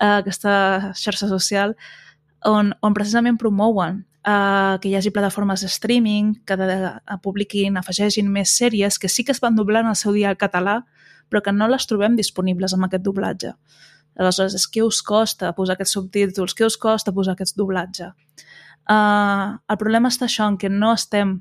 a 0.00 0.18
aquesta 0.20 0.92
xarxa 0.96 1.28
social, 1.30 1.74
on, 2.46 2.72
on 2.80 2.96
precisament 2.96 3.38
promouen 3.40 4.04
uh, 4.26 4.78
que 4.80 4.90
hi 4.90 4.96
hagi 4.96 5.12
plataformes 5.14 5.64
de 5.64 5.68
streaming 5.68 6.34
que 6.46 6.56
de, 6.56 6.66
de, 6.70 7.18
publiquin, 7.24 7.76
afegeixin 7.80 8.30
més 8.32 8.52
sèries 8.56 8.98
que 8.98 9.08
sí 9.08 9.24
que 9.24 9.32
es 9.36 9.42
van 9.44 9.56
doblar 9.56 9.84
en 9.84 9.92
el 9.92 9.98
seu 9.98 10.16
dia 10.16 10.30
al 10.30 10.40
català, 10.40 10.80
però 11.30 11.42
que 11.44 11.54
no 11.54 11.68
les 11.70 11.86
trobem 11.86 12.16
disponibles 12.18 12.74
amb 12.74 12.88
aquest 12.88 13.04
doblatge. 13.06 13.54
Aleshores, 14.18 14.56
és 14.58 14.66
què 14.68 14.82
us 14.84 15.00
costa 15.06 15.52
posar 15.56 15.76
aquests 15.76 15.94
subtítols? 15.96 16.56
Què 16.56 16.66
us 16.66 16.76
costa 16.80 17.14
posar 17.14 17.36
aquest 17.36 17.56
doblatge? 17.56 18.10
Uh, 18.90 19.60
el 19.70 19.78
problema 19.78 20.10
està 20.10 20.26
això, 20.26 20.48
en 20.50 20.58
què 20.58 20.68
no 20.72 20.90
estem 20.96 21.38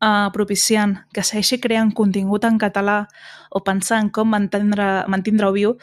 uh, 0.00 0.30
propiciant 0.34 0.96
que 1.14 1.24
segueixi 1.26 1.60
creant 1.60 1.92
contingut 1.96 2.44
en 2.44 2.58
català 2.58 3.04
o 3.50 3.62
pensant 3.64 4.10
com 4.14 4.30
mantindre, 4.30 4.88
mantindre-ho 5.10 5.52
viu 5.54 5.76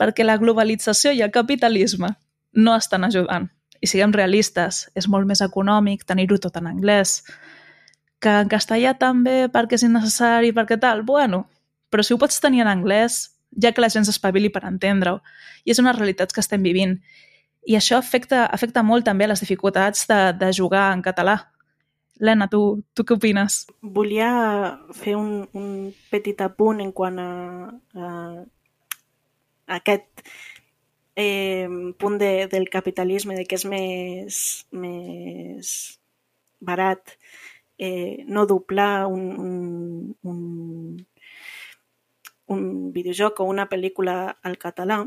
perquè 0.00 0.24
la 0.24 0.38
globalització 0.38 1.12
i 1.14 1.22
el 1.22 1.32
capitalisme 1.34 2.14
no 2.54 2.76
estan 2.76 3.04
ajudant. 3.04 3.50
I 3.82 3.86
siguem 3.90 4.14
realistes, 4.14 4.88
és 4.96 5.08
molt 5.10 5.28
més 5.28 5.42
econòmic 5.44 6.06
tenir-ho 6.08 6.38
tot 6.40 6.56
en 6.56 6.70
anglès. 6.70 7.22
Que 8.22 8.40
en 8.42 8.48
castellà 8.48 8.94
també 8.98 9.50
perquè 9.52 9.76
és 9.76 9.84
innecessari, 9.84 10.54
perquè 10.56 10.78
tal, 10.80 11.02
bueno, 11.04 11.44
però 11.90 12.02
si 12.02 12.14
ho 12.14 12.18
pots 12.18 12.40
tenir 12.40 12.64
en 12.64 12.70
anglès, 12.70 13.36
ja 13.60 13.72
que 13.72 13.82
la 13.84 13.90
gent 13.92 14.06
s'espavili 14.06 14.50
per 14.50 14.64
entendre-ho. 14.66 15.20
I 15.64 15.74
és 15.74 15.80
una 15.82 15.92
realitat 15.92 16.32
que 16.32 16.42
estem 16.42 16.62
vivint. 16.64 16.96
I 17.68 17.76
això 17.78 17.98
afecta, 18.00 18.46
afecta 18.46 18.82
molt 18.82 19.06
també 19.06 19.28
les 19.28 19.40
dificultats 19.40 20.08
de, 20.08 20.20
de 20.40 20.50
jugar 20.52 20.88
en 20.94 21.04
català, 21.04 21.38
Lena, 22.22 22.46
tu, 22.50 22.84
tu 22.94 23.02
què 23.02 23.16
opines? 23.16 23.64
Volia 23.82 24.30
fer 24.94 25.16
un, 25.18 25.48
un 25.58 25.70
petit 26.12 26.40
apunt 26.44 26.82
en 26.84 26.92
quant 26.94 27.18
a, 27.18 27.30
a, 27.94 28.10
a 29.66 29.78
aquest 29.80 30.22
eh, 31.16 31.66
punt 31.98 32.18
de, 32.18 32.46
del 32.52 32.68
capitalisme, 32.70 33.34
de 33.34 33.46
que 33.48 33.58
és 33.58 33.66
més, 33.66 34.38
més 34.70 35.72
barat 36.62 37.16
eh, 37.78 38.22
no 38.28 38.46
doblar 38.46 39.06
un, 39.10 39.26
un, 39.34 40.14
un, 40.22 40.38
un 42.46 42.64
videojoc 42.94 43.40
o 43.40 43.50
una 43.50 43.66
pel·lícula 43.68 44.38
al 44.42 44.56
català. 44.62 45.02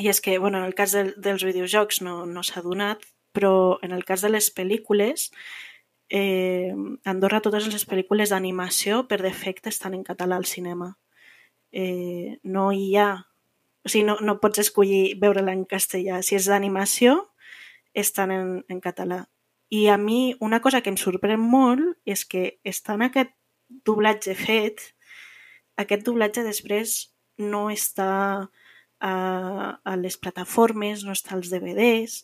I 0.00 0.08
és 0.08 0.20
que, 0.24 0.38
bueno, 0.38 0.58
en 0.58 0.68
el 0.68 0.76
cas 0.76 0.92
del, 0.92 1.14
dels 1.16 1.44
videojocs 1.44 2.00
no, 2.04 2.22
no 2.28 2.44
s'ha 2.44 2.62
donat, 2.64 3.04
però 3.32 3.78
en 3.82 3.92
el 3.92 4.04
cas 4.04 4.24
de 4.24 4.30
les 4.32 4.52
pel·lícules 4.52 5.30
eh, 6.12 6.74
Andorra 7.08 7.40
totes 7.40 7.66
les 7.72 7.84
pel·lícules 7.88 8.30
d'animació 8.30 9.06
per 9.08 9.22
defecte 9.24 9.72
estan 9.72 9.96
en 9.96 10.04
català 10.04 10.36
al 10.36 10.44
cinema. 10.44 10.92
Eh, 11.72 12.38
no 12.44 12.70
hi 12.76 12.92
ha... 13.00 13.10
O 13.82 13.90
sigui, 13.90 14.04
no, 14.06 14.18
no 14.20 14.36
pots 14.38 14.60
escollir 14.62 15.16
veure-la 15.18 15.54
en 15.56 15.64
castellà. 15.66 16.20
Si 16.22 16.36
és 16.36 16.46
d'animació, 16.46 17.16
estan 17.96 18.30
en, 18.30 18.50
en 18.68 18.82
català. 18.84 19.24
I 19.72 19.88
a 19.88 19.96
mi 19.96 20.36
una 20.44 20.60
cosa 20.60 20.82
que 20.84 20.92
em 20.92 20.98
sorprèn 21.00 21.40
molt 21.40 21.96
és 22.04 22.26
que 22.28 22.60
està 22.68 22.94
en 22.94 23.06
aquest 23.08 23.32
doblatge 23.88 24.36
fet, 24.36 24.84
aquest 25.80 26.04
doblatge 26.04 26.44
després 26.44 26.94
no 27.40 27.70
està 27.72 28.10
a, 29.00 29.14
a 29.80 29.96
les 29.96 30.20
plataformes, 30.20 31.06
no 31.08 31.16
està 31.16 31.34
als 31.34 31.48
DVDs, 31.50 32.20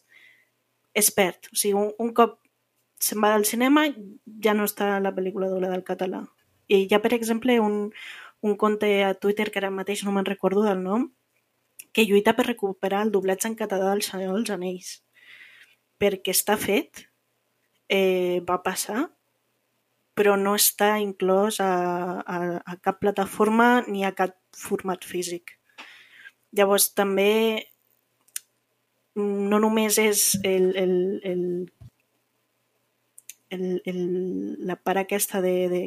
es 0.93 1.11
perd. 1.17 1.49
O 1.51 1.57
sigui, 1.57 1.75
un, 1.81 1.91
un 2.05 2.13
cop 2.13 2.37
se'n 2.99 3.23
va 3.23 3.35
del 3.35 3.47
cinema, 3.47 3.87
ja 4.45 4.55
no 4.55 4.67
està 4.69 4.97
la 5.01 5.15
pel·lícula 5.17 5.51
doblada 5.51 5.79
al 5.79 5.87
català. 5.87 6.25
I 6.69 6.85
hi 6.85 6.95
ha, 6.95 7.01
per 7.05 7.15
exemple, 7.17 7.59
un, 7.61 7.93
un 8.41 8.57
conte 8.57 8.91
a 9.05 9.15
Twitter, 9.15 9.51
que 9.51 9.63
ara 9.63 9.71
mateix 9.75 10.05
no 10.05 10.15
me'n 10.15 10.29
recordo 10.29 10.65
del 10.67 10.83
nom, 10.83 11.09
que 11.93 12.05
lluita 12.07 12.35
per 12.37 12.47
recuperar 12.47 13.05
el 13.07 13.13
doblatge 13.15 13.49
en 13.49 13.57
català 13.59 13.93
del 13.93 14.05
Senyor 14.07 14.35
dels 14.37 14.51
Anells. 14.55 14.91
Perquè 15.99 16.35
està 16.35 16.59
fet, 16.61 17.07
eh, 17.89 18.43
va 18.49 18.61
passar, 18.63 19.09
però 20.19 20.35
no 20.37 20.57
està 20.59 20.97
inclòs 20.99 21.61
a, 21.63 21.73
a, 22.21 22.39
a 22.59 22.77
cap 22.83 22.99
plataforma 23.01 23.85
ni 23.87 24.05
a 24.05 24.13
cap 24.19 24.35
format 24.59 25.07
físic. 25.07 25.55
Llavors, 26.59 26.91
també 26.99 27.69
no 29.19 29.59
només 29.63 29.99
és 29.99 30.33
el, 30.47 30.73
el, 30.79 30.95
el 31.27 31.43
el, 33.51 33.81
el, 33.85 34.01
la 34.67 34.77
part 34.77 35.03
aquesta 35.05 35.43
de, 35.45 35.55
de 35.73 35.83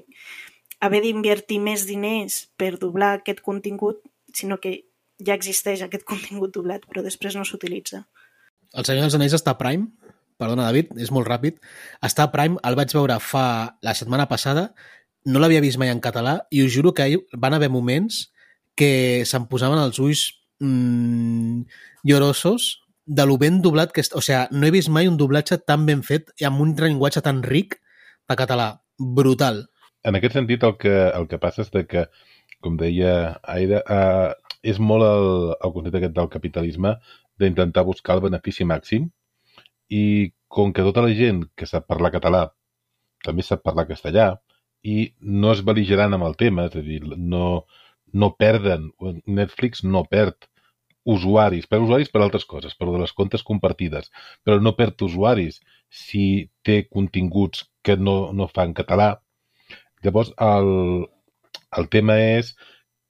haver 0.82 1.02
d'invertir 1.06 1.60
més 1.64 1.86
diners 1.90 2.46
per 2.58 2.76
doblar 2.82 3.18
aquest 3.20 3.42
contingut, 3.46 4.02
sinó 4.34 4.58
que 4.62 4.78
ja 5.22 5.38
existeix 5.38 5.84
aquest 5.86 6.08
contingut 6.12 6.54
doblat, 6.56 6.88
però 6.90 7.06
després 7.06 7.38
no 7.38 7.46
s'utilitza. 7.48 8.06
El 8.72 8.88
Senyor 8.88 9.06
dels 9.08 9.18
Anells 9.20 9.36
està 9.38 9.58
Prime? 9.60 9.92
Perdona, 10.42 10.66
David, 10.72 10.96
és 10.98 11.12
molt 11.14 11.28
ràpid. 11.30 11.60
Està 12.02 12.26
Prime, 12.34 12.58
el 12.66 12.78
vaig 12.80 12.94
veure 12.98 13.20
fa 13.22 13.46
la 13.86 13.94
setmana 13.94 14.26
passada, 14.32 14.72
no 15.26 15.42
l'havia 15.42 15.62
vist 15.62 15.78
mai 15.78 15.92
en 15.94 16.02
català 16.02 16.40
i 16.50 16.64
us 16.66 16.74
juro 16.74 16.96
que 16.98 17.06
van 17.38 17.54
haver 17.54 17.70
moments 17.70 18.32
que 18.74 19.22
se'm 19.28 19.46
posaven 19.52 19.78
els 19.78 20.00
ulls 20.02 20.24
mmm, 20.64 21.68
llorosos 22.08 22.81
de 23.12 23.26
lo 23.28 23.38
ben 23.38 23.60
doblat 23.62 23.92
que... 23.92 24.04
O 24.16 24.22
sigui, 24.24 24.46
no 24.56 24.68
he 24.68 24.72
vist 24.72 24.90
mai 24.90 25.10
un 25.12 25.18
doblatge 25.20 25.60
tan 25.68 25.84
ben 25.88 26.04
fet 26.08 26.32
i 26.40 26.48
amb 26.48 26.64
un 26.64 26.72
llenguatge 26.80 27.24
tan 27.26 27.42
ric 27.44 27.76
de 28.30 28.38
català. 28.40 28.70
Brutal. 29.02 29.66
En 30.08 30.16
aquest 30.18 30.38
sentit, 30.38 30.64
el 30.64 30.78
que, 30.80 30.94
el 31.10 31.28
que 31.28 31.40
passa 31.42 31.66
és 31.66 31.74
de 31.74 31.84
que 31.90 32.06
com 32.62 32.78
deia 32.78 33.40
Aida, 33.44 33.82
eh, 33.82 34.30
és 34.72 34.80
molt 34.80 35.04
el, 35.04 35.28
el 35.58 35.74
concepte 35.76 36.00
aquest 36.00 36.16
del 36.16 36.30
capitalisme 36.32 36.94
d'intentar 37.42 37.84
buscar 37.88 38.16
el 38.16 38.24
benefici 38.28 38.68
màxim 38.70 39.10
i 39.90 40.04
com 40.48 40.72
que 40.72 40.86
tota 40.86 41.04
la 41.04 41.14
gent 41.18 41.44
que 41.58 41.68
sap 41.68 41.88
parlar 41.90 42.14
català 42.14 42.46
també 43.26 43.44
sap 43.46 43.64
parlar 43.66 43.88
castellà 43.90 44.30
i 44.86 45.12
no 45.22 45.52
es 45.54 45.66
beligerant 45.66 46.14
amb 46.16 46.26
el 46.30 46.38
tema, 46.38 46.68
és 46.70 46.78
a 46.78 46.86
dir, 46.86 47.02
no, 47.18 47.66
no 48.14 48.32
perden, 48.38 48.90
Netflix 49.26 49.84
no 49.84 50.06
perd 50.10 50.48
usuaris, 51.04 51.68
perd 51.68 51.88
usuaris 51.88 52.12
per 52.14 52.22
altres 52.22 52.46
coses, 52.46 52.76
per 52.78 52.90
de 52.92 53.02
les 53.02 53.14
comptes 53.18 53.44
compartides, 53.44 54.12
però 54.46 54.60
no 54.62 54.76
perd 54.78 55.02
usuaris. 55.08 55.62
Si 55.92 56.50
té 56.64 56.84
continguts 56.88 57.66
que 57.84 57.98
no, 57.98 58.32
no 58.32 58.48
fan 58.48 58.76
català. 58.78 59.16
Llavors, 60.06 60.32
el, 60.40 60.70
el 61.78 61.90
tema 61.92 62.16
és 62.22 62.54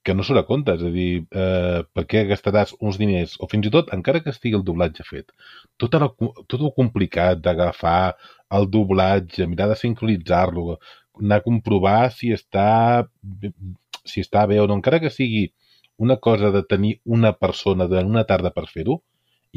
que 0.03 0.15
no 0.17 0.23
surt 0.25 0.41
a 0.41 0.45
compte, 0.47 0.73
és 0.73 0.81
a 0.81 0.89
dir, 0.93 1.09
eh, 1.29 1.81
per 1.93 2.05
què 2.09 2.23
gastaràs 2.29 2.73
uns 2.79 2.97
diners, 2.97 3.35
o 3.39 3.47
fins 3.51 3.67
i 3.69 3.71
tot, 3.73 3.91
encara 3.93 4.21
que 4.23 4.33
estigui 4.33 4.57
el 4.57 4.65
doblatge 4.65 5.05
fet, 5.05 5.29
tot, 5.77 5.93
el, 5.93 6.07
tot 6.49 6.57
el 6.57 6.73
complicat 6.77 7.43
d'agafar 7.45 8.15
el 8.57 8.65
doblatge, 8.73 9.45
mirar 9.51 9.69
de 9.71 9.77
sincronitzar-lo, 9.77 10.79
anar 11.21 11.41
a 11.41 11.45
comprovar 11.45 12.09
si 12.15 12.31
està, 12.33 13.05
si 14.05 14.25
està 14.25 14.47
bé 14.49 14.57
o 14.61 14.65
no, 14.67 14.79
encara 14.79 14.99
que 15.03 15.13
sigui 15.13 15.51
una 16.01 16.17
cosa 16.17 16.51
de 16.55 16.63
tenir 16.73 16.95
una 17.05 17.31
persona 17.45 17.87
durant 17.91 18.09
una 18.09 18.25
tarda 18.31 18.51
per 18.55 18.65
fer-ho, 18.73 18.97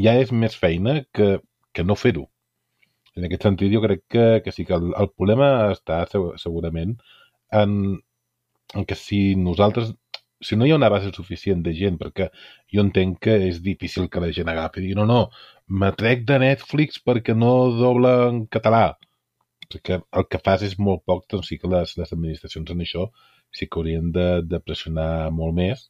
ja 0.06 0.14
és 0.20 0.32
més 0.44 0.56
feina 0.60 0.98
que, 1.16 1.28
que 1.72 1.84
no 1.88 1.96
fer-ho. 1.96 2.26
En 3.16 3.26
aquest 3.26 3.46
sentit, 3.46 3.72
jo 3.72 3.80
crec 3.84 4.02
que, 4.10 4.24
que 4.44 4.52
sí 4.52 4.66
que 4.68 4.74
el, 4.76 4.90
el 5.00 5.10
problema 5.14 5.50
està 5.72 6.02
segurament 6.10 6.96
en, 7.62 7.76
en 8.74 8.88
que 8.90 8.98
si 8.98 9.20
nosaltres 9.38 9.94
si 10.44 10.58
no 10.60 10.66
hi 10.66 10.74
ha 10.74 10.76
una 10.76 10.90
base 10.92 11.12
suficient 11.16 11.62
de 11.64 11.72
gent, 11.78 11.96
perquè 12.00 12.26
jo 12.74 12.82
entenc 12.84 13.20
que 13.26 13.36
és 13.48 13.62
difícil 13.64 14.10
que 14.12 14.20
la 14.20 14.28
gent 14.36 14.50
agafi 14.52 14.82
i 14.82 14.84
digui, 14.84 14.98
no, 14.98 15.06
no, 15.08 15.20
m'atrec 15.80 16.26
de 16.28 16.40
Netflix 16.42 17.00
perquè 17.00 17.36
no 17.38 17.54
dobla 17.78 18.14
en 18.26 18.44
català. 18.56 18.84
Perquè 19.72 20.02
el 20.20 20.26
que 20.28 20.42
fas 20.44 20.66
és 20.66 20.76
molt 20.88 21.06
poc, 21.08 21.24
doncs 21.32 21.48
sí 21.48 21.56
que 21.62 21.70
les, 21.72 21.96
les 22.00 22.12
administracions 22.18 22.74
en 22.74 22.84
això 22.84 23.08
sí 23.54 23.70
que 23.70 23.80
haurien 23.80 24.10
de, 24.12 24.28
de 24.50 24.60
pressionar 24.60 25.30
molt 25.32 25.56
més 25.56 25.88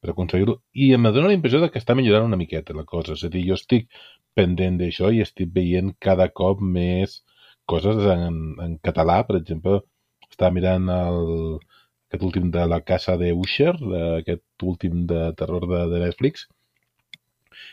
per 0.00 0.12
aconseguir-ho. 0.12 0.58
I 0.74 0.92
em 0.96 1.08
dóna 1.08 1.30
la 1.30 1.36
impressió 1.36 1.60
de 1.62 1.70
que 1.72 1.80
està 1.82 1.96
millorant 1.98 2.28
una 2.28 2.40
miqueta 2.40 2.76
la 2.76 2.86
cosa. 2.88 3.16
És 3.16 3.24
a 3.26 3.32
dir, 3.32 3.46
jo 3.48 3.56
estic 3.58 3.88
pendent 4.36 4.78
d'això 4.80 5.12
i 5.12 5.22
estic 5.24 5.52
veient 5.54 5.94
cada 6.08 6.28
cop 6.40 6.60
més 6.60 7.22
coses 7.66 8.02
en, 8.12 8.36
en 8.62 8.76
català. 8.88 9.22
Per 9.28 9.38
exemple, 9.40 9.80
estava 10.30 10.52
mirant 10.54 10.90
el, 10.92 11.22
aquest 12.08 12.26
últim 12.28 12.50
de 12.50 12.66
la 12.66 12.80
casa 12.90 13.16
de 13.16 13.32
Usher, 13.32 13.74
aquest 14.18 14.44
últim 14.62 15.06
de 15.06 15.32
terror 15.38 15.66
de, 15.70 15.86
de 15.92 16.04
Netflix, 16.04 16.46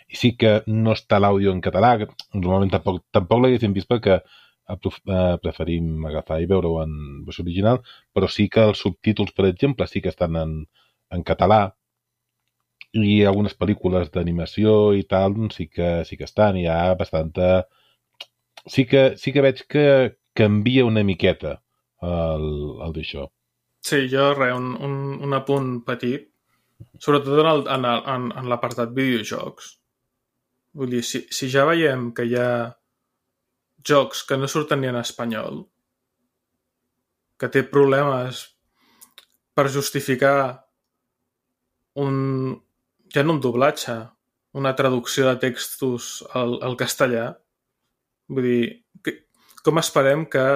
i 0.10 0.18
sí 0.20 0.34
que 0.40 0.54
no 0.68 0.94
està 0.96 1.20
l'àudio 1.20 1.52
en 1.54 1.62
català, 1.62 1.94
normalment 2.34 2.72
tampoc, 2.74 3.04
tampoc 3.16 3.44
l'haguéssim 3.44 3.76
vist 3.76 3.90
perquè 3.92 4.18
eh, 4.20 5.36
preferim 5.44 6.06
agafar 6.10 6.40
i 6.42 6.50
veure-ho 6.50 6.82
en 6.84 7.24
versió 7.28 7.46
original, 7.46 7.82
però 8.16 8.30
sí 8.32 8.48
que 8.50 8.66
els 8.72 8.84
subtítols, 8.86 9.34
per 9.38 9.48
exemple, 9.50 9.88
sí 9.88 10.02
que 10.02 10.14
estan 10.14 10.40
en, 10.40 10.60
en 11.12 11.24
català 11.24 11.62
i 12.94 13.24
algunes 13.26 13.56
pel·lícules 13.58 14.12
d'animació 14.14 14.94
i 14.94 15.04
tal 15.10 15.34
doncs 15.34 15.58
sí 15.58 15.68
que, 15.68 16.04
sí 16.06 16.18
que 16.18 16.28
estan, 16.30 16.58
hi 16.58 16.68
ha 16.70 16.94
bastanta... 17.00 17.66
Sí 18.70 18.86
que, 18.88 19.18
sí 19.20 19.34
que 19.36 19.42
veig 19.44 19.66
que 19.68 19.86
canvia 20.38 20.86
una 20.88 21.04
miqueta 21.04 21.58
el, 22.02 22.46
el 22.86 22.94
d'això. 22.96 23.26
Sí, 23.84 24.06
jo 24.12 24.30
res, 24.38 24.54
un, 24.56 24.70
un, 24.80 24.94
un 25.26 25.36
apunt 25.36 25.82
petit, 25.88 26.30
sobretot 27.02 27.42
en, 27.42 27.50
el, 27.50 27.66
en, 27.76 27.88
en, 28.14 28.30
en 28.40 28.48
l'apartat 28.48 28.94
videojocs. 28.96 29.74
Vull 30.80 30.96
dir, 30.96 31.04
si, 31.04 31.26
si 31.34 31.50
ja 31.52 31.66
veiem 31.68 32.12
que 32.16 32.26
hi 32.30 32.38
ha 32.40 32.50
jocs 33.84 34.24
que 34.30 34.38
no 34.40 34.48
surten 34.48 34.80
ni 34.80 34.88
en 34.88 35.02
espanyol, 35.02 35.66
que 37.36 37.50
té 37.52 37.66
problemes 37.68 38.46
per 39.54 39.68
justificar 39.74 40.38
un, 42.00 42.16
ja 43.14 43.24
no 43.24 43.38
un 43.38 43.42
doblatge, 43.44 43.98
una 44.58 44.76
traducció 44.78 45.28
de 45.30 45.38
textos 45.42 46.24
al, 46.34 46.60
al 46.66 46.78
castellà. 46.78 47.28
Vull 48.30 48.48
dir, 48.48 48.64
que, 49.06 49.18
com 49.66 49.82
esperem 49.82 50.26
que 50.30 50.48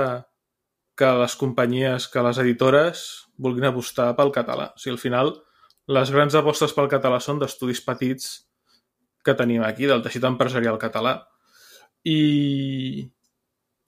que 0.98 1.10
les 1.22 1.36
companyies, 1.38 2.08
que 2.10 2.24
les 2.26 2.40
editores 2.42 3.04
vulguin 3.38 3.70
apostar 3.70 4.10
pel 4.18 4.34
català. 4.34 4.72
O 4.74 4.82
sigui, 4.82 4.96
al 4.96 5.02
final, 5.02 5.34
les 5.94 6.12
grans 6.12 6.36
apostes 6.40 6.74
pel 6.74 6.90
català 6.90 7.20
són 7.22 7.38
d'estudis 7.40 7.84
petits 7.86 8.32
que 9.24 9.36
tenim 9.38 9.62
aquí, 9.64 9.86
del 9.86 10.02
teixit 10.02 10.26
empresarial 10.26 10.80
català. 10.82 11.20
I, 12.08 12.18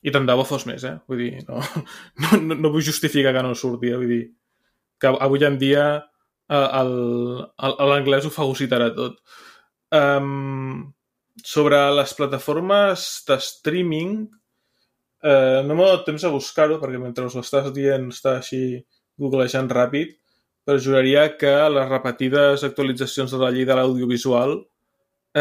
i 0.05 0.13
tant 0.13 0.29
de 0.29 0.35
bo 0.37 0.45
fos 0.45 0.67
més, 0.69 0.85
eh? 0.85 0.99
Vull 1.09 1.23
dir, 1.23 1.31
no, 1.49 1.63
no, 2.45 2.59
no 2.61 2.71
vull 2.75 2.85
justificar 2.85 3.33
que 3.33 3.43
no 3.47 3.57
surti, 3.57 3.89
eh? 3.89 3.97
vull 3.97 4.13
dir, 4.13 4.23
que 5.01 5.15
avui 5.17 5.47
en 5.47 5.57
dia 5.57 5.85
l'anglès 6.49 8.25
ho 8.25 8.33
fagocitarà 8.33 8.89
tot. 8.95 9.19
Um, 9.93 10.89
sobre 11.45 11.79
les 11.95 12.13
plataformes 12.17 13.05
de 13.27 13.37
streaming, 13.41 14.27
Eh, 15.19 15.61
no 15.67 15.75
m'ha 15.75 15.85
donat 15.89 16.05
temps 16.07 16.23
a 16.23 16.31
buscar-ho, 16.31 16.77
perquè 16.79 16.99
mentre 16.99 17.25
us 17.27 17.35
ho 17.35 17.41
estàs 17.43 17.67
dient 17.75 18.07
està 18.13 18.37
així 18.39 18.79
googlejant 19.19 19.67
ràpid, 19.75 20.13
però 20.63 20.79
juraria 20.79 21.25
que 21.41 21.51
les 21.73 21.89
repetides 21.89 22.63
actualitzacions 22.63 23.33
de 23.33 23.39
la 23.41 23.49
llei 23.51 23.67
de 23.67 23.75
l'audiovisual 23.75 24.55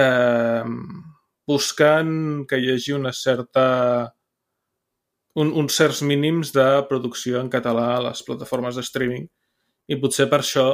eh, 0.03 0.65
busquen 1.47 2.09
que 2.51 2.59
hi 2.59 2.73
hagi 2.75 2.97
una 2.97 3.13
certa 3.15 3.67
un, 5.39 5.53
uns 5.63 5.79
certs 5.79 6.03
mínims 6.03 6.51
de 6.57 6.67
producció 6.91 7.39
en 7.39 7.51
català 7.53 7.87
a 7.97 8.03
les 8.09 8.25
plataformes 8.27 8.75
de 8.75 8.83
streaming 8.83 9.29
i 9.87 10.01
potser 10.03 10.27
per 10.33 10.43
això 10.43 10.67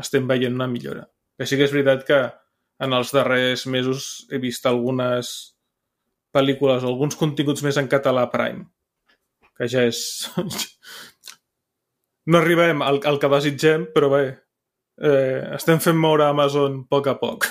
estem 0.00 0.28
veient 0.28 0.56
una 0.56 0.68
millora. 0.70 1.06
Que 1.38 1.46
sí 1.48 1.56
que 1.56 1.66
és 1.68 1.74
veritat 1.74 2.04
que 2.08 2.20
en 2.80 2.96
els 2.96 3.12
darrers 3.12 3.66
mesos 3.68 4.26
he 4.32 4.40
vist 4.42 4.66
algunes 4.66 5.32
pel·lícules 6.34 6.84
o 6.84 6.92
alguns 6.92 7.18
continguts 7.18 7.64
més 7.66 7.78
en 7.80 7.88
català 7.90 8.26
Prime, 8.32 8.66
que 9.58 9.68
ja 9.68 9.84
és... 9.88 10.00
no 12.30 12.38
arribem 12.38 12.84
al, 12.86 13.00
al 13.06 13.18
que 13.20 13.32
desitgem, 13.32 13.88
però 13.94 14.12
bé, 14.12 14.24
eh, 15.00 15.40
estem 15.56 15.80
fent 15.82 15.98
moure 15.98 16.28
Amazon 16.28 16.82
a 16.84 16.88
poc 16.94 17.10
a 17.10 17.16
poc. 17.20 17.48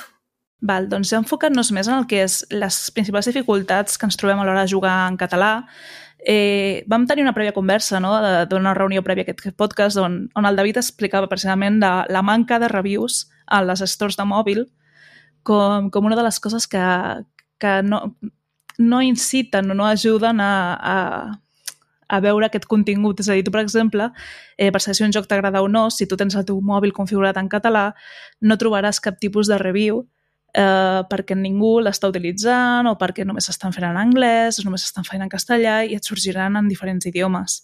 Val, 0.59 0.89
doncs 0.91 1.13
ja 1.13 1.21
enfocant-nos 1.21 1.71
més 1.71 1.87
en 1.87 2.01
el 2.01 2.07
que 2.09 2.19
és 2.25 2.41
les 2.51 2.77
principals 2.91 3.29
dificultats 3.29 3.95
que 3.95 4.07
ens 4.09 4.19
trobem 4.19 4.41
a 4.41 4.47
l'hora 4.47 4.65
de 4.65 4.71
jugar 4.73 4.95
en 5.07 5.15
català. 5.19 5.53
Eh, 6.19 6.83
vam 6.87 7.05
tenir 7.07 7.23
una 7.23 7.33
prèvia 7.33 7.55
conversa, 7.55 7.99
no?, 8.03 8.11
d'una 8.51 8.73
reunió 8.75 9.03
prèvia 9.05 9.23
a 9.23 9.31
aquest 9.31 9.55
podcast 9.55 9.97
on, 10.01 10.25
on 10.35 10.45
el 10.45 10.57
David 10.59 10.81
explicava 10.81 11.29
precisament 11.31 11.79
de 11.79 11.91
la 12.11 12.21
manca 12.21 12.59
de 12.59 12.67
reviews 12.67 13.29
a 13.47 13.61
les 13.63 13.83
stores 13.87 14.19
de 14.19 14.25
mòbil 14.27 14.65
com, 15.43 15.87
com 15.89 16.09
una 16.09 16.17
de 16.19 16.25
les 16.25 16.39
coses 16.43 16.67
que, 16.67 16.83
que 17.57 17.79
no, 17.83 18.01
no 18.77 19.01
inciten 19.01 19.71
o 19.71 19.77
no 19.79 19.87
ajuden 19.87 20.41
a, 20.43 20.51
a, 20.75 20.97
a 22.09 22.19
veure 22.19 22.49
aquest 22.49 22.67
contingut. 22.67 23.23
És 23.23 23.29
a 23.29 23.37
dir, 23.37 23.45
tu, 23.47 23.55
per 23.55 23.63
exemple, 23.63 24.11
eh, 24.57 24.71
per 24.75 24.83
saber 24.83 24.99
si 24.99 25.07
un 25.07 25.15
joc 25.15 25.27
t'agrada 25.29 25.63
o 25.63 25.71
no, 25.71 25.87
si 25.93 26.07
tu 26.07 26.17
tens 26.19 26.35
el 26.35 26.47
teu 26.47 26.59
mòbil 26.59 26.95
configurat 26.95 27.39
en 27.39 27.47
català, 27.51 27.93
no 28.41 28.59
trobaràs 28.59 28.99
cap 29.03 29.19
tipus 29.23 29.47
de 29.47 29.59
review 29.61 30.03
eh, 30.53 31.01
perquè 31.09 31.37
ningú 31.37 31.77
l'està 31.83 32.09
utilitzant 32.09 32.89
o 32.89 32.95
perquè 32.99 33.25
només 33.25 33.49
s'estan 33.49 33.75
fent 33.75 33.87
en 33.89 33.99
anglès, 33.99 34.61
només 34.65 34.83
s'estan 34.85 35.07
fent 35.07 35.23
en 35.23 35.31
castellà 35.31 35.83
i 35.85 35.95
et 35.95 36.05
sorgiran 36.05 36.57
en 36.59 36.67
diferents 36.71 37.05
idiomes. 37.09 37.63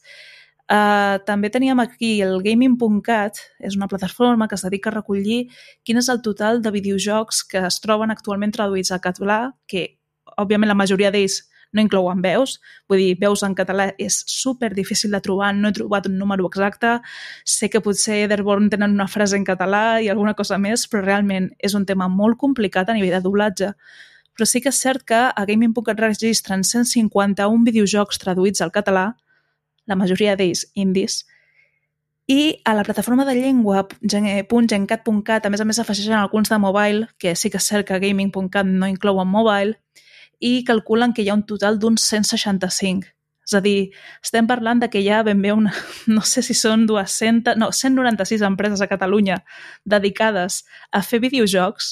Uh, 0.65 1.21
també 1.27 1.51
teníem 1.53 1.77
aquí 1.77 2.23
el 2.25 2.39
Gaming.cat, 2.41 3.37
és 3.61 3.75
una 3.77 3.85
plataforma 3.85 4.47
que 4.49 4.57
es 4.57 4.63
dedica 4.65 4.89
a 4.89 4.95
recollir 4.95 5.43
quin 5.85 6.01
és 6.01 6.09
el 6.09 6.23
total 6.25 6.63
de 6.65 6.71
videojocs 6.73 7.43
que 7.51 7.61
es 7.67 7.77
troben 7.83 8.09
actualment 8.09 8.55
traduïts 8.55 8.89
al 8.89 9.03
català, 9.03 9.51
que 9.69 9.99
òbviament 10.41 10.71
la 10.71 10.77
majoria 10.79 11.11
d'ells 11.13 11.43
no 11.75 11.83
inclouen 11.83 12.23
veus, 12.23 12.57
vull 12.89 13.01
dir, 13.01 13.17
veus 13.19 13.43
en 13.45 13.53
català 13.57 13.89
és 14.01 14.21
super 14.31 14.71
difícil 14.73 15.11
de 15.13 15.21
trobar, 15.21 15.51
no 15.55 15.69
he 15.69 15.75
trobat 15.75 16.07
un 16.09 16.17
número 16.17 16.47
exacte, 16.47 16.95
sé 17.43 17.69
que 17.69 17.83
potser 17.83 18.23
Etherborn 18.23 18.71
tenen 18.71 18.95
una 18.95 19.09
frase 19.11 19.37
en 19.37 19.45
català 19.47 19.99
i 20.01 20.09
alguna 20.09 20.33
cosa 20.33 20.57
més, 20.57 20.87
però 20.89 21.03
realment 21.03 21.51
és 21.59 21.75
un 21.75 21.85
tema 21.85 22.07
molt 22.09 22.39
complicat 22.41 22.89
a 22.89 22.97
nivell 22.97 23.17
de 23.17 23.21
doblatge. 23.25 23.73
Però 24.35 24.47
sí 24.47 24.59
que 24.63 24.71
és 24.71 24.81
cert 24.81 25.05
que 25.07 25.21
a 25.27 25.45
Gaming.cat 25.47 25.99
registren 26.01 26.65
151 26.67 27.63
videojocs 27.67 28.19
traduïts 28.19 28.63
al 28.63 28.73
català, 28.75 29.13
la 29.85 29.95
majoria 29.95 30.35
d'ells 30.35 30.65
indis, 30.73 31.23
i 32.27 32.57
a 32.65 32.73
la 32.73 32.83
plataforma 32.83 33.25
de 33.25 33.35
llengua 33.37 33.85
.gencat.cat 34.01 35.45
a 35.45 35.49
més 35.53 35.61
a 35.61 35.65
més 35.69 35.79
afegeixen 35.79 36.17
alguns 36.17 36.49
de 36.49 36.57
mobile, 36.57 37.07
que 37.21 37.35
sí 37.35 37.51
que 37.53 37.61
és 37.61 37.67
cert 37.69 37.85
que 37.87 37.99
gaming.cat 38.01 38.65
no 38.65 38.89
inclouen 38.89 39.29
mobile, 39.29 39.77
i 40.45 40.61
calculen 40.67 41.13
que 41.13 41.25
hi 41.25 41.29
ha 41.31 41.37
un 41.37 41.45
total 41.49 41.79
d'uns 41.81 42.05
165 42.05 43.15
És 43.45 43.53
a 43.53 43.61
dir, 43.61 43.91
estem 44.25 44.47
parlant 44.49 44.79
de 44.81 44.89
que 44.89 45.01
hi 45.03 45.09
ha 45.13 45.21
ben 45.25 45.41
bé 45.41 45.51
una, 45.53 45.73
no 46.15 46.23
sé 46.25 46.41
si 46.45 46.55
són 46.57 46.87
200, 46.89 47.59
no, 47.61 47.69
196 47.71 48.41
empreses 48.45 48.81
a 48.81 48.89
Catalunya 48.89 49.43
dedicades 49.85 50.63
a 50.91 51.03
fer 51.05 51.21
videojocs. 51.21 51.91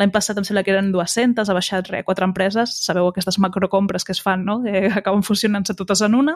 L'any 0.00 0.10
passat 0.10 0.40
em 0.40 0.46
sembla 0.48 0.64
que 0.64 0.72
eren 0.72 0.88
200, 0.94 1.48
ha 1.48 1.56
baixat 1.56 1.90
re, 1.92 2.00
quatre 2.08 2.26
empreses, 2.26 2.72
sabeu 2.86 3.10
aquestes 3.10 3.38
macrocompres 3.38 4.04
que 4.04 4.16
es 4.16 4.22
fan, 4.24 4.46
no? 4.48 4.62
Que 4.64 4.88
acaben 5.02 5.22
fusionant-se 5.22 5.76
totes 5.76 6.02
en 6.02 6.16
una. 6.18 6.34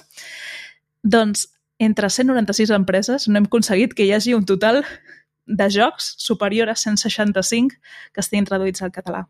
Doncs 1.02 1.48
entre 1.78 2.10
196 2.10 2.70
empreses 2.76 3.28
no 3.28 3.40
hem 3.40 3.48
aconseguit 3.48 3.96
que 3.96 4.04
hi 4.04 4.12
hagi 4.12 4.36
un 4.36 4.44
total 4.44 4.82
de 5.48 5.72
jocs 5.72 6.12
superior 6.20 6.68
a 6.68 6.76
165 6.76 7.80
que 8.12 8.20
estiguin 8.20 8.44
traduïts 8.44 8.84
al 8.84 8.92
català. 8.92 9.24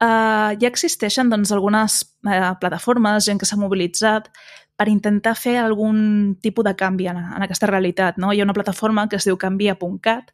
Uh, 0.00 0.56
ja 0.56 0.70
existeixen 0.70 1.28
doncs, 1.28 1.52
algunes 1.52 2.00
uh, 2.24 2.54
plataformes, 2.60 3.26
gent 3.26 3.40
que 3.40 3.48
s'ha 3.48 3.58
mobilitzat 3.60 4.30
per 4.80 4.88
intentar 4.88 5.34
fer 5.36 5.58
algun 5.60 6.38
tipus 6.40 6.64
de 6.64 6.72
canvi 6.72 7.10
en, 7.12 7.18
en 7.20 7.44
aquesta 7.44 7.68
realitat. 7.68 8.16
No? 8.16 8.32
Hi 8.32 8.40
ha 8.40 8.46
una 8.48 8.56
plataforma 8.56 9.08
que 9.08 9.20
es 9.20 9.28
diu 9.28 9.36
canvia.cat 9.36 10.32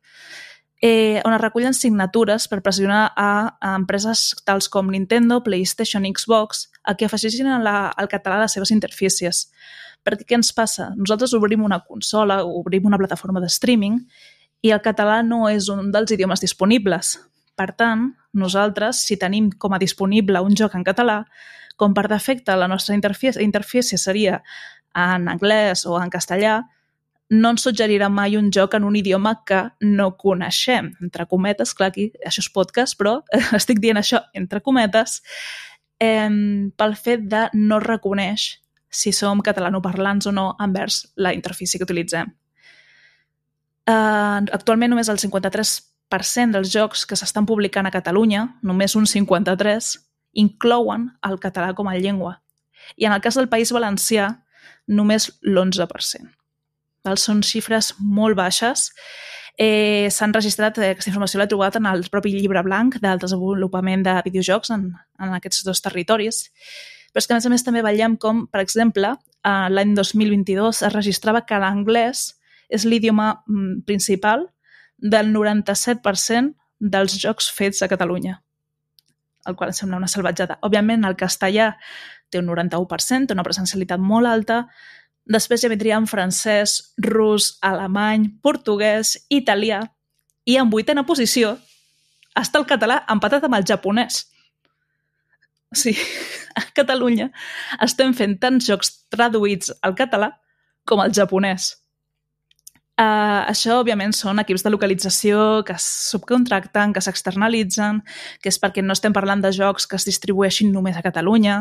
eh, 0.80 1.20
on 1.24 1.34
es 1.34 1.40
recullen 1.40 1.74
signatures 1.74 2.48
per 2.48 2.60
pressionar 2.62 3.12
a, 3.16 3.56
a 3.60 3.74
empreses 3.74 4.34
tals 4.44 4.68
com 4.68 4.90
Nintendo, 4.92 5.42
PlayStation, 5.42 6.04
Xbox 6.04 6.68
a 6.84 6.94
que 6.96 7.08
afegeixin 7.08 7.48
la, 7.64 7.88
al 7.88 8.10
català 8.12 8.38
les 8.42 8.54
seves 8.54 8.72
interfícies. 8.74 9.48
Perquè 10.06 10.26
què 10.28 10.38
ens 10.38 10.52
passa? 10.54 10.92
Nosaltres 10.94 11.34
obrim 11.34 11.64
una 11.66 11.80
consola, 11.82 12.42
obrim 12.44 12.86
una 12.86 12.98
plataforma 13.00 13.42
de 13.42 13.50
streaming 13.50 13.98
i 14.62 14.70
el 14.70 14.82
català 14.84 15.22
no 15.26 15.48
és 15.50 15.70
un 15.72 15.90
dels 15.90 16.12
idiomes 16.14 16.44
disponibles. 16.44 17.16
Per 17.56 17.70
tant, 17.72 18.10
nosaltres, 18.36 19.00
si 19.08 19.16
tenim 19.16 19.50
com 19.58 19.72
a 19.72 19.80
disponible 19.80 20.42
un 20.44 20.56
joc 20.56 20.76
en 20.76 20.84
català, 20.84 21.22
com 21.76 21.94
per 21.96 22.06
defecte 22.08 22.56
la 22.56 22.68
nostra 22.68 22.94
interfície, 22.96 23.42
interfície 23.44 23.98
seria 23.98 24.42
en 24.96 25.28
anglès 25.28 25.84
o 25.88 25.96
en 26.00 26.12
castellà, 26.12 26.60
no 27.28 27.50
ens 27.50 27.64
suggerirà 27.66 28.08
mai 28.12 28.36
un 28.38 28.52
joc 28.54 28.76
en 28.78 28.84
un 28.86 28.96
idioma 28.96 29.32
que 29.46 29.62
no 29.80 30.12
coneixem. 30.16 30.92
Entre 31.02 31.26
cometes, 31.26 31.74
clar, 31.74 31.90
aquí 31.90 32.10
això 32.24 32.44
és 32.44 32.52
podcast, 32.52 32.96
però 32.98 33.18
estic 33.58 33.80
dient 33.82 33.98
això 34.00 34.22
entre 34.36 34.62
cometes, 34.62 35.22
eh, 35.98 36.30
pel 36.76 36.96
fet 36.96 37.26
de 37.26 37.48
no 37.56 37.80
reconeix 37.82 38.52
si 38.96 39.12
som 39.12 39.42
catalanoparlants 39.44 40.28
o 40.30 40.32
no 40.32 40.52
envers 40.62 41.02
la 41.16 41.34
interfície 41.34 41.78
que 41.80 41.88
utilitzem. 41.88 42.30
Eh, 43.86 44.40
actualment 44.56 44.94
només 44.94 45.10
el 45.12 45.18
53 45.18 45.76
dels 46.10 46.70
jocs 46.72 47.04
que 47.06 47.16
s'estan 47.16 47.46
publicant 47.46 47.86
a 47.86 47.90
Catalunya, 47.90 48.58
només 48.62 48.94
un 48.94 49.06
53, 49.06 49.98
inclouen 50.34 51.10
el 51.26 51.38
català 51.40 51.74
com 51.74 51.88
a 51.88 51.96
llengua. 51.96 52.42
I 52.96 53.06
en 53.06 53.12
el 53.12 53.20
cas 53.20 53.34
del 53.34 53.48
País 53.48 53.72
Valencià, 53.72 54.42
només 54.86 55.30
l'11%. 55.42 56.30
Val? 57.04 57.18
Són 57.18 57.42
xifres 57.42 57.94
molt 57.98 58.36
baixes. 58.36 58.92
Eh, 59.58 60.08
S'han 60.10 60.34
registrat, 60.34 60.78
eh, 60.78 60.92
aquesta 60.92 61.10
informació 61.10 61.40
l'he 61.40 61.48
trobat 61.48 61.76
en 61.76 61.86
el 61.86 62.04
propi 62.10 62.34
llibre 62.34 62.62
blanc 62.62 62.98
del 63.00 63.18
desenvolupament 63.18 64.02
de 64.04 64.20
videojocs 64.24 64.70
en, 64.70 64.90
en 65.18 65.36
aquests 65.38 65.64
dos 65.64 65.80
territoris. 65.80 66.50
Però 67.12 67.22
és 67.22 67.26
que, 67.26 67.32
a 67.32 67.38
més 67.38 67.46
a 67.46 67.50
més, 67.50 67.64
també 67.64 67.82
veiem 67.82 68.16
com, 68.16 68.46
per 68.46 68.60
exemple, 68.60 69.14
eh, 69.16 69.68
l'any 69.70 69.94
2022 69.96 70.82
es 70.82 70.92
registrava 70.92 71.46
que 71.46 71.58
l'anglès 71.58 72.34
és 72.68 72.84
l'idioma 72.84 73.42
mm, 73.46 73.86
principal 73.86 74.50
del 74.98 75.32
97% 75.34 76.54
dels 76.78 77.16
jocs 77.20 77.48
fets 77.52 77.82
a 77.82 77.88
Catalunya, 77.88 78.40
el 79.46 79.56
qual 79.56 79.72
em 79.72 79.76
sembla 79.78 80.00
una 80.00 80.10
salvatjada. 80.10 80.58
Òbviament, 80.66 81.04
el 81.08 81.16
castellà 81.16 81.74
té 82.30 82.40
un 82.40 82.48
91%, 82.50 83.28
té 83.28 83.36
una 83.36 83.46
presencialitat 83.46 84.02
molt 84.02 84.28
alta, 84.28 84.64
després 85.26 85.62
ja 85.62 85.70
vindrien 85.72 86.06
francès, 86.06 86.94
rus, 87.02 87.56
alemany, 87.64 88.28
portuguès, 88.42 89.16
italià, 89.28 89.82
i 90.46 90.56
en 90.60 90.70
vuitena 90.70 91.06
posició 91.06 91.56
està 92.36 92.60
el 92.60 92.68
català 92.68 93.00
empatat 93.10 93.46
amb 93.46 93.56
el 93.58 93.66
japonès. 93.66 94.26
Sí, 95.74 95.96
a 96.54 96.62
Catalunya 96.76 97.30
estem 97.84 98.14
fent 98.14 98.36
tants 98.42 98.68
jocs 98.68 98.92
traduïts 99.12 99.72
al 99.82 99.96
català 99.98 100.30
com 100.86 101.02
al 101.02 101.12
japonès. 101.12 101.74
Uh, 102.96 103.42
això, 103.44 103.74
òbviament, 103.82 104.14
són 104.16 104.40
equips 104.40 104.62
de 104.64 104.70
localització 104.72 105.40
que 105.68 105.74
es 105.76 105.84
subcontracten, 105.84 106.94
que 106.96 107.02
s'externalitzen, 107.04 107.98
que 108.40 108.48
és 108.48 108.56
perquè 108.62 108.80
no 108.80 108.94
estem 108.96 109.12
parlant 109.12 109.42
de 109.44 109.50
jocs 109.52 109.84
que 109.84 109.98
es 110.00 110.06
distribueixin 110.08 110.70
només 110.72 110.96
a 110.96 111.02
Catalunya. 111.04 111.58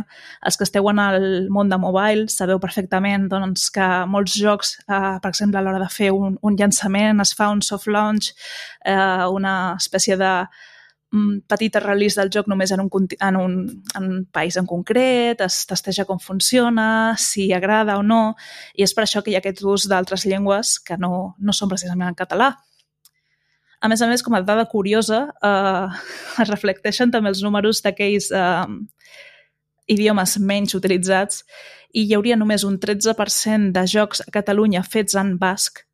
Els 0.47 0.55
que 0.55 0.63
esteu 0.63 0.87
en 0.87 1.01
el 1.03 1.25
món 1.51 1.67
de 1.67 1.79
mobile 1.81 2.29
sabeu 2.31 2.61
perfectament 2.63 3.27
doncs, 3.33 3.67
que 3.75 3.89
molts 4.07 4.37
jocs, 4.39 4.77
uh, 4.87 5.17
per 5.19 5.33
exemple, 5.33 5.59
a 5.59 5.65
l'hora 5.65 5.83
de 5.83 5.89
fer 5.91 6.13
un, 6.15 6.39
un 6.39 6.55
llançament, 6.55 7.19
es 7.19 7.35
fa 7.35 7.49
un 7.51 7.59
soft 7.59 7.91
launch, 7.91 8.31
uh, 8.87 9.27
una 9.35 9.75
espècie 9.75 10.15
de 10.15 10.31
petita 11.47 11.81
release 11.83 12.19
del 12.19 12.31
joc 12.33 12.47
només 12.51 12.71
en 12.75 12.83
un, 12.83 12.89
en 13.19 13.39
un, 13.39 13.55
en 13.97 14.05
un 14.09 14.21
país 14.31 14.57
en 14.57 14.67
concret, 14.69 15.41
es 15.41 15.63
testeja 15.69 16.05
com 16.05 16.19
funciona, 16.19 17.15
si 17.17 17.51
agrada 17.53 17.97
o 17.99 18.03
no, 18.03 18.35
i 18.75 18.85
és 18.85 18.93
per 18.95 19.05
això 19.05 19.23
que 19.23 19.31
hi 19.31 19.37
ha 19.37 19.43
aquest 19.43 19.63
ús 19.63 19.87
d'altres 19.91 20.25
llengües 20.25 20.77
que 20.79 20.97
no, 21.01 21.35
no 21.39 21.55
són 21.55 21.71
precisament 21.71 22.11
en 22.11 22.19
català. 22.19 22.53
A 23.81 23.89
més 23.91 24.01
a 24.01 24.07
més, 24.09 24.23
com 24.25 24.33
a 24.33 24.41
dada 24.41 24.65
curiosa, 24.65 25.27
eh, 25.45 25.87
es 26.41 26.49
reflecteixen 26.49 27.11
també 27.13 27.29
els 27.29 27.43
números 27.45 27.83
d'aquells 27.85 28.31
eh, 28.33 28.67
idiomes 29.91 30.37
menys 30.41 30.75
utilitzats 30.77 31.43
i 31.93 32.07
hi 32.07 32.15
hauria 32.17 32.37
només 32.39 32.65
un 32.67 32.79
13% 32.81 33.71
de 33.75 33.83
jocs 33.87 34.23
a 34.25 34.31
Catalunya 34.33 34.83
fets 34.83 35.15
en 35.19 35.35
basc 35.39 35.85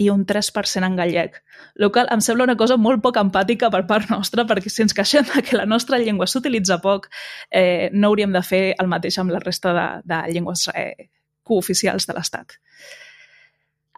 i 0.00 0.08
un 0.08 0.24
3% 0.24 0.86
en 0.86 0.96
gallec. 0.96 1.42
El 1.76 1.90
qual 1.92 2.08
em 2.12 2.22
sembla 2.24 2.46
una 2.48 2.56
cosa 2.56 2.78
molt 2.80 3.02
poc 3.04 3.18
empàtica 3.20 3.68
per 3.72 3.82
part 3.88 4.08
nostra, 4.12 4.46
perquè 4.48 4.72
si 4.72 4.84
ens 4.86 4.96
queixem 4.96 5.28
que 5.46 5.58
la 5.58 5.66
nostra 5.68 6.00
llengua 6.00 6.28
s'utilitza 6.30 6.80
poc, 6.80 7.10
eh, 7.50 7.90
no 7.92 8.08
hauríem 8.08 8.32
de 8.32 8.42
fer 8.42 8.62
el 8.80 8.88
mateix 8.88 9.20
amb 9.20 9.34
la 9.34 9.42
resta 9.44 9.74
de, 9.76 9.86
de 10.08 10.22
llengües 10.32 10.68
eh, 10.72 11.10
cooficials 11.44 12.08
de 12.08 12.16
l'Estat. 12.16 12.56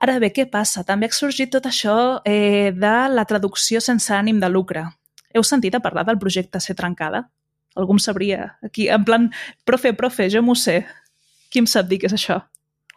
Ara 0.03 0.19
bé, 0.19 0.33
què 0.35 0.49
passa? 0.51 0.83
També 0.83 1.07
ha 1.07 1.15
sorgit 1.15 1.53
tot 1.55 1.69
això 1.71 1.97
eh, 2.27 2.73
de 2.75 2.95
la 3.15 3.25
traducció 3.29 3.79
sense 3.81 4.11
ànim 4.17 4.41
de 4.43 4.51
lucre. 4.51 4.89
Heu 5.33 5.47
sentit 5.47 5.77
a 5.79 5.85
parlar 5.85 6.03
del 6.09 6.19
projecte 6.19 6.61
Ser 6.61 6.75
Trencada? 6.75 7.29
Algú 7.79 7.95
em 7.95 8.03
sabria? 8.03 8.57
Aquí, 8.67 8.89
en 8.91 9.07
plan, 9.07 9.31
profe, 9.65 9.95
profe, 9.95 10.27
jo 10.35 10.43
m'ho 10.43 10.59
sé. 10.59 10.83
Qui 11.49 11.63
em 11.63 11.71
sap 11.71 11.87
dir 11.87 12.03
què 12.03 12.11
és 12.11 12.19
això? 12.19 12.43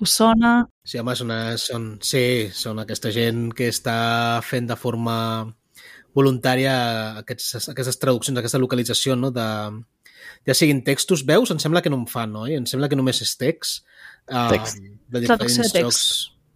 Us 0.03 0.15
sona? 0.19 0.65
Sí, 0.83 0.99
home, 0.99 1.15
són, 1.15 1.31
són, 1.61 1.89
sí, 2.03 2.51
són 2.51 2.81
aquesta 2.83 3.11
gent 3.15 3.47
que 3.55 3.69
està 3.71 4.41
fent 4.43 4.67
de 4.67 4.75
forma 4.75 5.17
voluntària 6.15 6.75
aquests, 7.21 7.69
aquestes 7.71 7.99
traduccions, 7.99 8.39
aquesta 8.39 8.59
localització 8.59 9.15
no? 9.19 9.31
de, 9.35 9.47
ja 10.47 10.55
siguin 10.57 10.83
textos, 10.85 11.25
veus, 11.27 11.51
em 11.51 11.59
sembla 11.61 11.81
que 11.81 11.91
no 11.91 11.99
em 12.01 12.05
fan, 12.09 12.33
no? 12.35 12.45
Em 12.47 12.67
sembla 12.69 12.89
que 12.91 12.97
només 12.99 13.21
és 13.23 13.33
text. 13.39 13.85
Uh, 14.29 14.49
text. 14.51 14.81
De 15.11 15.21
diferents 15.23 15.57
de 15.61 15.69
text. 15.69 15.81
jocs. 15.81 16.01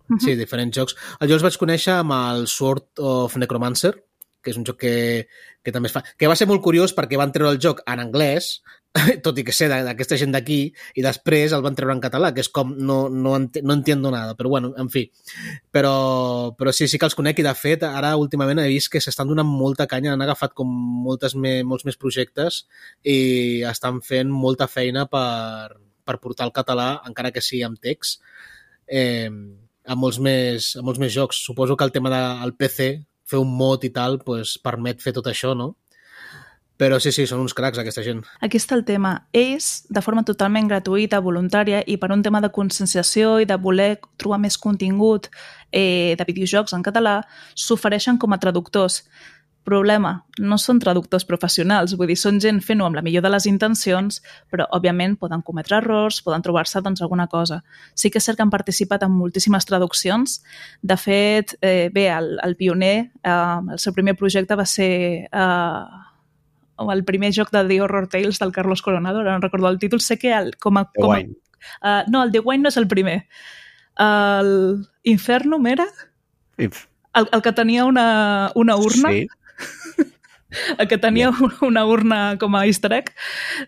Uh 0.10 0.16
-huh. 0.16 0.22
Sí, 0.26 0.36
diferents 0.36 0.76
jocs. 0.76 0.96
Jo 1.22 1.34
els 1.34 1.44
vaig 1.44 1.58
conèixer 1.58 1.94
amb 1.94 2.12
el 2.12 2.48
Sword 2.48 3.00
of 3.00 3.36
Necromancer, 3.38 3.94
que 4.42 4.52
és 4.52 4.58
un 4.58 4.66
joc 4.66 4.78
que, 4.78 5.28
que 5.64 5.72
també 5.72 5.88
es 5.88 5.94
fa... 5.94 6.04
Que 6.18 6.28
va 6.28 6.36
ser 6.36 6.48
molt 6.48 6.62
curiós 6.62 6.96
perquè 6.96 7.18
van 7.18 7.32
treure 7.32 7.54
el 7.54 7.62
joc 7.62 7.82
en 7.86 8.00
anglès, 8.00 8.62
tot 9.26 9.38
i 9.38 9.44
que 9.46 9.54
sé 9.54 9.68
d'aquesta 9.70 10.18
gent 10.18 10.32
d'aquí, 10.34 10.60
i 10.98 11.04
després 11.06 11.54
el 11.54 11.62
van 11.66 11.76
treure 11.78 11.94
en 11.94 12.02
català, 12.02 12.32
que 12.34 12.42
és 12.42 12.50
com 12.54 12.72
no, 12.74 12.98
no, 13.10 13.36
ent 13.38 13.60
no 13.62 13.76
entiendo 13.78 14.12
nada, 14.14 14.36
però 14.38 14.50
bueno, 14.50 14.72
en 14.82 14.90
fi. 14.90 15.06
Però, 15.76 15.94
però 16.58 16.74
sí, 16.74 16.88
sí 16.90 16.98
que 16.98 17.06
els 17.10 17.18
conec 17.18 17.42
i 17.42 17.46
de 17.46 17.54
fet 17.58 17.86
ara 17.86 18.16
últimament 18.20 18.62
he 18.64 18.70
vist 18.72 18.92
que 18.94 19.02
s'estan 19.04 19.30
donant 19.30 19.50
molta 19.50 19.88
canya, 19.90 20.16
han 20.16 20.26
agafat 20.26 20.56
com 20.58 20.72
moltes 21.06 21.36
me, 21.36 21.60
molts 21.64 21.86
més 21.86 22.00
projectes 22.02 22.64
i 23.06 23.62
estan 23.70 24.02
fent 24.06 24.34
molta 24.34 24.68
feina 24.72 25.06
per, 25.12 25.78
per 26.06 26.18
portar 26.24 26.50
el 26.50 26.56
català, 26.56 26.96
encara 27.08 27.34
que 27.36 27.46
sigui 27.46 27.66
amb 27.68 27.78
text, 27.82 28.24
eh, 28.90 29.30
a 29.90 29.96
molts, 29.98 30.18
més, 30.22 30.74
a 30.78 30.86
molts 30.86 31.02
més 31.02 31.14
jocs. 31.14 31.44
Suposo 31.46 31.78
que 31.78 31.86
el 31.86 31.94
tema 31.94 32.12
del 32.14 32.58
PC, 32.58 32.90
fer 33.30 33.40
un 33.42 33.54
mod 33.58 33.86
i 33.86 33.94
tal, 33.94 34.18
pues, 34.26 34.58
permet 34.62 35.02
fer 35.02 35.14
tot 35.14 35.30
això, 35.30 35.54
no? 35.58 35.76
Però 36.80 36.96
sí, 37.04 37.12
sí, 37.12 37.26
són 37.28 37.42
uns 37.44 37.52
cracs, 37.52 37.82
aquesta 37.82 38.06
gent. 38.06 38.22
Aquí 38.46 38.56
està 38.56 38.78
el 38.78 38.86
tema. 38.88 39.26
Ells, 39.36 39.84
de 39.92 40.00
forma 40.00 40.24
totalment 40.24 40.70
gratuïta, 40.70 41.20
voluntària, 41.20 41.82
i 41.84 41.98
per 42.00 42.14
un 42.16 42.24
tema 42.24 42.40
de 42.40 42.54
conscienciació 42.56 43.34
i 43.44 43.48
de 43.50 43.58
voler 43.60 43.98
trobar 44.16 44.40
més 44.40 44.56
contingut 44.58 45.28
eh, 45.76 46.16
de 46.16 46.28
videojocs 46.30 46.78
en 46.78 46.86
català, 46.86 47.18
s'ofereixen 47.52 48.16
com 48.18 48.32
a 48.32 48.40
traductors. 48.40 49.04
Problema, 49.68 50.14
no 50.40 50.56
són 50.56 50.80
traductors 50.80 51.28
professionals, 51.28 51.98
vull 52.00 52.08
dir, 52.08 52.16
són 52.18 52.40
gent 52.40 52.64
fent-ho 52.64 52.88
amb 52.88 52.96
la 52.96 53.04
millor 53.04 53.28
de 53.28 53.36
les 53.36 53.46
intencions, 53.52 54.24
però, 54.48 54.64
òbviament, 54.80 55.20
poden 55.20 55.44
cometre 55.44 55.82
errors, 55.82 56.24
poden 56.24 56.48
trobar-se, 56.48 56.80
doncs, 56.80 57.04
alguna 57.04 57.28
cosa. 57.28 57.60
Sí 57.92 58.08
que 58.08 58.24
és 58.24 58.32
cert 58.32 58.40
que 58.40 58.48
han 58.48 58.56
participat 58.56 59.04
en 59.04 59.12
moltíssimes 59.20 59.68
traduccions. 59.68 60.40
De 60.80 60.96
fet, 60.96 61.58
eh, 61.60 61.90
bé, 61.92 62.08
el, 62.16 62.38
el 62.40 62.56
pioner, 62.56 63.10
eh, 63.20 63.34
el 63.76 63.84
seu 63.84 63.92
primer 63.92 64.16
projecte 64.16 64.56
va 64.56 64.66
ser... 64.80 64.94
Eh, 65.28 66.06
o 66.80 66.92
el 66.94 67.04
primer 67.06 67.30
joc 67.36 67.52
de 67.52 67.66
The 67.68 67.82
Horror 67.82 68.08
Tales 68.08 68.40
del 68.40 68.52
Carlos 68.56 68.82
Coronado, 68.82 69.20
ara 69.20 69.34
no 69.36 69.40
recordo 69.44 69.70
el 69.70 69.80
títol, 69.80 70.02
sé 70.02 70.18
que 70.18 70.32
el, 70.34 70.56
com 70.58 70.78
a... 70.80 70.88
Com 70.96 71.12
a 71.14 71.22
Uh, 71.84 72.06
no, 72.08 72.22
el 72.24 72.32
The 72.32 72.40
Wine 72.40 72.64
no 72.64 72.70
és 72.72 72.78
el 72.80 72.86
primer. 72.88 73.18
El 74.00 74.88
Infernum 75.04 75.68
era? 75.68 75.86
Inf- 76.58 76.86
El, 77.20 77.28
el 77.36 77.42
que 77.42 77.52
tenia 77.52 77.84
una, 77.84 78.50
una 78.56 78.78
urna? 78.78 79.12
Sí. 79.12 79.28
El 80.80 80.88
que 80.88 80.98
tenia 80.98 81.30
una 81.62 81.84
urna 81.86 82.38
com 82.40 82.56
a 82.56 82.64
easter 82.66 82.94
egg? 82.96 83.12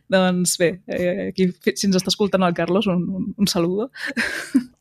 Doncs 0.09 0.55
bé, 0.57 0.69
eh, 0.87 1.27
aquí, 1.29 1.49
si 1.75 1.85
ens 1.89 1.99
està 1.99 2.09
escoltant 2.09 2.41
el 2.47 2.55
Carlos, 2.57 2.87
un, 2.87 3.03
un, 3.19 3.27
un 3.37 3.47
saludo. 3.51 3.91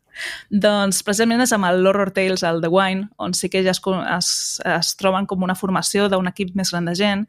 doncs 0.50 1.02
precisament 1.06 1.44
és 1.44 1.52
amb 1.56 1.68
el 1.68 1.82
l'Horror 1.84 2.12
Tales, 2.16 2.44
el 2.46 2.60
The 2.62 2.70
Wine, 2.72 3.08
on 3.18 3.34
sí 3.34 3.50
que 3.52 3.62
ja 3.66 3.74
es, 3.74 3.80
es, 4.16 4.30
es 4.64 4.92
troben 5.00 5.26
com 5.30 5.42
una 5.46 5.56
formació 5.58 6.08
d'un 6.08 6.28
equip 6.30 6.54
més 6.58 6.72
gran 6.74 6.88
de 6.88 6.96
gent 6.98 7.26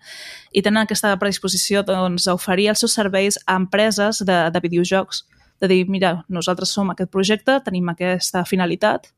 i 0.52 0.62
tenen 0.62 0.84
aquesta 0.84 1.14
predisposició 1.20 1.86
doncs, 1.88 2.28
a 2.28 2.36
oferir 2.38 2.70
els 2.74 2.84
seus 2.84 2.98
serveis 2.98 3.40
a 3.46 3.58
empreses 3.60 4.24
de, 4.26 4.44
de 4.52 4.64
videojocs. 4.64 5.26
De 5.62 5.70
dir, 5.70 5.84
mira, 5.90 6.24
nosaltres 6.30 6.72
som 6.74 6.90
aquest 6.90 7.12
projecte, 7.14 7.60
tenim 7.66 7.90
aquesta 7.92 8.42
finalitat, 8.50 9.12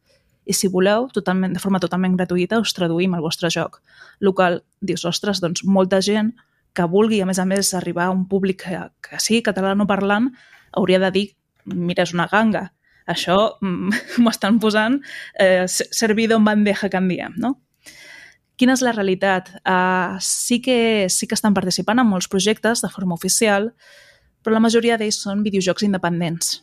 i 0.45 0.53
si 0.53 0.67
voleu, 0.67 1.07
totalment, 1.15 1.53
de 1.55 1.61
forma 1.63 1.79
totalment 1.79 2.17
gratuïta, 2.17 2.59
us 2.59 2.73
traduïm 2.75 3.15
el 3.15 3.23
vostre 3.23 3.47
joc. 3.53 3.79
El 4.19 4.33
qual 4.35 4.59
dius, 4.83 5.05
ostres, 5.07 5.39
doncs 5.39 5.63
molta 5.63 6.01
gent 6.03 6.33
que 6.75 6.87
vulgui, 6.89 7.21
a 7.21 7.27
més 7.29 7.39
a 7.39 7.45
més, 7.47 7.71
arribar 7.77 8.09
a 8.09 8.15
un 8.15 8.25
públic 8.27 8.63
que, 8.65 8.81
que 9.05 9.19
sí, 9.23 9.41
catalanoparlant, 9.45 10.31
hauria 10.73 10.99
de 11.05 11.11
dir, 11.15 11.27
mira, 11.69 12.03
és 12.03 12.13
una 12.15 12.27
ganga. 12.31 12.71
Això 13.09 13.57
mm, 13.61 14.03
m'ho 14.21 14.31
estan 14.31 14.59
posant 14.63 14.99
eh, 15.39 15.65
servido 15.67 16.37
en 16.37 16.47
bandeja 16.47 16.89
que 16.89 16.99
en 16.99 17.09
diem, 17.11 17.37
no? 17.37 17.57
Quina 18.59 18.75
és 18.77 18.83
la 18.85 18.93
realitat? 18.93 19.49
Uh, 19.65 20.19
sí, 20.21 20.59
que, 20.61 21.09
sí 21.09 21.27
que 21.27 21.33
estan 21.33 21.55
participant 21.57 21.99
en 21.99 22.07
molts 22.07 22.29
projectes 22.29 22.83
de 22.83 22.89
forma 22.93 23.15
oficial, 23.17 23.71
però 24.45 24.53
la 24.53 24.61
majoria 24.61 24.99
d'ells 24.99 25.17
són 25.25 25.41
videojocs 25.43 25.85
independents. 25.87 26.59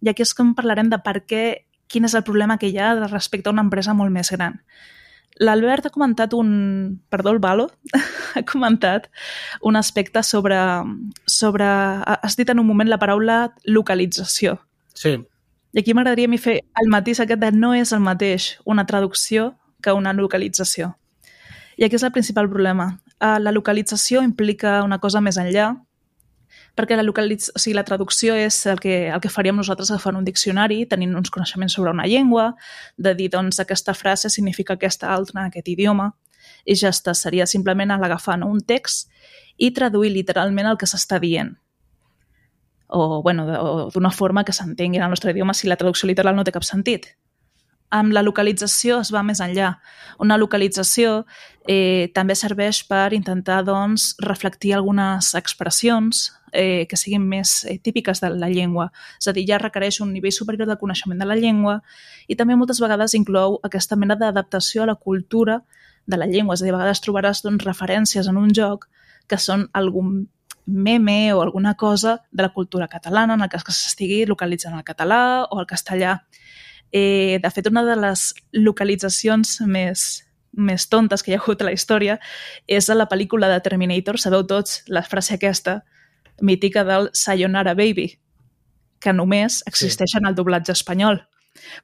I 0.00 0.10
aquí 0.12 0.24
és 0.24 0.32
en 0.40 0.54
parlarem 0.56 0.88
de 0.88 0.98
per 1.04 1.20
què, 1.28 1.44
quin 1.92 2.08
és 2.08 2.14
el 2.16 2.24
problema 2.24 2.56
que 2.58 2.70
hi 2.70 2.78
ha 2.78 2.94
respecte 3.06 3.50
a 3.50 3.54
una 3.54 3.64
empresa 3.66 3.94
molt 3.94 4.14
més 4.14 4.32
gran. 4.32 4.56
L'Albert 5.36 5.86
ha 5.86 5.92
comentat 5.92 6.32
un... 6.32 7.02
Perdó, 7.12 7.34
el 7.34 7.42
Valo 7.44 7.68
ha 8.36 8.42
comentat 8.48 9.10
un 9.60 9.76
aspecte 9.76 10.22
sobre... 10.24 10.56
sobre... 11.26 11.66
Has 12.16 12.36
dit 12.40 12.48
en 12.48 12.62
un 12.62 12.66
moment 12.66 12.88
la 12.88 12.98
paraula 13.02 13.52
localització. 13.64 14.56
Sí, 14.96 15.18
I 15.76 15.80
aquí 15.82 15.92
m'agradaria 15.92 16.24
a 16.24 16.32
mi 16.32 16.38
fer 16.40 16.62
el 16.80 16.86
matís 16.88 17.18
aquest 17.20 17.42
de 17.42 17.50
no 17.52 17.74
és 17.76 17.90
el 17.92 18.00
mateix 18.00 18.54
una 18.64 18.86
traducció 18.88 19.50
que 19.84 19.92
una 19.92 20.14
localització. 20.16 20.94
I 21.76 21.84
aquí 21.84 21.98
és 21.98 22.04
el 22.06 22.14
principal 22.14 22.48
problema. 22.48 22.94
Uh, 23.20 23.36
la 23.44 23.52
localització 23.52 24.22
implica 24.24 24.78
una 24.86 24.96
cosa 25.02 25.20
més 25.20 25.36
enllà, 25.36 25.74
perquè 26.80 26.96
la, 26.96 27.04
localitz... 27.04 27.50
o 27.52 27.60
sigui, 27.60 27.74
la 27.76 27.84
traducció 27.84 28.38
és 28.40 28.56
el 28.72 28.80
que, 28.80 29.10
el 29.12 29.20
que 29.20 29.28
faríem 29.28 29.60
nosaltres 29.60 29.92
agafant 29.92 30.16
un 30.16 30.24
diccionari, 30.24 30.86
tenint 30.88 31.12
uns 31.12 31.28
coneixements 31.34 31.76
sobre 31.76 31.92
una 31.92 32.08
llengua, 32.08 32.54
de 32.96 33.12
dir, 33.20 33.28
doncs, 33.36 33.60
aquesta 33.60 33.92
frase 33.92 34.32
significa 34.32 34.78
aquesta 34.80 35.12
altra 35.12 35.42
en 35.42 35.50
aquest 35.50 35.68
idioma, 35.68 36.14
i 36.64 36.72
ja 36.72 36.88
està, 36.88 37.12
seria 37.12 37.44
simplement 37.44 37.92
l'agafar 38.00 38.40
no, 38.40 38.48
un 38.48 38.64
text 38.64 39.12
i 39.60 39.74
traduir 39.76 40.14
literalment 40.16 40.72
el 40.72 40.80
que 40.80 40.88
s'està 40.88 41.20
dient 41.20 41.52
o 42.88 43.22
bueno, 43.22 43.46
d'una 43.90 44.10
forma 44.10 44.44
que 44.44 44.52
s'entengui 44.52 44.98
en 44.98 45.04
el 45.04 45.10
nostre 45.10 45.32
idioma 45.32 45.54
si 45.54 45.68
la 45.68 45.76
traducció 45.76 46.06
literal 46.06 46.36
no 46.36 46.44
té 46.44 46.52
cap 46.52 46.64
sentit. 46.64 47.16
Amb 47.90 48.12
la 48.12 48.22
localització 48.22 48.98
es 49.00 49.12
va 49.14 49.22
més 49.22 49.40
enllà. 49.40 49.76
Una 50.18 50.36
localització 50.38 51.24
eh, 51.68 52.10
també 52.14 52.34
serveix 52.34 52.82
per 52.88 53.12
intentar 53.14 53.60
doncs, 53.64 54.14
reflectir 54.22 54.74
algunes 54.74 55.34
expressions 55.38 56.32
eh, 56.52 56.86
que 56.90 56.98
siguin 56.98 57.22
més 57.22 57.64
eh, 57.64 57.78
típiques 57.78 58.20
de 58.22 58.30
la 58.34 58.50
llengua. 58.50 58.90
És 59.20 59.30
a 59.30 59.34
dir, 59.36 59.46
ja 59.46 59.60
requereix 59.62 60.00
un 60.02 60.12
nivell 60.12 60.34
superior 60.34 60.66
de 60.66 60.78
coneixement 60.80 61.22
de 61.22 61.30
la 61.30 61.38
llengua 61.38 61.80
i 62.26 62.34
també 62.34 62.58
moltes 62.58 62.82
vegades 62.82 63.14
inclou 63.14 63.60
aquesta 63.62 63.96
mena 63.96 64.18
d'adaptació 64.18 64.82
a 64.82 64.90
la 64.90 64.98
cultura 64.98 65.60
de 66.06 66.18
la 66.18 66.26
llengua. 66.26 66.54
És 66.54 66.62
a 66.62 66.66
dir, 66.66 66.74
a 66.74 66.78
vegades 66.78 67.02
trobaràs 67.06 67.42
doncs, 67.46 67.66
referències 67.66 68.26
en 68.26 68.38
un 68.40 68.50
joc 68.54 68.88
que 69.30 69.38
són 69.38 69.68
algun 69.74 70.26
meme 70.66 71.32
o 71.32 71.42
alguna 71.42 71.74
cosa 71.74 72.22
de 72.30 72.42
la 72.42 72.52
cultura 72.52 72.88
catalana, 72.88 73.34
en 73.34 73.42
el 73.42 73.48
cas 73.48 73.64
que 73.64 73.72
s'estigui 73.72 74.26
localitzant 74.26 74.74
el 74.74 74.84
català 74.84 75.46
o 75.50 75.60
el 75.60 75.66
castellà. 75.66 76.26
Eh, 76.92 77.38
de 77.42 77.50
fet, 77.50 77.70
una 77.70 77.84
de 77.86 77.96
les 77.96 78.32
localitzacions 78.52 79.60
més, 79.66 80.26
més 80.52 80.88
tontes 80.88 81.22
que 81.22 81.32
hi 81.32 81.36
ha 81.36 81.40
hagut 81.42 81.62
a 81.62 81.68
la 81.70 81.74
història 81.74 82.18
és 82.66 82.90
a 82.90 82.98
la 82.98 83.08
pel·lícula 83.08 83.48
de 83.52 83.60
Terminator. 83.62 84.18
Sabeu 84.18 84.46
tots 84.46 84.82
la 84.86 85.02
frase 85.02 85.34
aquesta 85.34 85.82
mítica 86.40 86.84
del 86.84 87.10
Sayonara 87.14 87.74
Baby, 87.74 88.10
que 89.00 89.12
només 89.12 89.62
existeix 89.66 90.18
en 90.18 90.26
el 90.26 90.34
doblatge 90.34 90.74
espanyol 90.74 91.22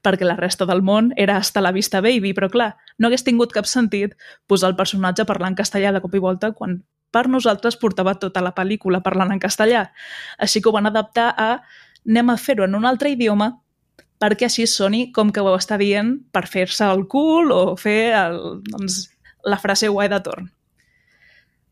perquè 0.05 0.25
la 0.25 0.35
resta 0.37 0.67
del 0.69 0.83
món 0.85 1.11
era 1.17 1.37
hasta 1.37 1.61
la 1.61 1.71
vista 1.71 2.01
baby, 2.01 2.33
però 2.37 2.49
clar, 2.49 2.75
no 2.99 3.07
hagués 3.07 3.23
tingut 3.25 3.53
cap 3.55 3.65
sentit 3.65 4.13
posar 4.47 4.69
el 4.69 4.75
personatge 4.77 5.25
parlant 5.25 5.57
castellà 5.57 5.91
de 5.91 6.01
cop 6.03 6.13
i 6.13 6.21
volta 6.21 6.51
quan 6.53 6.83
per 7.13 7.27
nosaltres 7.29 7.77
portava 7.79 8.15
tota 8.19 8.41
la 8.41 8.53
pel·lícula 8.57 9.03
parlant 9.05 9.31
en 9.33 9.41
castellà. 9.41 9.85
Així 10.41 10.61
que 10.61 10.71
ho 10.71 10.75
van 10.75 10.89
adaptar 10.89 11.29
a 11.37 11.49
anem 12.03 12.33
a 12.33 12.37
fer-ho 12.37 12.65
en 12.65 12.75
un 12.75 12.89
altre 12.89 13.13
idioma 13.13 13.53
perquè 14.23 14.47
així 14.47 14.65
soni 14.67 15.05
com 15.15 15.31
que 15.35 15.43
ho 15.43 15.53
està 15.55 15.77
dient 15.79 16.15
per 16.31 16.45
fer-se 16.47 16.87
el 16.87 17.05
cul 17.11 17.51
o 17.51 17.75
fer 17.79 18.13
el, 18.17 18.39
doncs, 18.69 19.05
la 19.43 19.59
frase 19.59 19.91
guai 19.91 20.09
de 20.11 20.19
torn. 20.23 20.47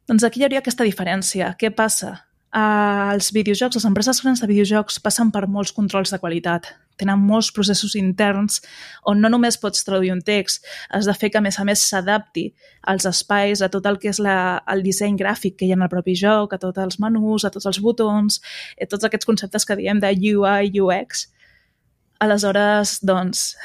Doncs 0.10 0.26
aquí 0.28 0.42
hi 0.42 0.48
hauria 0.48 0.60
aquesta 0.60 0.88
diferència. 0.88 1.54
Què 1.60 1.72
passa? 1.72 2.18
Uh, 2.52 3.14
els 3.14 3.30
videojocs, 3.32 3.78
les 3.78 3.86
empreses 3.88 4.18
grans 4.20 4.42
de 4.44 4.48
videojocs 4.50 4.98
passen 5.00 5.30
per 5.32 5.46
molts 5.48 5.72
controls 5.72 6.12
de 6.12 6.18
qualitat. 6.20 6.66
Tenen 7.00 7.22
molts 7.24 7.48
processos 7.56 7.94
interns 7.96 8.60
on 9.08 9.22
no 9.24 9.30
només 9.32 9.56
pots 9.58 9.86
traduir 9.88 10.12
un 10.12 10.20
text, 10.20 10.68
has 10.92 11.08
de 11.08 11.16
fer 11.16 11.30
que, 11.32 11.40
a 11.40 11.46
més 11.46 11.58
a 11.62 11.64
més, 11.64 11.80
s'adapti 11.88 12.50
als 12.92 13.08
espais, 13.08 13.64
a 13.64 13.70
tot 13.72 13.88
el 13.88 14.02
que 14.04 14.12
és 14.12 14.20
la, 14.20 14.36
el 14.68 14.84
disseny 14.84 15.16
gràfic 15.22 15.56
que 15.56 15.70
hi 15.70 15.72
ha 15.72 15.80
en 15.80 15.88
el 15.88 15.94
propi 15.94 16.18
joc, 16.20 16.52
a 16.52 16.60
tots 16.60 16.84
els 16.84 17.00
menús, 17.00 17.48
a 17.48 17.54
tots 17.56 17.72
els 17.72 17.80
botons, 17.80 18.42
a 18.76 18.90
tots 18.92 19.08
aquests 19.08 19.32
conceptes 19.32 19.66
que 19.66 19.80
diem 19.80 20.04
de 20.04 20.12
UI, 20.34 20.76
UX. 20.84 21.30
Aleshores, 22.20 23.00
doncs, 23.08 23.56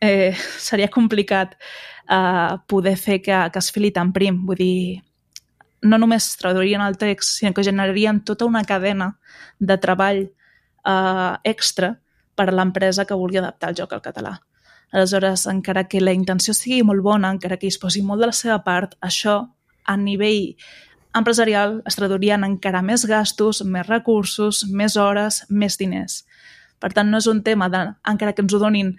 eh, 0.00 0.30
seria 0.62 0.86
complicat 0.88 1.58
eh, 2.06 2.54
poder 2.70 2.94
fer 2.96 3.18
que, 3.18 3.42
que 3.50 3.66
es 3.66 3.74
fili 3.74 3.90
tan 3.90 4.14
prim. 4.14 4.44
Vull 4.46 4.62
dir, 4.62 5.02
no 5.82 5.98
només 5.98 6.36
traduirien 6.40 6.82
el 6.82 6.98
text, 6.98 7.38
sinó 7.38 7.54
que 7.54 7.64
generarien 7.64 8.22
tota 8.24 8.46
una 8.46 8.64
cadena 8.64 9.18
de 9.58 9.78
treball 9.78 10.24
eh, 10.24 11.34
extra 11.44 11.94
per 12.34 12.48
a 12.48 12.54
l'empresa 12.54 13.06
que 13.06 13.18
vulgui 13.18 13.38
adaptar 13.38 13.70
el 13.70 13.78
joc 13.78 13.94
al 13.94 14.02
català. 14.02 14.38
Aleshores, 14.90 15.46
encara 15.50 15.84
que 15.88 16.00
la 16.00 16.14
intenció 16.16 16.54
sigui 16.56 16.82
molt 16.86 17.02
bona, 17.04 17.30
encara 17.34 17.58
que 17.60 17.68
es 17.68 17.78
posi 17.78 18.02
molt 18.02 18.24
de 18.24 18.30
la 18.30 18.36
seva 18.36 18.62
part, 18.64 18.94
això 19.04 19.40
a 19.84 19.96
nivell 19.96 20.54
empresarial 21.18 21.80
es 21.88 21.96
traduirien 21.98 22.44
encara 22.44 22.82
més 22.82 23.04
gastos, 23.08 23.62
més 23.64 23.86
recursos, 23.88 24.64
més 24.70 24.96
hores, 24.96 25.42
més 25.48 25.76
diners. 25.80 26.22
Per 26.78 26.92
tant, 26.94 27.10
no 27.10 27.18
és 27.18 27.26
un 27.26 27.42
tema 27.42 27.68
de, 27.68 27.82
encara 28.08 28.32
que 28.32 28.44
ens 28.44 28.54
ho 28.54 28.60
donin 28.62 28.94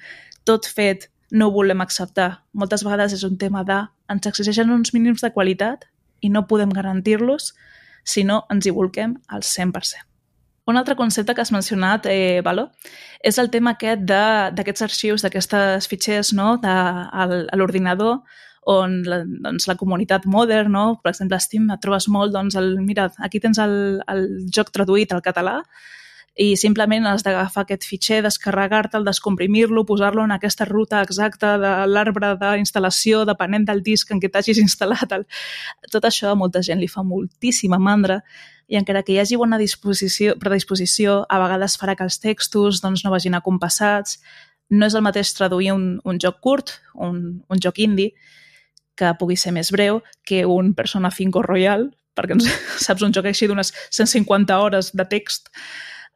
tot 0.46 0.68
fet, 0.68 1.10
no 1.32 1.48
ho 1.48 1.54
volem 1.54 1.82
acceptar. 1.82 2.44
Moltes 2.54 2.84
vegades 2.86 3.14
és 3.16 3.24
un 3.24 3.38
tema 3.38 3.64
de 3.64 3.80
ens 4.10 4.28
exigeixen 4.30 4.74
uns 4.74 4.94
mínims 4.94 5.24
de 5.26 5.32
qualitat 5.34 5.86
i 6.22 6.30
no 6.30 6.48
podem 6.48 6.70
garantir-los 6.76 7.54
si 8.04 8.24
no 8.24 8.44
ens 8.52 8.66
hi 8.66 8.74
volquem 8.76 9.18
al 9.28 9.44
100%. 9.46 10.06
Un 10.70 10.78
altre 10.78 10.96
concepte 10.96 11.34
que 11.34 11.42
has 11.42 11.52
mencionat, 11.52 12.06
eh, 12.06 12.42
Valo, 12.46 12.70
és 13.26 13.40
el 13.42 13.50
tema 13.50 13.74
aquest 13.74 14.04
d'aquests 14.06 14.86
arxius, 14.86 15.24
d'aquestes 15.26 15.88
fitxers 15.90 16.34
no, 16.38 16.58
de, 16.62 16.70
a 16.70 17.26
l'ordinador 17.58 18.20
on 18.70 19.00
la, 19.08 19.24
doncs, 19.26 19.66
la 19.68 19.76
comunitat 19.80 20.28
modern, 20.30 20.72
no? 20.72 20.84
per 21.02 21.16
exemple, 21.16 21.40
Steam, 21.42 21.72
et 21.74 21.82
trobes 21.82 22.06
molt, 22.08 22.36
doncs, 22.36 22.58
el, 22.60 22.76
mira, 22.86 23.08
aquí 23.26 23.42
tens 23.42 23.58
el, 23.58 23.74
el 24.14 24.28
joc 24.54 24.70
traduït 24.76 25.16
al 25.16 25.26
català 25.26 25.64
i 26.40 26.56
simplement 26.56 27.04
has 27.10 27.26
d'agafar 27.26 27.66
aquest 27.66 27.84
fitxer, 27.84 28.22
descarregar-te'l, 28.24 29.04
descomprimir-lo, 29.04 29.84
posar-lo 29.84 30.24
en 30.24 30.32
aquesta 30.32 30.64
ruta 30.64 31.02
exacta 31.04 31.58
de 31.60 31.72
l'arbre 31.92 32.30
d'instal·lació, 32.40 33.26
depenent 33.28 33.66
del 33.68 33.82
disc 33.84 34.08
en 34.16 34.22
què 34.24 34.30
t'hagis 34.32 34.62
instal·lat. 34.64 35.12
El... 35.18 35.26
Tot 35.92 36.08
això 36.08 36.32
a 36.32 36.38
molta 36.40 36.62
gent 36.64 36.80
li 36.80 36.88
fa 36.88 37.04
moltíssima 37.04 37.76
mandra 37.76 38.22
i 38.72 38.80
encara 38.80 39.02
que 39.04 39.18
hi 39.18 39.20
hagi 39.20 39.36
bona 39.42 39.60
disposició, 39.60 40.38
predisposició, 40.40 41.26
a 41.28 41.42
vegades 41.44 41.76
farà 41.82 41.98
que 42.00 42.08
els 42.08 42.22
textos 42.24 42.80
doncs, 42.86 43.04
no 43.04 43.12
vagin 43.12 43.36
acompassats. 43.36 44.22
No 44.72 44.88
és 44.88 44.96
el 44.96 45.04
mateix 45.04 45.34
traduir 45.36 45.74
un, 45.76 45.86
un 46.08 46.24
joc 46.24 46.40
curt, 46.40 46.78
un, 46.96 47.20
un 47.50 47.60
joc 47.68 47.84
indie, 47.84 48.16
que 48.96 49.12
pugui 49.20 49.36
ser 49.36 49.52
més 49.52 49.74
breu 49.76 50.00
que 50.24 50.46
un 50.48 50.72
Persona 50.78 51.12
5 51.12 51.44
Royal, 51.44 51.90
perquè 52.16 52.40
ens, 52.40 52.48
saps, 52.88 53.04
un 53.04 53.12
joc 53.12 53.28
així 53.28 53.52
d'unes 53.52 53.76
150 53.92 54.64
hores 54.64 54.96
de 54.96 55.12
text 55.12 55.52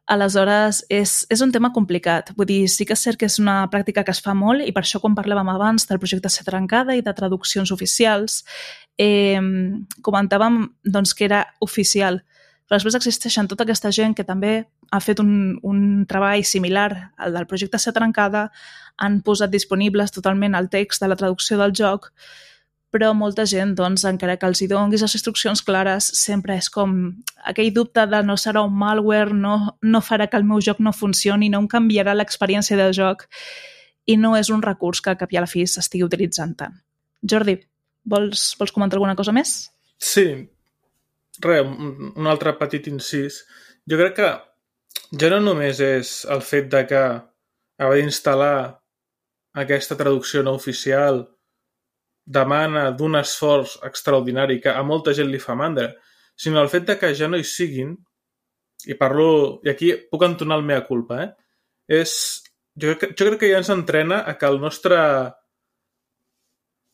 Aleshores, 0.06 0.82
és, 0.92 1.12
és 1.32 1.40
un 1.40 1.52
tema 1.52 1.70
complicat. 1.72 2.34
Vull 2.36 2.48
dir, 2.50 2.60
sí 2.68 2.84
que 2.84 2.92
és 2.92 3.04
cert 3.06 3.16
que 3.20 3.28
és 3.30 3.38
una 3.40 3.62
pràctica 3.72 4.04
que 4.04 4.12
es 4.12 4.20
fa 4.20 4.34
molt 4.36 4.60
i 4.64 4.72
per 4.76 4.82
això 4.84 5.00
quan 5.00 5.16
parlàvem 5.16 5.48
abans 5.48 5.88
del 5.88 6.00
projecte 6.02 6.28
Ser 6.28 6.44
Trencada 6.44 6.96
i 6.96 7.00
de 7.04 7.14
traduccions 7.16 7.72
oficials, 7.72 8.42
eh, 9.00 9.40
comentàvem 10.04 10.66
doncs, 10.84 11.14
que 11.16 11.24
era 11.30 11.46
oficial, 11.64 12.20
Però 12.64 12.78
després 12.78 12.96
existeixen 12.96 13.48
tota 13.48 13.66
aquesta 13.66 13.90
gent 13.92 14.14
que 14.16 14.24
també 14.24 14.54
ha 14.90 15.00
fet 15.04 15.20
un, 15.20 15.58
un 15.62 15.80
treball 16.08 16.44
similar 16.48 16.88
al 17.20 17.36
del 17.36 17.46
projecte 17.50 17.80
Ser 17.80 17.92
Trencada, 17.92 18.46
han 18.96 19.20
posat 19.26 19.52
disponibles 19.52 20.14
totalment 20.14 20.56
el 20.56 20.70
text 20.72 21.04
de 21.04 21.10
la 21.10 21.18
traducció 21.20 21.58
del 21.60 21.74
joc, 21.76 22.08
però 22.94 23.10
molta 23.18 23.42
gent, 23.50 23.72
doncs, 23.74 24.04
encara 24.06 24.36
que 24.38 24.46
els 24.46 24.60
hi 24.62 24.68
donguis 24.70 25.02
les 25.02 25.16
instruccions 25.18 25.64
clares, 25.66 26.06
sempre 26.14 26.54
és 26.60 26.68
com 26.70 26.92
aquell 27.50 27.72
dubte 27.74 28.04
de 28.06 28.20
no 28.22 28.36
serà 28.38 28.62
un 28.62 28.76
malware, 28.78 29.34
no, 29.34 29.56
no 29.82 30.00
farà 30.04 30.28
que 30.30 30.38
el 30.38 30.46
meu 30.46 30.62
joc 30.62 30.78
no 30.78 30.92
funcioni, 30.94 31.48
no 31.50 31.64
em 31.64 31.66
canviarà 31.72 32.14
l'experiència 32.14 32.78
del 32.78 32.94
joc, 32.94 33.26
i 34.06 34.14
no 34.20 34.36
és 34.38 34.52
un 34.54 34.62
recurs 34.62 35.02
que 35.02 35.16
cap 35.18 35.34
i 35.34 35.40
a 35.40 35.42
la 35.42 35.50
fi 35.50 35.66
s'estigui 35.66 36.06
utilitzant 36.06 36.54
tant. 36.60 36.78
Jordi, 37.34 37.56
vols, 38.06 38.52
vols 38.60 38.74
comentar 38.76 39.00
alguna 39.00 39.18
cosa 39.18 39.34
més? 39.34 39.56
Sí, 39.98 40.28
res, 41.42 41.66
un, 41.66 42.14
un 42.14 42.30
altre 42.30 42.54
petit 42.60 42.86
incís. 42.92 43.42
Jo 43.90 43.98
crec 43.98 44.18
que 44.20 44.32
ja 45.18 45.34
no 45.34 45.42
només 45.42 45.82
és 45.82 46.20
el 46.30 46.46
fet 46.46 46.70
de 46.70 46.86
que 46.86 47.04
haver 47.82 48.00
d'instal·lar 48.04 48.56
aquesta 49.64 49.98
traducció 49.98 50.46
no 50.46 50.54
oficial 50.54 51.24
demana 52.24 52.88
d'un 52.96 53.18
esforç 53.20 53.78
extraordinari 53.84 54.60
que 54.60 54.72
a 54.72 54.82
molta 54.82 55.12
gent 55.16 55.30
li 55.30 55.40
fa 55.40 55.56
mandra, 55.58 55.90
sinó 56.36 56.62
el 56.62 56.70
fet 56.72 56.88
de 56.88 56.98
que 56.98 57.12
ja 57.14 57.28
no 57.28 57.38
hi 57.38 57.44
siguin, 57.44 57.94
i 58.86 58.96
parlo, 58.98 59.60
i 59.64 59.70
aquí 59.72 59.92
puc 60.10 60.24
entonar 60.26 60.58
el 60.60 60.66
mea 60.66 60.84
culpa, 60.88 61.20
eh? 61.22 61.30
és, 62.00 62.14
jo, 62.80 62.96
jo 62.96 63.28
crec 63.28 63.38
que 63.42 63.52
ja 63.52 63.60
ens 63.60 63.70
entrena 63.72 64.22
a 64.24 64.36
que 64.40 64.48
el 64.48 64.60
nostre 64.60 64.98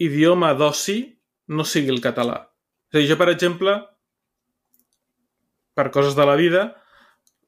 idioma 0.01 0.53
d'oci 0.59 1.01
no 1.55 1.67
sigui 1.67 1.93
el 1.95 2.03
català. 2.03 2.43
És 2.91 2.99
a 2.99 3.01
dir, 3.01 3.09
jo, 3.13 3.19
per 3.21 3.31
exemple, 3.33 3.75
per 5.79 5.91
coses 5.95 6.17
de 6.19 6.27
la 6.27 6.37
vida, 6.39 6.65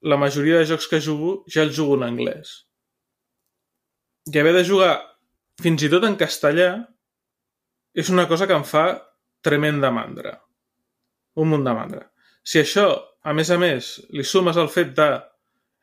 la 0.03 0.19
majoria 0.19 0.61
de 0.61 0.69
jocs 0.71 0.89
que 0.91 1.01
jugo 1.03 1.43
ja 1.51 1.63
els 1.67 1.75
jugo 1.77 1.99
en 1.99 2.07
anglès. 2.09 2.55
I 4.31 4.39
haver 4.39 4.55
de 4.55 4.65
jugar 4.67 4.95
fins 5.63 5.83
i 5.83 5.91
tot 5.91 6.05
en 6.07 6.19
castellà 6.19 6.71
és 7.95 8.11
una 8.11 8.27
cosa 8.29 8.47
que 8.49 8.57
em 8.57 8.65
fa 8.65 8.87
tremenda 9.45 9.91
mandra. 9.93 10.37
Un 11.37 11.51
munt 11.51 11.65
de 11.67 11.75
mandra. 11.77 12.07
Si 12.43 12.61
això, 12.61 12.89
a 13.23 13.33
més 13.37 13.51
a 13.51 13.59
més, 13.61 13.95
li 14.11 14.25
sumes 14.27 14.59
el 14.59 14.71
fet 14.73 14.95
de 14.97 15.11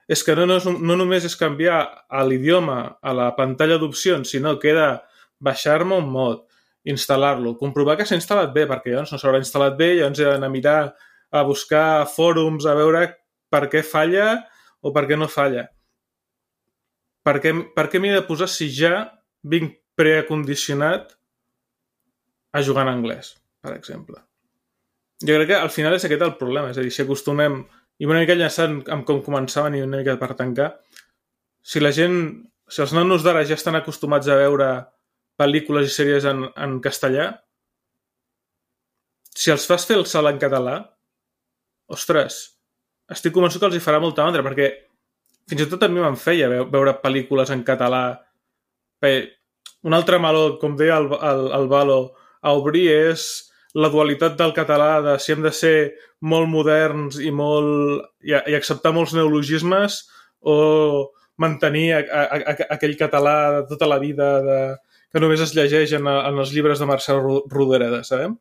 és 0.10 0.24
que 0.26 0.34
no, 0.34 0.48
no, 0.50 0.58
és, 0.58 0.66
no 0.66 0.96
només 0.98 1.26
és 1.28 1.38
canviar 1.38 1.84
l'idioma 2.26 2.80
a 2.98 3.12
la 3.14 3.28
pantalla 3.38 3.78
d'opcions, 3.78 4.32
sinó 4.34 4.56
que 4.58 4.72
he 4.72 4.74
de 4.74 4.88
baixar-me 5.46 6.00
un 6.02 6.08
mod, 6.10 6.48
instal·lar-lo, 6.90 7.54
comprovar 7.60 7.96
que 8.00 8.08
s'ha 8.10 8.18
instal·lat 8.18 8.50
bé, 8.56 8.66
perquè 8.66 8.90
llavors 8.90 9.14
no 9.14 9.20
s'haurà 9.22 9.42
instal·lat 9.44 9.78
bé, 9.78 9.92
llavors 10.00 10.24
he 10.24 10.26
d'anar 10.26 10.50
a 10.50 10.54
mirar, 10.56 10.80
a 11.30 11.44
buscar 11.46 12.08
fòrums, 12.10 12.66
a 12.66 12.74
veure 12.80 13.04
per 13.54 13.68
què 13.70 13.84
falla 13.86 14.32
o 14.82 14.94
per 14.96 15.06
què 15.06 15.20
no 15.20 15.30
falla. 15.30 15.68
Per 17.22 17.38
què, 17.44 17.54
per 17.76 17.86
què 17.92 18.02
m'he 18.02 18.16
de 18.16 18.26
posar 18.26 18.50
si 18.50 18.72
ja 18.74 19.04
vinc 19.46 19.78
preacondicionat 20.00 21.19
a 22.54 22.64
jugar 22.66 22.86
en 22.88 22.94
anglès, 22.96 23.34
per 23.62 23.76
exemple? 23.76 24.22
Jo 25.20 25.36
crec 25.36 25.52
que 25.52 25.60
al 25.60 25.72
final 25.74 25.98
és 25.98 26.06
aquest 26.08 26.24
el 26.26 26.38
problema, 26.40 26.72
és 26.72 26.80
a 26.80 26.86
dir, 26.86 26.94
si 26.96 27.04
acostumem, 27.04 27.60
i 28.00 28.08
una 28.08 28.22
mica 28.22 28.36
enllaçant 28.38 28.80
amb 28.94 29.06
com 29.08 29.20
començaven 29.26 29.76
i 29.76 29.84
una 29.84 30.00
mica 30.00 30.16
per 30.22 30.32
tancar, 30.40 30.70
si 31.62 31.82
la 31.84 31.92
gent, 31.96 32.16
si 32.72 32.82
els 32.82 32.94
nanos 32.96 33.26
d'ara 33.26 33.44
ja 33.48 33.58
estan 33.60 33.76
acostumats 33.80 34.30
a 34.32 34.38
veure 34.40 34.70
pel·lícules 35.40 35.90
i 35.90 35.94
sèries 35.94 36.28
en, 36.30 36.46
en 36.56 36.78
castellà, 36.84 37.32
si 39.36 39.52
els 39.52 39.66
fas 39.68 39.86
fer 39.88 40.00
el 40.00 40.08
salt 40.10 40.32
en 40.32 40.40
català, 40.40 40.78
ostres, 41.92 42.40
estic 43.12 43.34
convençut 43.36 43.62
que 43.62 43.70
els 43.70 43.78
hi 43.78 43.84
farà 43.84 44.00
molta 44.04 44.26
mandra, 44.26 44.44
perquè 44.46 44.70
fins 45.50 45.66
i 45.66 45.68
tot 45.70 45.84
a 45.84 45.90
mi 45.92 46.02
me'n 46.02 46.18
feia 46.20 46.50
veure 46.50 46.96
pel·lícules 47.04 47.52
en 47.54 47.64
català. 47.68 48.04
Bé, 49.02 49.14
un 49.88 49.96
altre 49.98 50.20
meló, 50.22 50.60
com 50.62 50.76
deia 50.78 51.00
el, 51.02 51.08
el, 51.16 51.46
el 51.58 51.70
Valo, 51.72 52.00
obrir 52.48 52.88
és 52.94 53.28
la 53.78 53.90
dualitat 53.94 54.38
del 54.40 54.54
català 54.56 55.00
de 55.06 55.16
si 55.22 55.34
hem 55.34 55.44
de 55.46 55.52
ser 55.54 55.76
molt 56.22 56.50
moderns 56.50 57.20
i, 57.22 57.30
molt, 57.32 58.06
i, 58.26 58.34
i 58.34 58.58
acceptar 58.58 58.94
molts 58.96 59.14
neologismes 59.14 60.02
o 60.42 60.56
mantenir 61.40 61.94
a, 61.96 62.00
a, 62.00 62.24
a, 62.40 62.56
aquell 62.76 62.98
català 63.00 63.36
de 63.60 63.62
tota 63.70 63.88
la 63.88 64.00
vida 64.02 64.30
de, 64.44 64.60
que 65.12 65.22
només 65.22 65.42
es 65.44 65.54
llegeix 65.56 65.94
en, 65.98 66.08
en 66.10 66.42
els 66.42 66.52
llibres 66.56 66.82
de 66.82 66.88
Marcel 66.90 67.22
Rodereda, 67.50 68.02
sabem? 68.08 68.36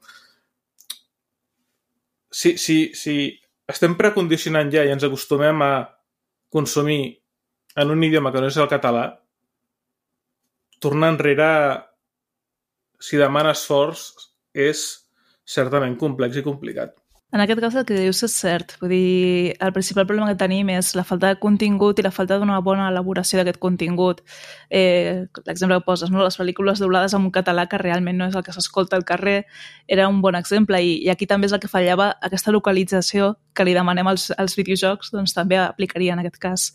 Si, 2.29 2.57
si, 2.61 2.91
si 2.95 3.15
estem 3.69 3.95
precondicionant 4.01 4.73
ja 4.73 4.85
i 4.85 4.93
ens 4.93 5.07
acostumem 5.07 5.63
a 5.65 5.73
consumir 6.53 7.03
en 7.79 7.93
un 7.95 8.05
idioma 8.05 8.33
que 8.33 8.43
no 8.43 8.51
és 8.51 8.59
el 8.59 8.69
català, 8.71 9.07
tornar 10.83 11.13
enrere, 11.15 11.49
si 13.01 13.21
demana 13.21 13.55
esforç, 13.57 14.11
és 14.55 14.87
certament 15.49 15.97
complex 16.01 16.37
i 16.37 16.45
complicat. 16.47 16.97
En 17.31 17.43
aquest 17.45 17.61
cas 17.61 17.75
el 17.77 17.85
que 17.85 17.97
dius 17.99 18.23
és 18.25 18.35
cert. 18.41 18.71
Vull 18.81 18.93
dir, 18.95 19.57
el 19.61 19.73
principal 19.77 20.07
problema 20.09 20.31
que 20.31 20.39
tenim 20.41 20.71
és 20.73 20.95
la 20.97 21.03
falta 21.05 21.29
de 21.29 21.37
contingut 21.43 21.99
i 22.01 22.05
la 22.07 22.13
falta 22.15 22.39
d'una 22.41 22.57
bona 22.65 22.87
elaboració 22.89 23.37
d'aquest 23.37 23.59
contingut. 23.61 24.23
Eh, 24.71 25.27
L'exemple 25.45 25.77
que 25.77 25.85
poses, 25.85 26.09
no? 26.09 26.23
les 26.25 26.41
pel·lícules 26.41 26.81
doblades 26.81 27.13
en 27.13 27.27
un 27.29 27.35
català 27.35 27.67
que 27.69 27.83
realment 27.83 28.17
no 28.17 28.31
és 28.33 28.39
el 28.39 28.47
que 28.47 28.55
s'escolta 28.57 28.97
al 28.97 29.05
carrer, 29.05 29.43
era 29.87 30.09
un 30.09 30.23
bon 30.25 30.41
exemple. 30.41 30.81
I, 30.81 30.97
I 31.05 31.13
aquí 31.13 31.29
també 31.29 31.51
és 31.51 31.53
el 31.53 31.61
que 31.61 31.69
fallava, 31.69 32.15
aquesta 32.25 32.55
localització 32.55 33.35
que 33.53 33.69
li 33.69 33.77
demanem 33.77 34.09
als, 34.09 34.31
als 34.39 34.57
videojocs, 34.57 35.13
doncs 35.13 35.37
també 35.37 35.61
aplicaria 35.61 36.17
en 36.17 36.25
aquest 36.25 36.41
cas. 36.41 36.71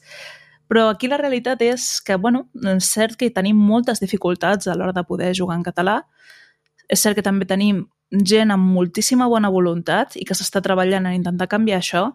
Però 0.73 0.87
aquí 0.89 1.05
la 1.05 1.19
realitat 1.21 1.61
és 1.61 1.99
que, 2.01 2.15
bueno, 2.17 2.47
és 2.71 2.87
cert 2.89 3.13
que 3.19 3.27
tenim 3.29 3.59
moltes 3.61 3.99
dificultats 4.01 4.65
a 4.65 4.73
l'hora 4.73 4.95
de 4.95 5.03
poder 5.05 5.29
jugar 5.37 5.59
en 5.59 5.65
català. 5.67 5.99
És 6.89 7.03
cert 7.05 7.19
que 7.19 7.21
també 7.21 7.45
tenim 7.45 7.83
gent 8.25 8.49
amb 8.49 8.73
moltíssima 8.73 9.27
bona 9.29 9.51
voluntat 9.53 10.17
i 10.17 10.25
que 10.25 10.33
s'està 10.33 10.63
treballant 10.65 11.05
en 11.05 11.19
intentar 11.19 11.45
canviar 11.51 11.77
això. 11.77 12.07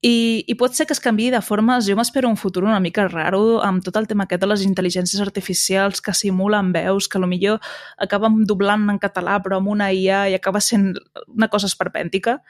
I, 0.00 0.44
I 0.48 0.56
pot 0.56 0.72
ser 0.72 0.88
que 0.88 0.96
es 0.96 1.04
canvi 1.04 1.28
de 1.30 1.42
formes, 1.44 1.84
jo 1.84 1.94
m'espero 2.00 2.32
un 2.32 2.40
futur 2.40 2.64
una 2.64 2.80
mica 2.80 3.04
raro 3.10 3.60
amb 3.62 3.84
tot 3.84 4.00
el 4.00 4.08
tema 4.08 4.24
aquest 4.24 4.40
de 4.42 4.48
les 4.48 4.64
intel·ligències 4.64 5.20
artificials 5.20 6.00
que 6.00 6.16
simulen 6.16 6.72
veus, 6.72 7.06
que 7.06 7.20
millor 7.20 7.60
acaben 8.00 8.46
doblant 8.48 8.88
en 8.88 8.98
català 8.98 9.36
però 9.44 9.60
amb 9.60 9.68
una 9.76 9.92
IA 9.92 10.24
i 10.32 10.40
acaba 10.40 10.64
sent 10.64 10.94
una 11.28 11.52
cosa 11.52 11.68
esperpèntica 11.68 12.40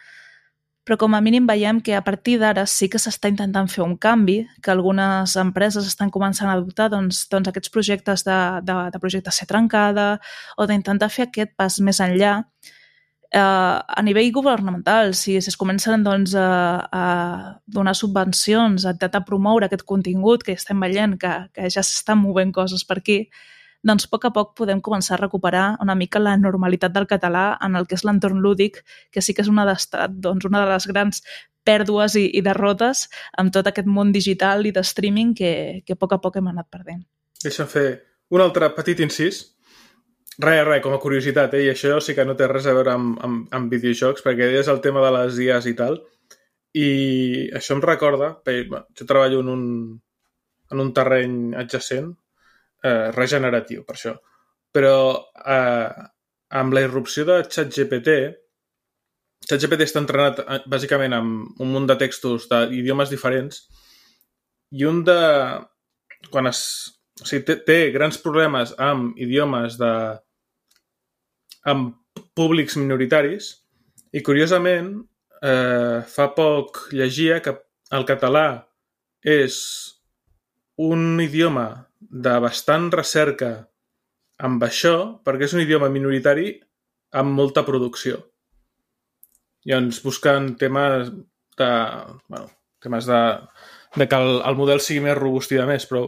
però 0.85 0.99
com 0.99 1.15
a 1.15 1.21
mínim 1.23 1.47
veiem 1.47 1.81
que 1.81 1.95
a 1.95 2.03
partir 2.03 2.39
d'ara 2.41 2.65
sí 2.67 2.89
que 2.91 2.99
s'està 2.99 3.31
intentant 3.31 3.69
fer 3.71 3.85
un 3.85 3.95
canvi, 3.97 4.41
que 4.63 4.73
algunes 4.73 5.37
empreses 5.39 5.87
estan 5.87 6.11
començant 6.11 6.51
a 6.51 6.57
adoptar 6.59 6.89
doncs, 6.91 7.29
doncs 7.31 7.49
aquests 7.49 7.71
projectes 7.71 8.27
de, 8.27 8.39
de, 8.67 8.79
de 8.91 9.03
projecte 9.03 9.31
ser 9.31 9.47
trencada 9.47 10.17
o 10.59 10.67
d'intentar 10.67 11.11
fer 11.11 11.29
aquest 11.29 11.55
pas 11.57 11.79
més 11.81 12.03
enllà 12.03 12.41
eh, 13.33 13.41
a 13.41 14.03
nivell 14.03 14.33
governamental, 14.33 15.15
si, 15.15 15.39
si 15.41 15.53
es 15.53 15.57
comencen 15.57 16.03
doncs, 16.03 16.35
a, 16.35 16.51
a 16.91 17.05
donar 17.67 17.95
subvencions, 17.97 18.85
a 18.85 18.95
intentar 18.97 19.25
promoure 19.29 19.71
aquest 19.71 19.87
contingut 19.89 20.43
que 20.43 20.59
estem 20.59 20.83
veient 20.83 21.17
que, 21.19 21.33
que 21.55 21.71
ja 21.71 21.83
s'estan 21.83 22.21
movent 22.21 22.53
coses 22.53 22.85
per 22.85 22.99
aquí, 23.01 23.23
doncs 23.83 24.07
a 24.07 24.11
poc 24.13 24.27
a 24.29 24.33
poc 24.35 24.53
podem 24.59 24.81
començar 24.81 25.17
a 25.17 25.21
recuperar 25.21 25.65
una 25.83 25.97
mica 25.99 26.23
la 26.23 26.37
normalitat 26.39 26.93
del 26.95 27.09
català 27.11 27.57
en 27.67 27.77
el 27.77 27.89
que 27.91 27.97
és 27.99 28.05
l'entorn 28.07 28.43
lúdic, 28.43 28.83
que 29.11 29.23
sí 29.23 29.35
que 29.35 29.43
és 29.43 29.51
una, 29.51 29.67
doncs, 30.09 30.47
una 30.47 30.63
de 30.63 30.69
les 30.71 30.87
grans 30.91 31.23
pèrdues 31.67 32.17
i, 32.19 32.27
i 32.39 32.43
derrotes 32.43 33.07
amb 33.39 33.53
tot 33.55 33.67
aquest 33.67 33.89
món 33.91 34.13
digital 34.15 34.67
i 34.67 34.75
de 34.75 34.85
streaming 34.87 35.35
que, 35.39 35.83
que 35.87 35.97
a 35.97 35.99
poc 35.99 36.15
a 36.15 36.21
poc 36.23 36.39
hem 36.39 36.51
anat 36.53 36.71
perdent. 36.71 37.03
Deixa'm 37.43 37.71
fer 37.71 37.87
un 38.33 38.43
altre 38.43 38.71
petit 38.77 39.03
incís. 39.03 39.45
Res, 40.41 40.63
res, 40.65 40.81
com 40.83 40.95
a 40.97 41.01
curiositat, 41.03 41.55
eh? 41.59 41.67
i 41.67 41.71
això 41.75 41.99
sí 42.01 42.15
que 42.17 42.25
no 42.25 42.35
té 42.39 42.47
res 42.49 42.67
a 42.67 42.73
veure 42.73 42.95
amb, 42.95 43.19
amb, 43.23 43.51
amb 43.53 43.75
videojocs, 43.75 44.25
perquè 44.25 44.49
és 44.63 44.71
el 44.73 44.81
tema 44.81 45.03
de 45.05 45.11
les 45.19 45.39
IAs 45.45 45.69
i 45.69 45.75
tal, 45.77 45.99
i 46.73 46.89
això 47.53 47.77
em 47.77 47.83
recorda, 47.85 48.31
perquè, 48.41 48.65
bueno, 48.71 48.87
jo 48.97 49.07
treballo 49.09 49.43
en 49.45 49.51
un, 49.53 49.65
en 50.73 50.81
un 50.81 50.93
terreny 50.97 51.35
adjacent, 51.61 52.15
eh, 52.83 53.11
regeneratiu, 53.15 53.85
per 53.87 53.97
això. 53.97 54.15
Però 54.73 54.97
eh, 55.43 56.07
amb 56.63 56.77
la 56.77 56.85
irrupció 56.85 57.25
de 57.29 57.43
ChatGPT, 57.49 58.17
ChatGPT 59.49 59.87
està 59.87 60.03
entrenat 60.03 60.43
eh, 60.43 60.61
bàsicament 60.71 61.17
amb 61.17 61.63
un 61.63 61.73
munt 61.75 61.89
de 61.91 61.99
textos 62.01 62.49
d'idiomes 62.51 63.13
diferents 63.13 63.65
i 64.73 64.89
un 64.89 65.05
de... 65.07 65.21
Quan 66.31 66.47
es... 66.51 66.61
O 67.21 67.27
sigui, 67.29 67.43
té, 67.47 67.59
té 67.67 67.79
grans 67.95 68.19
problemes 68.23 68.75
amb 68.81 69.19
idiomes 69.21 69.79
de... 69.81 69.93
amb 71.69 71.99
públics 72.37 72.77
minoritaris 72.81 73.49
i, 74.13 74.21
curiosament, 74.25 74.95
eh, 75.43 76.01
fa 76.09 76.29
poc 76.37 76.87
llegia 76.93 77.41
que 77.45 77.55
el 77.93 78.07
català 78.09 78.47
és 79.23 79.57
un 80.81 81.21
idioma 81.23 81.67
de 82.11 82.35
bastant 82.43 82.91
recerca 82.95 83.53
amb 84.43 84.63
això, 84.67 84.95
perquè 85.25 85.47
és 85.47 85.55
un 85.57 85.63
idioma 85.63 85.91
minoritari 85.93 86.51
amb 87.19 87.37
molta 87.37 87.65
producció. 87.67 88.19
I 89.69 89.77
ens 89.77 90.01
busquen 90.03 90.55
temes 90.59 91.13
de, 91.59 91.71
bueno, 92.29 92.49
temes 92.83 93.07
de, 93.07 93.23
de 93.97 94.09
que 94.09 94.19
el, 94.19 94.41
el 94.49 94.59
model 94.59 94.83
sigui 94.83 95.05
més 95.05 95.19
robust 95.19 95.53
i 95.55 95.61
de 95.61 95.69
més, 95.69 95.87
però 95.87 96.07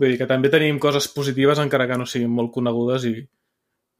vull 0.00 0.08
dir 0.08 0.18
que 0.18 0.30
també 0.30 0.50
tenim 0.50 0.80
coses 0.82 1.10
positives 1.14 1.60
encara 1.62 1.86
que 1.86 2.00
no 2.00 2.08
siguin 2.08 2.32
molt 2.34 2.52
conegudes 2.56 3.06
i 3.10 3.14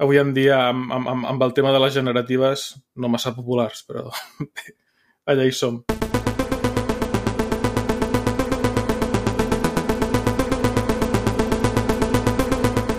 avui 0.01 0.19
en 0.19 0.35
dia 0.35 0.63
amb, 0.71 0.91
amb, 0.97 1.27
amb 1.35 1.47
el 1.47 1.55
tema 1.55 1.75
de 1.77 1.85
les 1.85 1.95
generatives 1.95 2.71
no 2.97 3.13
massa 3.13 3.37
populars, 3.37 3.85
però 3.87 4.09
allà 5.31 5.45
hi 5.47 5.53
som. 5.55 5.83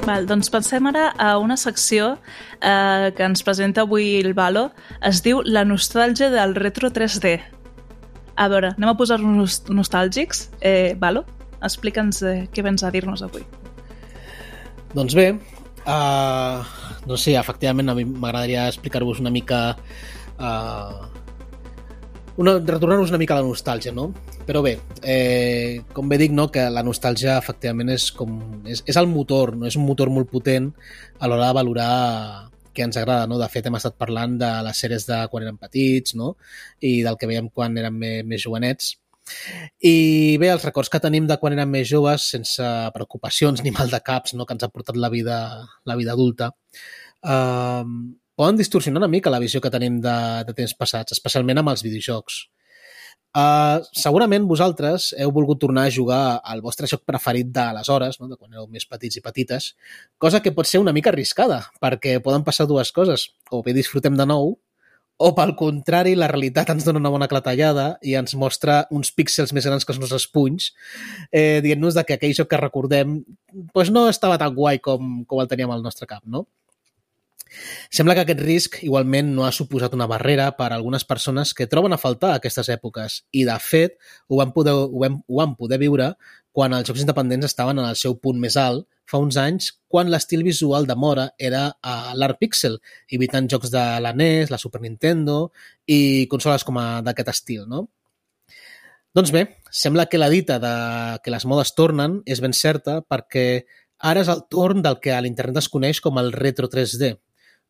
Val, 0.02 0.26
doncs 0.26 0.50
passem 0.50 0.88
ara 0.90 1.12
a 1.22 1.36
una 1.38 1.54
secció 1.62 2.16
eh, 2.58 3.12
que 3.14 3.22
ens 3.22 3.44
presenta 3.46 3.84
avui 3.86 4.16
el 4.18 4.34
Valo. 4.34 4.72
Es 5.06 5.22
diu 5.22 5.44
La 5.46 5.62
nostàlgia 5.62 6.32
del 6.34 6.56
retro 6.58 6.90
3D. 6.90 7.36
A 8.34 8.48
veure, 8.50 8.72
anem 8.74 8.90
a 8.90 8.96
posar-nos 8.98 9.60
nostàlgics. 9.70 10.48
Eh, 10.58 10.98
Valo, 10.98 11.22
explica'ns 11.62 12.24
eh, 12.26 12.36
què 12.50 12.66
vens 12.66 12.82
a 12.82 12.90
dir-nos 12.90 13.22
avui. 13.28 13.46
Doncs 14.98 15.14
bé, 15.16 15.28
uh, 15.86 16.66
no 17.08 17.18
sé, 17.22 17.38
efectivament 17.38 17.94
a 17.94 17.96
mi 17.96 18.08
m'agradaria 18.10 18.66
explicar-vos 18.72 19.22
una 19.22 19.32
mica 19.32 19.62
uh, 20.42 21.06
una, 22.38 22.56
retornar-nos 22.60 23.12
una 23.12 23.20
mica 23.22 23.36
a 23.36 23.42
la 23.42 23.48
nostàlgia, 23.48 23.92
no? 23.96 24.12
Però 24.48 24.62
bé, 24.64 24.78
eh, 25.04 25.82
com 25.94 26.10
bé 26.10 26.18
dic, 26.22 26.32
no, 26.36 26.48
que 26.54 26.70
la 26.70 26.84
nostàlgia 26.84 27.38
efectivament 27.38 27.92
és, 27.94 28.12
com, 28.16 28.38
és, 28.66 28.84
és 28.88 29.00
el 29.02 29.10
motor, 29.12 29.56
no? 29.58 29.68
és 29.68 29.78
un 29.80 29.86
motor 29.88 30.12
molt 30.14 30.32
potent 30.32 30.72
a 31.20 31.28
l'hora 31.28 31.50
de 31.50 31.58
valorar 31.60 31.92
què 32.72 32.86
ens 32.88 32.98
agrada, 32.98 33.28
no? 33.28 33.38
De 33.40 33.50
fet, 33.52 33.68
hem 33.68 33.76
estat 33.76 33.98
parlant 34.00 34.38
de 34.40 34.50
les 34.64 34.80
sèries 34.84 35.06
de 35.10 35.20
quan 35.32 35.44
érem 35.44 35.60
petits, 35.60 36.16
no? 36.16 36.36
I 36.80 37.02
del 37.04 37.20
que 37.20 37.28
veiem 37.28 37.52
quan 37.52 37.76
érem 37.78 37.98
més, 38.00 38.22
més 38.28 38.44
jovenets. 38.44 38.96
I 39.84 40.38
bé, 40.42 40.50
els 40.52 40.64
records 40.66 40.90
que 40.92 41.02
tenim 41.04 41.28
de 41.28 41.38
quan 41.42 41.56
érem 41.56 41.70
més 41.72 41.88
joves, 41.90 42.30
sense 42.34 42.64
preocupacions 42.96 43.64
ni 43.64 43.74
mal 43.76 43.92
de 43.92 44.00
caps, 44.04 44.36
no? 44.36 44.48
que 44.48 44.56
ens 44.58 44.64
ha 44.66 44.72
portat 44.72 44.98
la 44.98 45.12
vida, 45.14 45.38
la 45.86 45.96
vida 46.00 46.16
adulta, 46.16 46.52
eh, 47.24 47.84
poden 48.42 48.58
distorsionar 48.58 49.04
una 49.04 49.12
mica 49.12 49.30
la 49.30 49.42
visió 49.44 49.62
que 49.62 49.70
tenim 49.70 50.00
de, 50.02 50.18
de 50.48 50.58
temps 50.58 50.74
passats, 50.80 51.14
especialment 51.14 51.62
amb 51.62 51.70
els 51.76 51.86
videojocs. 51.86 52.40
Uh, 53.38 53.80
segurament 53.96 54.44
vosaltres 54.50 55.12
heu 55.22 55.30
volgut 55.32 55.62
tornar 55.62 55.86
a 55.88 55.92
jugar 55.94 56.24
al 56.44 56.64
vostre 56.66 56.90
joc 56.90 57.06
preferit 57.08 57.52
d'aleshores, 57.54 58.18
no? 58.20 58.28
de 58.28 58.36
quan 58.36 58.52
éreu 58.52 58.66
més 58.68 58.88
petits 58.90 59.20
i 59.20 59.24
petites, 59.24 59.70
cosa 60.20 60.42
que 60.44 60.52
pot 60.58 60.68
ser 60.68 60.82
una 60.82 60.92
mica 60.92 61.14
arriscada, 61.14 61.62
perquè 61.84 62.18
poden 62.26 62.44
passar 62.44 62.66
dues 62.68 62.92
coses. 62.92 63.30
O 63.54 63.62
bé 63.64 63.76
disfrutem 63.78 64.18
de 64.20 64.26
nou, 64.28 64.56
o 65.22 65.30
pel 65.38 65.54
contrari, 65.56 66.16
la 66.18 66.28
realitat 66.32 66.74
ens 66.74 66.88
dona 66.88 67.00
una 67.00 67.12
bona 67.14 67.30
clatellada 67.30 67.92
i 68.02 68.16
ens 68.18 68.34
mostra 68.34 68.82
uns 68.90 69.14
píxels 69.14 69.54
més 69.54 69.68
grans 69.70 69.86
que 69.86 69.94
els 69.94 70.02
nostres 70.02 70.26
punys, 70.34 70.72
eh, 71.30 71.62
dient-nos 71.62 72.02
que 72.02 72.18
aquell 72.18 72.34
joc 72.34 72.50
que 72.50 72.60
recordem 72.60 73.20
pues 73.72 73.94
no 73.94 74.08
estava 74.10 74.42
tan 74.42 74.56
guai 74.58 74.82
com, 74.82 75.22
com 75.30 75.44
el 75.44 75.52
teníem 75.52 75.72
al 75.72 75.86
nostre 75.86 76.10
cap, 76.10 76.26
no? 76.26 76.48
Sembla 77.92 78.16
que 78.16 78.24
aquest 78.26 78.44
risc 78.44 78.78
igualment 78.86 79.34
no 79.36 79.46
ha 79.46 79.52
suposat 79.56 79.96
una 79.98 80.08
barrera 80.08 80.50
per 80.58 80.70
a 80.70 80.78
algunes 80.78 81.04
persones 81.08 81.54
que 81.54 81.68
troben 81.68 81.94
a 81.94 82.00
faltar 82.00 82.36
aquestes 82.36 82.70
èpoques 82.72 83.22
i, 83.32 83.44
de 83.48 83.58
fet, 83.60 83.98
ho 84.30 84.40
van 84.40 84.54
poder, 84.56 84.76
ho 84.76 85.04
vam, 85.04 85.20
ho 85.28 85.42
van 85.42 85.58
poder 85.60 85.82
viure 85.82 86.14
quan 86.52 86.74
els 86.76 86.88
jocs 86.88 87.04
independents 87.04 87.48
estaven 87.48 87.80
en 87.80 87.88
el 87.88 88.00
seu 88.00 88.18
punt 88.20 88.40
més 88.40 88.58
alt 88.60 88.88
fa 89.12 89.20
uns 89.20 89.38
anys, 89.40 89.72
quan 89.92 90.08
l'estil 90.12 90.44
visual 90.48 90.88
de 90.88 90.96
Mora 90.96 91.26
era 91.38 91.66
a 91.84 92.14
l'art 92.16 92.40
pixel, 92.40 92.78
evitant 93.12 93.50
jocs 93.52 93.72
de 93.74 93.84
la 94.04 94.14
NES, 94.16 94.52
la 94.52 94.60
Super 94.62 94.80
Nintendo 94.84 95.52
i 95.88 96.28
consoles 96.32 96.64
com 96.68 96.80
d'aquest 97.04 97.34
estil, 97.34 97.66
no? 97.68 97.90
Doncs 99.12 99.34
bé, 99.36 99.44
sembla 99.68 100.08
que 100.08 100.20
la 100.22 100.30
dita 100.32 100.60
de 100.64 100.76
que 101.24 101.34
les 101.34 101.44
modes 101.44 101.74
tornen 101.76 102.22
és 102.24 102.40
ben 102.40 102.56
certa 102.56 103.02
perquè 103.04 103.66
ara 104.00 104.24
és 104.24 104.32
el 104.32 104.46
torn 104.48 104.80
del 104.86 105.02
que 105.04 105.12
a 105.12 105.20
l'internet 105.20 105.60
es 105.60 105.68
coneix 105.74 106.00
com 106.00 106.16
el 106.22 106.32
retro 106.32 106.70
3D, 106.72 107.18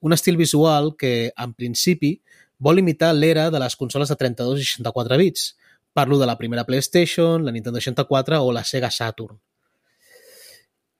un 0.02 0.14
estil 0.14 0.38
visual 0.38 0.96
que, 0.98 1.32
en 1.38 1.54
principi, 1.54 2.16
vol 2.62 2.82
imitar 2.82 3.14
l'era 3.16 3.50
de 3.54 3.62
les 3.62 3.76
consoles 3.78 4.10
de 4.10 4.18
32 4.18 4.62
i 4.62 4.68
64 4.68 5.18
bits. 5.22 5.56
Parlo 5.94 6.20
de 6.20 6.28
la 6.30 6.38
primera 6.38 6.66
PlayStation, 6.66 7.44
la 7.46 7.52
Nintendo 7.52 7.80
64 7.80 8.42
o 8.42 8.52
la 8.54 8.64
Sega 8.64 8.92
Saturn. 8.92 9.40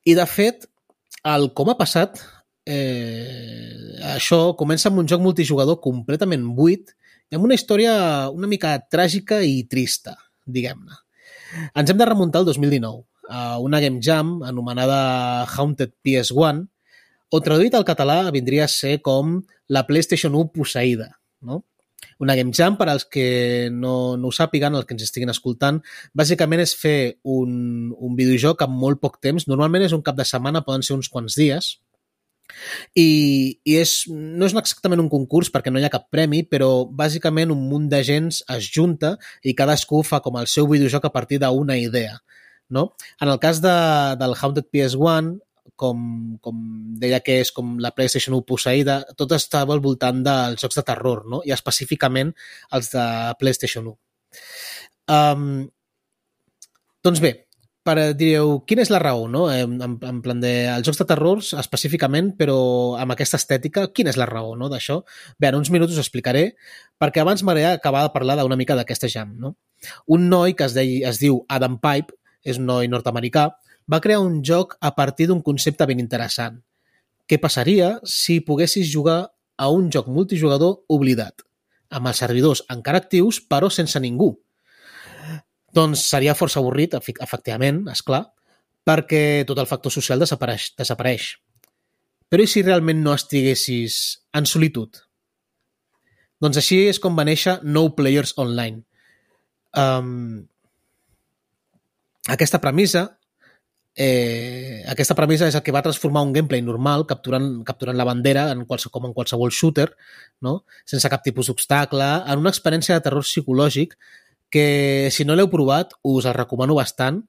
I, 0.04 0.16
de 0.18 0.26
fet, 0.26 0.66
el 1.30 1.52
com 1.58 1.70
ha 1.70 1.78
passat, 1.78 2.18
eh, 2.66 3.98
això 4.16 4.56
comença 4.58 4.90
amb 4.90 5.04
un 5.04 5.10
joc 5.10 5.22
multijugador 5.22 5.80
completament 5.84 6.48
buit 6.58 6.94
i 7.30 7.38
amb 7.38 7.46
una 7.46 7.56
història 7.56 7.94
una 8.34 8.50
mica 8.50 8.74
tràgica 8.92 9.42
i 9.46 9.64
trista, 9.70 10.18
diguem-ne. 10.46 10.98
Ens 11.78 11.92
hem 11.92 12.00
de 12.00 12.08
remuntar 12.08 12.42
al 12.42 12.50
2019, 12.50 13.06
a 13.32 13.60
una 13.64 13.80
Game 13.80 14.02
Jam 14.04 14.42
anomenada 14.44 15.46
Haunted 15.46 15.94
PS1, 16.04 16.66
o 17.32 17.42
traduït 17.44 17.76
al 17.78 17.88
català 17.88 18.24
vindria 18.36 18.68
a 18.68 18.72
ser 18.72 19.00
com 19.06 19.40
la 19.72 19.86
PlayStation 19.88 20.36
1 20.36 20.52
posseïda, 20.56 21.12
no? 21.48 21.64
Una 22.22 22.36
Game 22.38 22.54
Jam, 22.54 22.76
per 22.78 22.88
als 22.90 23.06
que 23.10 23.70
no, 23.74 24.18
no 24.18 24.30
ho 24.30 24.36
sàpiguen, 24.36 24.76
els 24.78 24.86
que 24.86 24.94
ens 24.94 25.06
estiguin 25.08 25.32
escoltant, 25.34 25.80
bàsicament 26.18 26.62
és 26.62 26.74
fer 26.78 26.98
un, 27.24 27.54
un 27.98 28.18
videojoc 28.18 28.62
amb 28.66 28.78
molt 28.78 29.02
poc 29.02 29.18
temps. 29.26 29.48
Normalment 29.50 29.88
és 29.88 29.96
un 29.98 30.04
cap 30.06 30.18
de 30.18 30.26
setmana, 30.28 30.62
poden 30.66 30.86
ser 30.86 30.94
uns 30.98 31.10
quants 31.10 31.38
dies, 31.40 31.72
i, 32.98 33.08
i 33.64 33.78
és, 33.80 33.94
no 34.12 34.48
és 34.48 34.56
exactament 34.60 35.02
un 35.04 35.10
concurs 35.12 35.52
perquè 35.54 35.72
no 35.72 35.82
hi 35.82 35.86
ha 35.88 35.94
cap 35.94 36.10
premi, 36.14 36.44
però 36.48 36.86
bàsicament 36.86 37.54
un 37.54 37.64
munt 37.70 37.88
de 37.92 38.02
gent 38.08 38.30
es 38.30 38.70
junta 38.76 39.16
i 39.44 39.56
cadascú 39.58 40.04
fa 40.08 40.22
com 40.26 40.40
el 40.42 40.50
seu 40.52 40.70
videojoc 40.72 41.08
a 41.08 41.14
partir 41.14 41.42
d'una 41.42 41.78
idea. 41.80 42.20
No? 42.72 42.92
En 43.20 43.28
el 43.28 43.40
cas 43.44 43.60
de, 43.64 43.76
del 44.20 44.36
Haunted 44.40 44.70
PS1, 44.72 45.34
com, 45.82 46.02
com 46.46 46.58
deia 47.02 47.22
que 47.26 47.40
és 47.42 47.52
com 47.56 47.78
la 47.82 47.94
PlayStation 47.98 48.36
1 48.38 48.46
posseïda, 48.48 49.02
tot 49.18 49.34
estava 49.38 49.74
al 49.74 49.82
voltant 49.84 50.22
dels 50.26 50.62
jocs 50.62 50.78
de 50.78 50.86
terror, 50.86 51.24
no? 51.30 51.42
i 51.48 51.54
específicament 51.56 52.34
els 52.78 52.92
de 52.94 53.06
PlayStation 53.40 53.90
1. 53.90 53.96
Um, 55.12 55.48
doncs 57.02 57.24
bé, 57.24 57.34
per, 57.82 57.96
direu, 58.14 58.60
quina 58.70 58.86
és 58.86 58.92
la 58.94 59.02
raó, 59.02 59.26
no? 59.32 59.48
En, 59.50 59.74
en, 59.82 60.22
plan 60.22 60.42
de, 60.44 60.52
els 60.70 60.86
jocs 60.86 61.02
de 61.02 61.08
terror 61.10 61.42
específicament, 61.42 62.30
però 62.38 62.60
amb 63.02 63.16
aquesta 63.16 63.40
estètica, 63.42 63.88
quina 63.90 64.14
és 64.14 64.22
la 64.22 64.30
raó 64.30 64.54
no, 64.60 64.70
d'això? 64.70 65.00
Bé, 65.42 65.50
en 65.50 65.58
uns 65.64 65.74
minuts 65.74 65.98
us 65.98 66.04
explicaré, 66.04 66.52
perquè 67.02 67.26
abans 67.26 67.42
m'agradaria 67.42 67.82
acabar 67.82 68.06
de 68.06 68.14
parlar 68.14 68.38
d'una 68.38 68.60
mica 68.60 68.78
d'aquesta 68.78 69.10
jam, 69.10 69.34
no? 69.42 69.56
Un 70.14 70.30
noi 70.30 70.54
que 70.54 70.70
es, 70.70 70.78
de, 70.78 70.86
es 71.10 71.18
diu 71.24 71.42
Adam 71.50 71.82
Pipe, 71.82 72.14
és 72.46 72.62
un 72.62 72.70
noi 72.70 72.90
nord-americà, 72.90 73.50
va 73.90 74.02
crear 74.02 74.22
un 74.22 74.42
joc 74.44 74.76
a 74.82 74.94
partir 74.96 75.28
d'un 75.30 75.42
concepte 75.42 75.86
ben 75.88 76.00
interessant. 76.00 76.60
Què 77.28 77.40
passaria 77.40 77.96
si 78.04 78.42
poguessis 78.44 78.90
jugar 78.92 79.32
a 79.58 79.70
un 79.70 79.90
joc 79.94 80.08
multijugador 80.12 80.82
oblidat, 80.90 81.46
amb 81.90 82.10
els 82.12 82.22
servidors 82.24 82.64
encara 82.74 83.02
actius 83.04 83.42
però 83.42 83.70
sense 83.70 84.00
ningú? 84.00 84.34
Doncs 85.72 86.04
seria 86.12 86.36
força 86.36 86.60
avorrit, 86.60 86.98
efectivament, 86.98 87.86
és 87.92 88.02
clar, 88.04 88.26
perquè 88.84 89.46
tot 89.48 89.60
el 89.62 89.70
factor 89.70 89.94
social 89.94 90.20
desapareix. 90.20 90.74
desapareix. 90.78 91.38
Però 92.32 92.44
i 92.44 92.48
si 92.48 92.64
realment 92.64 93.02
no 93.04 93.14
estiguessis 93.14 93.96
en 94.34 94.46
solitud? 94.48 95.00
Doncs 96.42 96.58
així 96.58 96.88
és 96.90 97.00
com 97.00 97.16
va 97.16 97.26
néixer 97.28 97.60
No 97.64 97.90
Players 97.96 98.34
Online. 98.42 98.82
Um, 99.78 100.48
aquesta 102.28 102.60
premissa 102.60 103.06
Eh, 103.96 104.84
aquesta 104.88 105.16
premissa 105.18 105.50
és 105.52 105.56
el 105.58 105.64
que 105.66 105.74
va 105.76 105.84
transformar 105.84 106.24
un 106.24 106.32
gameplay 106.32 106.62
normal, 106.64 107.04
capturant, 107.10 107.50
capturant 107.68 107.98
la 108.00 108.08
bandera 108.08 108.48
en 108.54 108.64
qualsevol, 108.66 108.94
com 108.96 109.08
en 109.10 109.16
qualsevol 109.16 109.52
shooter, 109.52 109.90
no? 110.42 110.62
sense 110.88 111.10
cap 111.12 111.24
tipus 111.26 111.52
d'obstacle, 111.52 112.08
en 112.32 112.40
una 112.40 112.54
experiència 112.54 112.96
de 112.96 113.04
terror 113.04 113.28
psicològic 113.28 113.98
que, 114.52 115.10
si 115.12 115.28
no 115.28 115.36
l'heu 115.36 115.52
provat, 115.52 115.96
us 116.08 116.28
el 116.28 116.38
recomano 116.38 116.76
bastant, 116.80 117.24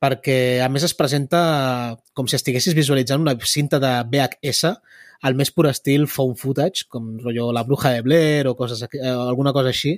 perquè, 0.00 0.60
a 0.64 0.68
més, 0.72 0.84
es 0.84 0.96
presenta 0.96 1.96
com 2.16 2.28
si 2.28 2.36
estiguessis 2.36 2.76
visualitzant 2.76 3.22
una 3.22 3.36
cinta 3.44 3.80
de 3.80 3.92
VHS 4.12 4.76
al 5.26 5.36
més 5.36 5.50
pur 5.52 5.66
estil 5.70 6.04
phone 6.12 6.36
footage, 6.36 6.84
com 6.92 7.16
rotllo 7.22 7.48
La 7.52 7.64
Bruja 7.64 7.94
de 7.94 8.02
Blair 8.04 8.48
o 8.48 8.54
coses, 8.56 8.82
eh, 8.84 9.00
alguna 9.08 9.52
cosa 9.56 9.72
així, 9.72 9.96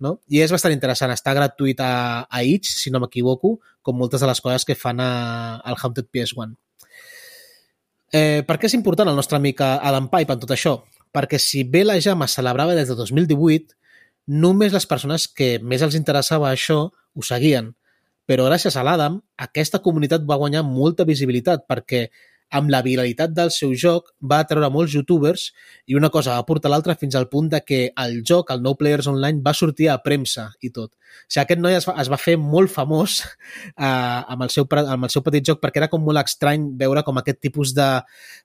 no? 0.00 0.16
I 0.28 0.42
és 0.44 0.52
bastant 0.52 0.74
interessant. 0.74 1.12
Està 1.14 1.34
gratuït 1.36 1.80
a, 1.84 2.24
a 2.24 2.42
Itch, 2.46 2.72
si 2.72 2.92
no 2.92 3.02
m'equivoco, 3.02 3.58
com 3.82 3.98
moltes 4.00 4.24
de 4.24 4.28
les 4.30 4.40
coses 4.42 4.66
que 4.66 4.78
fan 4.78 5.00
a, 5.04 5.10
al 5.60 5.78
Haunted 5.80 6.10
PS1. 6.12 6.56
Eh, 8.10 8.42
per 8.46 8.56
què 8.58 8.66
és 8.66 8.74
important 8.74 9.08
el 9.08 9.18
nostre 9.18 9.38
amic 9.38 9.62
Adam 9.62 10.08
Pipe 10.10 10.34
en 10.34 10.40
tot 10.42 10.54
això? 10.56 10.80
Perquè 11.14 11.38
si 11.42 11.62
bé 11.62 11.84
la 11.84 12.00
Jam 12.02 12.24
es 12.26 12.34
celebrava 12.38 12.74
des 12.74 12.90
de 12.90 12.96
2018, 12.98 13.76
només 14.30 14.74
les 14.74 14.86
persones 14.86 15.28
que 15.28 15.58
més 15.62 15.82
els 15.82 15.96
interessava 15.98 16.50
això 16.50 16.80
ho 16.90 17.26
seguien. 17.26 17.72
Però 18.26 18.46
gràcies 18.46 18.76
a 18.78 18.84
l'Adam, 18.86 19.18
aquesta 19.42 19.80
comunitat 19.82 20.26
va 20.26 20.38
guanyar 20.38 20.62
molta 20.66 21.06
visibilitat 21.06 21.64
perquè 21.70 22.08
amb 22.50 22.70
la 22.72 22.82
viralitat 22.82 23.32
del 23.34 23.52
seu 23.54 23.72
joc, 23.78 24.10
va 24.20 24.40
atreure 24.44 24.70
molts 24.72 24.94
youtubers 24.96 25.50
i 25.86 25.96
una 25.98 26.10
cosa 26.10 26.34
va 26.38 26.46
portar 26.48 26.72
l'altra 26.72 26.96
fins 26.98 27.16
al 27.18 27.28
punt 27.30 27.50
de 27.52 27.62
que 27.66 27.80
el 28.04 28.20
joc, 28.26 28.50
el 28.50 28.62
No 28.62 28.74
Players 28.78 29.08
Online, 29.10 29.42
va 29.44 29.54
sortir 29.54 29.90
a 29.90 30.00
premsa 30.02 30.50
i 30.60 30.72
tot. 30.74 30.92
O 30.92 31.30
sigui, 31.30 31.44
aquest 31.44 31.62
noi 31.62 31.78
es 31.78 31.88
va, 31.88 31.96
es 32.02 32.10
va 32.10 32.20
fer 32.20 32.36
molt 32.40 32.72
famós 32.74 33.20
eh, 33.22 33.86
amb, 33.86 34.44
el 34.46 34.52
seu, 34.54 34.68
amb 34.82 35.06
el 35.06 35.14
seu 35.14 35.24
petit 35.26 35.46
joc 35.46 35.62
perquè 35.62 35.84
era 35.84 35.90
com 35.92 36.02
molt 36.04 36.22
estrany 36.22 36.70
veure 36.78 37.06
com 37.06 37.22
aquest 37.22 37.42
tipus 37.48 37.74
de... 37.78 37.90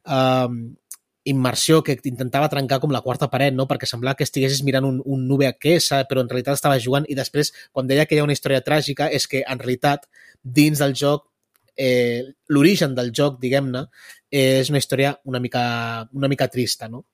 Eh, 0.06 0.50
immersió 1.26 1.82
que 1.82 1.98
intentava 2.06 2.48
trencar 2.54 2.78
com 2.80 2.92
la 2.94 3.02
quarta 3.02 3.28
paret, 3.32 3.54
no? 3.58 3.66
perquè 3.66 3.90
semblava 3.90 4.14
que 4.20 4.26
estiguessis 4.28 4.62
mirant 4.64 4.86
un, 4.86 5.00
un 5.10 5.24
VHS, 5.26 6.06
però 6.10 6.22
en 6.22 6.30
realitat 6.30 6.60
estava 6.60 6.78
jugant 6.78 7.08
i 7.10 7.18
després, 7.18 7.50
quan 7.74 7.90
deia 7.90 8.06
que 8.06 8.16
hi 8.16 8.22
ha 8.22 8.28
una 8.28 8.36
història 8.38 8.62
tràgica, 8.62 9.10
és 9.10 9.26
que 9.28 9.42
en 9.42 9.62
realitat, 9.62 10.06
dins 10.46 10.84
del 10.84 10.94
joc, 10.94 11.26
eh, 11.78 12.24
l'origen 12.50 12.96
del 12.96 13.12
joc, 13.16 13.40
diguem-ne, 13.42 13.86
és 14.36 14.70
una 14.72 14.82
història 14.82 15.16
una 15.26 15.40
mica, 15.40 15.64
una 16.14 16.28
mica 16.32 16.50
trista, 16.52 16.90
no? 16.92 17.06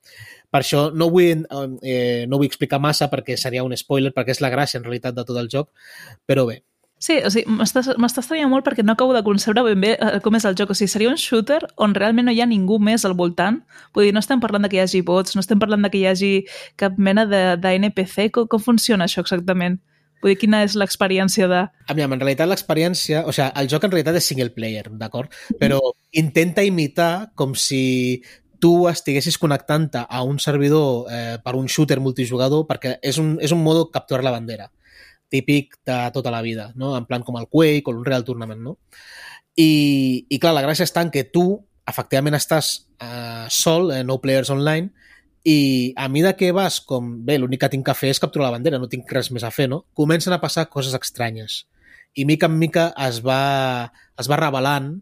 Per 0.52 0.62
això 0.62 0.90
no 0.94 1.10
vull, 1.14 1.46
eh, 1.82 2.26
no 2.28 2.40
vull 2.40 2.50
explicar 2.50 2.82
massa 2.82 3.10
perquè 3.12 3.38
seria 3.38 3.64
un 3.64 3.76
spoiler, 3.78 4.14
perquè 4.16 4.36
és 4.36 4.42
la 4.44 4.52
gràcia 4.54 4.80
en 4.80 4.88
realitat 4.88 5.16
de 5.16 5.26
tot 5.28 5.38
el 5.38 5.50
joc, 5.52 5.72
però 6.28 6.48
bé, 6.50 6.62
Sí, 7.02 7.16
o 7.26 7.32
sigui, 7.34 7.50
m'està 7.58 7.82
estranyant 8.22 8.52
molt 8.52 8.62
perquè 8.62 8.84
no 8.86 8.94
acabo 8.94 9.16
de 9.16 9.24
concebre 9.26 9.64
ben 9.66 9.80
bé 9.82 9.96
eh, 9.96 10.20
com 10.22 10.36
és 10.38 10.44
el 10.46 10.54
joc. 10.60 10.70
O 10.70 10.76
sigui, 10.78 10.92
seria 10.92 11.10
un 11.10 11.18
shooter 11.18 11.64
on 11.82 11.96
realment 11.98 12.28
no 12.30 12.34
hi 12.36 12.44
ha 12.44 12.46
ningú 12.46 12.78
més 12.78 13.08
al 13.10 13.16
voltant. 13.18 13.58
Vull 13.98 14.06
dir, 14.06 14.12
no 14.14 14.22
estem 14.22 14.44
parlant 14.44 14.68
de 14.68 14.70
que 14.70 14.78
hi 14.78 14.84
hagi 14.84 15.02
bots, 15.08 15.34
no 15.34 15.42
estem 15.42 15.58
parlant 15.58 15.82
de 15.82 15.90
que 15.90 15.98
hi 15.98 16.06
hagi 16.06 16.30
cap 16.78 17.00
mena 17.02 17.26
d'NPC. 17.58 18.30
Com, 18.36 18.46
com 18.52 18.62
funciona 18.62 19.10
això 19.10 19.26
exactament? 19.26 19.80
Vull 20.22 20.36
dir, 20.36 20.40
quina 20.44 20.62
és 20.66 20.76
l'experiència 20.78 21.48
de... 21.50 21.64
A 21.90 21.96
mi, 21.98 22.04
en 22.06 22.20
realitat 22.20 22.50
l'experiència... 22.50 23.24
O 23.26 23.34
sigui, 23.34 23.50
el 23.58 23.70
joc 23.72 23.88
en 23.88 23.94
realitat 23.94 24.20
és 24.20 24.28
single 24.30 24.52
player, 24.54 24.86
d'acord? 25.02 25.34
Però 25.62 25.80
intenta 26.22 26.66
imitar 26.66 27.32
com 27.36 27.56
si 27.58 28.22
tu 28.62 28.88
estiguessis 28.88 29.40
connectant-te 29.42 30.04
a 30.06 30.22
un 30.22 30.38
servidor 30.40 31.10
eh, 31.10 31.40
per 31.42 31.56
un 31.58 31.66
shooter 31.66 31.98
multijugador 32.00 32.68
perquè 32.70 33.00
és 33.02 33.18
un, 33.18 33.34
és 33.42 33.52
un 33.56 33.64
modo 33.66 33.88
capturar 33.90 34.22
la 34.28 34.36
bandera 34.36 34.70
típic 35.32 35.80
de 35.88 35.98
tota 36.14 36.30
la 36.30 36.44
vida, 36.46 36.70
no? 36.76 36.94
en 36.98 37.08
plan 37.10 37.24
com 37.26 37.40
el 37.40 37.48
Quake 37.50 37.90
o 37.90 38.04
Real 38.04 38.26
Tournament. 38.28 38.62
No? 38.62 38.78
I, 39.56 40.28
I 40.30 40.40
clar, 40.40 40.54
la 40.54 40.64
gràcia 40.66 40.86
està 40.86 41.02
en 41.02 41.10
que 41.10 41.26
tu 41.26 41.46
efectivament 41.90 42.38
estàs 42.38 42.74
eh, 43.02 43.48
sol, 43.50 43.90
eh, 43.96 44.04
no 44.06 44.20
players 44.22 44.52
online, 44.54 44.92
i 45.44 45.94
a 45.98 46.08
mesura 46.10 46.36
que 46.38 46.52
vas 46.54 46.80
com, 46.86 47.14
bé, 47.26 47.38
l'únic 47.40 47.64
que 47.64 47.72
tinc 47.74 47.86
que 47.88 47.98
fer 47.98 48.12
és 48.14 48.22
capturar 48.22 48.50
la 48.50 48.58
bandera, 48.58 48.80
no 48.82 48.90
tinc 48.90 49.10
res 49.12 49.32
més 49.34 49.46
a 49.48 49.52
fer, 49.54 49.68
no? 49.72 49.84
Comencen 49.98 50.34
a 50.34 50.42
passar 50.42 50.68
coses 50.70 50.94
estranyes. 50.98 51.64
I 52.14 52.26
mica 52.30 52.50
en 52.52 52.58
mica 52.60 52.92
es 53.08 53.22
va, 53.26 53.92
es 54.20 54.30
va 54.30 54.40
revelant 54.42 54.94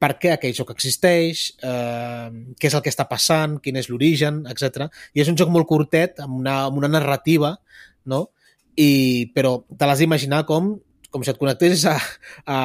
per 0.00 0.14
què 0.18 0.32
aquell 0.32 0.54
joc 0.56 0.72
existeix, 0.72 1.50
eh, 1.62 2.28
què 2.58 2.70
és 2.70 2.76
el 2.78 2.82
que 2.82 2.90
està 2.90 3.04
passant, 3.10 3.58
quin 3.62 3.76
és 3.76 3.90
l'origen, 3.90 4.42
etc. 4.48 4.88
I 5.12 5.22
és 5.22 5.28
un 5.28 5.36
joc 5.38 5.52
molt 5.52 5.68
curtet, 5.68 6.22
amb 6.24 6.40
una, 6.40 6.62
amb 6.70 6.80
una 6.80 6.90
narrativa, 6.90 7.56
no? 8.08 8.28
i, 8.76 9.28
però 9.36 9.58
te 9.68 9.84
l'has 9.84 10.00
d'imaginar 10.00 10.46
com 10.48 10.78
com 11.12 11.20
si 11.20 11.28
et 11.28 11.36
connectés 11.36 11.84
a, 11.84 11.98
a, 12.48 12.58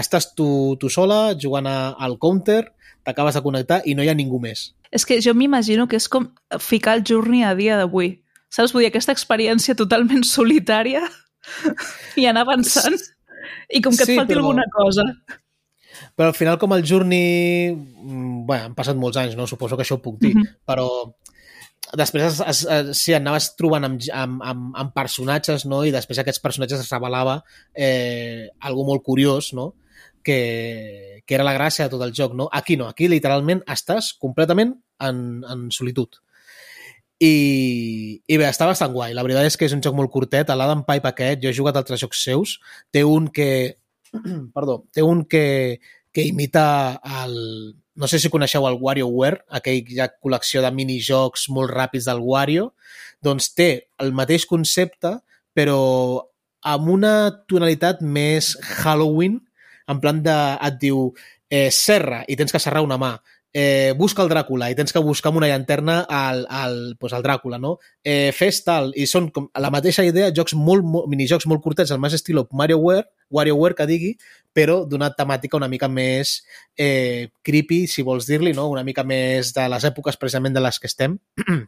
estàs 0.00 0.30
tu, 0.32 0.48
tu 0.80 0.88
sola 0.88 1.34
jugant 1.36 1.66
a, 1.68 1.92
al 2.00 2.16
counter, 2.16 2.62
t'acabes 3.04 3.36
de 3.36 3.42
connectar 3.44 3.80
i 3.84 3.94
no 3.94 4.04
hi 4.04 4.10
ha 4.10 4.16
ningú 4.16 4.40
més. 4.42 4.70
És 4.90 5.06
que 5.06 5.20
jo 5.22 5.34
m'imagino 5.34 5.86
que 5.88 5.98
és 6.00 6.08
com 6.10 6.30
ficar 6.58 6.98
el 6.98 7.04
Journey 7.06 7.44
a 7.46 7.54
dia 7.54 7.78
d'avui. 7.80 8.18
Saps? 8.50 8.74
Vull 8.74 8.84
dir, 8.84 8.90
aquesta 8.90 9.14
experiència 9.14 9.76
totalment 9.78 10.24
solitària 10.26 11.04
i 12.20 12.26
anar 12.26 12.46
avançant 12.46 12.98
i 13.70 13.80
com 13.82 13.94
que 13.94 14.04
et 14.04 14.12
sí, 14.12 14.18
falti 14.18 14.34
però... 14.34 14.44
alguna 14.44 14.66
cosa. 14.74 15.06
Però 16.16 16.30
al 16.30 16.36
final, 16.36 16.58
com 16.58 16.74
el 16.74 16.84
Journey... 16.86 17.72
Mm, 17.72 18.44
bueno, 18.48 18.70
han 18.70 18.76
passat 18.76 18.98
molts 18.98 19.20
anys, 19.20 19.36
no? 19.38 19.46
Suposo 19.48 19.78
que 19.78 19.86
això 19.86 19.98
ho 19.98 20.02
puc 20.04 20.18
dir. 20.20 20.34
Mm 20.34 20.42
-hmm. 20.42 20.56
Però 20.66 20.88
després 21.96 22.24
es, 22.24 22.40
es, 22.40 22.64
es, 22.66 22.98
sí, 22.98 23.14
anaves 23.14 23.54
trobant 23.56 23.84
amb, 23.84 24.00
amb, 24.14 24.42
amb, 24.42 24.74
amb 24.76 24.94
personatges, 24.94 25.66
no? 25.66 25.84
I 25.84 25.90
després 25.94 26.18
aquests 26.18 26.42
personatges 26.42 26.80
es 26.80 26.90
revelava 26.90 27.42
eh, 27.74 28.48
algo 28.60 28.84
molt 28.84 29.02
curiós, 29.02 29.52
no? 29.52 29.74
Que, 30.22 31.19
que 31.30 31.36
era 31.38 31.44
la 31.46 31.54
gràcia 31.54 31.84
de 31.86 31.92
tot 31.92 32.00
el 32.02 32.10
joc, 32.10 32.32
no? 32.34 32.48
Aquí 32.50 32.74
no, 32.74 32.88
aquí 32.90 33.06
literalment 33.06 33.60
estàs 33.70 34.08
completament 34.18 34.72
en, 34.98 35.20
en 35.46 35.68
solitud. 35.70 36.16
I, 37.22 37.34
i 38.26 38.38
bé, 38.40 38.48
està 38.48 38.66
bastant 38.66 38.90
guai. 38.90 39.12
La 39.14 39.22
veritat 39.22 39.46
és 39.46 39.54
que 39.54 39.68
és 39.68 39.74
un 39.76 39.84
joc 39.84 39.94
molt 39.94 40.10
curtet. 40.10 40.50
A 40.50 40.56
l'Adam 40.58 40.82
Pipe 40.88 41.06
aquest, 41.06 41.38
jo 41.44 41.52
he 41.52 41.54
jugat 41.54 41.78
altres 41.78 42.02
jocs 42.02 42.24
seus. 42.26 42.56
Té 42.90 43.04
un 43.06 43.28
que... 43.30 43.46
Perdó. 44.56 44.80
Té 44.90 45.04
un 45.06 45.22
que, 45.30 45.44
que 46.10 46.24
imita 46.26 46.64
el, 47.22 47.36
no 47.94 48.08
sé 48.10 48.18
si 48.18 48.32
coneixeu 48.34 48.66
el 48.66 48.80
WarioWare, 48.82 49.44
aquella 49.60 50.08
col·lecció 50.16 50.64
de 50.64 50.72
minijocs 50.74 51.46
molt 51.54 51.70
ràpids 51.70 52.10
del 52.10 52.24
Wario, 52.26 52.72
doncs 53.22 53.52
té 53.54 53.68
el 54.02 54.10
mateix 54.18 54.48
concepte, 54.50 55.20
però 55.54 55.78
amb 56.66 56.90
una 56.90 57.14
tonalitat 57.46 58.02
més 58.02 58.56
Halloween, 58.80 59.38
en 59.90 60.00
plan 60.02 60.22
de, 60.22 60.38
et 60.68 60.80
diu 60.80 61.10
eh, 61.50 61.68
serra 61.74 62.22
i 62.28 62.38
tens 62.38 62.54
que 62.54 62.62
serrar 62.62 62.84
una 62.86 62.98
mà, 63.00 63.16
eh, 63.52 63.92
busca 63.98 64.22
el 64.22 64.30
Dràcula 64.30 64.70
i 64.70 64.76
tens 64.78 64.92
que 64.94 65.02
buscar 65.02 65.30
amb 65.30 65.40
una 65.40 65.48
llanterna 65.50 66.00
al, 66.08 66.44
al, 66.48 66.76
pues, 66.98 67.12
al 67.12 67.24
Dràcula, 67.24 67.58
no? 67.58 67.76
Eh, 68.04 68.30
fes 68.36 68.62
tal, 68.64 68.92
i 68.94 69.06
són 69.10 69.30
com 69.34 69.48
la 69.58 69.72
mateixa 69.74 70.04
idea, 70.06 70.30
jocs 70.34 70.54
molt, 70.54 70.86
molt 70.86 71.10
minijocs 71.10 71.48
molt 71.50 71.62
curtets, 71.64 71.90
el 71.90 72.00
més 72.02 72.14
estil 72.14 72.38
WarioWare, 72.38 73.08
WarioWare 73.30 73.78
que 73.78 73.88
digui, 73.90 74.12
però 74.54 74.84
d'una 74.86 75.10
temàtica 75.14 75.58
una 75.58 75.68
mica 75.70 75.88
més 75.88 76.40
eh, 76.76 77.30
creepy, 77.42 77.86
si 77.90 78.06
vols 78.06 78.26
dir-li, 78.30 78.54
no? 78.54 78.68
una 78.70 78.84
mica 78.86 79.04
més 79.04 79.52
de 79.54 79.68
les 79.68 79.84
èpoques 79.84 80.18
precisament 80.18 80.54
de 80.54 80.62
les 80.62 80.78
que 80.78 80.90
estem. 80.90 81.18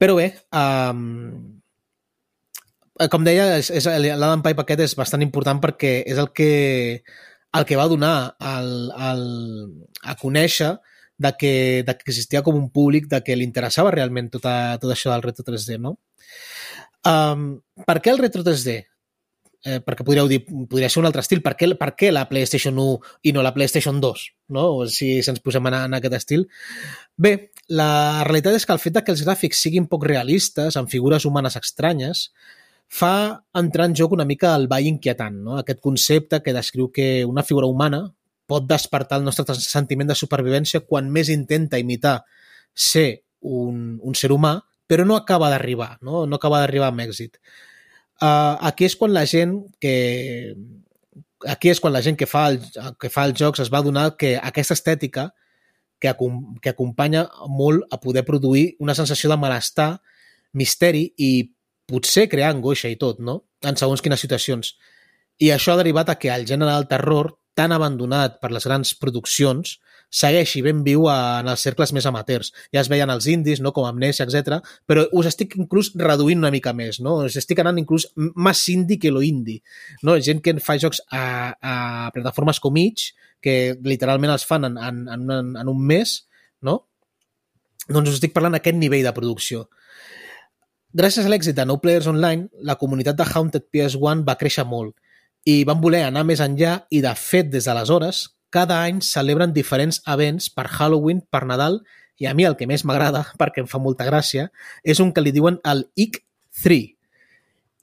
però 0.00 0.16
bé, 0.18 0.32
um, 0.52 1.55
com 3.12 3.24
deia, 3.26 3.46
l'Adam 4.16 4.42
Pipe 4.44 4.64
aquest 4.64 4.82
és 4.86 4.96
bastant 4.98 5.24
important 5.24 5.60
perquè 5.62 5.98
és 6.08 6.20
el 6.22 6.30
que, 6.36 6.50
el 7.58 7.68
que 7.68 7.78
va 7.78 7.88
donar 7.92 8.16
el, 8.54 8.70
el, 9.10 9.24
a 10.02 10.16
conèixer 10.20 10.74
de 11.18 11.32
que, 11.38 11.54
de 11.86 11.96
que 11.96 12.10
existia 12.10 12.42
com 12.44 12.56
un 12.56 12.68
públic 12.72 13.08
de 13.12 13.22
que 13.24 13.36
li 13.36 13.46
interessava 13.48 13.92
realment 13.94 14.28
tot, 14.32 14.48
a, 14.48 14.76
tot 14.80 14.92
això 14.92 15.12
del 15.12 15.24
retro 15.24 15.44
3D, 15.46 15.80
no? 15.80 15.96
Um, 17.06 17.48
per 17.86 18.00
què 18.02 18.12
el 18.12 18.20
retro 18.20 18.44
3D? 18.44 18.82
eh, 19.66 19.80
perquè 19.82 20.04
podríeu 20.06 20.28
dir, 20.30 20.40
podria 20.70 20.88
ser 20.92 21.00
un 21.02 21.08
altre 21.08 21.22
estil, 21.24 21.42
per 21.42 21.56
què, 21.58 21.68
per 21.78 21.90
què 21.98 22.12
la 22.14 22.26
PlayStation 22.30 22.76
1 22.78 23.16
i 23.26 23.32
no 23.34 23.42
la 23.42 23.52
PlayStation 23.54 23.98
2, 24.02 24.26
no? 24.54 24.66
O 24.78 24.86
si 24.90 25.16
ens 25.18 25.42
posem 25.42 25.66
en, 25.70 25.78
en 25.88 25.96
aquest 25.98 26.18
estil. 26.20 26.46
Bé, 27.18 27.50
la 27.68 28.22
realitat 28.28 28.54
és 28.58 28.66
que 28.66 28.76
el 28.76 28.82
fet 28.82 29.00
que 29.02 29.14
els 29.14 29.24
gràfics 29.26 29.64
siguin 29.66 29.88
poc 29.90 30.06
realistes, 30.06 30.78
amb 30.78 30.92
figures 30.92 31.26
humanes 31.26 31.58
estranyes, 31.58 32.28
fa 32.88 33.42
entrar 33.54 33.88
en 33.90 33.96
joc 33.98 34.12
una 34.14 34.24
mica 34.24 34.54
el 34.54 34.68
ball 34.70 34.86
inquietant, 34.86 35.40
no? 35.42 35.58
aquest 35.58 35.80
concepte 35.82 36.40
que 36.42 36.54
descriu 36.54 36.90
que 36.92 37.24
una 37.26 37.42
figura 37.42 37.66
humana 37.66 38.04
pot 38.46 38.66
despertar 38.66 39.18
el 39.18 39.26
nostre 39.26 39.56
sentiment 39.58 40.08
de 40.08 40.18
supervivència 40.18 40.84
quan 40.86 41.10
més 41.10 41.28
intenta 41.34 41.80
imitar 41.82 42.20
ser 42.72 43.24
un, 43.40 43.98
un 44.02 44.14
ser 44.14 44.30
humà, 44.32 44.60
però 44.86 45.04
no 45.04 45.16
acaba 45.16 45.50
d'arribar, 45.50 45.96
no? 46.00 46.26
no 46.26 46.38
acaba 46.38 46.62
d'arribar 46.62 46.92
amb 46.92 47.02
èxit. 47.08 47.40
Uh, 48.22 48.54
aquí 48.64 48.86
és 48.86 48.94
quan 48.96 49.12
la 49.12 49.26
gent 49.26 49.58
que 49.82 50.54
aquí 51.44 51.68
és 51.68 51.80
quan 51.82 51.92
la 51.92 52.00
gent 52.00 52.16
que 52.16 52.28
fa, 52.28 52.46
el, 52.48 52.62
que 53.00 53.10
fa 53.12 53.26
els 53.28 53.36
jocs 53.38 53.60
es 53.60 53.72
va 53.72 53.82
donar 53.84 54.14
que 54.16 54.36
aquesta 54.38 54.76
estètica 54.78 55.28
que, 56.00 56.12
que 56.62 56.72
acompanya 56.72 57.26
molt 57.48 57.84
a 57.92 58.00
poder 58.00 58.24
produir 58.24 58.70
una 58.80 58.94
sensació 58.94 59.28
de 59.32 59.36
malestar, 59.40 59.90
misteri 60.56 61.10
i 61.16 61.50
potser 61.86 62.26
crear 62.28 62.52
angoixa 62.54 62.90
i 62.90 62.98
tot, 63.00 63.22
no? 63.22 63.40
En 63.64 63.78
segons 63.78 64.02
quines 64.02 64.20
situacions. 64.22 64.74
I 65.42 65.52
això 65.54 65.74
ha 65.74 65.80
derivat 65.80 66.10
a 66.10 66.18
que 66.20 66.32
el 66.32 66.46
gènere 66.48 66.72
del 66.74 66.88
terror, 66.90 67.36
tan 67.56 67.72
abandonat 67.72 68.36
per 68.42 68.50
les 68.52 68.66
grans 68.68 68.92
produccions, 69.00 69.78
segueixi 70.12 70.60
ben 70.62 70.82
viu 70.86 71.06
en 71.10 71.48
els 71.50 71.62
cercles 71.64 71.92
més 71.96 72.06
amateurs. 72.08 72.52
Ja 72.74 72.82
es 72.82 72.90
veien 72.92 73.10
els 73.10 73.26
indis, 73.32 73.60
no? 73.64 73.72
com 73.76 73.86
Amnesia, 73.88 74.26
etc. 74.26 74.60
però 74.86 75.06
us 75.12 75.28
estic 75.30 75.56
inclús 75.58 75.90
reduint 75.98 76.42
una 76.42 76.52
mica 76.54 76.72
més, 76.76 77.00
no? 77.00 77.18
Us 77.26 77.38
estic 77.40 77.60
anant 77.62 77.80
inclús 77.80 78.08
més 78.16 78.62
indie 78.72 79.00
que 79.02 79.12
lo 79.12 79.22
indie. 79.24 79.62
No? 80.02 80.18
Gent 80.20 80.42
que 80.44 80.56
fa 80.62 80.78
jocs 80.80 81.02
a, 81.10 81.54
a 81.60 81.74
plataformes 82.14 82.60
com 82.62 82.76
Itch, 82.80 83.14
que 83.42 83.76
literalment 83.84 84.32
els 84.32 84.46
fan 84.46 84.68
en, 84.70 84.78
en, 84.78 85.02
en, 85.16 85.56
en 85.56 85.72
un 85.72 85.82
mes, 85.86 86.18
no? 86.62 86.82
Doncs 87.86 88.10
us 88.10 88.20
estic 88.20 88.34
parlant 88.34 88.56
d'aquest 88.56 88.78
nivell 88.78 89.04
de 89.06 89.14
producció. 89.14 89.66
Gràcies 90.96 91.26
a 91.26 91.28
l'èxit 91.28 91.52
de 91.52 91.64
No 91.68 91.74
Players 91.76 92.06
Online, 92.08 92.46
la 92.64 92.78
comunitat 92.80 93.18
de 93.18 93.24
Haunted 93.28 93.66
PS1 93.68 94.22
va 94.24 94.36
créixer 94.40 94.62
molt 94.64 94.94
i 95.44 95.58
van 95.68 95.82
voler 95.82 96.00
anar 96.06 96.22
més 96.24 96.40
enllà 96.40 96.70
i, 96.88 97.02
de 97.04 97.12
fet, 97.20 97.50
des 97.52 97.68
d'aleshores, 97.68 98.22
cada 98.48 98.78
any 98.86 99.02
celebren 99.04 99.52
diferents 99.52 99.98
events 100.08 100.48
per 100.48 100.64
Halloween, 100.70 101.20
per 101.20 101.42
Nadal, 101.44 101.82
i 102.16 102.24
a 102.24 102.32
mi 102.32 102.48
el 102.48 102.56
que 102.56 102.64
més 102.70 102.86
m'agrada, 102.88 103.26
perquè 103.42 103.60
em 103.60 103.68
fa 103.68 103.82
molta 103.82 104.08
gràcia, 104.08 104.48
és 104.80 105.02
un 105.04 105.12
que 105.12 105.20
li 105.20 105.36
diuen 105.36 105.60
el 105.68 105.84
Ick 106.00 106.22
3. 106.64 106.88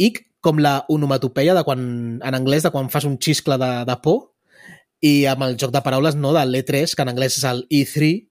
Ick 0.09 0.21
com 0.41 0.57
la 0.65 0.79
onomatopeia 0.89 1.53
de 1.53 1.61
quan, 1.67 1.87
en 2.17 2.41
anglès 2.41 2.65
de 2.65 2.73
quan 2.73 2.89
fas 2.89 3.05
un 3.05 3.19
xiscle 3.21 3.61
de, 3.61 3.73
de 3.85 4.01
por, 4.01 4.31
i 5.05 5.27
amb 5.29 5.45
el 5.45 5.59
joc 5.61 5.75
de 5.75 5.85
paraules 5.85 6.17
no, 6.17 6.33
de 6.33 6.47
l'E3, 6.49 6.97
que 6.97 7.05
en 7.05 7.13
anglès 7.13 7.37
és 7.37 7.45
el 7.45 7.67
E3, 7.69 8.23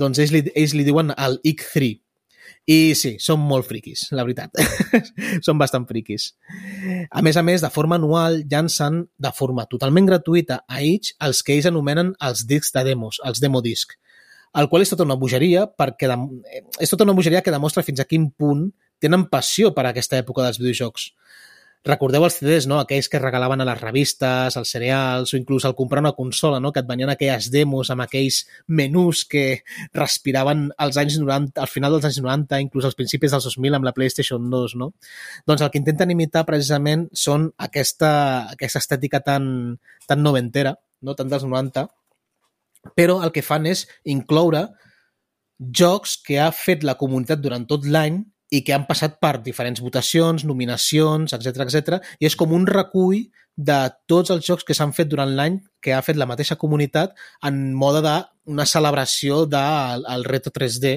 doncs 0.00 0.24
ells 0.24 0.32
li, 0.32 0.46
ells 0.54 0.72
li 0.72 0.88
diuen 0.88 1.12
el 1.18 1.42
IC3. 1.44 2.00
I 2.70 2.94
sí, 2.98 3.14
són 3.22 3.40
molt 3.42 3.66
friquis, 3.68 4.08
la 4.16 4.24
veritat. 4.26 4.54
són 5.46 5.58
bastant 5.60 5.86
friquis. 5.88 6.30
A 7.10 7.22
més 7.26 7.38
a 7.40 7.44
més, 7.46 7.64
de 7.64 7.70
forma 7.72 7.98
anual, 7.98 8.42
llancen 8.50 9.02
de 9.18 9.32
forma 9.36 9.66
totalment 9.70 10.06
gratuïta 10.10 10.62
a 10.68 10.82
Itch 10.86 11.16
els 11.26 11.42
que 11.42 11.56
ells 11.56 11.70
anomenen 11.70 12.14
els 12.28 12.46
discs 12.50 12.74
de 12.76 12.84
demos, 12.92 13.18
els 13.26 13.42
demo 13.42 13.62
disc, 13.64 13.96
el 14.58 14.68
qual 14.70 14.82
és 14.82 14.90
tota 14.90 15.06
una 15.06 15.18
bogeria 15.18 15.66
perquè 15.78 16.10
de, 16.10 16.16
és 16.82 16.90
tota 16.90 17.06
una 17.06 17.14
bogeria 17.14 17.42
que 17.42 17.54
demostra 17.54 17.84
fins 17.86 18.02
a 18.02 18.08
quin 18.08 18.30
punt 18.30 18.68
tenen 19.00 19.28
passió 19.32 19.70
per 19.74 19.86
aquesta 19.88 20.18
època 20.20 20.44
dels 20.44 20.58
videojocs. 20.60 21.10
Recordeu 21.80 22.26
els 22.26 22.34
CDs, 22.36 22.66
no? 22.68 22.76
Aquells 22.76 23.06
que 23.08 23.18
regalaven 23.22 23.62
a 23.62 23.64
les 23.64 23.78
revistes, 23.80 24.56
als 24.58 24.72
cereals, 24.74 25.30
o 25.32 25.38
inclús 25.38 25.64
al 25.64 25.74
comprar 25.78 26.02
una 26.04 26.12
consola, 26.12 26.58
no? 26.60 26.74
Que 26.74 26.82
et 26.82 26.88
venien 26.88 27.08
aquelles 27.08 27.46
demos 27.54 27.88
amb 27.88 28.04
aquells 28.04 28.42
menús 28.68 29.22
que 29.24 29.62
respiraven 29.96 30.66
als 30.76 30.98
anys 31.00 31.16
90, 31.22 31.56
al 31.56 31.70
final 31.72 31.96
dels 31.96 32.10
anys 32.10 32.18
90, 32.20 32.60
inclús 32.66 32.84
als 32.84 32.98
principis 32.98 33.32
dels 33.32 33.48
2000 33.48 33.78
amb 33.78 33.88
la 33.88 33.94
PlayStation 33.96 34.50
2, 34.52 34.74
no? 34.76 34.90
Doncs 35.48 35.64
el 35.64 35.70
que 35.72 35.80
intenten 35.80 36.12
imitar 36.12 36.44
precisament 36.44 37.06
són 37.16 37.48
aquesta, 37.56 38.12
aquesta 38.52 38.82
estètica 38.84 39.22
tan, 39.24 39.48
tan 40.04 40.20
noventera, 40.20 40.74
no? 41.00 41.16
Tan 41.16 41.32
dels 41.32 41.48
90, 41.48 41.86
però 42.92 43.22
el 43.24 43.32
que 43.32 43.44
fan 43.46 43.64
és 43.72 43.86
incloure 44.04 44.66
jocs 45.60 46.18
que 46.24 46.36
ha 46.40 46.50
fet 46.52 46.84
la 46.84 46.98
comunitat 47.00 47.40
durant 47.40 47.64
tot 47.68 47.88
l'any 47.88 48.20
i 48.50 48.62
que 48.66 48.74
han 48.74 48.86
passat 48.88 49.18
per 49.22 49.38
diferents 49.44 49.82
votacions, 49.82 50.44
nominacions, 50.44 51.34
etc 51.36 51.66
etc. 51.66 52.00
i 52.18 52.26
és 52.26 52.36
com 52.36 52.52
un 52.56 52.66
recull 52.66 53.22
de 53.56 53.78
tots 54.10 54.32
els 54.34 54.46
jocs 54.46 54.64
que 54.66 54.74
s'han 54.76 54.94
fet 54.96 55.08
durant 55.10 55.30
l'any 55.36 55.60
que 55.82 55.92
ha 55.94 56.02
fet 56.02 56.18
la 56.18 56.26
mateixa 56.26 56.58
comunitat 56.58 57.14
en 57.46 57.60
mode 57.76 58.02
d'una 58.06 58.66
celebració 58.66 59.44
del 59.46 60.06
de, 60.06 60.28
Reto 60.30 60.52
3D 60.54 60.94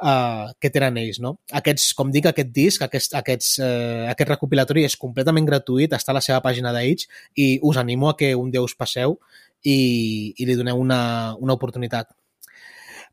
uh, 0.00 0.52
que 0.60 0.70
tenen 0.70 0.98
ells. 1.02 1.20
No? 1.22 1.36
Aquests, 1.60 1.90
com 1.98 2.12
dic, 2.14 2.30
aquest 2.30 2.52
disc, 2.54 2.84
aquest, 2.86 3.16
aquests, 3.18 3.52
uh, 3.64 4.06
aquest 4.12 4.32
recopilatori 4.34 4.86
és 4.88 4.96
completament 5.00 5.48
gratuït, 5.48 5.96
està 5.96 6.14
a 6.14 6.18
la 6.20 6.24
seva 6.24 6.40
pàgina 6.44 6.72
d'Age 6.76 7.10
i 7.36 7.52
us 7.66 7.80
animo 7.80 8.10
a 8.10 8.16
que 8.16 8.34
un 8.38 8.52
dia 8.52 8.64
us 8.64 8.76
passeu 8.78 9.18
i, 9.62 10.32
i 10.36 10.48
li 10.48 10.56
doneu 10.56 10.80
una, 10.80 11.00
una 11.38 11.56
oportunitat. 11.56 12.14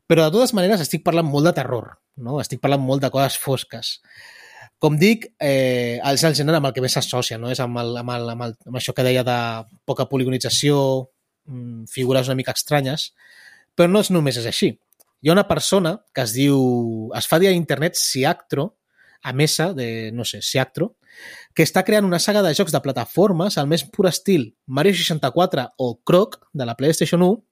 Però 0.08 0.24
de 0.24 0.32
totes 0.32 0.54
maneres 0.56 0.80
estic 0.80 1.04
parlant 1.04 1.28
molt 1.28 1.50
de 1.50 1.54
terror, 1.58 1.90
no? 2.24 2.38
estic 2.40 2.62
parlant 2.64 2.80
molt 2.80 3.04
de 3.04 3.10
coses 3.12 3.36
fosques. 3.40 3.98
Com 4.80 4.96
dic, 4.96 5.26
eh, 5.42 5.98
és 5.98 6.24
el 6.24 6.36
gènere 6.38 6.60
amb 6.60 6.70
el 6.70 6.74
que 6.74 6.82
més 6.84 6.94
s'associa, 6.96 7.36
no? 7.40 7.50
és 7.52 7.60
amb, 7.60 7.76
el, 7.82 7.96
amb, 8.00 8.14
el, 8.14 8.28
amb, 8.32 8.46
el, 8.46 8.54
amb 8.70 8.78
això 8.80 8.94
que 8.96 9.04
deia 9.04 9.24
de 9.26 9.38
poca 9.84 10.08
poligonització, 10.08 10.78
mm, 11.50 11.90
figures 11.92 12.30
una 12.30 12.38
mica 12.38 12.54
estranyes, 12.56 13.10
però 13.76 13.90
no 13.90 14.00
és 14.00 14.12
només 14.14 14.38
és 14.40 14.48
així. 14.48 14.72
Hi 15.20 15.28
ha 15.28 15.34
una 15.34 15.48
persona 15.48 15.98
que 16.14 16.24
es 16.24 16.32
diu, 16.32 16.56
es 17.18 17.28
fa 17.28 17.40
dir 17.42 17.50
a 17.50 17.56
internet 17.56 17.98
Siactro, 17.98 18.70
a 19.20 19.34
Mesa, 19.34 19.72
de, 19.74 20.12
no 20.14 20.24
sé, 20.24 20.40
Siactro, 20.46 20.94
que 21.52 21.66
està 21.66 21.82
creant 21.82 22.06
una 22.06 22.20
saga 22.22 22.40
de 22.46 22.54
jocs 22.54 22.72
de 22.72 22.80
plataformes 22.80 23.58
al 23.58 23.66
més 23.66 23.82
pur 23.82 24.06
estil 24.06 24.52
Mario 24.66 24.94
64 24.94 25.64
o 25.76 25.88
Croc 26.06 26.38
de 26.54 26.64
la 26.68 26.76
PlayStation 26.78 27.24
1 27.26 27.42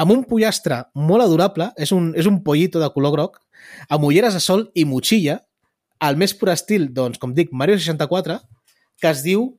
amb 0.00 0.14
un 0.14 0.22
pollastre 0.28 0.82
molt 0.94 1.24
adorable, 1.24 1.70
és 1.76 1.92
un, 1.92 2.12
és 2.18 2.28
un 2.28 2.42
pollito 2.44 2.80
de 2.82 2.90
color 2.94 3.14
groc, 3.16 3.40
amb 3.88 4.06
ulleres 4.08 4.36
de 4.36 4.42
sol 4.42 4.68
i 4.74 4.86
motxilla, 4.88 5.40
al 6.02 6.16
més 6.18 6.34
pur 6.34 6.50
estil, 6.50 6.88
doncs, 6.94 7.20
com 7.22 7.34
dic, 7.34 7.52
Mario 7.52 7.78
64, 7.78 8.40
que 9.00 9.10
es 9.12 9.22
diu 9.26 9.52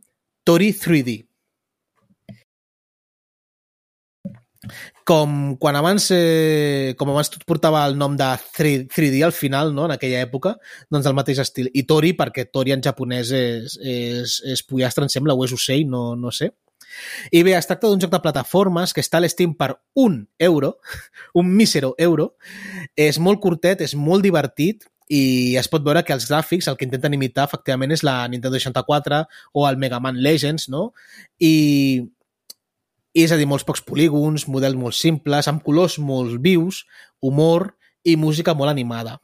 Tori 0.43 0.73
3D. 0.75 1.21
com 5.03 5.57
quan 5.59 5.75
abans, 5.75 6.09
eh, 6.15 6.95
com 6.97 7.09
abans 7.11 7.29
tot 7.29 7.43
portava 7.45 7.85
el 7.87 7.97
nom 7.97 8.15
de 8.15 8.29
3, 8.55 8.85
3D 8.87 9.23
al 9.23 9.33
final, 9.35 9.73
no? 9.75 9.85
en 9.85 9.91
aquella 9.95 10.21
època, 10.23 10.55
doncs 10.91 11.09
el 11.09 11.17
mateix 11.17 11.41
estil. 11.43 11.69
I 11.73 11.83
Tori, 11.83 12.13
perquè 12.15 12.47
Tori 12.51 12.71
en 12.71 12.83
japonès 12.83 13.31
és, 13.35 13.77
és, 13.79 14.37
és 14.47 14.63
pollastre, 14.63 15.03
em 15.03 15.11
sembla, 15.11 15.35
o 15.35 15.43
és 15.45 15.55
ocell, 15.55 15.83
no, 15.89 16.13
no 16.15 16.31
sé. 16.31 16.53
I 17.31 17.43
bé, 17.43 17.55
es 17.57 17.67
tracta 17.69 17.89
d'un 17.89 18.01
joc 18.01 18.11
de 18.13 18.21
plataformes 18.23 18.93
que 18.93 19.03
està 19.03 19.19
a 19.19 19.23
l'Steam 19.23 19.53
per 19.59 19.73
un 19.99 20.23
euro, 20.39 20.77
un 21.39 21.51
mísero 21.53 21.93
euro. 21.97 22.33
És 22.95 23.19
molt 23.19 23.41
curtet, 23.43 23.81
és 23.81 23.95
molt 23.95 24.25
divertit 24.25 24.87
i 25.13 25.55
es 25.59 25.67
pot 25.69 25.83
veure 25.83 26.01
que 26.05 26.15
els 26.15 26.25
gràfics 26.29 26.69
el 26.71 26.77
que 26.79 26.87
intenten 26.87 27.13
imitar 27.13 27.45
efectivament 27.45 27.91
és 27.91 28.05
la 28.07 28.21
Nintendo 28.31 28.57
64 28.57 29.23
o 29.53 29.67
el 29.67 29.77
Mega 29.77 29.99
Man 29.99 30.21
Legends, 30.23 30.69
no? 30.71 30.91
I, 31.43 32.05
és 33.13 33.31
a 33.31 33.37
dir, 33.37 33.47
molts 33.49 33.65
pocs 33.67 33.83
polígons, 33.85 34.47
models 34.49 34.79
molt 34.79 34.97
simples, 34.97 35.49
amb 35.49 35.61
colors 35.65 35.99
molt 36.01 36.39
vius, 36.41 36.83
humor 37.21 37.73
i 38.03 38.15
música 38.17 38.55
molt 38.57 38.73
animada. 38.73 39.19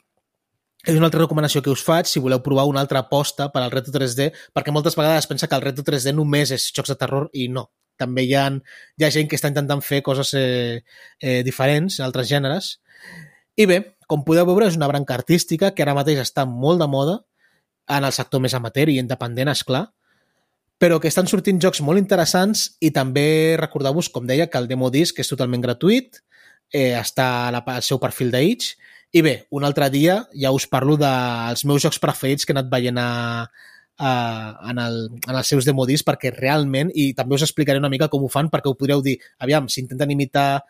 És 0.88 0.96
una 0.96 1.10
altra 1.10 1.20
recomanació 1.20 1.62
que 1.62 1.74
us 1.74 1.84
faig 1.84 2.08
si 2.08 2.22
voleu 2.24 2.40
provar 2.44 2.64
una 2.70 2.80
altra 2.80 3.02
aposta 3.04 3.50
per 3.52 3.62
al 3.62 3.72
Reto 3.74 3.92
3D, 3.92 4.30
perquè 4.56 4.72
moltes 4.72 4.96
vegades 4.96 5.26
es 5.26 5.28
pensa 5.28 5.48
que 5.48 5.58
el 5.58 5.66
Reto 5.66 5.84
3D 5.84 6.14
només 6.16 6.54
és 6.56 6.70
jocs 6.76 6.94
de 6.94 6.98
terror 7.00 7.28
i 7.34 7.50
no. 7.52 7.68
També 8.00 8.24
hi 8.24 8.36
ha, 8.40 8.46
hi 8.96 9.04
ha 9.04 9.12
gent 9.12 9.28
que 9.28 9.36
està 9.36 9.52
intentant 9.52 9.84
fer 9.84 10.00
coses 10.06 10.32
eh, 10.40 10.80
eh, 11.20 11.42
diferents 11.44 12.00
en 12.00 12.08
altres 12.08 12.30
gèneres. 12.32 12.78
I 13.60 13.68
bé, 13.68 13.82
com 14.08 14.24
podeu 14.24 14.48
veure, 14.48 14.70
és 14.72 14.80
una 14.80 14.88
branca 14.88 15.18
artística 15.20 15.74
que 15.76 15.84
ara 15.84 15.98
mateix 15.98 16.22
està 16.24 16.48
molt 16.48 16.80
de 16.80 16.88
moda 16.88 17.20
en 17.92 18.06
el 18.08 18.16
sector 18.16 18.40
més 18.40 18.56
amateur 18.56 18.88
i 18.88 19.00
independent, 19.02 19.52
és 19.52 19.66
clar, 19.68 19.90
però 20.80 21.02
que 21.04 21.10
estan 21.12 21.28
sortint 21.28 21.60
jocs 21.60 21.82
molt 21.84 22.00
interessants 22.00 22.70
i 22.80 22.94
també 22.96 23.58
recordeu-vos, 23.60 24.08
com 24.16 24.30
deia, 24.30 24.48
que 24.48 24.62
el 24.62 24.70
demo 24.72 24.88
disc 24.94 25.20
és 25.20 25.28
totalment 25.28 25.66
gratuït, 25.66 26.22
eh, 26.72 26.96
està 26.96 27.50
al 27.52 27.84
seu 27.84 28.00
perfil 28.00 28.32
d'Itch, 28.32 28.78
i 29.12 29.24
bé, 29.26 29.34
un 29.50 29.66
altre 29.66 29.90
dia 29.90 30.22
ja 30.38 30.52
us 30.54 30.68
parlo 30.70 30.98
dels 31.00 31.66
meus 31.66 31.82
jocs 31.82 32.00
preferits 32.02 32.46
que 32.46 32.54
he 32.54 32.58
anat 32.58 32.70
veient 32.70 33.00
a, 33.02 33.10
a, 33.98 34.12
en, 34.70 34.80
el, 34.80 35.00
en 35.28 35.36
els 35.36 35.50
seus 35.50 35.66
demodis 35.66 36.06
perquè 36.06 36.32
realment, 36.36 36.92
i 36.94 37.12
també 37.18 37.40
us 37.40 37.46
explicaré 37.48 37.82
una 37.82 37.92
mica 37.92 38.10
com 38.12 38.24
ho 38.24 38.32
fan 38.32 38.52
perquè 38.54 38.70
ho 38.70 38.78
podreu 38.78 39.02
dir, 39.06 39.18
aviam, 39.42 39.68
si 39.70 39.82
intenten 39.84 40.14
imitar, 40.16 40.62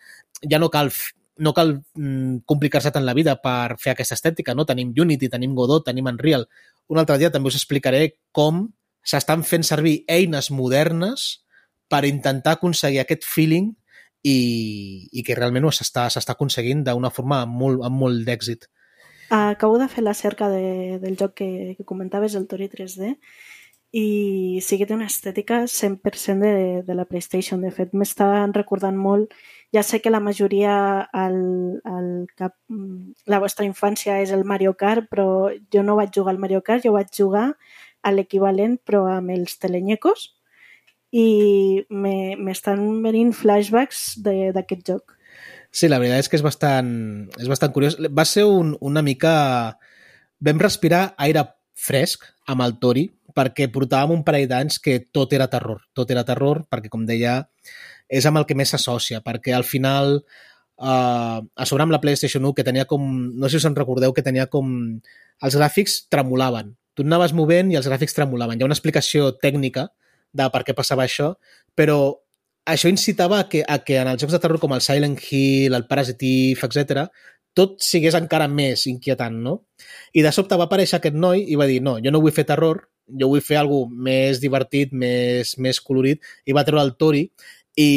ja 0.48 0.60
no 0.62 0.72
cal 0.74 0.92
no 1.40 1.54
cal 1.56 1.78
mm, 1.96 2.44
complicar-se 2.46 2.92
tant 2.92 3.06
la 3.08 3.16
vida 3.16 3.38
per 3.40 3.78
fer 3.80 3.94
aquesta 3.94 4.18
estètica, 4.18 4.52
no? 4.56 4.66
Tenim 4.68 4.92
Unity, 4.92 5.30
tenim 5.32 5.54
Godot, 5.56 5.86
tenim 5.88 6.10
Unreal. 6.12 6.44
Un 6.92 7.00
altre 7.00 7.16
dia 7.22 7.30
també 7.32 7.48
us 7.48 7.56
explicaré 7.56 8.02
com 8.36 8.66
s'estan 9.08 9.46
fent 9.48 9.64
servir 9.64 10.02
eines 10.12 10.52
modernes 10.52 11.46
per 11.90 12.04
intentar 12.06 12.58
aconseguir 12.58 13.00
aquest 13.06 13.24
feeling 13.24 13.72
i, 14.24 15.08
i 15.12 15.24
que 15.24 15.38
realment 15.38 15.70
s'està 15.72 16.10
aconseguint 16.34 16.84
d'una 16.84 17.12
forma 17.14 17.44
amb 17.46 17.56
molt, 17.62 17.84
amb 17.86 18.00
molt 18.00 18.26
d'èxit. 18.28 18.68
Acabo 19.30 19.78
de 19.78 19.88
fer 19.88 20.04
la 20.04 20.16
cerca 20.18 20.50
de, 20.50 20.98
del 21.00 21.16
joc 21.18 21.36
que, 21.38 21.76
que 21.78 21.86
comentaves, 21.86 22.36
el 22.36 22.48
Tori 22.50 22.68
3D, 22.68 23.14
i 23.92 24.60
sí 24.62 24.78
que 24.78 24.86
té 24.86 24.94
una 24.94 25.08
estètica 25.10 25.64
100% 25.66 26.42
de, 26.42 26.82
de 26.86 26.96
la 26.98 27.06
PlayStation. 27.10 27.62
De 27.62 27.72
fet, 27.72 27.94
m'estan 27.94 28.54
recordant 28.54 28.98
molt... 28.98 29.34
Ja 29.70 29.84
sé 29.86 30.00
que 30.02 30.10
la 30.10 30.18
majoria 30.18 30.74
al, 31.14 31.36
al 31.86 32.08
cap, 32.34 32.56
la 33.30 33.38
vostra 33.38 33.68
infància 33.68 34.16
és 34.18 34.32
el 34.34 34.42
Mario 34.42 34.74
Kart, 34.74 35.06
però 35.12 35.52
jo 35.70 35.84
no 35.86 35.94
vaig 36.00 36.10
jugar 36.16 36.34
al 36.34 36.42
Mario 36.42 36.64
Kart, 36.66 36.82
jo 36.82 36.96
vaig 36.96 37.12
jugar 37.14 37.52
a 38.02 38.12
l'equivalent 38.12 38.80
però 38.82 39.04
amb 39.12 39.30
els 39.36 39.60
telenyecos 39.62 40.30
i 41.12 41.86
m'estan 41.90 42.82
venint 43.04 43.32
flashbacks 43.36 44.20
d'aquest 44.24 44.84
joc. 44.86 45.16
Sí, 45.72 45.90
la 45.90 46.00
veritat 46.02 46.26
és 46.26 46.30
que 46.30 46.38
és 46.40 46.46
bastant, 46.46 46.90
és 47.38 47.50
bastant 47.50 47.74
curiós. 47.74 47.98
Va 48.10 48.26
ser 48.26 48.48
un, 48.50 48.76
una 48.82 49.06
mica... 49.06 49.78
Vam 50.40 50.60
respirar 50.62 51.18
aire 51.20 51.44
fresc 51.76 52.24
amb 52.48 52.64
el 52.64 52.78
Tori 52.80 53.10
perquè 53.36 53.68
portàvem 53.72 54.16
un 54.16 54.22
parell 54.24 54.48
d'anys 54.48 54.78
que 54.80 55.02
tot 55.12 55.34
era 55.36 55.50
terror. 55.52 55.82
Tot 55.94 56.12
era 56.12 56.24
terror 56.24 56.64
perquè, 56.72 56.88
com 56.92 57.04
deia, 57.08 57.42
és 58.08 58.26
amb 58.26 58.40
el 58.40 58.48
que 58.48 58.56
més 58.56 58.72
s'associa, 58.72 59.24
perquè 59.26 59.56
al 59.56 59.68
final 59.68 60.22
Uh, 60.80 61.44
a 61.60 61.66
sobre 61.68 61.84
amb 61.84 61.92
la 61.92 62.00
PlayStation 62.00 62.46
1 62.48 62.54
que 62.56 62.64
tenia 62.64 62.86
com, 62.88 63.02
no 63.36 63.50
sé 63.50 63.58
si 63.58 63.60
us 63.60 63.66
en 63.68 63.74
recordeu 63.76 64.14
que 64.16 64.24
tenia 64.24 64.46
com 64.48 64.70
els 65.44 65.58
gràfics 65.60 65.98
tremolaven 66.08 66.70
tu 67.00 67.06
anaves 67.08 67.32
movent 67.32 67.72
i 67.72 67.78
els 67.80 67.88
gràfics 67.88 68.16
tremolaven. 68.18 68.60
Hi 68.60 68.66
ha 68.66 68.68
una 68.68 68.76
explicació 68.76 69.30
tècnica 69.40 69.88
de 70.34 70.50
per 70.54 70.64
què 70.68 70.76
passava 70.78 71.06
això, 71.06 71.34
però 71.76 72.00
això 72.70 72.90
incitava 72.92 73.40
a 73.40 73.50
que, 73.50 73.64
a 73.66 73.80
que 73.86 73.98
en 73.98 74.12
els 74.12 74.22
jocs 74.22 74.36
de 74.36 74.40
terror 74.44 74.62
com 74.62 74.76
el 74.76 74.84
Silent 74.86 75.18
Hill, 75.18 75.76
el 75.76 75.88
Parasitive, 75.90 76.68
etc, 76.68 77.08
tot 77.58 77.80
sigués 77.84 78.16
encara 78.18 78.48
més 78.48 78.86
inquietant, 78.92 79.36
no? 79.44 79.56
I 80.14 80.24
de 80.26 80.32
sobte 80.36 80.58
va 80.60 80.70
aparèixer 80.70 81.00
aquest 81.00 81.18
noi 81.18 81.44
i 81.50 81.58
va 81.60 81.68
dir, 81.70 81.82
no, 81.86 81.98
jo 82.04 82.14
no 82.14 82.22
vull 82.24 82.36
fer 82.36 82.46
terror, 82.48 82.86
jo 83.10 83.30
vull 83.32 83.44
fer 83.44 83.58
alguna 83.60 84.06
més 84.10 84.42
divertit, 84.44 84.94
més, 84.94 85.56
més 85.58 85.82
colorit, 85.82 86.22
i 86.46 86.56
va 86.56 86.66
treure 86.68 86.86
el 86.86 86.96
Tori, 87.02 87.26
i 87.80 87.90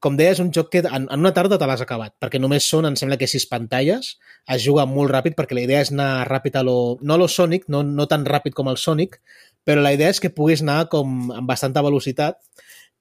com 0.00 0.16
deia, 0.18 0.32
és 0.32 0.40
un 0.42 0.50
joc 0.54 0.70
que 0.72 0.82
en, 0.86 1.08
en 1.10 1.20
una 1.20 1.32
tarda 1.34 1.58
te 1.58 1.66
l'has 1.66 1.82
acabat, 1.82 2.14
perquè 2.22 2.38
només 2.40 2.66
són, 2.70 2.86
em 2.86 2.96
sembla 2.98 3.18
que 3.18 3.28
sis 3.30 3.48
pantalles, 3.50 4.12
es 4.54 4.62
juga 4.64 4.86
molt 4.86 5.10
ràpid 5.10 5.34
perquè 5.38 5.56
la 5.58 5.64
idea 5.66 5.82
és 5.82 5.92
anar 5.92 6.26
ràpid 6.28 6.58
a 6.58 6.62
lo... 6.66 6.76
no 7.02 7.16
a 7.16 7.20
lo 7.20 7.28
Sonic, 7.28 7.66
no, 7.72 7.82
no 7.82 8.06
tan 8.10 8.26
ràpid 8.28 8.54
com 8.54 8.70
el 8.70 8.78
Sonic, 8.78 9.18
però 9.66 9.82
la 9.84 9.92
idea 9.96 10.10
és 10.12 10.20
que 10.20 10.32
puguis 10.34 10.62
anar 10.64 10.86
com 10.92 11.32
amb 11.34 11.48
bastanta 11.48 11.84
velocitat 11.84 12.38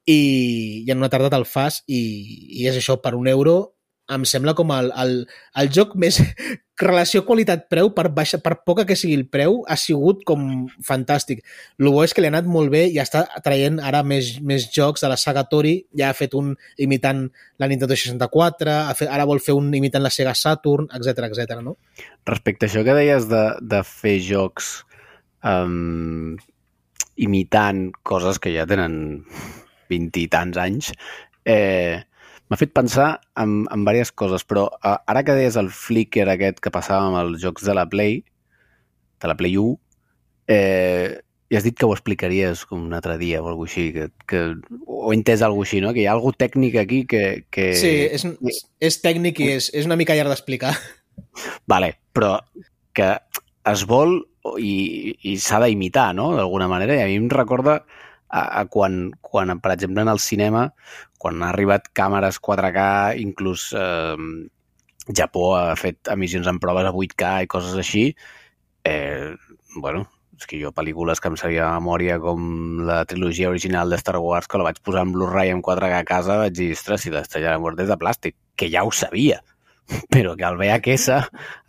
i, 0.08 0.84
i 0.86 0.92
en 0.92 1.02
una 1.02 1.12
tarda 1.12 1.32
te'l 1.34 1.48
fas 1.48 1.82
i, 1.88 2.02
i 2.62 2.70
és 2.70 2.80
això, 2.80 2.98
per 3.04 3.16
un 3.16 3.28
euro 3.28 3.58
em 4.14 4.24
sembla 4.24 4.54
com 4.56 4.72
el, 4.72 4.92
el, 4.96 5.14
el 5.60 5.70
joc 5.74 5.96
més 6.00 6.20
relació 6.80 7.24
qualitat-preu 7.26 7.90
per, 7.96 8.06
baixa, 8.14 8.38
per 8.44 8.60
poca 8.68 8.86
que 8.88 8.96
sigui 8.96 9.16
el 9.18 9.26
preu 9.34 9.60
ha 9.68 9.76
sigut 9.82 10.22
com 10.28 10.68
fantàstic. 10.86 11.42
El 11.82 11.90
bo 11.92 12.04
és 12.06 12.14
que 12.14 12.22
li 12.22 12.30
ha 12.30 12.34
anat 12.36 12.48
molt 12.48 12.72
bé 12.72 12.86
i 12.94 13.00
està 13.02 13.26
traient 13.44 13.82
ara 13.84 14.04
més, 14.08 14.36
més 14.40 14.70
jocs 14.74 15.04
de 15.04 15.12
la 15.12 15.18
saga 15.20 15.48
Tori, 15.50 15.76
ja 15.98 16.12
ha 16.12 16.18
fet 16.18 16.38
un 16.38 16.54
imitant 16.78 17.26
la 17.58 17.70
Nintendo 17.72 17.98
64, 17.98 18.78
ha 18.92 18.96
fet, 18.98 19.12
ara 19.12 19.26
vol 19.28 19.42
fer 19.44 19.58
un 19.58 19.74
imitant 19.74 20.06
la 20.06 20.14
Sega 20.14 20.36
Saturn, 20.38 20.88
etc 20.94 21.28
etc. 21.32 21.58
no? 21.66 21.80
Respecte 22.30 22.68
a 22.68 22.72
això 22.72 22.86
que 22.86 22.96
deies 22.96 23.28
de, 23.32 23.48
de 23.60 23.82
fer 23.88 24.20
jocs 24.24 24.78
um, 25.44 26.38
imitant 27.18 27.92
coses 28.08 28.40
que 28.40 28.54
ja 28.54 28.68
tenen 28.70 29.26
20 29.90 30.22
i 30.22 30.28
tants 30.32 30.60
anys, 30.62 30.92
eh, 31.48 32.04
m'ha 32.48 32.60
fet 32.60 32.74
pensar 32.76 33.10
en, 33.40 33.64
en 33.72 33.86
diverses 33.86 34.14
coses, 34.16 34.46
però 34.48 34.68
uh, 34.78 34.98
ara 35.08 35.24
que 35.28 35.36
deies 35.38 35.58
el 35.60 35.72
flicker 35.74 36.28
aquest 36.32 36.62
que 36.64 36.74
passava 36.74 37.10
amb 37.10 37.22
els 37.24 37.42
jocs 37.44 37.66
de 37.68 37.76
la 37.76 37.88
Play, 37.90 38.22
de 39.22 39.32
la 39.32 39.38
Play 39.40 39.58
1, 39.58 39.80
eh, 40.54 41.18
i 41.48 41.56
has 41.56 41.64
dit 41.64 41.76
que 41.80 41.88
ho 41.88 41.94
explicaries 41.96 42.66
com 42.68 42.84
un 42.84 42.96
altre 42.96 43.16
dia 43.20 43.40
o 43.42 43.48
alguna 43.48 43.70
així, 43.70 43.88
que, 43.96 44.10
que, 44.28 44.42
o 44.84 45.12
he 45.12 45.16
entès 45.16 45.44
alguna 45.46 45.68
així, 45.68 45.80
no? 45.84 45.94
que 45.96 46.04
hi 46.04 46.08
ha 46.08 46.16
alguna 46.18 46.40
tècnic 46.44 46.76
aquí 46.82 47.04
que... 47.08 47.24
que... 47.52 47.70
Sí, 47.80 47.94
és, 48.12 48.26
és, 48.52 48.64
és 48.90 49.00
tècnic 49.04 49.40
i 49.44 49.52
és, 49.56 49.70
és 49.72 49.88
una 49.88 49.96
mica 50.00 50.16
llarg 50.18 50.34
d'explicar. 50.34 50.74
Vale, 51.72 51.94
però 52.16 52.36
que 52.98 53.14
es 53.72 53.84
vol 53.88 54.20
i, 54.60 55.16
i 55.32 55.38
s'ha 55.42 55.62
d'imitar, 55.64 56.12
no?, 56.18 56.32
d'alguna 56.38 56.70
manera, 56.72 56.98
i 56.98 57.04
a 57.04 57.08
mi 57.10 57.18
em 57.20 57.30
recorda 57.32 57.80
a, 58.30 58.42
a 58.62 58.66
quan, 58.72 59.12
quan, 59.22 59.58
per 59.64 59.74
exemple, 59.76 60.04
en 60.04 60.12
el 60.12 60.20
cinema, 60.24 60.68
quan 61.22 61.42
ha 61.44 61.52
arribat 61.54 61.90
càmeres 61.98 62.40
4K, 62.44 62.86
inclús 63.24 63.70
eh, 63.78 64.16
Japó 65.16 65.50
ha 65.56 65.76
fet 65.80 66.12
emissions 66.14 66.48
en 66.52 66.60
proves 66.60 66.88
a 66.88 66.94
8K 66.94 67.34
i 67.46 67.52
coses 67.52 67.76
així, 67.80 68.10
eh, 68.84 69.34
bueno, 69.76 70.06
és 70.38 70.46
que 70.46 70.60
jo 70.62 70.72
pel·lícules 70.76 71.22
que 71.22 71.32
em 71.32 71.38
sabia 71.40 71.66
de 71.66 71.80
memòria 71.80 72.20
com 72.22 72.42
la 72.86 73.04
trilogia 73.10 73.50
original 73.50 73.90
de 73.90 73.98
Star 73.98 74.20
Wars, 74.22 74.48
que 74.48 74.60
la 74.60 74.68
vaig 74.70 74.82
posar 74.86 75.08
en 75.08 75.14
Blu-ray 75.16 75.54
en 75.54 75.64
4K 75.66 76.02
a 76.02 76.08
casa, 76.08 76.38
vaig 76.44 76.58
dir, 76.60 76.74
ostres, 76.78 77.06
si 77.06 77.14
l'estrella 77.14 77.58
de 77.58 77.84
és 77.84 77.90
de 77.90 77.98
plàstic, 77.98 78.36
que 78.56 78.70
ja 78.70 78.84
ho 78.86 78.92
sabia, 78.92 79.42
però 80.14 80.36
que 80.40 80.48
el 80.48 80.58
VHS 80.60 81.08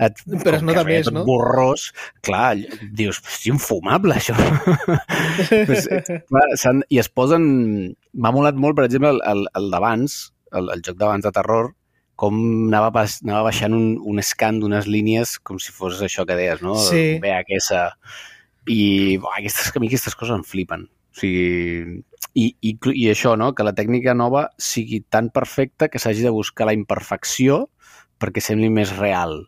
et, 0.07 0.23
però 0.43 0.59
es 0.59 0.65
nota 0.66 0.85
més, 0.86 1.11
no? 1.15 1.24
borrós, 1.28 1.89
clar, 2.27 2.57
dius, 2.99 3.20
és 3.23 3.47
infumable 3.53 4.16
això 4.19 4.36
pues, 5.69 5.86
clar, 5.86 6.74
i 6.90 7.01
es 7.03 7.11
posen 7.11 7.45
m'ha 8.12 8.35
molat 8.35 8.59
molt, 8.59 8.78
per 8.78 8.89
exemple, 8.89 9.15
el, 9.15 9.23
el, 9.23 9.47
el 9.61 9.70
d'abans 9.74 10.19
el, 10.57 10.73
el 10.74 10.82
joc 10.85 10.99
d'abans 10.99 11.27
de 11.27 11.35
terror 11.35 11.73
com 12.19 12.35
anava, 12.66 12.90
pas, 12.95 13.20
anava 13.23 13.47
baixant 13.47 13.77
un, 13.77 13.93
un 14.03 14.19
scan 14.27 14.59
d'unes 14.59 14.89
línies 14.90 15.36
com 15.39 15.61
si 15.62 15.70
fos 15.74 16.01
això 16.03 16.27
que 16.27 16.35
deies, 16.39 16.65
no? 16.66 16.74
Sí. 16.89 17.20
VHS 17.23 17.85
i 18.69 19.16
bo, 19.23 19.31
aquestes, 19.32 19.70
a 19.70 19.81
mi 19.81 19.90
aquestes 19.90 20.16
coses 20.19 20.35
em 20.35 20.45
flipen 20.47 20.89
o 20.89 21.20
sigui, 21.20 22.03
i, 22.39 22.51
i, 22.62 22.74
i 22.74 23.07
això, 23.11 23.35
no? 23.39 23.53
que 23.57 23.66
la 23.66 23.74
tècnica 23.74 24.15
nova 24.15 24.49
sigui 24.61 25.01
tan 25.11 25.31
perfecta 25.35 25.89
que 25.89 25.99
s'hagi 26.03 26.27
de 26.27 26.35
buscar 26.35 26.69
la 26.69 26.77
imperfecció 26.77 27.65
perquè 28.20 28.43
sembli 28.45 28.70
més 28.73 28.95
real. 28.97 29.40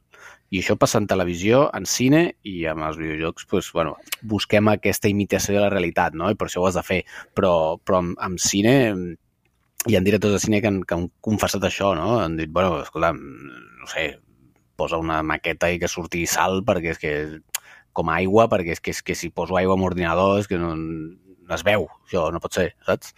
I 0.51 0.59
això 0.59 0.75
passa 0.75 0.99
en 0.99 1.07
televisió, 1.07 1.69
en 1.79 1.85
cine 1.87 2.23
i 2.43 2.65
amb 2.67 2.83
els 2.89 2.99
videojocs, 2.99 3.47
doncs, 3.51 3.69
bueno, 3.75 3.95
busquem 4.27 4.71
aquesta 4.73 5.11
imitació 5.11 5.55
de 5.55 5.63
la 5.63 5.71
realitat, 5.71 6.17
no? 6.19 6.31
I 6.31 6.39
per 6.39 6.49
això 6.49 6.63
ho 6.63 6.67
has 6.67 6.79
de 6.79 6.83
fer. 6.87 7.05
Però, 7.39 7.53
però 7.87 8.01
amb, 8.03 8.17
amb 8.19 8.43
cine 8.43 8.73
hi 9.87 9.97
ha 9.97 10.03
directors 10.05 10.35
de 10.35 10.41
cine 10.43 10.61
que 10.61 10.69
han, 10.69 10.83
que 10.83 10.97
han 10.97 11.07
confessat 11.25 11.65
això, 11.65 11.93
no? 11.95 12.19
Han 12.25 12.35
dit, 12.41 12.51
bueno, 12.51 12.81
escolta, 12.83 13.13
no 13.15 13.91
sé, 13.93 14.09
posa 14.81 14.99
una 15.01 15.21
maqueta 15.23 15.71
i 15.71 15.79
que 15.79 15.89
surti 15.93 16.25
sal 16.29 16.65
perquè 16.67 16.95
és 16.95 17.01
que 17.01 17.13
com 17.97 18.11
a 18.11 18.19
aigua, 18.21 18.49
perquè 18.51 18.75
és 18.77 18.83
que, 18.83 18.95
és 18.95 19.03
que 19.07 19.17
si 19.19 19.31
poso 19.35 19.57
aigua 19.59 19.77
amb 19.77 19.87
ordinador 19.89 20.39
és 20.41 20.49
que 20.51 20.59
no, 20.61 20.73
no 20.75 21.55
es 21.55 21.65
veu, 21.67 21.87
això 22.07 22.29
no 22.35 22.43
pot 22.43 22.59
ser, 22.59 22.71
saps? 22.87 23.15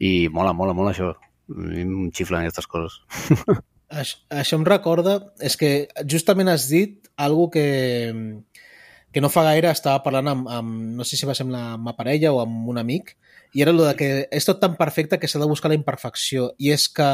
I 0.00 0.28
mola, 0.32 0.54
mola, 0.56 0.76
mola 0.76 0.92
això. 0.94 1.14
A 1.46 1.56
mi 1.62 1.84
em 1.84 2.12
xiflen 2.14 2.42
aquestes 2.42 2.68
coses. 2.70 3.00
Això, 3.88 4.18
això 4.34 4.58
em 4.58 4.64
recorda, 4.66 5.20
és 5.38 5.54
que 5.56 5.88
justament 6.10 6.50
has 6.50 6.66
dit 6.68 7.06
algo 7.16 7.48
que, 7.50 7.66
que 9.14 9.22
no 9.22 9.30
fa 9.30 9.46
gaire 9.46 9.70
estava 9.70 10.02
parlant 10.02 10.32
amb, 10.32 10.48
amb, 10.50 10.72
no 10.98 11.06
sé 11.06 11.16
si 11.16 11.28
va 11.28 11.36
ser 11.38 11.46
amb 11.46 11.54
la 11.54 11.76
ma 11.78 11.94
parella 11.96 12.34
o 12.34 12.40
amb 12.42 12.66
un 12.72 12.82
amic, 12.82 13.14
i 13.54 13.62
era 13.62 13.72
el 13.72 13.78
de 13.80 13.92
que 13.96 14.08
és 14.34 14.44
tot 14.44 14.58
tan 14.60 14.74
perfecte 14.76 15.20
que 15.22 15.30
s'ha 15.30 15.38
de 15.40 15.48
buscar 15.48 15.70
la 15.72 15.78
imperfecció. 15.78 16.50
I 16.58 16.74
és 16.74 16.88
que, 16.92 17.06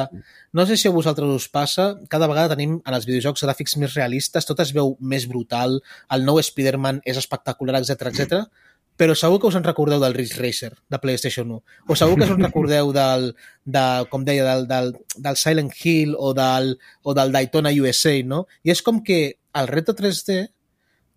no 0.57 0.65
sé 0.67 0.79
si 0.81 0.89
a 0.89 0.95
vosaltres 0.97 1.29
us 1.31 1.47
passa, 1.53 1.93
cada 2.11 2.27
vegada 2.27 2.57
tenim 2.57 2.81
en 2.81 2.97
els 2.97 3.07
videojocs 3.07 3.45
gràfics 3.47 3.77
més 3.79 3.95
realistes, 3.95 4.49
tot 4.49 4.65
es 4.65 4.73
veu 4.75 4.97
més 4.99 5.29
brutal, 5.31 5.79
el 6.17 6.27
nou 6.27 6.41
Spider-Man 6.43 7.05
és 7.07 7.21
espectacular, 7.21 7.79
etc 7.79 8.11
etc 8.11 8.49
però 8.97 9.15
segur 9.19 9.41
que 9.41 9.49
us 9.49 9.57
en 9.59 9.65
recordeu 9.65 10.01
del 10.03 10.15
Ridge 10.15 10.39
Racer 10.39 10.73
de 10.91 10.99
PlayStation 11.03 11.51
1 11.51 11.63
o 11.89 11.97
segur 11.97 12.19
que 12.19 12.27
us 12.27 12.35
en 12.35 12.45
recordeu 12.49 12.93
del, 12.95 13.31
de, 13.65 13.85
com 14.11 14.25
deia, 14.25 14.45
del, 14.47 14.67
del, 14.69 14.93
del 15.17 15.39
Silent 15.41 15.73
Hill 15.83 16.15
o 16.19 16.33
del, 16.37 16.77
o 17.03 17.15
del 17.17 17.33
Daytona 17.33 17.73
USA, 17.73 18.15
no? 18.25 18.45
I 18.63 18.75
és 18.77 18.83
com 18.85 19.01
que 19.05 19.23
el 19.59 19.69
reto 19.69 19.95
3D, 19.97 20.43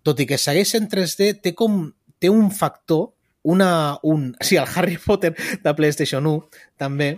tot 0.06 0.20
i 0.20 0.28
que 0.30 0.40
segueix 0.42 0.76
en 0.80 0.90
3D, 0.92 1.36
té 1.44 1.54
com 1.58 1.86
té 2.20 2.32
un 2.32 2.50
factor, 2.52 3.12
una, 3.46 4.00
un, 4.04 4.32
sí, 4.42 4.58
el 4.58 4.66
Harry 4.74 4.98
Potter 4.98 5.36
de 5.62 5.74
PlayStation 5.78 6.26
1, 6.26 6.64
també, 6.82 7.12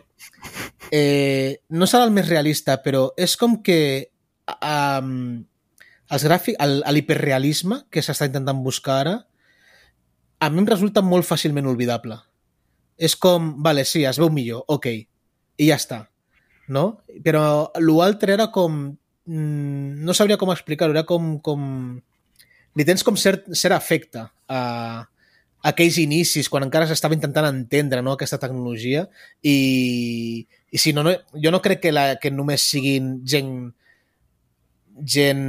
eh, 0.91 1.61
no 1.69 1.87
serà 1.87 2.07
el 2.07 2.15
més 2.15 2.27
realista, 2.27 2.81
però 2.83 3.07
és 3.15 3.37
com 3.39 3.61
que 3.63 3.79
um, 4.57 5.39
els 6.11 6.27
gràfics, 6.27 6.59
l'hiperrealisme 6.91 7.85
que 7.91 8.03
s'està 8.03 8.27
intentant 8.27 8.59
buscar 8.65 8.99
ara, 9.05 9.15
a 10.39 10.49
mi 10.49 10.61
em 10.61 10.69
resulta 10.69 11.03
molt 11.05 11.27
fàcilment 11.27 11.67
olvidable. 11.69 12.19
És 12.97 13.15
com, 13.15 13.51
vale, 13.63 13.85
sí, 13.85 14.03
es 14.09 14.19
veu 14.21 14.29
millor, 14.33 14.63
ok, 14.73 14.87
i 15.57 15.69
ja 15.69 15.77
està. 15.77 16.03
No? 16.69 17.03
Però 17.25 17.43
l'altre 17.81 18.35
era 18.37 18.49
com... 18.53 18.87
Mm, 19.27 20.03
no 20.07 20.15
sabria 20.15 20.37
com 20.39 20.51
explicar-ho, 20.53 20.95
era 20.95 21.05
com, 21.07 21.37
com... 21.43 21.61
Li 22.77 22.85
tens 22.85 23.03
com 23.05 23.17
cert, 23.17 23.47
cert 23.57 23.75
afecte 23.75 24.21
a, 24.21 24.59
a 24.59 25.71
aquells 25.71 25.97
inicis, 26.01 26.49
quan 26.49 26.67
encara 26.67 26.87
s'estava 26.89 27.17
intentant 27.17 27.47
entendre 27.49 28.03
no, 28.05 28.13
aquesta 28.13 28.37
tecnologia 28.41 29.07
i, 29.41 30.45
i 30.69 30.81
si 30.81 30.93
no, 30.93 31.03
no, 31.03 31.15
jo 31.33 31.51
no 31.53 31.61
crec 31.65 31.81
que, 31.87 31.93
la, 31.95 32.05
que 32.21 32.31
només 32.31 32.65
siguin 32.69 33.17
gent 33.25 33.55
gent 34.97 35.43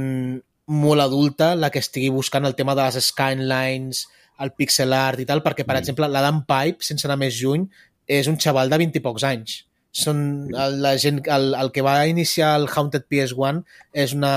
molt 0.69 1.01
adulta 1.01 1.53
la 1.57 1.69
que 1.73 1.81
estigui 1.81 2.09
buscant 2.13 2.45
el 2.45 2.55
tema 2.57 2.75
de 2.77 2.85
les 2.85 3.09
skylines, 3.09 4.03
el 4.43 4.53
pixel 4.57 4.95
art 4.95 5.21
i 5.21 5.27
tal, 5.29 5.43
perquè, 5.45 5.65
per 5.65 5.75
mm. 5.75 5.83
exemple, 5.83 6.09
l'Adam 6.11 6.43
Pipe, 6.47 6.85
sense 6.85 7.07
anar 7.07 7.19
més 7.21 7.35
juny, 7.35 7.67
és 8.09 8.29
un 8.31 8.39
xaval 8.41 8.71
de 8.71 8.79
20 8.81 8.97
i 8.99 9.03
pocs 9.05 9.25
anys. 9.27 9.59
Són 9.99 10.19
la 10.53 10.93
gent, 11.01 11.21
el, 11.33 11.53
el 11.57 11.71
que 11.73 11.83
va 11.85 12.03
iniciar 12.07 12.53
el 12.59 12.67
Haunted 12.69 13.07
PS1 13.09 13.63
és 14.03 14.13
una, 14.13 14.33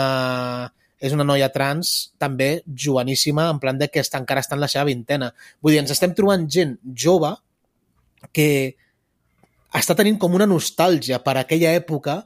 és 1.03 1.13
una 1.13 1.27
noia 1.29 1.51
trans, 1.53 2.13
també 2.21 2.63
joveníssima, 2.67 3.49
en 3.53 3.61
plan 3.63 3.81
de 3.81 3.89
que 3.93 4.01
està, 4.01 4.21
encara 4.23 4.45
està 4.45 4.57
en 4.57 4.63
la 4.65 4.71
seva 4.73 4.87
vintena. 4.89 5.33
Vull 5.61 5.77
dir, 5.77 5.83
ens 5.83 5.93
estem 5.95 6.15
trobant 6.17 6.49
gent 6.51 6.77
jove 6.95 7.35
que 8.33 8.49
està 9.77 9.97
tenint 9.99 10.19
com 10.21 10.37
una 10.37 10.49
nostàlgia 10.49 11.21
per 11.25 11.37
aquella 11.41 11.73
època 11.77 12.23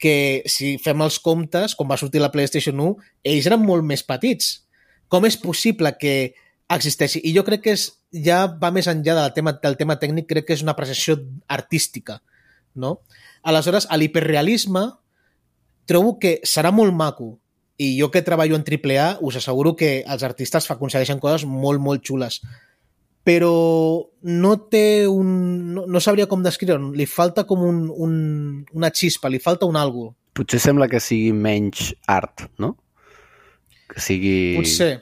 que, 0.00 0.42
si 0.50 0.74
fem 0.82 1.02
els 1.04 1.18
comptes, 1.22 1.74
quan 1.78 1.90
va 1.90 1.98
sortir 2.00 2.22
la 2.22 2.32
PlayStation 2.34 2.80
1, 2.80 3.10
ells 3.30 3.50
eren 3.50 3.62
molt 3.62 3.86
més 3.86 4.02
petits. 4.06 4.64
Com 5.10 5.26
és 5.28 5.38
possible 5.38 5.94
que 6.00 6.34
existeixi. 6.72 7.20
I 7.24 7.34
jo 7.36 7.44
crec 7.46 7.64
que 7.64 7.74
és, 7.76 7.86
ja 8.24 8.44
va 8.60 8.72
més 8.74 8.88
enllà 8.90 9.16
del 9.18 9.32
tema, 9.36 9.54
del 9.62 9.78
tema 9.80 9.98
tècnic, 10.00 10.28
crec 10.30 10.48
que 10.48 10.56
és 10.56 10.64
una 10.64 10.74
apreciació 10.74 11.18
artística. 11.48 12.20
No? 12.74 12.98
Aleshores, 13.42 13.86
a 13.90 13.98
l'hiperrealisme 14.00 14.88
trobo 15.86 16.16
que 16.18 16.38
serà 16.48 16.72
molt 16.72 16.94
maco 16.96 17.34
i 17.76 17.92
jo 17.98 18.08
que 18.10 18.22
treballo 18.24 18.56
en 18.56 18.64
AAA 18.64 19.18
us 19.26 19.36
asseguro 19.36 19.74
que 19.76 19.98
els 20.06 20.22
artistes 20.22 20.70
aconsegueixen 20.70 21.20
coses 21.20 21.44
molt, 21.44 21.82
molt 21.82 22.02
xules 22.06 22.40
però 23.24 24.04
no 24.20 24.52
té 24.68 25.08
un... 25.08 25.74
no, 25.74 25.86
no 25.88 26.00
sabria 26.04 26.28
com 26.28 26.44
descriure 26.44 26.92
li 26.94 27.08
falta 27.08 27.46
com 27.48 27.64
un, 27.64 27.86
un, 27.88 28.14
una 28.76 28.92
xispa, 28.92 29.32
li 29.32 29.40
falta 29.40 29.66
un 29.66 29.80
algo. 29.80 30.10
Potser 30.36 30.60
sembla 30.60 30.90
que 30.92 31.00
sigui 31.00 31.32
menys 31.32 31.94
art, 32.10 32.44
no? 32.60 32.74
Que 33.88 34.02
sigui... 34.04 34.36
Potser 34.58 34.92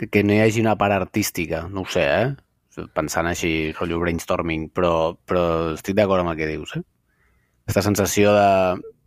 que, 0.00 0.08
que 0.08 0.22
no 0.24 0.32
hi 0.32 0.40
hagi 0.40 0.62
una 0.64 0.78
part 0.80 0.96
artística, 0.96 1.66
no 1.68 1.84
ho 1.84 1.90
sé, 1.92 2.06
eh? 2.08 2.86
Pensant 2.96 3.28
així, 3.28 3.50
rotllo 3.76 3.98
brainstorming, 4.00 4.70
però, 4.72 5.12
però 5.28 5.42
estic 5.74 5.98
d'acord 5.98 6.22
amb 6.22 6.32
el 6.32 6.38
que 6.38 6.48
dius, 6.48 6.72
eh? 6.78 6.84
Aquesta 7.66 7.84
sensació 7.84 8.32
de, 8.32 8.48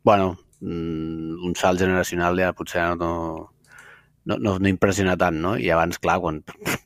bueno, 0.05 0.35
mm, 0.61 1.39
un 1.49 1.57
salt 1.57 1.81
generacional 1.81 2.37
ja 2.37 2.53
potser 2.53 2.85
no, 2.99 3.09
no, 4.29 4.37
no, 4.37 4.57
no 4.59 4.69
impressiona 4.69 5.17
tant, 5.17 5.41
no? 5.41 5.55
I 5.57 5.71
abans, 5.73 5.97
clar, 6.03 6.19
quan 6.21 6.43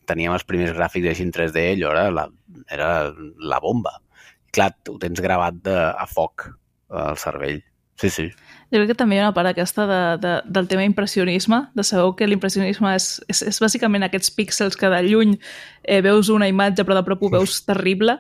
teníem 0.10 0.38
els 0.38 0.48
primers 0.48 0.76
gràfics 0.78 1.12
així 1.12 1.28
en 1.28 1.36
3D, 1.36 1.68
allò 1.76 1.92
era 1.92 2.08
la, 2.14 2.28
era 2.72 2.92
la 3.54 3.60
bomba. 3.64 3.98
clar, 4.56 4.72
ho 4.90 4.96
tens 4.98 5.20
gravat 5.22 5.60
de, 5.68 5.76
a 5.76 6.06
foc 6.10 6.48
al 6.90 7.20
cervell. 7.20 7.60
Sí, 8.00 8.10
sí. 8.10 8.30
Jo 8.68 8.81
crec 8.81 8.89
que 8.91 8.98
també 8.99 9.15
hi 9.15 9.22
ha 9.22 9.30
una 9.30 9.35
part 9.35 9.48
aquesta 9.48 9.85
de, 9.88 9.99
de, 10.19 10.31
del 10.52 10.68
tema 10.68 10.84
impressionisme, 10.84 11.61
de 11.73 11.84
saber 11.88 12.10
que 12.19 12.27
l'impressionisme 12.27 12.91
és, 12.98 13.06
és, 13.31 13.45
és 13.53 13.60
bàsicament 13.64 14.03
aquests 14.03 14.34
píxels 14.35 14.76
que 14.76 14.89
de 14.91 14.99
lluny 15.06 15.38
eh, 15.84 16.02
veus 16.03 16.27
una 16.34 16.49
imatge 16.52 16.84
però 16.84 16.98
de 16.98 17.06
prop 17.07 17.23
ho 17.23 17.31
veus 17.38 17.61
terrible. 17.64 18.18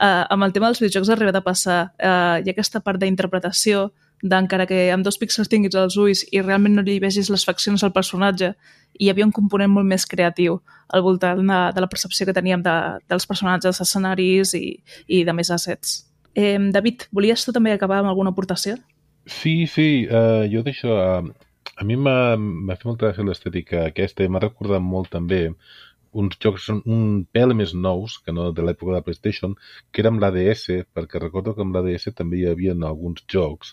Eh, 0.00 0.22
amb 0.32 0.48
el 0.48 0.54
tema 0.56 0.70
dels 0.70 0.80
videojocs 0.80 1.10
ha 1.10 1.16
arribat 1.18 1.36
a 1.42 1.44
passar. 1.44 1.80
Eh, 1.98 2.40
hi 2.40 2.48
ha 2.48 2.54
aquesta 2.54 2.80
part 2.80 3.02
d'interpretació 3.02 3.90
d'encara 4.22 4.64
que 4.70 4.86
amb 4.94 5.04
dos 5.04 5.18
píxels 5.18 5.50
tinguis 5.50 5.76
els 5.76 5.98
ulls 5.98 6.22
i 6.30 6.40
realment 6.40 6.78
no 6.78 6.84
li 6.86 7.00
vegis 7.02 7.28
les 7.28 7.44
faccions 7.44 7.82
al 7.82 7.92
personatge, 7.92 8.52
hi 8.96 9.10
havia 9.10 9.26
un 9.26 9.34
component 9.34 9.72
molt 9.72 9.88
més 9.88 10.06
creatiu 10.06 10.60
al 10.94 11.02
voltant 11.02 11.42
de, 11.42 11.60
de 11.74 11.84
la 11.84 11.90
percepció 11.90 12.24
que 12.28 12.36
teníem 12.36 12.62
de, 12.62 12.76
dels 13.10 13.26
personatges, 13.26 13.82
escenaris 13.82 14.54
i, 14.56 14.78
i 15.08 15.24
de 15.26 15.36
més 15.36 15.50
assets. 15.50 16.04
Eh, 16.38 16.56
David, 16.72 17.08
volies 17.12 17.44
tu 17.44 17.52
també 17.52 17.74
acabar 17.74 18.00
amb 18.00 18.12
alguna 18.12 18.32
aportació? 18.32 18.78
Sí, 19.26 19.66
sí, 19.66 20.06
uh, 20.10 20.44
jo 20.50 20.62
d'això... 20.66 20.98
Uh, 21.22 21.32
a 21.80 21.84
mi 21.88 21.96
m'ha 21.96 22.74
fet 22.76 22.84
molta 22.86 23.08
gràcia 23.08 23.24
l'estètica 23.26 23.86
aquesta 23.88 24.24
i 24.24 24.30
m'ha 24.30 24.42
recordat 24.42 24.82
molt 24.84 25.08
també 25.14 25.38
uns 26.12 26.36
jocs 26.44 26.66
un 26.74 27.22
pèl 27.32 27.54
més 27.56 27.72
nous, 27.74 28.18
que 28.24 28.34
no 28.36 28.50
de 28.52 28.62
l'època 28.66 28.92
de 28.92 28.96
la 28.98 29.04
PlayStation, 29.06 29.54
que 29.90 30.02
era 30.02 30.10
amb 30.12 30.20
l'ADS, 30.20 30.66
perquè 30.92 31.22
recordo 31.22 31.54
que 31.56 31.64
amb 31.64 31.74
l'ADS 31.74 32.10
també 32.18 32.42
hi 32.42 32.48
havia 32.50 32.74
alguns 32.76 33.24
jocs 33.34 33.72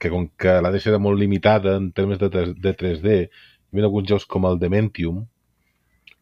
que 0.00 0.10
com 0.12 0.26
que 0.40 0.58
l'ADS 0.60 0.86
era 0.92 0.98
molt 0.98 1.18
limitada 1.20 1.76
en 1.80 1.90
termes 1.92 2.20
de, 2.20 2.28
de 2.28 2.74
3D, 2.82 3.16
hi 3.24 3.72
havia 3.72 3.88
alguns 3.88 4.08
jocs 4.12 4.26
com 4.28 4.46
el 4.48 4.60
Dementium, 4.60 5.24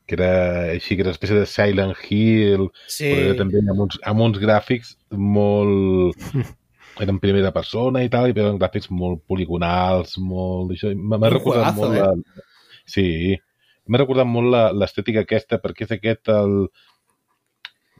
que 0.06 0.16
era 0.16 0.30
així, 0.72 0.94
que 0.96 1.02
era 1.04 1.10
una 1.10 1.16
espècie 1.18 1.36
de 1.36 1.46
Silent 1.46 1.94
Hill, 2.06 2.70
Sí. 2.86 3.10
però 3.10 3.26
era 3.26 3.36
també 3.42 3.60
amb 3.64 3.84
uns, 3.88 3.98
amb 4.04 4.24
uns 4.28 4.40
gràfics 4.42 4.96
molt... 5.12 6.16
eren 6.98 7.16
en 7.16 7.22
primera 7.22 7.52
persona 7.54 8.02
i 8.04 8.10
tal, 8.12 8.30
i 8.30 8.36
eren 8.36 8.60
gràfics 8.60 8.90
molt 8.90 9.24
poligonals, 9.30 10.16
molt... 10.18 10.74
M'ha 10.94 11.32
recordat 11.32 11.74
juegazo, 11.74 11.82
molt... 11.82 11.96
eh? 11.96 12.04
La... 12.04 12.46
Sí, 12.88 13.06
m'ha 13.88 14.00
recordat 14.02 14.28
molt 14.28 14.54
l'estètica 14.78 15.24
aquesta, 15.24 15.60
perquè 15.62 15.86
és 15.86 15.96
aquest 15.96 16.32
el... 16.34 16.56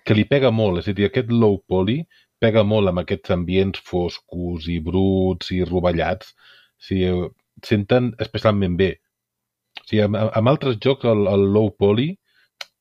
que 0.05 0.16
li 0.16 0.25
pega 0.29 0.51
molt, 0.55 0.81
és 0.83 0.89
a 0.91 0.97
dir, 0.97 1.09
aquest 1.09 1.31
low 1.33 1.59
poly 1.69 2.03
pega 2.43 2.62
molt 2.65 2.89
amb 2.91 3.03
aquests 3.03 3.35
ambients 3.35 3.83
foscos 3.85 4.69
i 4.70 4.79
bruts 4.85 5.51
i 5.55 5.65
rovellats. 5.66 6.33
O 6.79 6.87
sigui, 6.89 7.29
senten 7.66 8.12
especialment 8.23 8.77
bé. 8.79 8.93
O 9.83 9.85
sigui, 9.85 10.05
amb, 10.07 10.19
amb 10.19 10.53
altres 10.53 10.79
jocs, 10.85 11.07
el, 11.11 11.27
el 11.31 11.49
low 11.55 11.73
poly 11.75 12.12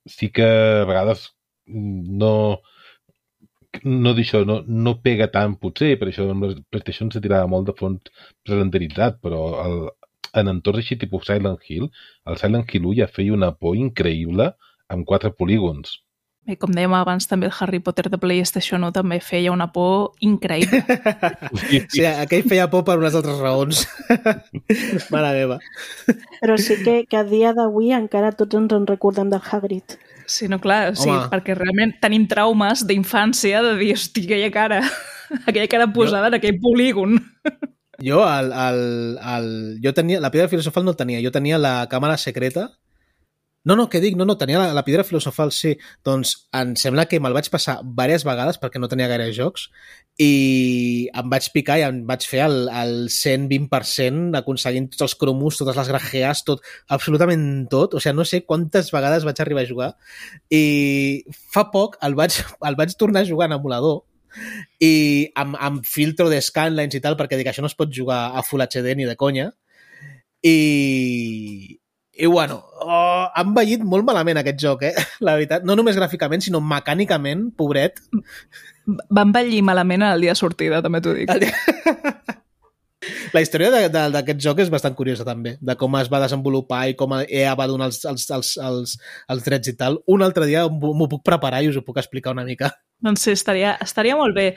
sí 0.07 0.29
que 0.31 0.47
a 0.47 0.85
vegades 0.87 1.27
no 1.67 2.61
no 3.83 4.13
d'això, 4.17 4.43
no, 4.47 4.61
no 4.67 4.95
pega 5.03 5.29
tant 5.33 5.57
potser, 5.61 5.93
per 5.99 6.09
això 6.09 6.27
amb 6.31 6.47
les 6.47 6.57
PlayStation 6.71 7.11
se 7.13 7.21
tirava 7.23 7.49
molt 7.51 7.69
de 7.69 7.75
fons 7.77 8.11
renderitzat, 8.49 9.19
però 9.23 9.41
el, 9.65 9.77
en 10.41 10.51
entorns 10.53 10.83
així 10.83 10.97
tipus 10.99 11.27
Silent 11.29 11.61
Hill, 11.67 11.87
el 12.25 12.41
Silent 12.41 12.67
Hill 12.71 12.89
1 12.93 12.99
ja 13.01 13.11
feia 13.11 13.35
una 13.37 13.53
por 13.55 13.77
increïble 13.79 14.51
amb 14.93 15.07
quatre 15.07 15.33
polígons. 15.35 15.99
Bé, 16.47 16.55
com 16.55 16.71
dèiem 16.71 16.93
abans, 16.95 17.25
també 17.27 17.49
el 17.49 17.55
Harry 17.59 17.81
Potter 17.83 18.05
de 18.07 18.17
PlayStation 18.21 18.85
1 18.87 18.93
també 18.95 19.17
feia 19.19 19.51
una 19.51 19.67
por 19.75 20.13
increïble. 20.23 20.79
Sí, 21.67 21.81
Sí, 21.91 22.05
aquell 22.07 22.45
feia 22.47 22.69
por 22.71 22.85
per 22.87 22.95
unes 23.01 23.17
altres 23.19 23.41
raons. 23.43 23.81
Mare 25.13 25.33
meva. 25.35 25.57
Però 26.39 26.55
sí 26.55 26.79
que, 26.85 27.01
que 27.03 27.19
a 27.19 27.25
dia 27.27 27.51
d'avui 27.57 27.91
encara 27.97 28.31
tots 28.31 28.55
ens 28.55 28.71
en 28.77 28.87
recordem 28.87 29.33
del 29.33 29.43
Hagrid. 29.43 29.97
Sí, 30.27 30.49
no, 30.51 30.59
clar, 30.59 30.91
sí, 30.99 31.07
Home. 31.07 31.29
perquè 31.31 31.55
realment 31.55 31.93
tenim 32.03 32.25
traumes 32.27 32.83
d'infància 32.87 33.61
de 33.63 33.77
dir, 33.79 33.93
hosti, 33.95 34.25
aquella 34.27 34.49
cara, 34.51 34.81
aquella 35.47 35.69
cara 35.71 35.87
posada 35.95 36.27
en 36.27 36.35
aquell 36.35 36.59
polígon. 36.59 37.15
Jo, 38.03 38.19
el, 38.27 38.51
el, 38.51 38.81
el, 39.17 39.47
jo 39.81 39.93
tenia, 39.95 40.19
la 40.21 40.29
piedra 40.33 40.51
filosofal 40.51 40.83
no 40.85 40.97
tenia, 40.99 41.23
jo 41.23 41.31
tenia 41.31 41.57
la 41.57 41.77
càmera 41.89 42.19
secreta. 42.19 42.67
No, 43.67 43.75
no, 43.79 43.87
què 43.91 43.99
dic? 44.03 44.19
No, 44.19 44.27
no, 44.27 44.35
tenia 44.39 44.59
la, 44.59 44.75
la 44.75 44.83
piedra 44.87 45.07
filosofal, 45.07 45.49
sí. 45.55 45.73
Doncs 46.05 46.35
em 46.55 46.75
sembla 46.79 47.07
que 47.07 47.19
me'l 47.23 47.35
vaig 47.35 47.49
passar 47.51 47.79
diverses 47.81 48.27
vegades 48.27 48.59
perquè 48.61 48.83
no 48.83 48.91
tenia 48.91 49.09
gaire 49.11 49.31
jocs 49.35 49.69
i 50.17 51.09
em 51.13 51.27
vaig 51.29 51.47
picar 51.53 51.77
i 51.77 51.83
em 51.85 51.99
vaig 52.09 52.23
fer 52.25 52.41
el, 52.47 52.55
el 52.73 52.93
120% 53.13 54.39
aconseguint 54.39 54.87
tots 54.89 55.05
els 55.05 55.15
cromos, 55.21 55.59
totes 55.59 55.77
les 55.77 55.91
grajees, 55.93 56.41
tot, 56.47 56.63
absolutament 56.93 57.43
tot. 57.69 57.93
O 57.93 58.01
sigui, 58.01 58.15
no 58.17 58.25
sé 58.25 58.41
quantes 58.45 58.89
vegades 58.93 59.27
vaig 59.27 59.41
arribar 59.43 59.63
a 59.63 59.69
jugar 59.69 59.89
i 60.49 60.63
fa 61.53 61.67
poc 61.73 61.99
el 62.07 62.17
vaig, 62.17 62.39
el 62.65 62.79
vaig 62.79 62.95
tornar 62.97 63.21
a 63.21 63.29
jugar 63.29 63.51
en 63.51 63.59
emulador 63.59 64.01
i 64.81 65.29
amb, 65.37 65.57
amb 65.61 65.85
filtro 65.85 66.31
de 66.33 66.41
scanlines 66.41 66.97
i 66.97 67.01
tal, 67.03 67.17
perquè 67.19 67.37
dic, 67.37 67.49
això 67.51 67.61
no 67.65 67.69
es 67.69 67.77
pot 67.77 67.93
jugar 67.93 68.31
a 68.37 68.43
Full 68.45 68.65
HD 68.65 68.97
ni 68.97 69.05
de 69.09 69.15
conya. 69.19 69.51
I, 70.45 71.77
i 72.17 72.25
bueno, 72.29 72.59
oh, 72.81 73.25
ha 73.29 73.43
envellit 73.43 73.85
molt 73.85 74.05
malament 74.07 74.41
aquest 74.41 74.61
joc, 74.61 74.85
eh? 74.89 74.93
La 75.25 75.37
veritat. 75.37 75.65
No 75.65 75.77
només 75.77 75.97
gràficament, 75.97 76.45
sinó 76.45 76.61
mecànicament, 76.61 77.49
pobret. 77.57 78.01
Va 78.87 79.23
envellir 79.25 79.61
malament 79.67 80.05
el 80.07 80.23
dia 80.23 80.35
de 80.35 80.39
sortida, 80.39 80.81
també 80.83 81.01
t'ho 81.03 81.15
dic. 81.17 81.31
La 83.35 83.43
història 83.43 83.87
d'aquest 84.09 84.41
joc 84.41 84.61
és 84.63 84.71
bastant 84.73 84.95
curiosa, 84.97 85.25
també, 85.27 85.55
de 85.61 85.75
com 85.79 85.95
es 85.99 86.09
va 86.11 86.21
desenvolupar 86.23 86.87
i 86.91 86.97
com 86.99 87.13
EA 87.21 87.53
va 87.59 87.69
donar 87.69 87.91
els, 87.91 88.01
els, 88.09 88.27
els, 88.33 88.53
els, 88.69 88.97
els 89.35 89.47
drets 89.47 89.73
i 89.73 89.77
tal. 89.79 90.01
Un 90.07 90.25
altre 90.25 90.49
dia 90.49 90.65
m'ho 90.67 90.93
m'ho 90.97 91.09
puc 91.11 91.23
preparar 91.27 91.63
i 91.63 91.71
us 91.71 91.79
ho 91.79 91.85
puc 91.85 92.01
explicar 92.01 92.35
una 92.35 92.47
mica. 92.47 92.73
Doncs 93.03 93.27
sí, 93.27 93.37
estaria, 93.37 93.77
estaria 93.83 94.17
molt 94.17 94.35
bé. 94.35 94.51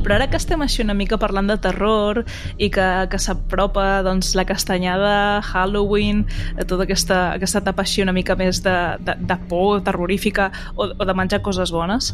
Però 0.00 0.16
ara 0.16 0.28
que 0.30 0.38
estem 0.40 0.62
així 0.64 0.82
una 0.82 0.96
mica 0.96 1.18
parlant 1.20 1.50
de 1.50 1.56
terror 1.62 2.22
i 2.56 2.70
que, 2.72 2.86
que 3.12 3.20
s'apropa 3.20 4.02
doncs, 4.06 4.32
la 4.38 4.46
castanyada, 4.48 5.42
Halloween, 5.52 6.24
eh, 6.56 6.64
tota 6.68 6.86
aquesta, 6.88 7.20
aquesta 7.36 7.62
etapa 7.62 7.84
així 7.84 8.02
una 8.02 8.14
mica 8.16 8.36
més 8.38 8.62
de, 8.64 8.76
de, 9.04 9.16
de 9.20 9.38
por 9.50 9.82
terrorífica 9.84 10.50
o, 10.74 10.88
o 10.90 11.08
de 11.08 11.16
menjar 11.18 11.42
coses 11.44 11.74
bones, 11.74 12.12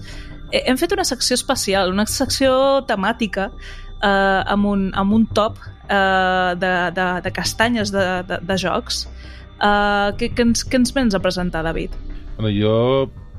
eh, 0.52 0.64
hem 0.66 0.80
fet 0.80 0.92
una 0.96 1.06
secció 1.08 1.38
especial, 1.38 1.92
una 1.94 2.06
secció 2.10 2.82
temàtica 2.88 3.50
eh, 4.02 4.08
amb, 4.08 4.66
un, 4.66 4.88
amb 4.98 5.14
un 5.14 5.26
top 5.34 5.62
eh, 5.88 6.54
de, 6.58 6.74
de, 6.98 7.08
de 7.24 7.32
castanyes 7.32 7.94
de, 7.94 8.06
de, 8.28 8.42
de 8.42 8.58
jocs. 8.60 9.06
Eh, 9.58 10.10
què, 10.18 10.32
què, 10.34 10.46
ens, 10.50 10.66
què 10.66 10.82
ens 10.82 10.94
vens 10.94 11.16
a 11.16 11.22
presentar, 11.22 11.64
David? 11.66 11.96
Bueno, 12.36 12.52
jo 12.54 12.76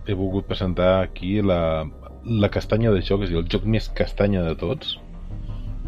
he 0.09 0.15
volgut 0.17 0.47
presentar 0.49 0.99
aquí 1.03 1.37
la, 1.45 1.85
la 2.25 2.49
castanya 2.49 2.91
de 2.91 3.01
joc, 3.01 3.23
és 3.23 3.29
a 3.29 3.33
dir, 3.33 3.43
el 3.43 3.51
joc 3.51 3.65
més 3.65 3.89
castanya 3.95 4.43
de 4.45 4.55
tots, 4.59 4.97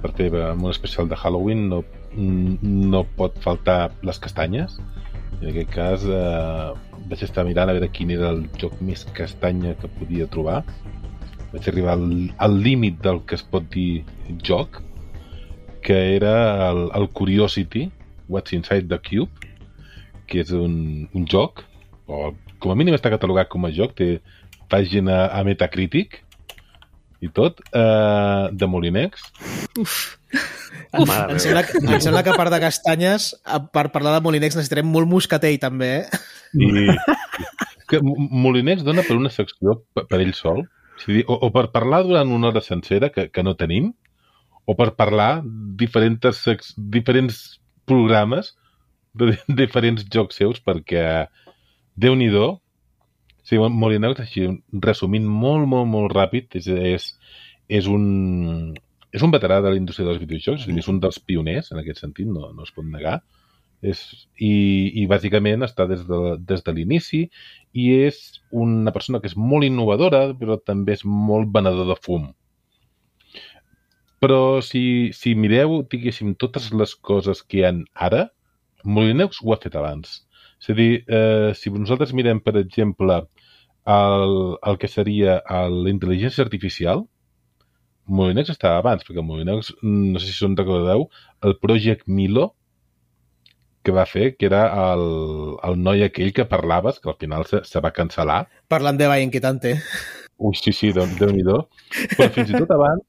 perquè 0.01 0.29
en 0.31 0.63
un 0.63 0.71
especial 0.71 1.09
de 1.09 1.17
Halloween 1.17 1.67
no, 1.69 1.81
no 2.17 3.03
pot 3.17 3.37
faltar 3.43 3.91
les 4.07 4.19
castanyes. 4.19 4.79
En 5.41 5.49
aquest 5.51 5.71
cas 5.73 6.05
eh, 6.05 6.71
vaig 7.09 7.23
estar 7.25 7.45
mirant 7.47 7.69
a 7.69 7.75
veure 7.77 7.89
quin 7.93 8.11
era 8.13 8.31
el 8.33 8.43
joc 8.61 8.77
més 8.81 9.05
castanya 9.17 9.75
que 9.79 9.89
podia 9.99 10.29
trobar. 10.31 10.61
Vaig 11.51 11.67
arribar 11.67 11.97
al, 11.97 12.05
al 12.39 12.59
límit 12.63 13.01
del 13.05 13.21
que 13.27 13.37
es 13.37 13.43
pot 13.43 13.67
dir 13.73 14.03
joc, 14.45 14.81
que 15.81 15.97
era 16.15 16.69
el, 16.69 16.87
el 16.95 17.09
Curiosity, 17.09 17.89
What's 18.29 18.53
Inside 18.53 18.87
the 18.87 19.01
Cube, 19.01 19.49
que 20.29 20.41
és 20.45 20.53
un, 20.55 21.09
un 21.17 21.25
joc, 21.27 21.65
o 22.07 22.31
com 22.61 22.71
a 22.71 22.77
mínim 22.77 22.95
està 22.95 23.11
catalogat 23.11 23.49
com 23.51 23.65
a 23.65 23.71
joc, 23.73 23.97
té 23.97 24.21
pàgina 24.71 25.25
a 25.29 25.43
Metacritic 25.47 26.21
i 27.21 27.29
tot, 27.29 27.59
eh, 27.75 28.47
de 28.51 28.65
Molinex. 28.67 29.27
Uf, 29.77 30.17
Uf, 30.97 31.07
Mare 31.07 31.33
em, 31.35 31.39
sembla, 31.43 31.61
que- 31.67 31.77
em 31.83 31.99
sembla 32.01 32.23
que 32.23 32.31
a 32.31 32.37
part 32.39 32.51
de 32.53 32.59
castanyes, 32.63 33.29
per 33.75 33.91
parlar 33.91 34.15
de 34.15 34.23
Molinex 34.25 34.55
necessitarem 34.57 34.87
molt 34.87 35.07
moscatell, 35.11 35.59
també, 35.59 35.91
eh? 36.01 36.21
I 36.55 36.95
que 37.91 37.99
Molinex 38.01 38.83
dona 38.87 39.03
per 39.03 39.17
una 39.19 39.29
secció 39.29 39.81
per, 39.93 40.05
per 40.07 40.21
ell 40.23 40.33
sol, 40.33 40.63
és 40.97 41.07
a 41.09 41.11
dir, 41.17 41.23
o, 41.27 41.35
o 41.47 41.51
per 41.51 41.67
parlar 41.75 42.01
durant 42.07 42.31
una 42.31 42.47
hora 42.49 42.61
sencera, 42.63 43.09
que, 43.11 43.27
que 43.29 43.43
no 43.43 43.53
tenim, 43.59 43.91
o 44.65 44.75
per 44.79 44.93
parlar 44.95 45.41
diferents, 45.77 46.39
sex, 46.39 46.73
diferents 46.77 47.59
programes 47.85 48.53
de 49.13 49.33
diferents 49.61 50.07
jocs 50.09 50.39
seus, 50.39 50.63
perquè 50.63 51.27
Déu-n'hi-do, 52.01 52.60
Sí, 53.47 53.57
Molinex, 53.57 54.21
així, 54.21 54.45
resumint 54.85 55.25
molt, 55.25 55.67
molt, 55.69 55.89
molt 55.89 56.13
ràpid, 56.13 56.57
és, 56.59 56.67
és, 56.93 57.07
és, 57.79 57.87
un, 57.89 58.75
és 59.11 59.25
un 59.25 59.33
veterà 59.33 59.59
de 59.65 59.71
la 59.73 59.79
indústria 59.79 60.07
dels 60.07 60.21
videojocs, 60.21 60.67
dir, 60.69 60.77
és 60.77 60.89
un 60.91 60.99
dels 61.01 61.17
pioners, 61.25 61.71
en 61.73 61.81
aquest 61.81 62.03
sentit, 62.03 62.29
no, 62.29 62.51
no 62.55 62.67
es 62.67 62.73
pot 62.75 62.85
negar, 62.85 63.19
és, 63.81 64.01
i, 64.37 64.53
i 65.01 65.07
bàsicament 65.09 65.65
està 65.65 65.87
des 65.89 66.03
de, 66.05 66.19
des 66.37 66.61
de 66.61 66.73
l'inici 66.77 67.23
i 67.73 67.87
és 68.05 68.19
una 68.53 68.93
persona 68.93 69.21
que 69.21 69.31
és 69.31 69.37
molt 69.37 69.65
innovadora, 69.65 70.27
però 70.37 70.59
també 70.61 70.93
és 70.99 71.01
molt 71.05 71.49
venedor 71.55 71.89
de 71.89 71.97
fum. 72.05 72.29
Però 74.21 74.61
si, 74.61 74.83
si 75.17 75.33
mireu, 75.33 75.79
diguéssim, 75.89 76.35
totes 76.37 76.69
les 76.77 76.93
coses 77.09 77.41
que 77.41 77.57
hi 77.57 77.65
han 77.65 77.81
ara, 78.07 78.27
Molinex 78.85 79.41
ho 79.41 79.53
ha 79.53 79.57
fet 79.63 79.77
abans. 79.79 80.21
És 80.61 80.69
a 80.69 80.75
dir, 80.77 81.03
eh, 81.07 81.51
si 81.57 81.71
nosaltres 81.73 82.13
mirem, 82.13 82.39
per 82.45 82.55
exemple, 82.61 83.17
el, 83.89 84.35
el 84.69 84.77
que 84.77 84.87
seria 84.87 85.39
el- 85.49 85.79
la 85.85 85.89
intel·ligència 85.93 86.45
artificial, 86.45 87.05
Molinex 88.11 88.49
estava 88.53 88.77
abans, 88.81 89.03
perquè 89.07 89.23
Molinex, 89.23 89.71
no 89.81 90.19
sé 90.19 90.27
si 90.29 90.37
se'n 90.37 90.57
recordeu, 90.57 91.07
el 91.47 91.57
Project 91.61 92.07
Milo 92.07 92.51
que 93.83 93.93
va 93.95 94.05
fer, 94.05 94.35
que 94.37 94.45
era 94.45 94.63
el, 94.93 95.03
el 95.65 95.77
noi 95.81 96.03
aquell 96.05 96.33
que 96.37 96.45
parlaves, 96.45 96.99
que 97.01 97.09
al 97.09 97.17
final 97.17 97.47
se, 97.49 97.63
se 97.65 97.81
va 97.81 97.93
cancel·lar. 97.95 98.43
Parlant 98.69 98.99
de 98.99 99.07
Valle 99.09 99.25
Inquietante. 99.25 99.75
Ui, 100.37 100.53
sí, 100.57 100.73
sí, 100.73 100.91
déu 100.93 101.07
déu 101.17 101.31
nhi 101.33 101.45
Però 101.45 102.27
fins 102.35 102.51
i 102.51 102.57
tot 102.59 102.69
abans, 102.73 103.01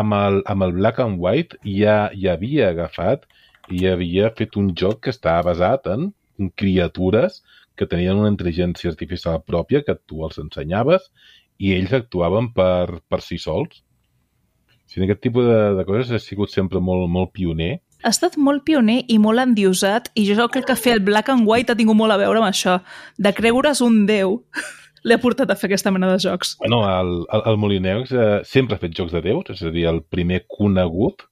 amb 0.00 0.16
el, 0.18 0.42
amb 0.52 0.66
el 0.66 0.74
Black 0.76 1.00
and 1.04 1.20
White, 1.20 1.58
ja, 1.64 2.10
ja 2.12 2.36
havia 2.36 2.70
agafat 2.74 3.24
i 3.72 3.86
havia 3.88 4.30
fet 4.36 4.56
un 4.60 4.72
joc 4.76 5.02
que 5.04 5.12
estava 5.14 5.42
basat 5.50 5.88
en 5.92 6.10
criatures 6.56 7.42
que 7.78 7.86
tenien 7.86 8.18
una 8.18 8.30
intel·ligència 8.32 8.90
artificial 8.90 9.42
pròpia 9.46 9.84
que 9.86 9.96
tu 10.06 10.24
els 10.26 10.40
ensenyaves 10.42 11.10
i 11.58 11.74
ells 11.74 11.94
actuaven 11.94 12.52
per, 12.54 13.02
per 13.10 13.20
si 13.24 13.38
sols. 13.42 13.82
O 13.82 14.90
sigui, 14.90 15.04
en 15.04 15.08
aquest 15.08 15.22
tipus 15.26 15.46
de, 15.46 15.60
de 15.78 15.84
coses 15.86 16.10
ha 16.14 16.22
sigut 16.22 16.54
sempre 16.54 16.80
molt, 16.80 17.06
molt 17.12 17.34
pioner. 17.36 17.78
Ha 18.06 18.12
estat 18.14 18.38
molt 18.38 18.62
pioner 18.66 19.00
i 19.10 19.18
molt 19.22 19.42
endiosat 19.42 20.12
i 20.18 20.24
jo 20.28 20.46
crec 20.54 20.68
que 20.70 20.78
fer 20.78 20.96
el 20.96 21.04
Black 21.06 21.30
and 21.34 21.46
White 21.48 21.74
ha 21.74 21.78
tingut 21.78 21.98
molt 21.98 22.14
a 22.14 22.18
veure 22.20 22.40
amb 22.40 22.50
això. 22.50 22.78
De 23.18 23.34
creure's 23.34 23.82
un 23.84 24.04
déu 24.08 24.38
l'ha 25.08 25.18
portat 25.22 25.50
a 25.50 25.58
fer 25.58 25.70
aquesta 25.70 25.92
mena 25.94 26.10
de 26.12 26.20
jocs. 26.22 26.54
Bueno, 26.62 26.82
el, 26.88 27.12
el, 27.26 27.42
el 27.52 27.58
Molinex 27.58 28.14
eh, 28.14 28.28
sempre 28.46 28.78
ha 28.78 28.82
fet 28.82 28.94
jocs 28.96 29.14
de 29.14 29.24
déus, 29.26 29.50
és 29.54 29.64
a 29.66 29.74
dir, 29.74 29.88
el 29.90 30.02
primer 30.06 30.44
conegut 30.50 31.26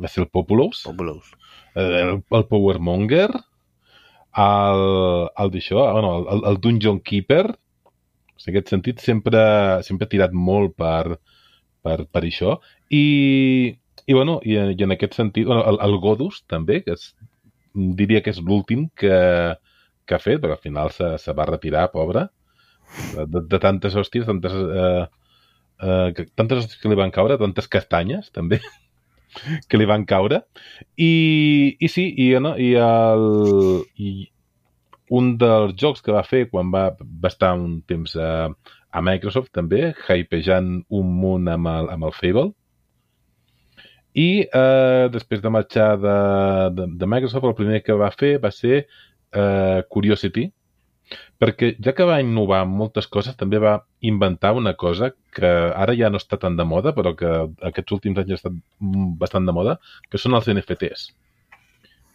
va 0.00 0.10
ser 0.10 0.24
el 0.24 0.30
Populous, 0.32 0.82
Populous. 0.86 1.30
el, 1.78 2.20
el 2.20 2.46
Powermonger, 2.50 3.28
el, 4.38 4.84
el 5.42 5.52
d'això, 5.54 5.82
bueno, 5.92 6.12
el, 6.30 6.44
el 6.50 6.60
Dungeon 6.62 7.00
Keeper, 7.00 7.44
en 7.50 8.52
aquest 8.52 8.72
sentit 8.72 9.02
sempre, 9.04 9.42
sempre 9.86 10.06
ha 10.06 10.12
tirat 10.12 10.32
molt 10.32 10.76
per, 10.78 11.18
per, 11.84 11.98
per 12.06 12.22
això, 12.24 12.58
i, 12.88 13.04
i, 14.06 14.12
bueno, 14.14 14.38
i, 14.46 14.56
i 14.74 14.86
en 14.86 14.94
aquest 14.96 15.18
sentit, 15.18 15.48
bueno, 15.48 15.64
el, 15.68 15.80
el 15.86 15.98
Godus 16.02 16.42
també, 16.48 16.80
que 16.86 16.96
és, 16.96 17.10
diria 17.74 18.22
que 18.24 18.32
és 18.34 18.40
l'últim 18.42 18.88
que, 18.98 19.16
que 20.06 20.16
ha 20.16 20.22
fet, 20.22 20.40
però 20.42 20.56
al 20.56 20.62
final 20.62 20.92
se, 20.94 21.16
se 21.22 21.34
va 21.36 21.48
retirar, 21.50 21.90
pobre, 21.92 22.28
de, 23.14 23.42
de 23.50 23.60
tantes 23.62 23.96
hòsties, 23.98 24.26
tantes, 24.30 24.54
eh, 24.54 25.04
eh, 25.86 26.26
tantes 26.38 26.62
hòsties 26.62 26.80
que 26.80 26.90
li 26.90 26.98
van 26.98 27.12
caure, 27.14 27.38
tantes 27.40 27.68
castanyes, 27.70 28.32
també, 28.34 28.60
que 29.68 29.80
li 29.80 29.88
van 29.88 30.06
caure. 30.08 30.42
I, 30.96 31.76
i 31.78 31.88
sí, 31.88 32.06
i, 32.16 32.32
no, 32.42 32.54
i, 32.58 32.72
el, 32.80 33.26
i 33.96 34.12
un 35.10 35.34
dels 35.40 35.74
jocs 35.78 36.04
que 36.04 36.14
va 36.14 36.22
fer 36.26 36.46
quan 36.50 36.70
va, 36.74 36.90
va 37.00 37.32
estar 37.32 37.52
un 37.58 37.80
temps 37.90 38.14
a, 38.16 38.48
a 38.90 39.02
Microsoft 39.02 39.50
també, 39.54 39.90
hypejant 40.08 40.80
un 41.00 41.12
munt 41.22 41.50
amb 41.50 41.70
el, 41.70 41.90
amb 41.94 42.08
el 42.08 42.16
Fable. 42.16 42.50
I 44.18 44.30
eh, 44.42 45.06
després 45.14 45.42
de 45.42 45.52
marxar 45.54 45.92
de, 46.02 46.16
de, 46.74 46.86
de 46.98 47.08
Microsoft, 47.10 47.46
el 47.46 47.58
primer 47.58 47.82
que 47.86 47.94
va 47.98 48.10
fer 48.14 48.36
va 48.42 48.50
ser 48.54 48.80
eh, 48.82 49.82
Curiosity, 49.90 50.48
perquè 51.40 51.72
ja 51.80 51.94
que 51.96 52.04
va 52.04 52.20
innovar 52.20 52.60
en 52.66 52.74
moltes 52.76 53.08
coses, 53.08 53.36
també 53.40 53.58
va 53.62 53.78
inventar 54.04 54.52
una 54.58 54.74
cosa 54.76 55.10
que 55.32 55.48
ara 55.48 55.96
ja 55.96 56.10
no 56.12 56.20
està 56.20 56.36
tan 56.40 56.58
de 56.58 56.66
moda, 56.68 56.92
però 56.96 57.14
que 57.16 57.30
aquests 57.70 57.96
últims 57.96 58.20
anys 58.20 58.34
ha 58.34 58.38
estat 58.42 58.58
bastant 59.22 59.48
de 59.48 59.54
moda, 59.56 59.78
que 60.12 60.20
són 60.20 60.36
els 60.36 60.50
NFTs. 60.52 61.08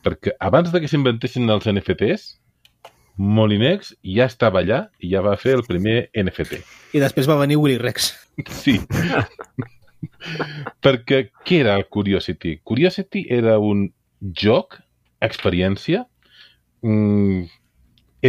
Perquè 0.06 0.36
abans 0.46 0.70
de 0.70 0.82
que 0.82 0.92
s'inventessin 0.92 1.50
els 1.50 1.66
NFTs, 1.72 2.28
Molinex 3.18 3.96
ja 4.04 4.28
estava 4.30 4.62
allà 4.62 4.86
i 5.00 5.10
ja 5.14 5.24
va 5.26 5.38
fer 5.42 5.56
el 5.58 5.66
primer 5.66 6.10
NFT. 6.14 6.62
I 6.94 7.02
després 7.02 7.30
va 7.32 7.40
venir 7.42 7.58
Willy 7.58 7.80
Rex. 7.82 8.12
Sí. 8.52 8.78
Perquè 10.86 11.22
què 11.48 11.62
era 11.64 11.78
el 11.80 11.88
Curiosity? 11.90 12.60
Curiosity 12.68 13.26
era 13.32 13.58
un 13.58 13.88
joc, 14.38 14.78
experiència, 15.24 16.04
mm, 16.84 17.46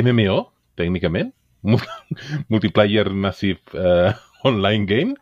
MMO, 0.00 0.38
tècnicament, 0.78 1.32
Multiplayer 2.52 3.08
Massive 3.10 3.74
eh, 3.74 4.12
Online 4.46 4.86
Game, 4.86 5.16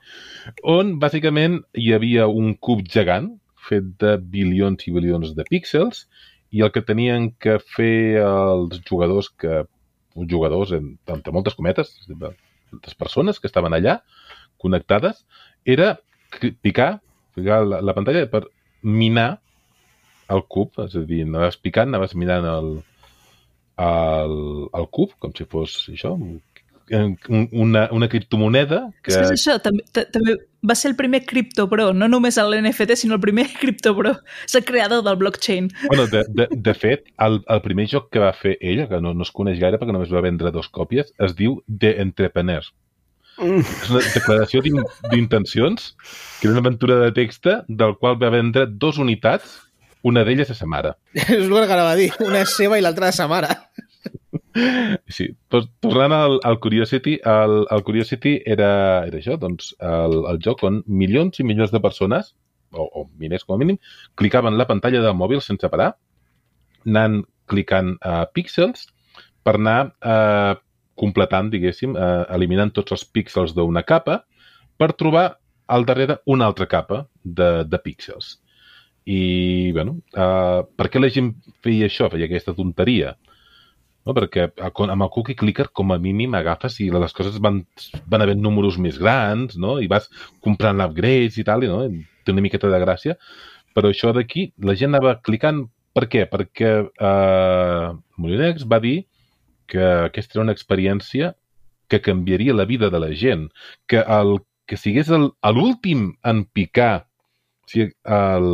on 0.69 0.99
bàsicament 1.01 1.63
hi 1.79 1.93
havia 1.97 2.29
un 2.29 2.53
cub 2.61 2.85
gegant 2.97 3.31
fet 3.69 3.87
de 4.03 4.17
bilions 4.19 4.85
i 4.85 4.93
bilions 4.93 5.33
de 5.37 5.47
píxels 5.49 6.05
i 6.53 6.63
el 6.63 6.73
que 6.75 6.85
tenien 6.85 7.31
que 7.41 7.57
fer 7.77 8.21
els 8.23 8.83
jugadors 8.89 9.31
que 9.41 9.65
jugadors, 10.31 10.71
entre 10.75 11.33
moltes 11.35 11.57
cometes, 11.59 11.95
les 12.09 12.95
persones 12.95 13.41
que 13.41 13.49
estaven 13.51 13.75
allà 13.75 13.99
connectades, 14.63 15.25
era 15.65 15.97
picar, 16.63 17.01
picar 17.35 17.63
la, 17.67 17.81
la 17.83 17.95
pantalla 17.97 18.27
per 18.31 18.45
minar 18.83 19.41
el 20.31 20.45
cub, 20.49 20.79
és 20.85 20.95
a 20.97 21.03
dir, 21.09 21.25
anaves 21.27 21.59
picant, 21.61 21.91
anaves 21.91 22.15
mirant 22.17 22.47
el, 22.49 22.71
el, 23.77 24.35
el 24.73 24.91
cub, 24.91 25.15
com 25.19 25.33
si 25.37 25.47
fos 25.51 25.77
això, 25.93 26.15
una, 26.91 27.89
una 27.91 28.09
criptomoneda 28.09 28.93
que... 29.03 29.13
És 29.13 29.17
que 29.17 29.23
és 29.25 29.33
això, 29.39 29.57
també, 29.63 29.85
també 29.95 30.37
va 30.69 30.77
ser 30.77 30.91
el 30.91 30.97
primer 30.97 31.23
criptobro, 31.25 31.93
no 31.97 32.09
només 32.09 32.37
l'NFT, 32.41 32.97
sinó 33.01 33.17
el 33.17 33.23
primer 33.25 33.47
criptobro. 33.61 34.15
És 34.45 34.55
el 34.55 34.65
creador 34.69 35.05
del 35.07 35.17
blockchain. 35.17 35.71
Bueno, 35.89 36.07
de, 36.13 36.25
de, 36.29 36.49
de 36.51 36.75
fet, 36.75 37.09
el, 37.25 37.41
el 37.49 37.65
primer 37.65 37.89
joc 37.91 38.11
que 38.13 38.23
va 38.23 38.33
fer 38.37 38.57
ell, 38.61 38.87
que 38.91 39.01
no, 39.01 39.15
no 39.15 39.27
es 39.27 39.33
coneix 39.35 39.61
gaire 39.61 39.81
perquè 39.81 39.97
només 39.97 40.13
va 40.13 40.25
vendre 40.25 40.53
dos 40.55 40.69
còpies, 40.69 41.15
es 41.25 41.37
diu 41.39 41.61
The 41.69 41.97
Entrepreneur. 42.05 42.65
Mm. 43.35 43.65
És 43.67 43.91
una 43.91 44.03
declaració 44.15 44.63
d'intencions, 44.63 45.93
que 46.39 46.47
era 46.47 46.55
una 46.55 46.63
aventura 46.63 47.01
de 47.01 47.11
texta 47.17 47.63
del 47.69 47.97
qual 47.99 48.21
va 48.21 48.31
vendre 48.31 48.69
dos 48.69 49.01
unitats, 49.03 49.64
una 50.05 50.25
d'elles 50.27 50.51
a 50.53 50.57
sa 50.57 50.69
mare. 50.69 50.95
És 51.17 51.49
el 51.49 51.51
que 51.51 51.75
anava 51.75 51.95
a 51.95 51.99
dir, 51.99 52.11
una 52.25 52.45
és 52.45 52.55
seva 52.59 52.79
i 52.79 52.85
l'altra 52.85 53.11
de 53.11 53.17
sa 53.17 53.29
mare. 53.31 53.53
Sí, 55.11 55.25
tornant 55.51 56.13
al, 56.15 56.37
al 56.47 56.61
Curiosity, 56.63 57.17
el, 57.27 57.55
el 57.75 57.83
Curiosity 57.83 58.37
era, 58.47 58.69
era 59.09 59.19
això, 59.19 59.35
doncs 59.41 59.73
el, 59.83 60.15
el 60.31 60.39
joc 60.45 60.63
on 60.69 60.77
milions 60.87 61.41
i 61.43 61.47
milions 61.47 61.73
de 61.75 61.81
persones, 61.83 62.29
o, 62.71 62.85
o 62.87 63.03
milers 63.19 63.43
com 63.43 63.57
a 63.57 63.59
mínim, 63.59 63.81
clicaven 64.15 64.59
la 64.59 64.69
pantalla 64.69 65.01
del 65.03 65.17
mòbil 65.19 65.43
sense 65.43 65.67
parar, 65.73 65.89
anant 66.87 67.25
clicant 67.51 67.97
a 67.99 68.21
uh, 68.23 68.29
píxels 68.31 68.87
per 69.45 69.57
anar 69.59 69.79
uh, 69.91 70.55
completant, 71.01 71.51
diguéssim, 71.51 71.99
uh, 71.99 72.23
eliminant 72.37 72.71
tots 72.79 72.95
els 72.95 73.05
píxels 73.11 73.57
d'una 73.57 73.83
capa 73.83 74.21
per 74.79 74.93
trobar 74.95 75.27
al 75.67 75.87
darrere 75.89 76.21
una 76.31 76.47
altra 76.47 76.69
capa 76.71 77.05
de, 77.25 77.65
de 77.67 77.81
píxels. 77.83 78.37
I, 79.05 79.73
bueno, 79.77 79.99
uh, 80.17 80.65
per 80.79 80.89
què 80.89 81.01
la 81.01 81.13
gent 81.13 81.35
feia 81.65 81.91
això, 81.91 82.09
feia 82.13 82.29
aquesta 82.29 82.55
tonteria? 82.57 83.15
no? 84.05 84.15
perquè 84.17 84.49
amb 84.61 85.07
el 85.07 85.11
cookie 85.13 85.37
clicker 85.39 85.69
com 85.73 85.93
a 85.93 85.99
mínim 86.01 86.35
agafes 86.37 86.79
i 86.85 86.91
les 86.93 87.17
coses 87.17 87.41
van, 87.43 87.63
van 88.11 88.25
havent 88.25 88.43
números 88.43 88.79
més 88.81 88.99
grans 89.01 89.57
no? 89.61 89.79
i 89.81 89.89
vas 89.91 90.11
comprant 90.45 90.83
upgrades 90.85 91.39
i 91.41 91.47
tal, 91.47 91.65
i, 91.65 91.71
no? 91.73 91.85
té 92.25 92.33
una 92.33 92.45
miqueta 92.45 92.71
de 92.73 92.81
gràcia, 92.81 93.17
però 93.77 93.91
això 93.91 94.13
d'aquí 94.17 94.51
la 94.65 94.77
gent 94.79 94.95
anava 94.95 95.19
clicant, 95.25 95.65
per 95.95 96.07
què? 96.11 96.25
Perquè 96.31 96.71
eh, 96.83 97.89
Molinex 98.19 98.65
va 98.71 98.81
dir 98.83 99.05
que 99.71 99.83
aquesta 100.09 100.39
era 100.39 100.45
una 100.47 100.55
experiència 100.57 101.35
que 101.93 102.01
canviaria 102.01 102.57
la 102.57 102.65
vida 102.65 102.89
de 102.91 103.01
la 103.01 103.13
gent, 103.15 103.49
que 103.87 104.01
el 104.01 104.39
que 104.67 104.79
sigués 104.81 105.11
l'últim 105.13 106.15
en 106.25 106.45
picar, 106.57 107.05
o 107.65 107.71
sigui, 107.73 107.91
el, 108.19 108.49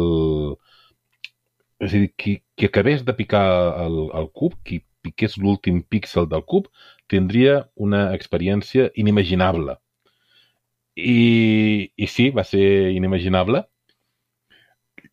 és 1.81 1.95
a 1.95 1.99
dir, 1.99 2.13
qui, 2.21 2.37
qui 2.57 2.69
acabés 2.69 3.05
de 3.05 3.15
picar 3.17 3.45
el, 3.85 4.01
el 4.21 4.31
cub, 4.37 4.57
qui 4.65 4.83
piqués 5.05 5.37
l'últim 5.41 5.81
píxel 5.83 6.29
del 6.29 6.45
cub, 6.45 6.69
tindria 7.11 7.61
una 7.77 8.11
experiència 8.17 8.91
inimaginable. 9.01 9.79
I, 10.97 11.23
i 11.97 12.11
sí, 12.11 12.29
va 12.37 12.45
ser 12.45 12.67
inimaginable. 12.93 13.65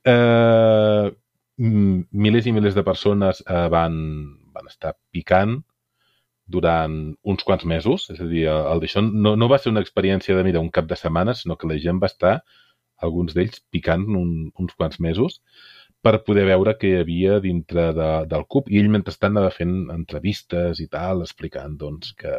Eh, 0.07 1.07
milers 1.57 2.48
i 2.48 2.53
milers 2.53 2.76
de 2.78 2.84
persones 2.86 3.41
eh, 3.48 3.65
van, 3.74 3.95
van 4.53 4.69
estar 4.69 4.94
picant 5.15 5.57
durant 6.48 6.99
uns 7.28 7.44
quants 7.48 7.65
mesos, 7.68 8.07
és 8.14 8.19
a 8.24 8.28
dir, 8.28 8.45
el 8.48 8.84
d'això 8.84 9.03
no, 9.03 9.36
no 9.36 9.49
va 9.52 9.60
ser 9.60 9.72
una 9.74 9.84
experiència 9.84 10.36
de, 10.36 10.44
mira, 10.48 10.64
un 10.64 10.72
cap 10.72 10.88
de 10.88 10.95
setmana, 10.99 11.36
sinó 11.36 11.57
que 11.60 11.68
la 11.68 11.80
gent 11.84 11.99
va 12.03 12.11
estar, 12.11 12.38
alguns 13.06 13.36
d'ells, 13.38 13.61
picant 13.74 14.06
un, 14.10 14.52
uns 14.57 14.76
quants 14.78 14.99
mesos, 15.03 15.41
per 16.02 16.22
poder 16.26 16.45
veure 16.48 16.76
què 16.80 16.91
hi 16.91 16.99
havia 17.02 17.40
dintre 17.44 17.90
de, 17.98 18.10
del 18.32 18.45
CUP 18.53 18.69
i 18.72 18.80
ell 18.82 18.91
mentrestant 18.94 19.34
anava 19.34 19.53
fent 19.53 19.90
entrevistes 19.94 20.82
i 20.84 20.88
tal, 20.91 21.24
explicant 21.26 21.76
doncs, 21.80 22.14
que, 22.19 22.36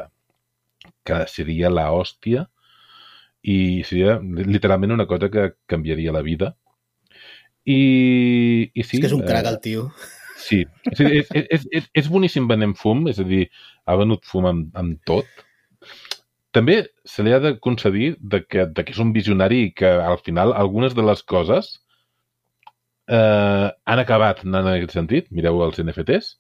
que 1.07 1.25
seria 1.31 1.71
la 1.73 1.89
hòstia 1.95 2.47
i 3.49 3.83
seria 3.87 4.19
literalment 4.23 4.95
una 4.97 5.07
cosa 5.11 5.31
que 5.33 5.51
canviaria 5.71 6.15
la 6.15 6.25
vida. 6.27 6.53
I, 7.69 8.71
i 8.73 8.83
sí, 8.83 8.97
és 8.97 9.03
que 9.03 9.11
és 9.11 9.17
un 9.17 9.27
crac, 9.27 9.47
el 9.51 9.61
tio. 9.65 9.89
Sí, 10.39 10.63
és, 10.89 11.01
és, 11.03 11.31
és, 11.35 11.67
és, 11.81 11.91
és 12.01 12.09
boníssim 12.09 12.47
venent 12.49 12.73
fum, 12.79 13.05
és 13.11 13.19
a 13.21 13.27
dir, 13.27 13.49
ha 13.85 13.99
venut 14.01 14.25
fum 14.27 14.47
amb, 14.49 14.71
amb 14.79 15.01
tot, 15.09 15.29
també 16.57 16.79
se 17.05 17.25
li 17.25 17.33
ha 17.35 17.41
de 17.43 17.55
concedir 17.61 18.15
de 18.21 18.41
que, 18.47 18.67
de 18.67 18.85
que 18.85 18.95
és 18.95 19.01
un 19.03 19.13
visionari 19.13 19.67
i 19.67 19.73
que 19.77 19.89
al 19.89 20.19
final 20.25 20.55
algunes 20.57 20.97
de 20.97 21.05
les 21.05 21.23
coses 21.23 21.71
eh, 23.09 23.69
han 23.69 24.03
acabat 24.03 24.45
anant 24.45 24.67
en 24.67 24.77
aquest 24.77 24.97
sentit. 24.97 25.31
Mireu 25.35 25.61
els 25.65 25.81
NFTs, 25.83 26.35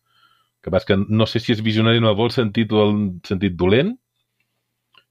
que 0.65 0.73
vas 0.75 0.89
que 0.89 0.97
no 0.99 1.29
sé 1.29 1.43
si 1.43 1.55
és 1.55 1.65
visionari 1.65 2.01
en 2.01 2.09
el 2.09 2.17
vol 2.19 2.33
sentit 2.35 2.73
o 2.73 2.85
el 2.87 2.99
sentit 3.29 3.57
dolent. 3.61 3.95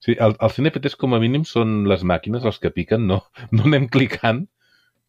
Sí, 0.04 0.14
el, 0.22 0.36
els 0.46 0.60
NFTs 0.62 0.98
com 1.02 1.16
a 1.18 1.22
mínim 1.22 1.46
són 1.46 1.80
les 1.90 2.04
màquines 2.06 2.46
els 2.46 2.62
que 2.62 2.74
piquen, 2.74 3.08
no, 3.10 3.24
no 3.56 3.66
anem 3.70 3.90
clicant 3.94 4.46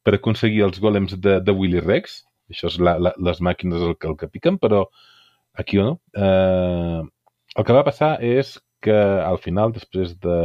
per 0.04 0.16
aconseguir 0.16 0.64
els 0.68 0.80
golems 0.80 1.16
de, 1.16 1.40
de 1.44 1.54
Willy 1.54 1.84
Rex. 1.84 2.22
Això 2.48 2.70
és 2.70 2.78
la, 2.80 2.96
la, 2.96 3.12
les 3.20 3.42
màquines 3.44 3.82
el 3.84 3.96
que, 3.96 4.08
el 4.08 4.16
que 4.20 4.30
piquen, 4.32 4.56
però 4.60 4.86
aquí 5.60 5.76
no. 5.80 5.98
Eh, 6.16 7.02
el 7.58 7.66
que 7.66 7.76
va 7.76 7.84
passar 7.84 8.16
és 8.24 8.56
que 8.84 8.94
al 8.94 9.38
final, 9.42 9.72
després 9.74 10.14
de, 10.22 10.38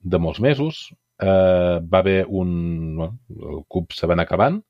de 0.00 0.20
molts 0.20 0.40
mesos, 0.40 0.84
eh, 1.20 1.80
va 1.80 1.98
haver 2.00 2.24
un... 2.28 2.96
Bueno, 2.96 3.18
el 3.52 3.64
cub 3.68 3.92
se 3.92 4.06
van 4.10 4.22
acabant, 4.22 4.60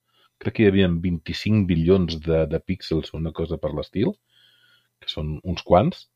crec 0.42 0.56
que 0.56 0.64
hi 0.64 0.70
havia 0.72 0.88
25 0.88 1.66
bilions 1.68 2.18
de, 2.24 2.44
de 2.50 2.60
píxels 2.60 3.12
o 3.12 3.18
una 3.20 3.32
cosa 3.32 3.58
per 3.60 3.72
l'estil, 3.74 4.14
que 5.00 5.10
són 5.12 5.38
uns 5.42 5.62
quants. 5.66 6.08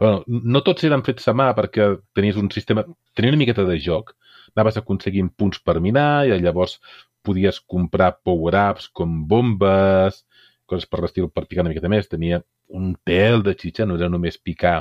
Però 0.00 0.22
no 0.26 0.62
tots 0.66 0.84
eren 0.88 1.04
fets 1.06 1.28
a 1.30 1.34
mà 1.36 1.52
perquè 1.56 1.92
tenies 2.16 2.38
un 2.40 2.50
sistema... 2.50 2.84
Tenia 3.16 3.34
una 3.34 3.42
miqueta 3.42 3.64
de 3.68 3.78
joc. 3.78 4.14
Anaves 4.56 4.78
aconseguint 4.80 5.30
punts 5.38 5.60
per 5.64 5.78
minar 5.80 6.26
i 6.26 6.34
llavors 6.42 6.78
podies 7.22 7.60
comprar 7.70 8.16
power-ups 8.26 8.88
com 8.98 9.20
bombes, 9.30 10.24
coses 10.66 10.88
per 10.90 11.02
l'estil 11.02 11.28
per 11.30 11.46
picar 11.46 11.62
una 11.64 11.72
miqueta 11.72 11.90
més. 11.92 12.10
Tenia 12.10 12.42
un 12.72 12.94
tel 13.06 13.44
de 13.46 13.54
xitxa, 13.58 13.86
no 13.86 13.98
era 14.00 14.10
només 14.12 14.40
picar 14.40 14.80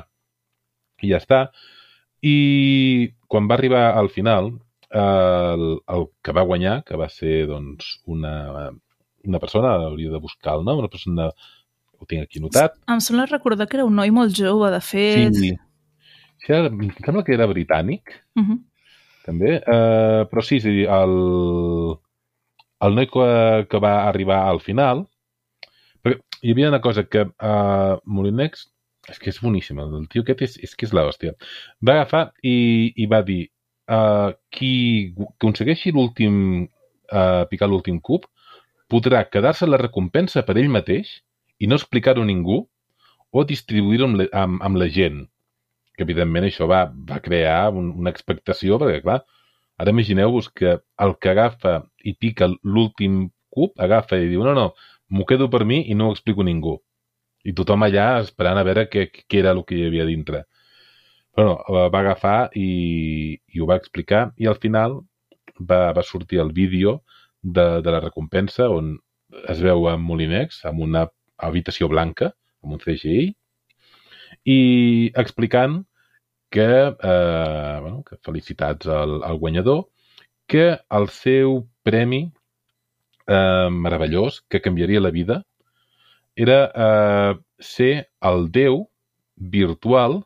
i 1.02 1.12
ja 1.14 1.22
està. 1.22 1.46
I 2.22 3.14
quan 3.28 3.48
va 3.50 3.58
arribar 3.58 3.86
al 3.98 4.12
final, 4.14 4.52
el, 4.92 5.66
el 5.88 6.06
que 6.22 6.36
va 6.36 6.46
guanyar, 6.46 6.82
que 6.86 7.00
va 7.00 7.10
ser 7.10 7.48
doncs, 7.50 7.96
una, 8.06 8.70
una 9.26 9.40
persona, 9.40 9.74
hauria 9.88 10.12
de 10.12 10.22
buscar 10.22 10.60
el 10.60 10.66
nom, 10.68 10.84
una 10.84 10.92
persona, 10.92 11.32
ho 11.98 12.08
tinc 12.10 12.26
aquí 12.26 12.42
notat. 12.44 12.78
Em 12.92 13.02
sembla 13.02 13.28
recordar 13.30 13.68
que 13.70 13.80
era 13.80 13.88
un 13.88 13.96
noi 13.98 14.14
molt 14.14 14.36
jove, 14.38 14.70
de 14.74 14.82
fet. 14.82 15.34
Sí, 15.38 15.54
sí 16.46 16.54
era, 16.54 16.68
em 16.68 16.92
sembla 17.06 17.24
que 17.24 17.36
era 17.38 17.50
britànic, 17.50 18.18
Uh 18.36 18.44
-huh. 18.44 18.60
també, 19.26 19.58
uh, 19.68 20.26
però 20.30 20.42
sí, 20.42 20.60
sí 20.60 20.84
el, 20.84 21.14
el 22.82 22.96
noi 22.96 23.08
que, 23.08 23.68
que 23.70 23.80
va 23.80 24.08
arribar 24.08 24.48
al 24.50 24.60
final, 24.60 25.08
perquè 26.02 26.20
hi 26.42 26.52
havia 26.52 26.70
una 26.70 26.82
cosa 26.82 27.04
que 27.04 27.22
uh, 27.22 28.00
Molinex, 28.06 28.71
és 29.10 29.18
que 29.18 29.32
és 29.32 29.40
boníssima, 29.42 29.88
el 29.88 30.06
tio 30.12 30.22
aquest 30.26 30.44
és, 30.46 30.58
és 30.68 30.76
que 30.78 30.86
és 30.86 30.94
la 30.94 31.08
hòstia, 31.08 31.34
va 31.82 31.98
agafar 31.98 32.28
i, 32.46 32.94
i 33.02 33.08
va 33.10 33.22
dir 33.26 33.42
uh, 33.90 34.30
qui 34.54 34.74
aconsegueixi 35.26 35.94
l'últim, 35.96 36.36
uh, 37.10 37.44
picar 37.50 37.70
l'últim 37.72 38.00
cub, 38.00 38.28
podrà 38.92 39.24
quedar-se 39.30 39.68
la 39.70 39.80
recompensa 39.82 40.46
per 40.46 40.58
ell 40.60 40.72
mateix 40.72 41.22
i 41.60 41.70
no 41.70 41.80
explicar-ho 41.80 42.24
a 42.26 42.30
ningú 42.30 42.62
o 43.32 43.44
distribuir-ho 43.48 44.10
amb, 44.10 44.26
amb, 44.32 44.64
amb 44.68 44.82
la 44.82 44.90
gent. 44.92 45.24
Que, 45.96 46.04
evidentment, 46.06 46.48
això 46.48 46.68
va, 46.70 46.86
va 47.10 47.22
crear 47.24 47.72
un, 47.72 47.92
una 48.04 48.12
expectació, 48.12 48.80
perquè, 48.82 49.02
clar, 49.06 49.22
ara 49.82 49.94
imagineu-vos 49.96 50.50
que 50.56 50.78
el 51.06 51.16
que 51.22 51.32
agafa 51.32 51.80
i 52.06 52.14
pica 52.20 52.50
l'últim 52.52 53.30
cub, 53.52 53.74
agafa 53.80 54.20
i 54.20 54.30
diu, 54.32 54.44
no, 54.48 54.54
no, 54.58 54.72
m'ho 55.12 55.28
quedo 55.28 55.50
per 55.52 55.64
mi 55.68 55.82
i 55.92 55.98
no 55.98 56.10
ho 56.10 56.16
explico 56.16 56.44
a 56.44 56.48
ningú. 56.48 56.78
I 57.48 57.54
tothom 57.58 57.86
allà 57.86 58.08
esperant 58.22 58.60
a 58.60 58.66
veure 58.68 58.88
què, 58.90 59.08
què 59.12 59.40
era 59.42 59.54
el 59.56 59.64
que 59.66 59.78
hi 59.78 59.86
havia 59.88 60.08
dintre. 60.10 60.44
Però 61.36 61.48
no, 61.48 61.88
va 61.94 62.02
agafar 62.02 62.52
i, 62.60 63.38
i 63.54 63.62
ho 63.62 63.68
va 63.70 63.80
explicar 63.80 64.32
i 64.38 64.50
al 64.52 64.60
final 64.62 65.00
va, 65.58 65.92
va 65.96 66.04
sortir 66.04 66.42
el 66.44 66.52
vídeo 66.52 67.02
de, 67.42 67.82
de 67.82 67.94
la 67.94 68.02
recompensa 68.04 68.68
on 68.70 68.98
es 69.50 69.62
veu 69.64 69.88
a 69.88 69.96
Molinex 69.98 70.66
amb 70.68 70.84
una 70.84 71.06
habitació 71.42 71.88
blanca, 71.92 72.34
amb 72.62 72.76
un 72.76 72.82
CGI, 72.84 73.32
i 74.46 74.60
explicant 75.24 75.82
que, 76.52 76.68
eh, 76.92 77.78
bueno, 77.82 78.04
que 78.04 78.20
felicitats 78.26 78.88
al, 78.88 79.22
al 79.24 79.40
guanyador, 79.40 79.86
que 80.48 80.66
el 80.98 81.08
seu 81.16 81.62
premi 81.88 82.26
eh, 83.28 83.70
meravellós, 83.72 84.42
que 84.50 84.62
canviaria 84.62 85.02
la 85.02 85.14
vida, 85.16 85.42
era 86.36 86.60
eh, 86.74 87.34
ser 87.60 87.94
el 88.22 88.48
déu 88.52 88.86
virtual 89.36 90.22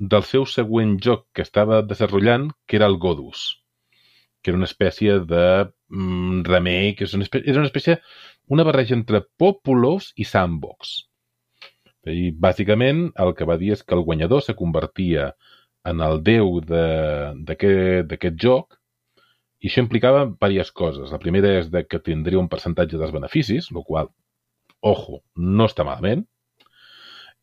del 0.00 0.24
seu 0.24 0.46
següent 0.48 0.96
joc 1.04 1.26
que 1.36 1.44
estava 1.44 1.82
desenvolupant, 1.82 2.48
que 2.66 2.78
era 2.78 2.88
el 2.88 2.96
Godus, 2.96 3.60
que 4.40 4.50
era 4.52 4.58
una 4.60 4.68
espècie 4.70 5.18
de 5.28 5.44
mm, 5.92 6.42
remake, 6.48 7.04
és 7.04 7.14
una 7.14 7.26
espècie, 7.26 7.50
és 7.50 7.60
una 7.60 7.68
espècie, 7.68 7.98
una 8.48 8.64
barreja 8.64 8.96
entre 8.96 9.22
Populous 9.38 10.10
i 10.16 10.24
Sandbox. 10.24 10.96
I 12.08 12.30
bàsicament 12.32 13.10
el 13.20 13.34
que 13.36 13.46
va 13.48 13.58
dir 13.60 13.74
és 13.74 13.82
que 13.84 13.94
el 13.94 14.06
guanyador 14.06 14.40
se 14.42 14.56
convertia 14.56 15.34
en 15.84 16.00
el 16.04 16.22
déu 16.24 16.60
d'aquest 16.64 18.40
joc 18.40 18.80
i 19.60 19.68
això 19.68 19.84
implicava 19.84 20.24
diverses 20.30 20.72
coses. 20.72 21.12
La 21.12 21.20
primera 21.20 21.52
és 21.58 21.68
de 21.72 21.84
que 21.84 22.00
tindria 22.00 22.40
un 22.40 22.48
percentatge 22.48 22.96
dels 22.96 23.12
beneficis, 23.12 23.68
el 23.74 23.84
qual, 23.84 24.08
ojo, 24.80 25.20
no 25.36 25.66
està 25.68 25.84
malament, 25.86 26.24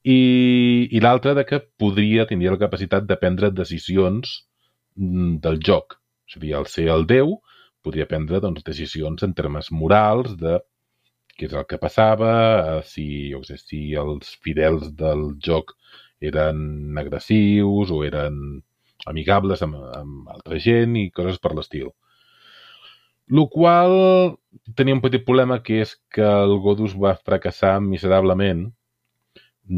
i, 0.07 0.87
i 0.91 1.01
l'altra 1.03 1.33
de 1.35 1.43
que 1.47 1.59
podria, 1.81 2.25
tindria 2.29 2.53
la 2.53 2.61
capacitat 2.61 3.07
de 3.09 3.17
prendre 3.19 3.51
decisions 3.51 4.43
mm, 4.95 5.37
del 5.43 5.59
joc. 5.69 5.97
És 6.27 6.37
a 6.37 6.43
dir, 6.43 6.53
al 6.55 6.67
ser 6.71 6.87
el 6.93 7.05
déu, 7.09 7.37
podria 7.83 8.07
prendre 8.09 8.41
doncs, 8.43 8.63
decisions 8.67 9.23
en 9.23 9.35
termes 9.35 9.71
morals 9.71 10.35
de 10.39 10.59
què 11.37 11.47
és 11.49 11.53
el 11.53 11.67
que 11.69 11.79
passava, 11.81 12.31
eh, 12.77 12.79
si, 12.87 13.07
jo 13.33 13.43
sé, 13.45 13.59
si 13.61 13.81
els 13.99 14.33
fidels 14.43 14.89
del 14.97 15.29
joc 15.43 15.75
eren 16.31 16.97
agressius 16.97 17.93
o 17.93 18.01
eren 18.07 18.39
amigables 19.07 19.61
amb, 19.65 19.77
amb 19.99 20.31
altra 20.33 20.57
gent 20.63 20.97
i 20.97 21.09
coses 21.13 21.37
per 21.43 21.53
l'estil. 21.53 21.91
Lo 23.27 23.45
qual 23.51 23.93
tenia 24.75 24.95
un 24.95 25.01
petit 25.03 25.23
problema 25.25 25.59
que 25.63 25.81
és 25.83 25.93
que 26.13 26.25
el 26.25 26.57
Godus 26.63 26.95
va 26.97 27.15
fracassar 27.17 27.77
miserablement. 27.83 28.67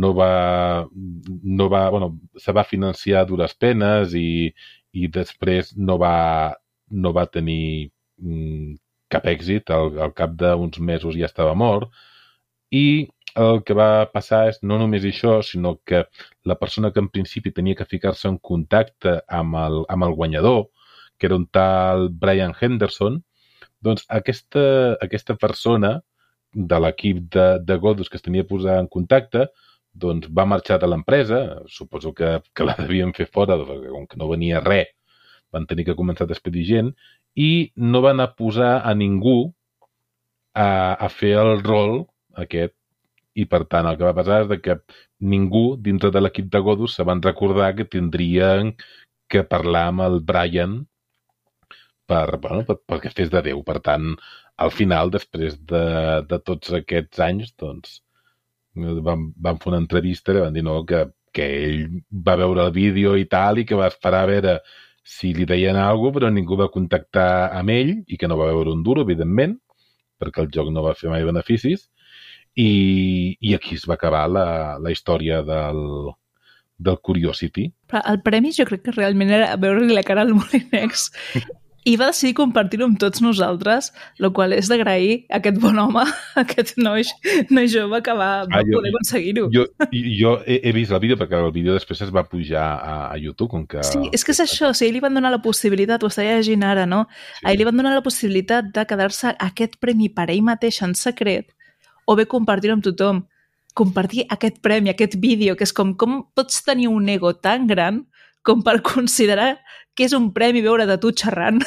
No 0.04 0.12
va, 0.14 0.86
no 1.60 1.70
va, 1.74 1.90
bueno, 1.90 2.12
se 2.38 2.54
va 2.54 2.64
financiar 2.64 3.24
a 3.24 3.30
dures 3.30 3.56
penes 3.58 4.14
i, 4.14 4.52
i 4.94 5.08
després 5.10 5.74
no 5.78 5.98
va, 6.02 6.54
no 6.90 7.14
va 7.16 7.26
tenir 7.26 7.90
mm, 8.22 8.76
cap 9.10 9.26
èxit. 9.32 9.72
Al, 9.74 9.96
al 10.06 10.14
cap 10.18 10.36
d'uns 10.38 10.80
mesos 10.92 11.18
ja 11.18 11.30
estava 11.30 11.56
mort. 11.58 11.90
I 12.70 13.10
el 13.36 13.64
que 13.66 13.76
va 13.78 14.10
passar 14.14 14.44
és 14.50 14.60
no 14.62 14.78
només 14.82 15.06
això, 15.06 15.40
sinó 15.46 15.78
que 15.86 16.04
la 16.46 16.58
persona 16.60 16.92
que 16.94 17.02
en 17.04 17.10
principi 17.10 17.54
tenia 17.56 17.78
que 17.80 17.88
ficar-se 17.90 18.28
en 18.30 18.38
contacte 18.38 19.20
amb 19.40 19.58
el, 19.64 19.84
amb 19.90 20.06
el 20.08 20.16
guanyador, 20.22 20.68
que 21.18 21.28
era 21.28 21.36
un 21.36 21.48
tal 21.48 22.10
Brian 22.10 22.54
Henderson, 22.60 23.24
doncs 23.86 24.06
aquesta, 24.10 24.64
aquesta 25.02 25.36
persona 25.40 26.00
de 26.54 26.80
l'equip 26.82 27.26
de, 27.34 27.48
de 27.64 27.76
Godus 27.78 28.10
que 28.10 28.18
es 28.18 28.26
tenia 28.26 28.48
posar 28.48 28.80
en 28.82 28.88
contacte 28.92 29.48
doncs 29.94 30.30
va 30.36 30.46
marxar 30.46 30.80
de 30.80 30.88
l'empresa, 30.88 31.40
suposo 31.68 32.14
que, 32.14 32.40
que 32.56 32.66
la 32.68 32.76
devien 32.80 33.14
fer 33.16 33.28
fora, 33.28 33.58
perquè 33.58 33.92
com 33.92 34.08
que 34.08 34.20
no 34.22 34.30
venia 34.30 34.62
res, 34.64 34.92
van 35.54 35.66
tenir 35.70 35.86
que 35.88 35.98
començar 35.98 36.28
a 36.28 36.32
despedir 36.32 36.66
gent, 36.68 36.92
i 37.36 37.72
no 37.76 38.02
van 38.06 38.22
a 38.22 38.30
posar 38.38 38.80
a 38.86 38.94
ningú 38.94 39.52
a, 40.54 40.96
a 40.96 41.10
fer 41.10 41.36
el 41.42 41.64
rol 41.64 42.04
aquest. 42.46 42.76
I 43.40 43.46
per 43.48 43.64
tant 43.72 43.88
el 43.88 43.96
que 43.96 44.08
va 44.08 44.16
passar 44.18 44.42
és 44.44 44.62
que 44.64 44.76
ningú 45.32 45.78
dintre 45.80 46.10
de 46.12 46.20
l'equip 46.20 46.50
de 46.52 46.60
Godus 46.66 46.98
se 46.98 47.06
van 47.08 47.22
recordar 47.24 47.70
que 47.78 47.86
tindrien 47.86 48.74
que 49.30 49.44
parlar 49.48 49.86
amb 49.92 50.04
el 50.08 50.20
Brian 50.26 50.80
per, 52.10 52.26
bueno, 52.42 52.66
per, 52.68 52.80
perquè 52.90 53.14
fes 53.16 53.32
de 53.34 53.44
Déu. 53.46 53.64
Per 53.68 53.78
tant, 53.86 54.12
al 54.66 54.74
final, 54.76 55.14
després 55.14 55.58
de, 55.72 55.86
de 56.30 56.42
tots 56.46 56.74
aquests 56.82 57.24
anys, 57.26 57.54
doncs, 57.62 58.00
van, 59.06 59.30
van 59.38 59.62
fer 59.62 59.72
una 59.74 59.82
entrevista 59.84 60.36
i 60.36 60.44
van 60.44 60.56
dir 60.56 60.66
no, 60.66 60.82
que, 60.90 61.06
que 61.36 61.48
ell 61.62 61.82
va 62.28 62.38
veure 62.40 62.68
el 62.68 62.76
vídeo 62.76 63.16
i 63.18 63.26
tal 63.32 63.62
i 63.62 63.66
que 63.70 63.78
va 63.80 63.90
esperar 63.92 64.24
a 64.26 64.32
veure 64.32 64.60
si 65.10 65.34
li 65.34 65.46
deien 65.50 65.78
alguna 65.78 66.12
cosa, 66.12 66.18
però 66.20 66.30
ningú 66.34 66.58
va 66.60 66.70
contactar 66.74 67.30
amb 67.58 67.74
ell 67.74 67.96
i 68.06 68.18
que 68.20 68.28
no 68.30 68.38
va 68.38 68.52
veure 68.52 68.76
un 68.76 68.84
duro, 68.86 69.06
evidentment, 69.08 69.58
perquè 70.22 70.44
el 70.44 70.52
joc 70.54 70.70
no 70.74 70.84
va 70.86 70.98
fer 70.98 71.10
mai 71.10 71.26
beneficis, 71.26 71.88
i, 72.60 73.38
i 73.40 73.56
aquí 73.56 73.78
es 73.80 73.88
va 73.90 73.96
acabar 73.96 74.28
la, 74.30 74.46
la 74.82 74.92
història 74.94 75.42
del, 75.48 75.80
del 76.78 77.00
Curiosity. 77.02 77.70
Però 77.90 78.04
el 78.12 78.22
premi 78.26 78.52
jo 78.56 78.68
crec 78.70 78.86
que 78.86 78.96
realment 78.96 79.34
era 79.40 79.56
veure-li 79.58 79.96
la 79.96 80.06
cara 80.06 80.26
al 80.28 80.36
Molinex 80.36 81.10
i 81.88 81.94
va 81.98 82.10
decidir 82.12 82.34
compartir-ho 82.36 82.86
amb 82.86 82.98
tots 83.00 83.22
nosaltres, 83.24 83.92
el 84.20 84.32
qual 84.36 84.52
és 84.54 84.68
d'agrair 84.68 85.26
a 85.30 85.38
aquest 85.40 85.60
bon 85.64 85.78
home, 85.80 86.04
a 86.36 86.42
aquest 86.44 86.76
noi, 86.78 87.06
noi 87.50 87.70
jove 87.72 88.02
que 88.04 88.14
va, 88.18 88.30
va 88.50 88.60
Ah, 88.60 88.64
jo- 88.68 88.78
poder 88.80 88.92
aconseguir-ho. 88.92 89.48
Jo, 89.54 89.66
jo 89.94 90.34
he, 90.46 90.60
he 90.70 90.74
vist 90.76 90.92
el 90.92 91.00
vídeo 91.00 91.18
perquè 91.18 91.40
el 91.40 91.52
vídeo 91.56 91.74
després 91.78 92.02
es 92.04 92.12
va 92.12 92.26
pujar 92.28 92.66
a, 92.80 92.96
a 93.14 93.18
YouTube, 93.18 93.50
com 93.54 93.66
que... 93.68 93.84
Sí, 93.88 94.02
és 94.12 94.26
que 94.28 94.36
és 94.36 94.44
això, 94.44 94.74
o 94.74 94.78
sigui, 94.78 94.98
li 94.98 95.04
van 95.06 95.16
donar 95.16 95.32
la 95.32 95.42
possibilitat, 95.42 96.04
ho 96.04 96.12
estava 96.12 96.36
llegint 96.36 96.64
ara, 96.68 96.86
no? 96.90 97.06
Sí. 97.40 97.46
A 97.46 97.54
ell 97.54 97.62
li 97.64 97.70
van 97.70 97.78
donar 97.80 97.96
la 97.96 98.04
possibilitat 98.06 98.74
de 98.76 98.86
quedar-se 98.90 99.36
aquest 99.40 99.80
premi 99.80 100.10
per 100.10 100.28
ell 100.34 100.44
mateix 100.44 100.82
en 100.84 100.94
secret 101.00 101.54
o 102.10 102.16
bé 102.18 102.26
compartir-ho 102.26 102.74
amb 102.76 102.84
tothom. 102.84 103.24
Compartir 103.78 104.24
aquest 104.34 104.58
premi, 104.66 104.90
aquest 104.90 105.14
vídeo, 105.22 105.54
que 105.56 105.64
és 105.64 105.72
com, 105.72 105.94
com 105.96 106.24
pots 106.36 106.64
tenir 106.66 106.88
un 106.90 107.08
ego 107.08 107.36
tan 107.38 107.68
gran 107.70 108.02
com 108.44 108.64
per 108.66 108.80
considerar 108.82 109.60
que 110.00 110.08
és 110.08 110.16
un 110.16 110.30
premi 110.36 110.64
veure 110.64 110.88
de 110.88 110.96
tu 111.04 111.12
xerrant 111.12 111.60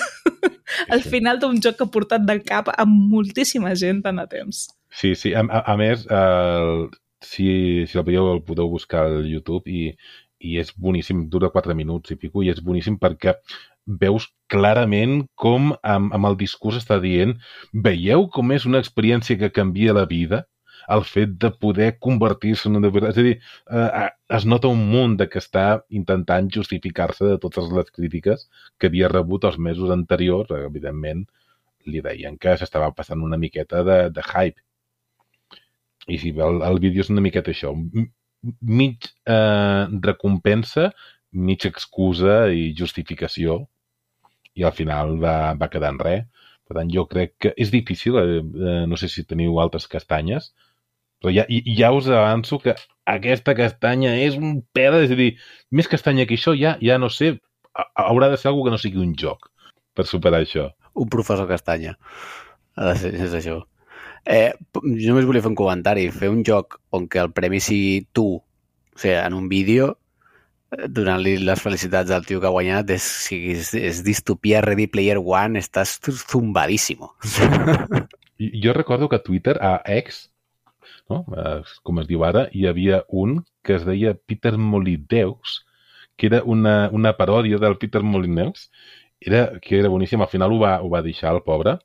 al 0.94 1.02
sí. 1.04 1.10
final 1.12 1.40
d'un 1.42 1.60
joc 1.60 1.76
que 1.76 1.84
ha 1.84 1.92
portat 1.92 2.24
del 2.24 2.40
cap 2.48 2.72
a 2.72 2.86
moltíssima 2.88 3.74
gent 3.76 4.00
tant 4.06 4.22
a 4.22 4.26
temps. 4.30 4.64
Sí, 4.92 5.12
sí. 5.16 5.34
A, 5.36 5.44
a, 5.44 5.62
a 5.72 5.76
més, 5.80 6.06
el, 6.08 6.88
si, 7.24 7.84
si 7.88 8.00
el 8.00 8.06
veieu, 8.08 8.30
el 8.32 8.42
podeu 8.46 8.70
buscar 8.72 9.04
al 9.08 9.28
YouTube 9.28 9.68
i, 9.68 9.92
i 10.42 10.56
és 10.62 10.72
boníssim, 10.76 11.26
dura 11.32 11.52
4 11.52 11.76
minuts 11.76 12.12
i 12.12 12.18
pico, 12.20 12.42
i 12.42 12.50
és 12.52 12.64
boníssim 12.64 12.98
perquè 13.00 13.36
veus 14.00 14.28
clarament 14.52 15.24
com 15.34 15.72
amb, 15.82 16.12
amb 16.14 16.28
el 16.28 16.38
discurs 16.38 16.78
està 16.78 17.00
dient 17.02 17.34
veieu 17.72 18.28
com 18.30 18.52
és 18.54 18.66
una 18.68 18.80
experiència 18.82 19.38
que 19.40 19.50
canvia 19.50 19.96
la 19.96 20.06
vida 20.06 20.44
el 20.96 21.04
fet 21.08 21.36
de 21.44 21.50
poder 21.64 21.98
convertir-se 21.98 22.68
en 22.68 22.80
una... 22.80 22.90
És 23.10 23.20
a 23.20 23.26
dir, 23.26 23.36
eh, 23.70 24.08
es 24.38 24.46
nota 24.48 24.70
un 24.72 24.82
munt 24.90 25.16
de 25.20 25.28
que 25.30 25.40
està 25.42 25.66
intentant 25.90 26.50
justificar-se 26.54 27.28
de 27.30 27.38
totes 27.42 27.70
les 27.76 27.90
crítiques 27.90 28.48
que 28.78 28.90
havia 28.90 29.10
rebut 29.12 29.46
els 29.48 29.58
mesos 29.58 29.92
anteriors. 29.94 30.50
Evidentment, 30.72 31.24
li 31.86 32.02
deien 32.04 32.38
que 32.38 32.56
s'estava 32.58 32.92
passant 32.96 33.22
una 33.22 33.38
miqueta 33.38 33.82
de, 33.86 33.98
de 34.14 34.26
hype. 34.32 34.60
I 36.10 36.18
si 36.18 36.34
el, 36.34 36.62
el 36.66 36.80
vídeo 36.82 37.04
és 37.04 37.10
una 37.14 37.22
miqueta 37.22 37.52
això, 37.52 37.70
mig 38.60 39.06
eh, 39.30 39.84
recompensa, 40.02 40.90
mig 41.32 41.66
excusa 41.68 42.46
i 42.50 42.72
justificació, 42.78 43.62
i 44.58 44.64
al 44.68 44.74
final 44.76 45.16
va, 45.22 45.54
va 45.58 45.70
quedar 45.72 45.92
en 45.94 46.00
res. 46.02 46.26
Per 46.68 46.76
tant, 46.78 46.90
jo 46.92 47.04
crec 47.10 47.34
que 47.42 47.52
és 47.60 47.72
difícil, 47.72 48.18
eh, 48.18 48.40
eh, 48.42 48.82
no 48.88 48.98
sé 49.00 49.08
si 49.12 49.24
teniu 49.28 49.58
altres 49.62 49.88
castanyes, 49.90 50.52
però 51.22 51.32
ja, 51.34 51.46
ja 51.48 51.92
us 51.94 52.08
avanço 52.10 52.58
que 52.62 52.74
aquesta 53.06 53.54
castanya 53.54 54.16
és 54.20 54.36
un 54.36 54.60
peda, 54.74 55.00
és 55.06 55.10
a 55.14 55.18
dir, 55.18 55.32
més 55.70 55.88
castanya 55.90 56.26
que 56.26 56.34
això, 56.38 56.52
ja, 56.58 56.76
ja 56.82 56.98
no 56.98 57.08
sé, 57.10 57.36
ha- 57.74 57.88
haurà 58.08 58.28
de 58.32 58.36
ser 58.40 58.50
alguna 58.50 58.70
que 58.72 58.76
no 58.76 58.82
sigui 58.82 59.00
un 59.02 59.14
joc 59.18 59.48
per 59.94 60.06
superar 60.06 60.42
això. 60.42 60.70
Un 60.98 61.08
professor 61.08 61.46
castanya. 61.48 61.96
És 62.76 63.32
això. 63.34 63.62
Eh, 64.24 64.52
jo 64.76 65.08
només 65.10 65.26
volia 65.26 65.42
fer 65.42 65.50
un 65.50 65.56
comentari. 65.58 66.06
Fer 66.14 66.28
un 66.30 66.42
joc 66.46 66.78
on 66.94 67.08
que 67.10 67.18
el 67.20 67.32
premi 67.32 67.60
sigui 67.60 68.06
tu, 68.12 68.26
o 68.38 68.98
sigui, 68.98 69.14
en 69.18 69.34
un 69.34 69.48
vídeo, 69.50 69.90
eh, 70.72 70.86
donant-li 70.88 71.38
les 71.44 71.60
felicitats 71.60 72.10
al 72.12 72.24
tio 72.28 72.40
que 72.40 72.48
ha 72.48 72.54
guanyat, 72.54 72.90
és, 72.94 73.06
és, 73.32 73.72
és 73.74 74.02
distopia 74.04 74.60
Ready 74.64 74.86
Player 74.92 75.18
One, 75.20 75.58
estàs 75.60 75.98
zumbadíssimo. 76.30 77.12
Jo 78.38 78.72
recordo 78.72 79.08
que 79.08 79.16
a 79.16 79.22
Twitter, 79.22 79.58
a 79.62 79.82
X, 79.86 80.31
no? 81.10 81.24
eh, 81.36 81.60
com 81.82 82.00
es 82.02 82.08
diu 82.10 82.24
ara, 82.28 82.46
hi 82.52 82.66
havia 82.70 83.02
un 83.24 83.38
que 83.64 83.76
es 83.78 83.86
deia 83.88 84.14
Peter 84.14 84.54
Molyneux, 84.58 85.60
que 86.16 86.28
era 86.30 86.42
una, 86.44 86.74
una 86.92 87.14
paròdia 87.18 87.58
del 87.62 87.78
Peter 87.78 88.02
Molyneux, 88.02 88.68
era, 89.20 89.58
que 89.62 89.78
era 89.78 89.88
boníssim, 89.92 90.20
al 90.20 90.30
final 90.32 90.52
ho 90.52 90.60
va, 90.62 90.76
ho 90.82 90.90
va 90.92 91.02
deixar 91.06 91.34
el 91.36 91.42
pobre, 91.46 91.78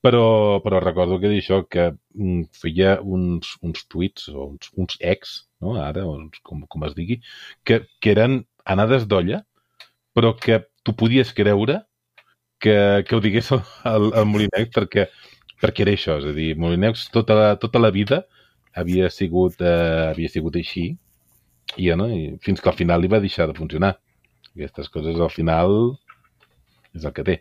però, 0.00 0.60
però 0.64 0.80
recordo 0.80 1.18
que 1.20 1.30
d'això 1.30 1.62
que 1.68 1.90
mm, 2.14 2.46
feia 2.62 2.96
uns, 3.02 3.56
uns 3.66 3.84
tuits 3.92 4.28
o 4.32 4.48
uns, 4.52 4.70
uns 4.76 4.96
ex, 5.00 5.36
no? 5.60 5.76
ara, 5.82 6.06
uns, 6.08 6.40
com, 6.46 6.64
com 6.70 6.86
es 6.88 6.94
digui, 6.96 7.20
que, 7.64 7.82
que 8.00 8.14
eren 8.14 8.40
anades 8.64 9.06
d'olla, 9.10 9.42
però 10.16 10.32
que 10.40 10.62
tu 10.82 10.94
podies 10.96 11.32
creure 11.36 11.82
que, 12.60 13.04
que 13.06 13.16
ho 13.16 13.20
digués 13.20 13.50
el, 13.52 13.62
el, 13.92 14.10
el 14.22 14.28
Molinex 14.30 14.72
perquè, 14.74 15.08
perquè 15.62 15.84
era 15.86 15.94
això, 15.96 16.18
és 16.20 16.26
a 16.30 16.34
dir, 16.36 16.54
Molinex 16.60 17.08
tota 17.14 17.34
la, 17.38 17.46
tota 17.60 17.80
la 17.82 17.90
vida 17.94 18.24
havia 18.76 19.08
sigut, 19.10 19.60
eh, 19.60 20.10
havia 20.12 20.28
sigut 20.28 20.56
així 20.60 20.90
i, 21.76 21.88
no? 21.96 22.06
I 22.12 22.36
fins 22.44 22.60
que 22.60 22.68
al 22.70 22.76
final 22.78 23.00
li 23.02 23.08
va 23.12 23.20
deixar 23.22 23.46
de 23.48 23.56
funcionar. 23.56 23.94
Aquestes 24.54 24.88
coses 24.92 25.18
al 25.20 25.30
final 25.32 25.96
és 26.96 27.04
el 27.04 27.12
que 27.16 27.24
té. 27.24 27.38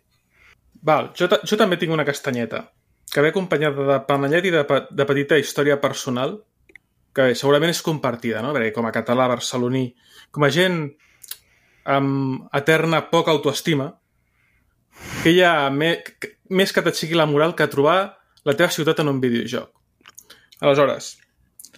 Val, 0.86 1.12
jo, 1.18 1.28
ta- 1.32 1.42
jo 1.48 1.58
també 1.58 1.78
tinc 1.80 1.94
una 1.96 2.06
castanyeta 2.08 2.66
que 3.12 3.22
ve 3.24 3.30
acompanyada 3.32 3.86
de 3.88 4.00
panellet 4.08 4.46
i 4.50 4.52
de, 4.52 4.64
pe- 4.68 4.86
de 4.92 5.06
petita 5.08 5.38
història 5.40 5.78
personal 5.82 6.40
que 7.16 7.30
segurament 7.36 7.72
és 7.72 7.80
compartida, 7.86 8.42
no? 8.44 8.52
Perquè 8.56 8.74
com 8.76 8.86
a 8.90 8.92
català 8.92 9.28
barceloní, 9.32 9.86
com 10.36 10.44
a 10.44 10.50
gent 10.52 10.82
amb 11.86 12.50
eterna 12.58 13.04
poca 13.12 13.32
autoestima, 13.32 13.92
que 15.24 15.32
hi 15.32 15.42
ha 15.46 15.70
me, 15.72 15.94
més 16.50 16.74
que 16.74 16.84
sigui 16.94 17.18
la 17.18 17.26
moral 17.26 17.56
que 17.56 17.68
trobar 17.68 18.18
la 18.46 18.54
teva 18.54 18.72
ciutat 18.72 19.00
en 19.02 19.10
un 19.10 19.22
videojoc. 19.22 19.72
Aleshores, 20.62 21.16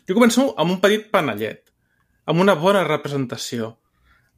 jo 0.07 0.15
començo 0.15 0.51
amb 0.57 0.75
un 0.75 0.81
petit 0.83 1.09
panellet, 1.11 1.63
amb 2.27 2.43
una 2.43 2.55
bona 2.55 2.83
representació, 2.87 3.77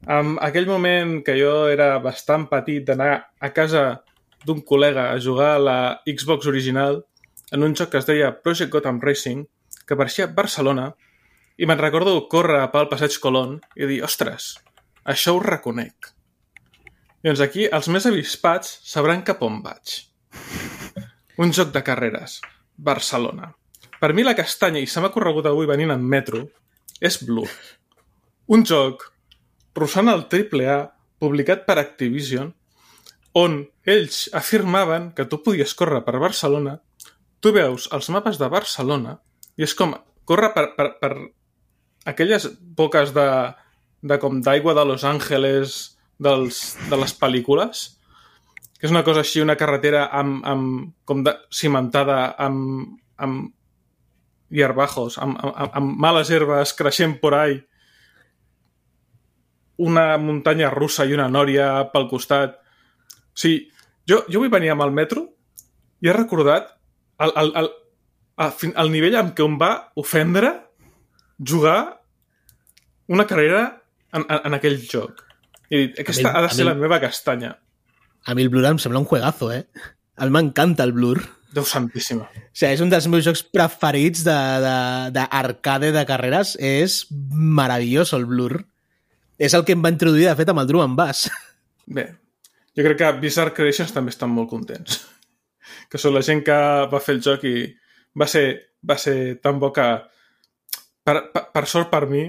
amb 0.06 0.38
aquell 0.40 0.68
moment 0.68 1.20
que 1.26 1.36
jo 1.36 1.68
era 1.68 1.98
bastant 2.00 2.46
petit 2.48 2.86
d'anar 2.86 3.12
a 3.40 3.50
casa 3.52 4.02
d'un 4.46 4.62
col·lega 4.64 5.10
a 5.10 5.20
jugar 5.20 5.54
a 5.56 5.62
la 5.62 5.78
Xbox 6.08 6.46
original 6.48 7.02
en 7.52 7.66
un 7.66 7.74
joc 7.76 7.90
que 7.92 8.00
es 8.00 8.08
deia 8.08 8.32
Project 8.42 8.72
Gotham 8.72 9.00
Racing, 9.02 9.44
que 9.86 9.94
apareixia 9.94 10.28
a 10.28 10.32
Barcelona, 10.32 10.92
i 11.58 11.66
me'n 11.68 11.80
recordo 11.82 12.14
córrer 12.32 12.62
pel 12.72 12.88
passeig 12.88 13.18
Colón 13.20 13.58
i 13.76 13.88
dir, 13.90 14.00
ostres, 14.06 14.54
això 15.04 15.34
ho 15.36 15.42
reconec. 15.44 16.14
Doncs 17.26 17.42
aquí 17.44 17.66
els 17.68 17.90
més 17.92 18.06
avispats 18.08 18.78
sabran 18.86 19.26
cap 19.26 19.42
on 19.44 19.60
vaig. 19.64 19.98
Un 21.40 21.52
joc 21.56 21.72
de 21.72 21.82
carreres. 21.82 22.40
Barcelona. 22.76 23.50
Per 24.00 24.12
mi 24.16 24.24
la 24.24 24.36
castanya, 24.36 24.80
i 24.80 24.88
se 24.88 25.00
m'ha 25.00 25.12
corregut 25.12 25.46
avui 25.48 25.68
venint 25.68 25.92
en 25.92 26.02
metro, 26.04 26.46
és 27.00 27.18
Blur. 27.24 27.48
Un 28.48 28.64
joc 28.64 29.06
russant 29.76 30.08
el 30.12 30.24
AAA 30.26 30.78
publicat 31.20 31.66
per 31.66 31.78
Activision 31.78 32.50
on 33.36 33.60
ells 33.86 34.28
afirmaven 34.34 35.10
que 35.14 35.26
tu 35.30 35.38
podies 35.44 35.74
córrer 35.78 36.00
per 36.06 36.18
Barcelona, 36.18 36.78
tu 37.40 37.52
veus 37.54 37.86
els 37.94 38.08
mapes 38.10 38.40
de 38.40 38.48
Barcelona 38.50 39.18
i 39.56 39.64
és 39.68 39.74
com 39.76 39.94
córrer 40.26 40.50
per, 40.56 40.66
per, 40.76 40.88
per 41.00 41.12
aquelles 42.10 42.48
boques 42.76 43.14
de, 43.14 43.28
de 44.02 44.18
com 44.18 44.40
d'aigua 44.42 44.74
de 44.74 44.84
Los 44.88 45.04
Angeles 45.04 45.78
dels, 46.18 46.60
de 46.90 46.98
les 47.00 47.14
pel·lícules, 47.16 47.84
que 48.80 48.86
és 48.88 48.92
una 48.94 49.02
cosa 49.04 49.20
així, 49.20 49.42
una 49.44 49.58
carretera 49.60 50.06
amb, 50.16 50.40
amb, 50.48 50.92
com 51.04 51.20
de, 51.26 51.34
cimentada 51.52 52.30
amb, 52.40 52.94
amb 53.20 53.50
hierbajos, 54.50 55.18
amb, 55.20 55.36
amb, 55.44 55.74
amb 55.76 55.98
males 56.00 56.30
herbes 56.32 56.72
creixent 56.78 57.18
por 57.20 57.36
ahí, 57.36 57.58
una 59.80 60.16
muntanya 60.18 60.70
russa 60.70 61.06
i 61.08 61.14
una 61.16 61.28
nòria 61.32 61.68
pel 61.92 62.08
costat. 62.10 62.56
O 63.32 63.38
sigui, 63.40 63.62
jo, 64.08 64.22
jo 64.28 64.42
vull 64.42 64.52
venir 64.52 64.72
amb 64.74 64.84
el 64.84 64.92
metro 64.96 65.22
i 66.00 66.08
he 66.10 66.16
recordat 66.16 66.72
el, 67.20 67.32
el, 67.36 67.52
el, 67.62 67.70
el, 68.44 68.74
el 68.84 68.92
nivell 68.92 69.16
amb 69.20 69.32
què 69.36 69.44
em 69.46 69.56
va 69.60 69.70
ofendre 70.00 70.52
jugar 71.40 71.78
una 73.10 73.26
carrera 73.28 73.62
en, 74.12 74.24
en, 74.26 74.40
en 74.50 74.56
aquell 74.58 74.76
joc. 74.84 75.24
I 75.70 75.76
he 75.76 75.82
dit, 75.86 76.00
aquesta 76.02 76.28
mi- 76.28 76.34
ha 76.36 76.42
de 76.44 76.52
ser 76.52 76.64
mi- 76.64 76.70
la 76.72 76.76
meva 76.80 77.00
castanya. 77.02 77.54
A 78.26 78.34
mi 78.36 78.44
el 78.44 78.50
Blur 78.52 78.64
em 78.68 78.78
sembla 78.78 79.00
un 79.00 79.08
juegazo, 79.08 79.50
eh? 79.52 79.64
A 80.16 80.26
mi 80.26 80.34
m'encanta 80.36 80.84
el 80.84 80.92
Blur. 80.96 81.18
Déu 81.54 81.64
santíssima. 81.66 82.28
O 82.28 82.54
sigui, 82.54 82.74
és 82.76 82.82
un 82.84 82.92
dels 82.92 83.08
meus 83.10 83.24
jocs 83.26 83.42
preferits 83.42 84.22
d'arcade 84.26 85.10
de, 85.14 85.14
d'arcade 85.16 85.92
de 85.96 86.04
carreres. 86.06 86.54
És 86.60 87.04
meravelloso 87.10 88.20
el 88.20 88.26
Blur. 88.30 88.64
És 89.40 89.56
el 89.56 89.64
que 89.64 89.74
em 89.76 89.84
va 89.84 89.92
introduir, 89.92 90.28
de 90.28 90.36
fet, 90.36 90.52
amb 90.52 90.62
el 90.62 90.68
Drum 90.68 90.84
and 90.84 90.98
Bass. 90.98 91.26
Bé, 91.96 92.06
jo 92.76 92.84
crec 92.86 93.00
que 93.00 93.12
Bizarre 93.22 93.56
Creations 93.56 93.94
també 93.96 94.12
estan 94.14 94.32
molt 94.34 94.52
contents. 94.52 95.00
Que 95.90 95.98
són 95.98 96.14
la 96.14 96.22
gent 96.22 96.40
que 96.46 96.54
va 96.90 96.98
fer 97.02 97.16
el 97.16 97.20
joc 97.22 97.42
i 97.46 97.64
va 98.18 98.26
ser, 98.30 98.44
va 98.86 98.94
ser 98.98 99.40
tan 99.42 99.58
bo 99.58 99.72
que 99.74 99.86
per, 101.02 101.16
per, 101.32 101.42
per 101.54 101.62
sort 101.66 101.90
per 101.90 102.04
mi, 102.10 102.22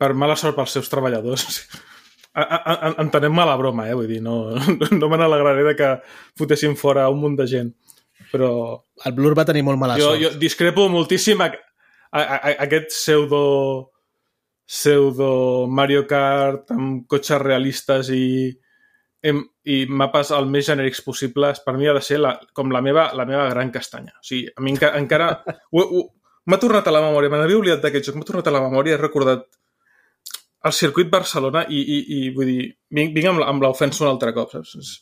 per 0.00 0.14
mala 0.16 0.36
sort 0.40 0.56
pels 0.56 0.76
seus 0.76 0.88
treballadors, 0.92 1.44
a- 2.42 2.58
a- 2.58 2.76
a- 2.90 2.94
entenem 3.02 3.32
mala 3.32 3.56
broma, 3.56 3.88
eh? 3.88 3.94
Vull 3.96 4.08
dir, 4.10 4.20
no, 4.22 4.36
no 5.00 5.08
me 5.08 5.16
n'alegraré 5.20 5.64
de 5.70 5.74
que 5.78 5.90
fotessin 6.38 6.76
fora 6.76 7.08
un 7.12 7.20
munt 7.22 7.36
de 7.40 7.46
gent. 7.50 7.72
Però 8.32 8.50
El 9.04 9.12
Blur 9.16 9.34
va 9.38 9.44
tenir 9.48 9.62
molt 9.64 9.78
mala 9.78 9.96
jo, 10.00 10.10
sort. 10.12 10.20
jo 10.22 10.30
discrepo 10.40 10.88
moltíssim 10.90 11.40
a, 11.44 11.50
a, 12.10 12.20
a, 12.20 12.54
aquest 12.66 12.90
pseudo 12.94 13.92
pseudo 14.66 15.66
Mario 15.68 16.06
Kart 16.10 16.72
amb 16.74 17.04
cotxes 17.06 17.38
realistes 17.42 18.08
i, 18.10 18.48
i 19.66 19.76
mapes 19.90 20.32
el 20.34 20.48
més 20.50 20.66
genèrics 20.66 21.02
possibles, 21.06 21.60
per 21.62 21.76
mi 21.78 21.86
ha 21.86 21.94
de 21.94 22.02
ser 22.02 22.18
la, 22.22 22.34
com 22.54 22.70
la 22.74 22.82
meva, 22.82 23.08
la 23.14 23.26
meva 23.28 23.46
gran 23.50 23.70
castanya. 23.74 24.16
O 24.18 24.24
sigui, 24.26 24.48
a 24.50 24.62
mi 24.64 24.74
enca, 24.74 24.92
encara... 24.98 25.30
M'ha 26.46 26.58
tornat 26.62 26.86
a 26.86 26.92
la 26.94 27.00
memòria, 27.02 27.30
me 27.32 27.38
n'havia 27.40 27.58
oblidat 27.58 27.80
d'aquest 27.82 28.06
joc, 28.10 28.18
m'ha 28.20 28.26
tornat 28.26 28.46
a 28.46 28.52
la 28.54 28.60
memòria, 28.62 28.94
he 28.94 29.00
recordat 29.00 29.48
el 30.66 30.74
circuit 30.74 31.08
Barcelona 31.12 31.64
i, 31.70 31.80
i, 31.80 31.98
i 32.16 32.20
vull 32.34 32.48
dir, 32.50 32.66
vinc, 32.90 33.14
vinc 33.16 33.30
amb, 33.32 33.40
la- 33.42 33.48
amb 33.52 33.62
l'ofensa 33.62 34.04
un 34.04 34.10
altre 34.14 34.32
cop, 34.36 34.52
saps? 34.56 34.76
És- 34.82 34.94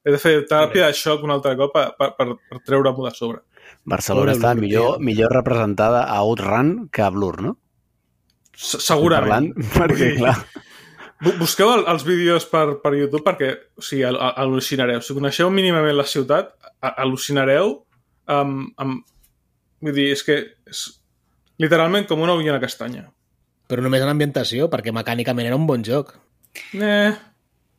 He 0.00 0.14
de 0.14 0.16
fer 0.16 0.30
teràpia 0.48 0.86
de 0.88 0.94
xoc 0.96 1.22
un 1.26 1.30
altre 1.34 1.50
cop 1.60 1.74
per, 1.74 1.90
per, 1.98 2.06
per, 2.16 2.26
per 2.48 2.58
treure-m'ho 2.64 3.04
de 3.04 3.10
sobre. 3.12 3.42
Barcelona 3.84 4.32
està 4.32 4.54
millor, 4.56 4.94
millor 5.04 5.34
representada 5.36 6.06
a 6.08 6.22
Outrun 6.24 6.88
que 6.88 7.02
a 7.04 7.10
Blur, 7.12 7.34
no? 7.44 7.52
Se- 8.56 8.80
Segurament. 8.80 9.50
Parlant, 9.52 9.74
perquè, 9.76 10.08
clar, 10.16 10.34
Bu- 11.20 11.34
Busqueu 11.42 11.68
el, 11.74 11.84
els 11.92 12.06
vídeos 12.08 12.46
per, 12.48 12.78
per 12.80 12.94
YouTube 12.96 13.20
perquè 13.26 13.50
o 13.76 13.84
sigui, 13.84 14.06
al- 14.08 14.16
al- 14.16 14.32
al·lucinareu. 14.46 15.02
Si 15.04 15.12
coneixeu 15.12 15.50
mínimament 15.52 15.98
la 15.98 16.06
ciutat, 16.08 16.54
a- 16.80 16.94
al·lucinareu 17.04 17.74
amb, 18.32 18.70
amb... 18.80 19.02
Vull 19.84 19.96
dir, 19.96 20.08
és 20.16 20.24
que 20.24 20.38
és 20.68 20.80
literalment 21.60 22.08
com 22.08 22.20
una 22.24 22.34
ullina 22.40 22.56
castanya. 22.60 23.04
Però 23.70 23.82
només 23.84 24.02
en 24.02 24.10
ambientació, 24.10 24.66
perquè 24.72 24.90
mecànicament 24.92 25.46
era 25.46 25.56
un 25.58 25.66
bon 25.68 25.84
joc. 25.86 26.16
Eh, 26.74 27.12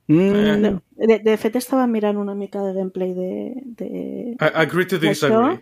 mm, 0.08 0.62
No. 0.64 0.72
De, 1.02 1.18
de 1.26 1.34
fet, 1.42 1.56
estava 1.60 1.88
mirant 1.90 2.18
una 2.22 2.36
mica 2.38 2.62
de 2.64 2.74
gameplay 2.78 3.12
de, 3.18 3.30
de, 3.82 3.88
I- 4.40 4.52
agree 4.64 4.86
to 4.88 5.00
disagree. 5.02 5.60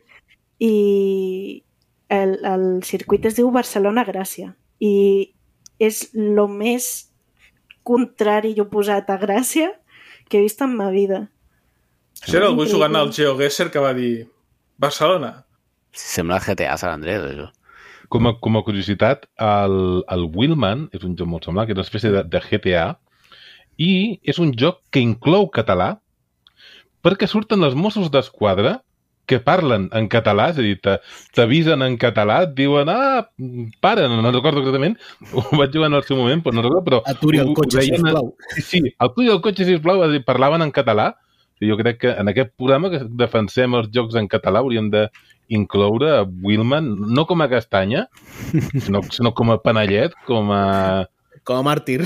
i 0.60 1.64
el, 2.10 2.38
el 2.46 2.66
circuit 2.84 3.26
es 3.30 3.38
diu 3.38 3.50
Barcelona-Gràcia 3.56 4.52
i 4.84 4.94
és 5.80 6.10
el 6.14 6.42
més 6.52 6.90
contrari 7.88 8.52
i 8.56 8.62
oposat 8.62 9.10
a 9.10 9.18
Gràcia 9.22 9.72
que 10.30 10.38
he 10.40 10.44
vist 10.46 10.62
en 10.62 10.76
ma 10.78 10.90
vida. 10.94 11.24
Això 12.22 12.38
era 12.42 12.50
algú 12.52 12.66
jugant 12.68 12.98
al 13.00 13.14
GeoGuessr 13.16 13.70
que 13.72 13.80
va 13.82 13.94
dir 13.96 14.28
Barcelona. 14.78 15.46
sembla 15.96 16.38
GTA 16.44 16.76
San 16.78 16.92
Andrés, 17.00 17.24
això. 17.24 17.48
Com 18.10 18.26
a, 18.26 18.34
com 18.41 18.57
a 18.57 18.64
curiositat, 18.65 19.27
el, 19.38 19.76
el 20.10 20.23
Willman 20.34 20.88
és 20.98 21.03
un 21.06 21.15
joc 21.18 21.30
molt 21.30 21.45
semblant, 21.45 21.68
que 21.69 21.76
és 21.76 21.77
una 21.77 21.86
espècie 21.86 22.10
de, 22.14 22.23
de 22.26 22.41
GTA, 22.41 22.88
i 23.77 23.91
és 24.27 24.40
un 24.41 24.52
joc 24.57 24.81
que 24.91 24.99
inclou 25.03 25.45
català 25.53 25.99
perquè 27.06 27.30
surten 27.30 27.64
els 27.64 27.77
Mossos 27.80 28.10
d'Esquadra 28.11 28.80
que 29.30 29.38
parlen 29.45 29.86
en 29.94 30.07
català, 30.10 30.48
és 30.49 30.57
a 30.57 30.64
dir, 30.65 30.73
t'avisen 31.38 31.86
en 31.86 31.99
català, 32.02 32.40
et 32.48 32.56
diuen, 32.57 32.90
ah, 32.90 33.27
para, 33.80 34.07
no, 34.10 34.23
no 34.26 34.31
recordo 34.34 34.64
exactament, 34.64 34.98
ho 35.38 35.44
vaig 35.53 35.69
jugar 35.76 35.91
en 35.91 35.99
el 35.99 36.06
seu 36.07 36.18
moment, 36.18 36.41
però 36.41 36.57
no 36.57 36.64
recordo, 36.65 36.81
però... 36.88 36.99
Aturi 37.14 37.38
el 37.44 37.53
cotxe, 37.53 37.77
deien- 37.84 38.02
sisplau. 38.02 38.31
Sí, 38.56 38.64
sí, 38.65 38.81
aturi 38.98 39.30
el 39.30 39.44
cotxe, 39.45 39.68
sisplau, 39.69 40.02
dir, 40.10 40.23
parlaven 40.26 40.65
en 40.65 40.73
català. 40.73 41.11
Jo 41.61 41.76
crec 41.77 41.98
que 42.02 42.11
en 42.15 42.31
aquest 42.31 42.56
programa 42.57 42.90
que 42.90 43.03
defensem 43.19 43.73
els 43.77 43.90
jocs 43.94 44.15
en 44.18 44.30
català 44.31 44.64
hauríem 44.64 44.90
de 44.90 45.06
incloure 45.50 46.24
Willman, 46.44 46.90
no 47.14 47.26
com 47.30 47.42
a 47.42 47.50
castanya, 47.52 48.08
sinó, 48.80 49.02
sinó 49.10 49.34
com 49.34 49.52
a 49.52 49.60
panellet, 49.64 50.16
com 50.28 50.54
a... 50.54 51.08
Com 51.48 51.58
a 51.58 51.64
màrtir. 51.66 52.04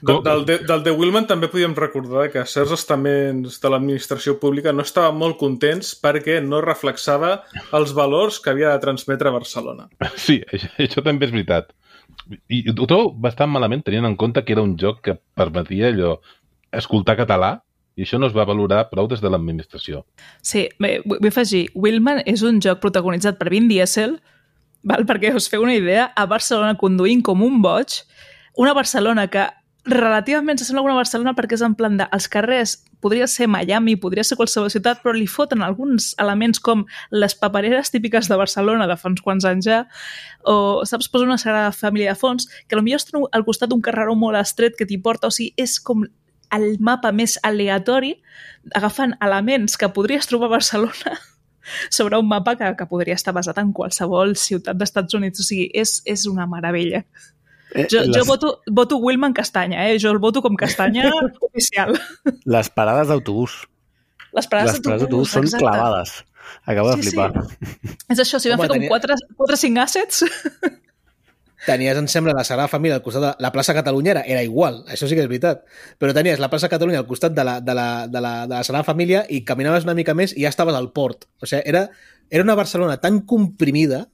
De, 0.00 0.14
del, 0.24 0.44
de, 0.46 0.56
del 0.66 0.82
de 0.84 0.92
Willman 0.92 1.26
també 1.28 1.48
podíem 1.50 1.72
recordar 1.76 2.26
que 2.32 2.42
certs 2.48 2.74
estaments 2.76 3.56
de 3.62 3.70
l'administració 3.72 4.36
pública 4.42 4.74
no 4.74 4.84
estaven 4.84 5.16
molt 5.18 5.38
contents 5.40 5.94
perquè 6.00 6.40
no 6.44 6.60
reflexava 6.64 7.38
els 7.76 7.94
valors 7.96 8.40
que 8.42 8.52
havia 8.52 8.74
de 8.74 8.82
transmetre 8.82 9.32
Barcelona. 9.34 9.88
Sí, 10.16 10.40
això, 10.52 10.70
això 10.84 11.04
també 11.06 11.28
és 11.28 11.34
veritat. 11.34 11.72
I 12.52 12.62
ho 12.68 12.84
trobo 12.84 13.10
bastant 13.16 13.50
malament 13.52 13.86
tenint 13.86 14.08
en 14.08 14.18
compte 14.20 14.44
que 14.44 14.54
era 14.56 14.64
un 14.66 14.76
joc 14.78 15.00
que 15.06 15.16
permetia 15.38 15.88
allò 15.90 16.18
escoltar 16.76 17.16
català 17.18 17.56
i 18.00 18.06
això 18.06 18.18
no 18.20 18.30
es 18.30 18.36
va 18.36 18.46
valorar 18.48 18.86
prou 18.88 19.08
des 19.10 19.20
de 19.20 19.28
l'administració. 19.28 20.02
Sí, 20.40 20.64
bé, 20.80 20.96
vull 21.04 21.28
afegir, 21.28 21.66
Willman 21.76 22.22
és 22.24 22.40
un 22.46 22.62
joc 22.64 22.80
protagonitzat 22.80 23.36
per 23.36 23.50
Vin 23.52 23.68
Diesel, 23.68 24.16
val? 24.88 25.04
perquè 25.08 25.34
us 25.36 25.50
feu 25.52 25.66
una 25.66 25.76
idea, 25.76 26.08
a 26.16 26.24
Barcelona 26.30 26.78
conduint 26.80 27.20
com 27.26 27.44
un 27.44 27.60
boig, 27.60 28.00
una 28.56 28.72
Barcelona 28.76 29.28
que 29.28 29.44
relativament 29.84 30.60
s'assembla 30.60 30.82
a 30.82 30.88
una 30.88 30.98
Barcelona 30.98 31.34
perquè 31.36 31.56
és 31.56 31.64
en 31.64 31.74
plan 31.76 31.96
de, 31.96 32.06
els 32.12 32.28
carrers 32.32 32.78
podria 33.00 33.26
ser 33.28 33.48
Miami, 33.48 33.94
podria 34.00 34.24
ser 34.24 34.36
qualsevol 34.36 34.68
ciutat, 34.72 35.00
però 35.04 35.14
li 35.16 35.28
foten 35.28 35.64
alguns 35.64 36.10
elements 36.20 36.60
com 36.60 36.84
les 37.12 37.36
papereres 37.36 37.92
típiques 37.92 38.28
de 38.28 38.36
Barcelona 38.36 38.88
de 38.88 38.96
fa 39.00 39.08
uns 39.08 39.24
quants 39.24 39.46
anys 39.48 39.68
ja, 39.68 39.82
o 40.44 40.84
saps, 40.88 41.08
posa 41.08 41.28
una 41.28 41.38
sagrada 41.40 41.72
família 41.72 42.12
de 42.12 42.20
fons, 42.20 42.48
que 42.68 42.76
potser 42.76 43.00
estan 43.00 43.28
al 43.32 43.44
costat 43.44 43.72
d'un 43.72 43.80
carreró 43.84 44.16
molt 44.16 44.40
estret 44.40 44.76
que 44.76 44.88
t'hi 44.88 45.00
porta, 45.00 45.28
o 45.28 45.34
sigui, 45.34 45.54
és 45.56 45.78
com 45.80 46.04
el 46.52 46.76
mapa 46.80 47.12
més 47.12 47.38
aleatori, 47.46 48.14
agafant 48.74 49.14
elements 49.22 49.76
que 49.80 49.88
podries 49.94 50.26
trobar 50.28 50.48
a 50.50 50.54
Barcelona 50.58 51.16
sobre 51.96 52.18
un 52.18 52.28
mapa 52.28 52.56
que, 52.56 52.72
que 52.76 52.86
podria 52.90 53.14
estar 53.14 53.34
basat 53.36 53.58
en 53.62 53.72
qualsevol 53.76 54.34
ciutat 54.36 54.76
d'Estats 54.80 55.14
Units. 55.14 55.40
O 55.40 55.46
sigui, 55.46 55.68
és, 55.74 56.00
és 56.04 56.26
una 56.30 56.46
meravella. 56.50 57.04
Eh, 57.74 57.86
Jo, 57.86 58.00
les, 58.02 58.16
jo 58.16 58.24
voto, 58.26 58.48
voto 58.66 58.96
Willman 58.98 59.32
Castanya, 59.32 59.84
eh? 59.88 59.98
Jo 60.02 60.10
el 60.10 60.18
voto 60.18 60.42
com 60.42 60.56
castanya 60.58 61.10
oficial. 61.48 61.94
les 62.44 62.70
parades 62.74 63.06
d'autobús. 63.12 63.60
Les 64.34 64.46
parades 64.50 64.80
d'autobús 64.82 65.30
són 65.30 65.46
exacte. 65.46 65.62
clavades. 65.64 66.16
Acabo 66.66 66.90
de 66.90 66.96
Sí, 67.02 67.10
sí. 67.10 67.16
flipar. 67.16 67.44
És 68.10 68.18
això, 68.18 68.40
si 68.42 68.50
van 68.50 68.58
Home, 68.58 68.66
fer 68.66 68.72
com 68.72 68.80
tenia- 68.80 68.90
4, 68.90 69.16
4 69.38 69.54
o 69.54 69.60
5 69.60 69.80
assets, 69.84 70.24
Tenies, 71.66 71.98
em 72.00 72.06
sembla, 72.08 72.32
la 72.32 72.44
Sagrada 72.44 72.70
Família 72.72 72.96
al 72.96 73.02
costat 73.04 73.22
de 73.24 73.30
la 73.44 73.50
plaça 73.52 73.74
Catalunya 73.76 74.14
era, 74.14 74.22
era 74.24 74.42
igual, 74.42 74.78
això 74.88 75.08
sí 75.08 75.16
que 75.18 75.24
és 75.26 75.28
veritat. 75.28 75.66
Però 76.00 76.14
tenies 76.16 76.40
la 76.40 76.48
plaça 76.48 76.70
Catalunya 76.72 77.02
al 77.02 77.08
costat 77.08 77.34
de 77.36 77.44
la, 77.44 77.58
de 77.60 77.74
la, 77.76 77.88
de 78.08 78.20
la, 78.24 78.32
de 78.46 78.54
la 78.54 78.62
Sagrada 78.64 78.86
Família 78.88 79.26
i 79.28 79.42
caminaves 79.44 79.84
una 79.84 79.94
mica 79.98 80.14
més 80.16 80.32
i 80.36 80.46
ja 80.46 80.52
estaves 80.52 80.74
al 80.78 80.88
port. 80.96 81.26
O 81.40 81.46
sigui, 81.50 81.60
era, 81.68 81.88
era 82.30 82.44
una 82.46 82.56
Barcelona 82.56 82.96
tan 83.02 83.20
comprimida 83.28 84.06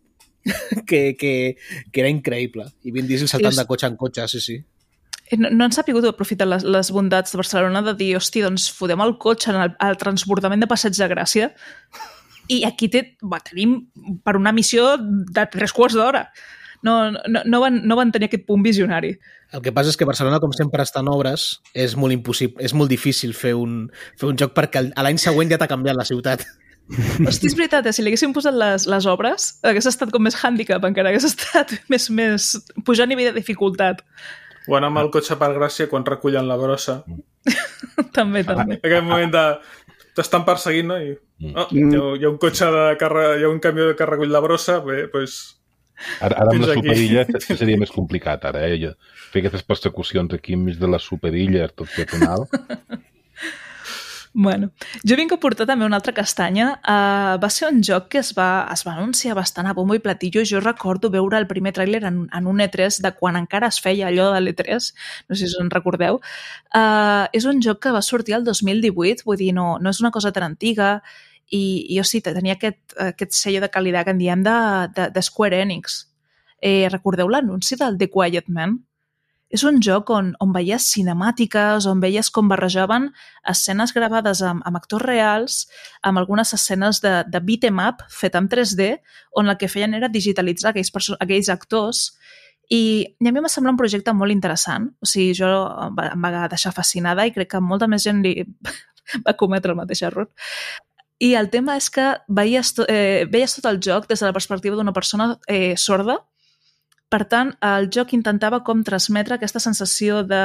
que, 0.86 1.14
que, 1.18 1.56
que 1.92 2.00
era 2.02 2.10
increïble. 2.10 2.66
I 2.82 2.90
Vin 2.94 3.06
Diesel 3.06 3.30
saltant 3.30 3.54
És- 3.54 3.60
de 3.62 3.66
cotxe 3.70 3.86
en 3.92 3.96
cotxe, 4.00 4.26
sí, 4.28 4.40
sí. 4.40 4.58
no, 5.38 5.50
no 5.50 5.64
han 5.66 5.72
sabut 5.74 6.04
aprofitar 6.06 6.46
les, 6.50 6.66
les 6.66 6.90
bondats 6.94 7.32
de 7.34 7.38
Barcelona 7.40 7.82
de 7.82 7.94
dir, 7.98 8.12
hosti, 8.18 8.42
doncs 8.42 8.68
fotem 8.74 9.02
el 9.02 9.16
cotxe 9.22 9.50
en 9.54 9.62
el, 9.62 9.72
el 9.86 9.96
transbordament 10.02 10.62
de 10.62 10.68
Passeig 10.70 10.98
de 10.98 11.08
Gràcia 11.10 11.52
i 12.46 12.60
aquí 12.66 12.86
té, 12.90 13.00
va, 13.26 13.40
tenim 13.42 13.78
per 14.22 14.36
una 14.38 14.52
missió 14.54 14.92
de 14.98 15.46
tres 15.50 15.72
quarts 15.74 15.96
d'hora. 15.98 16.28
No, 16.84 16.96
no, 17.12 17.42
no, 17.44 17.60
van, 17.62 17.80
no 17.88 17.96
van 17.96 18.12
tenir 18.12 18.28
aquest 18.28 18.46
punt 18.48 18.64
visionari. 18.64 19.14
El 19.54 19.62
que 19.62 19.72
passa 19.72 19.92
és 19.92 19.96
que 19.96 20.08
Barcelona, 20.08 20.40
com 20.42 20.52
sempre 20.56 20.84
està 20.84 21.00
en 21.04 21.10
obres, 21.12 21.48
és 21.72 21.94
molt 21.96 22.14
impossible, 22.14 22.58
és 22.64 22.74
molt 22.74 22.90
difícil 22.90 23.34
fer 23.36 23.54
un, 23.56 23.84
fer 24.18 24.28
un 24.28 24.38
joc 24.40 24.56
perquè 24.56 24.88
l'any 24.90 25.20
següent 25.22 25.52
ja 25.52 25.58
t'ha 25.60 25.70
canviat 25.70 25.98
la 25.98 26.06
ciutat. 26.08 26.44
Hosti, 27.26 27.50
és 27.50 27.56
veritat, 27.58 27.86
eh? 27.86 27.94
si 27.94 28.02
li 28.02 28.12
haguéssim 28.12 28.34
posat 28.34 28.54
les, 28.54 28.86
les 28.90 29.06
obres, 29.10 29.48
hagués 29.66 29.88
estat 29.90 30.12
com 30.14 30.22
més 30.22 30.36
hàndicap, 30.38 30.84
encara 30.86 31.10
hagués 31.10 31.26
estat 31.28 31.74
més, 31.92 32.10
més... 32.10 32.52
pujar 32.86 33.06
a 33.06 33.10
nivell 33.10 33.32
de 33.32 33.40
dificultat. 33.40 34.04
O 34.66 34.76
anar 34.78 34.90
amb 34.90 35.04
el 35.04 35.10
cotxe 35.14 35.38
per 35.38 35.52
Gràcia 35.54 35.90
quan 35.90 36.06
recullen 36.06 36.48
la 36.50 36.58
brossa. 36.58 37.00
també, 38.18 38.42
també. 38.46 38.80
Aquell 38.82 39.04
moment 39.06 39.34
de... 39.34 39.44
T'estan 40.16 40.46
perseguint, 40.46 40.88
no? 40.88 40.96
I, 40.96 41.10
oh, 41.52 41.66
hi, 41.68 41.82
ha, 41.84 42.04
hi 42.16 42.24
ha 42.24 42.30
un 42.32 42.38
cotxe 42.40 42.70
de 42.72 42.86
carre... 43.00 43.26
Hi 43.36 43.44
ha 43.44 43.50
un 43.52 43.60
camió 43.62 43.90
que 43.98 44.08
recull 44.08 44.32
la 44.32 44.40
brossa, 44.42 44.80
bé, 44.84 45.04
doncs... 45.04 45.12
Pues, 45.12 45.36
Ara, 46.20 46.36
ara 46.44 46.50
amb 46.52 46.64
aquí. 46.64 46.80
superilles 46.80 47.46
seria 47.58 47.78
més 47.80 47.90
complicat, 47.94 48.44
ara, 48.44 48.66
eh? 48.68 48.78
Jo- 48.82 48.94
Fer 49.32 49.42
aquestes 49.42 49.62
persecucions 49.66 50.32
aquí 50.36 50.54
enmig 50.56 50.78
de 50.80 50.88
les 50.88 51.02
superilles, 51.02 51.72
tot 51.76 51.88
peatonal. 51.96 52.46
Bueno, 54.38 54.68
jo 55.00 55.16
vinc 55.16 55.30
a 55.32 55.38
portar 55.40 55.64
també 55.64 55.86
una 55.86 55.96
altra 55.96 56.12
castanya. 56.12 56.66
Uh, 56.84 57.38
va 57.40 57.48
ser 57.48 57.70
un 57.72 57.78
joc 57.80 58.10
que 58.12 58.18
es 58.20 58.34
va, 58.36 58.66
es 58.68 58.82
va 58.84 58.92
anunciar 58.92 59.32
bastant 59.38 59.64
a 59.64 59.72
bombo 59.72 59.96
i 59.96 60.02
platillo. 60.04 60.42
Jo 60.44 60.60
recordo 60.60 61.08
veure 61.08 61.38
el 61.40 61.46
primer 61.48 61.72
tràiler 61.72 62.02
en, 62.04 62.18
en 62.28 62.50
un 62.50 62.60
E3 62.60 62.98
de 63.00 63.14
quan 63.16 63.38
encara 63.40 63.70
es 63.72 63.78
feia 63.80 64.10
allò 64.10 64.26
de 64.34 64.42
l'E3, 64.44 64.90
no 65.30 65.38
sé 65.38 65.46
si 65.46 65.54
us 65.54 65.62
en 65.64 65.70
recordeu. 65.72 66.20
Uh, 66.76 67.24
és 67.32 67.48
un 67.48 67.62
joc 67.64 67.80
que 67.86 67.94
va 67.96 68.02
sortir 68.04 68.36
el 68.36 68.44
2018, 68.44 69.24
vull 69.24 69.40
dir, 69.40 69.54
no, 69.56 69.78
no 69.80 69.88
és 69.96 70.02
una 70.04 70.12
cosa 70.12 70.34
tan 70.36 70.44
antiga, 70.50 70.98
i, 71.50 71.62
jo 71.96 72.04
sí, 72.06 72.22
tenia 72.24 72.56
aquest, 72.56 72.96
aquest 72.98 73.36
sello 73.38 73.62
de 73.62 73.70
qualitat 73.72 74.06
que 74.06 74.14
en 74.16 74.20
diem 74.20 74.42
de, 74.46 74.58
de, 74.96 75.08
de 75.14 75.22
Square 75.22 75.62
Enix. 75.62 76.02
Eh, 76.60 76.88
recordeu 76.90 77.28
l'anunci 77.30 77.78
del 77.78 77.98
The 78.00 78.10
Quiet 78.10 78.48
Man? 78.48 78.80
És 79.46 79.62
un 79.62 79.76
joc 79.78 80.10
on, 80.10 80.32
on 80.42 80.50
veies 80.50 80.88
cinemàtiques, 80.90 81.86
on 81.86 82.00
veies 82.02 82.32
com 82.34 82.48
barrejaven 82.50 83.12
escenes 83.46 83.92
gravades 83.94 84.40
amb, 84.42 84.64
amb 84.66 84.78
actors 84.80 85.04
reals, 85.06 85.60
amb 86.02 86.18
algunes 86.18 86.50
escenes 86.56 86.98
de, 87.04 87.20
de 87.30 87.40
beat 87.46 87.68
em 87.68 87.78
up 87.84 88.02
fet 88.10 88.34
en 88.34 88.48
3D, 88.50 88.96
on 89.38 89.46
el 89.46 89.58
que 89.60 89.70
feien 89.70 89.94
era 89.94 90.10
digitalitzar 90.10 90.72
aquells, 90.74 90.90
aquells 91.20 91.52
actors 91.54 92.08
i, 92.68 93.06
i 93.06 93.28
a 93.28 93.30
mi 93.30 93.38
em 93.38 93.46
va 93.46 93.52
semblar 93.52 93.76
un 93.76 93.78
projecte 93.78 94.14
molt 94.16 94.34
interessant. 94.34 94.90
O 94.98 95.06
sigui, 95.06 95.36
jo 95.38 95.46
em 95.86 95.94
va, 95.94 96.10
em 96.16 96.26
va 96.26 96.48
deixar 96.50 96.74
fascinada 96.74 97.26
i 97.26 97.34
crec 97.34 97.54
que 97.54 97.62
molta 97.62 97.86
més 97.90 98.02
gent 98.06 98.24
li 98.26 98.40
va 99.26 99.36
cometre 99.38 99.72
el 99.72 99.78
mateix 99.78 100.02
error. 100.08 100.26
I 101.18 101.32
el 101.34 101.48
tema 101.48 101.76
és 101.80 101.88
que 101.90 102.10
veies, 102.28 102.74
to, 102.76 102.84
eh, 102.92 103.24
veies 103.32 103.56
tot 103.56 103.70
el 103.70 103.80
joc 103.80 104.08
des 104.08 104.20
de 104.20 104.26
la 104.28 104.34
perspectiva 104.36 104.76
d'una 104.76 104.92
persona 104.92 105.38
eh, 105.48 105.74
sorda. 105.76 106.18
Per 107.08 107.24
tant, 107.30 107.54
el 107.62 107.88
joc 107.94 108.12
intentava 108.12 108.62
com 108.66 108.82
transmetre 108.84 109.36
aquesta 109.36 109.62
sensació 109.62 110.22
de 110.26 110.42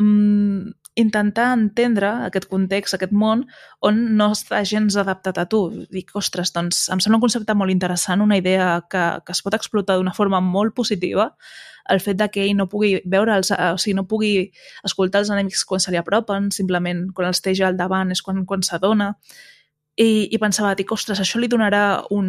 mm, 0.00 0.72
intentar 0.98 1.52
entendre 1.54 2.10
aquest 2.26 2.48
context, 2.50 2.96
aquest 2.96 3.12
món, 3.14 3.44
on 3.84 4.00
no 4.18 4.32
està 4.34 4.64
gens 4.66 4.96
adaptat 4.98 5.38
a 5.38 5.46
tu. 5.46 5.60
Dic, 5.94 6.10
ostres, 6.18 6.50
doncs 6.56 6.88
em 6.90 6.98
sembla 6.98 7.20
un 7.20 7.26
concepte 7.28 7.54
molt 7.54 7.70
interessant, 7.70 8.24
una 8.24 8.38
idea 8.40 8.80
que, 8.90 9.04
que 9.22 9.36
es 9.36 9.42
pot 9.44 9.54
explotar 9.54 9.98
d'una 9.98 10.16
forma 10.16 10.40
molt 10.42 10.74
positiva, 10.74 11.30
el 11.88 12.02
fet 12.04 12.18
de 12.18 12.26
que 12.32 12.42
ell 12.44 12.56
no 12.56 12.66
pugui 12.68 12.98
veure 13.06 13.36
els, 13.38 13.52
o 13.52 13.76
sigui, 13.78 13.94
no 13.96 14.08
pugui 14.10 14.32
escoltar 14.84 15.22
els 15.22 15.30
enemics 15.32 15.62
quan 15.68 15.80
se 15.80 15.94
li 15.94 16.00
apropen, 16.00 16.50
simplement 16.52 17.06
quan 17.14 17.30
els 17.30 17.40
té 17.44 17.54
ja 17.56 17.70
al 17.70 17.78
davant 17.78 18.10
és 18.12 18.24
quan, 18.24 18.42
quan 18.48 18.66
s'adona. 18.66 19.14
I, 19.98 20.28
I 20.30 20.38
pensava, 20.38 20.74
dic, 20.78 20.92
ostres, 20.94 21.20
això 21.20 21.40
li 21.40 21.50
donarà 21.50 22.04
un, 22.14 22.28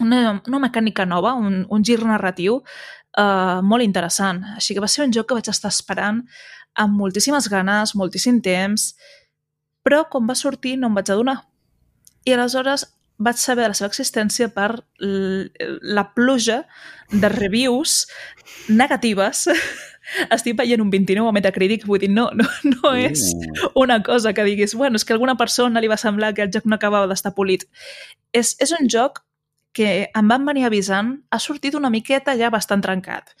una, 0.00 0.20
una 0.46 0.60
mecànica 0.60 1.06
nova, 1.08 1.32
un, 1.34 1.62
un 1.68 1.84
gir 1.86 2.00
narratiu 2.04 2.60
uh, 2.60 3.60
molt 3.64 3.84
interessant. 3.84 4.42
Així 4.56 4.76
que 4.76 4.84
va 4.84 4.90
ser 4.90 5.06
un 5.06 5.14
joc 5.16 5.30
que 5.30 5.38
vaig 5.38 5.50
estar 5.52 5.72
esperant 5.72 6.22
amb 6.80 6.96
moltíssimes 7.00 7.48
ganes, 7.50 7.94
moltíssim 7.98 8.40
temps, 8.44 8.92
però 9.84 10.04
quan 10.10 10.28
va 10.28 10.36
sortir 10.38 10.76
no 10.78 10.90
em 10.90 10.98
vaig 10.98 11.12
adonar. 11.12 11.40
I 12.28 12.36
aleshores 12.36 12.86
vaig 13.20 13.36
saber 13.40 13.66
de 13.66 13.72
la 13.72 13.76
seva 13.76 13.90
existència 13.90 14.48
per 14.52 14.70
la 15.00 16.06
pluja 16.16 16.62
de 17.12 17.28
reviews 17.32 18.06
negatives. 18.68 19.48
Estic 20.34 20.56
veient 20.58 20.82
un 20.82 20.90
29 20.90 21.30
a 21.30 21.34
Metacritic, 21.36 21.86
vull 21.88 22.02
dir, 22.02 22.10
no, 22.12 22.28
no, 22.36 22.46
no 22.66 22.92
és 22.98 23.22
una 23.78 24.00
cosa 24.06 24.34
que 24.34 24.46
diguis, 24.46 24.74
bueno, 24.74 25.00
és 25.00 25.06
que 25.06 25.14
alguna 25.16 25.36
persona 25.40 25.82
li 25.82 25.90
va 25.90 25.98
semblar 26.00 26.34
que 26.34 26.46
el 26.46 26.52
joc 26.54 26.66
no 26.66 26.78
acabava 26.78 27.10
d'estar 27.10 27.34
polit. 27.36 27.66
És, 28.32 28.56
és 28.60 28.74
un 28.76 28.90
joc 28.90 29.22
que 29.76 30.10
em 30.16 30.30
van 30.30 30.46
venir 30.46 30.66
avisant, 30.66 31.14
ha 31.30 31.38
sortit 31.38 31.76
una 31.78 31.90
miqueta 31.94 32.34
ja 32.38 32.50
bastant 32.50 32.82
trencat. 32.82 33.34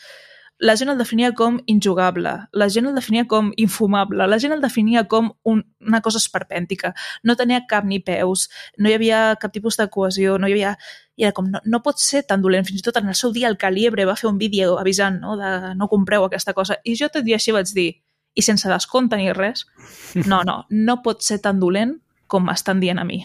La 0.60 0.74
gent 0.76 0.90
el 0.92 0.98
definia 1.00 1.30
com 1.32 1.56
injugable, 1.72 2.32
la 2.52 2.66
gent 2.68 2.88
el 2.90 2.96
definia 2.96 3.24
com 3.28 3.48
infumable, 3.56 4.26
la 4.28 4.38
gent 4.42 4.52
el 4.52 4.60
definia 4.60 5.06
com 5.08 5.30
un, 5.48 5.62
una 5.80 6.00
cosa 6.04 6.20
esperpèntica. 6.20 6.92
No 7.24 7.36
tenia 7.36 7.62
cap 7.68 7.86
ni 7.88 7.98
peus, 8.04 8.48
no 8.76 8.90
hi 8.90 8.96
havia 8.98 9.22
cap 9.40 9.54
tipus 9.54 9.80
de 9.80 9.88
cohesió, 9.88 10.36
no 10.38 10.50
hi 10.50 10.56
havia... 10.58 10.74
I 11.20 11.26
era 11.28 11.34
com, 11.36 11.50
no, 11.52 11.60
no 11.64 11.82
pot 11.84 11.98
ser 12.00 12.22
tan 12.28 12.40
dolent. 12.40 12.64
Fins 12.68 12.80
i 12.80 12.84
tot 12.84 12.96
en 12.96 13.08
el 13.12 13.16
seu 13.16 13.32
dia 13.32 13.48
el 13.48 13.58
Caliebre 13.60 14.06
va 14.08 14.16
fer 14.16 14.28
un 14.30 14.38
vídeo 14.40 14.78
avisant 14.80 15.18
no, 15.20 15.34
de 15.36 15.74
no 15.76 15.88
compreu 15.88 16.24
aquesta 16.24 16.54
cosa. 16.56 16.78
I 16.84 16.94
jo 16.96 17.10
tot 17.12 17.26
dia 17.26 17.40
així 17.40 17.52
vaig 17.56 17.72
dir, 17.76 17.90
i 18.32 18.44
sense 18.44 18.68
descompte 18.68 19.18
ni 19.20 19.32
res, 19.36 19.66
no, 20.30 20.44
no, 20.44 20.62
no 20.70 21.02
pot 21.04 21.24
ser 21.24 21.40
tan 21.44 21.60
dolent 21.60 21.98
com 22.30 22.44
m'estan 22.46 22.80
dient 22.80 23.00
a 23.00 23.04
mi 23.04 23.24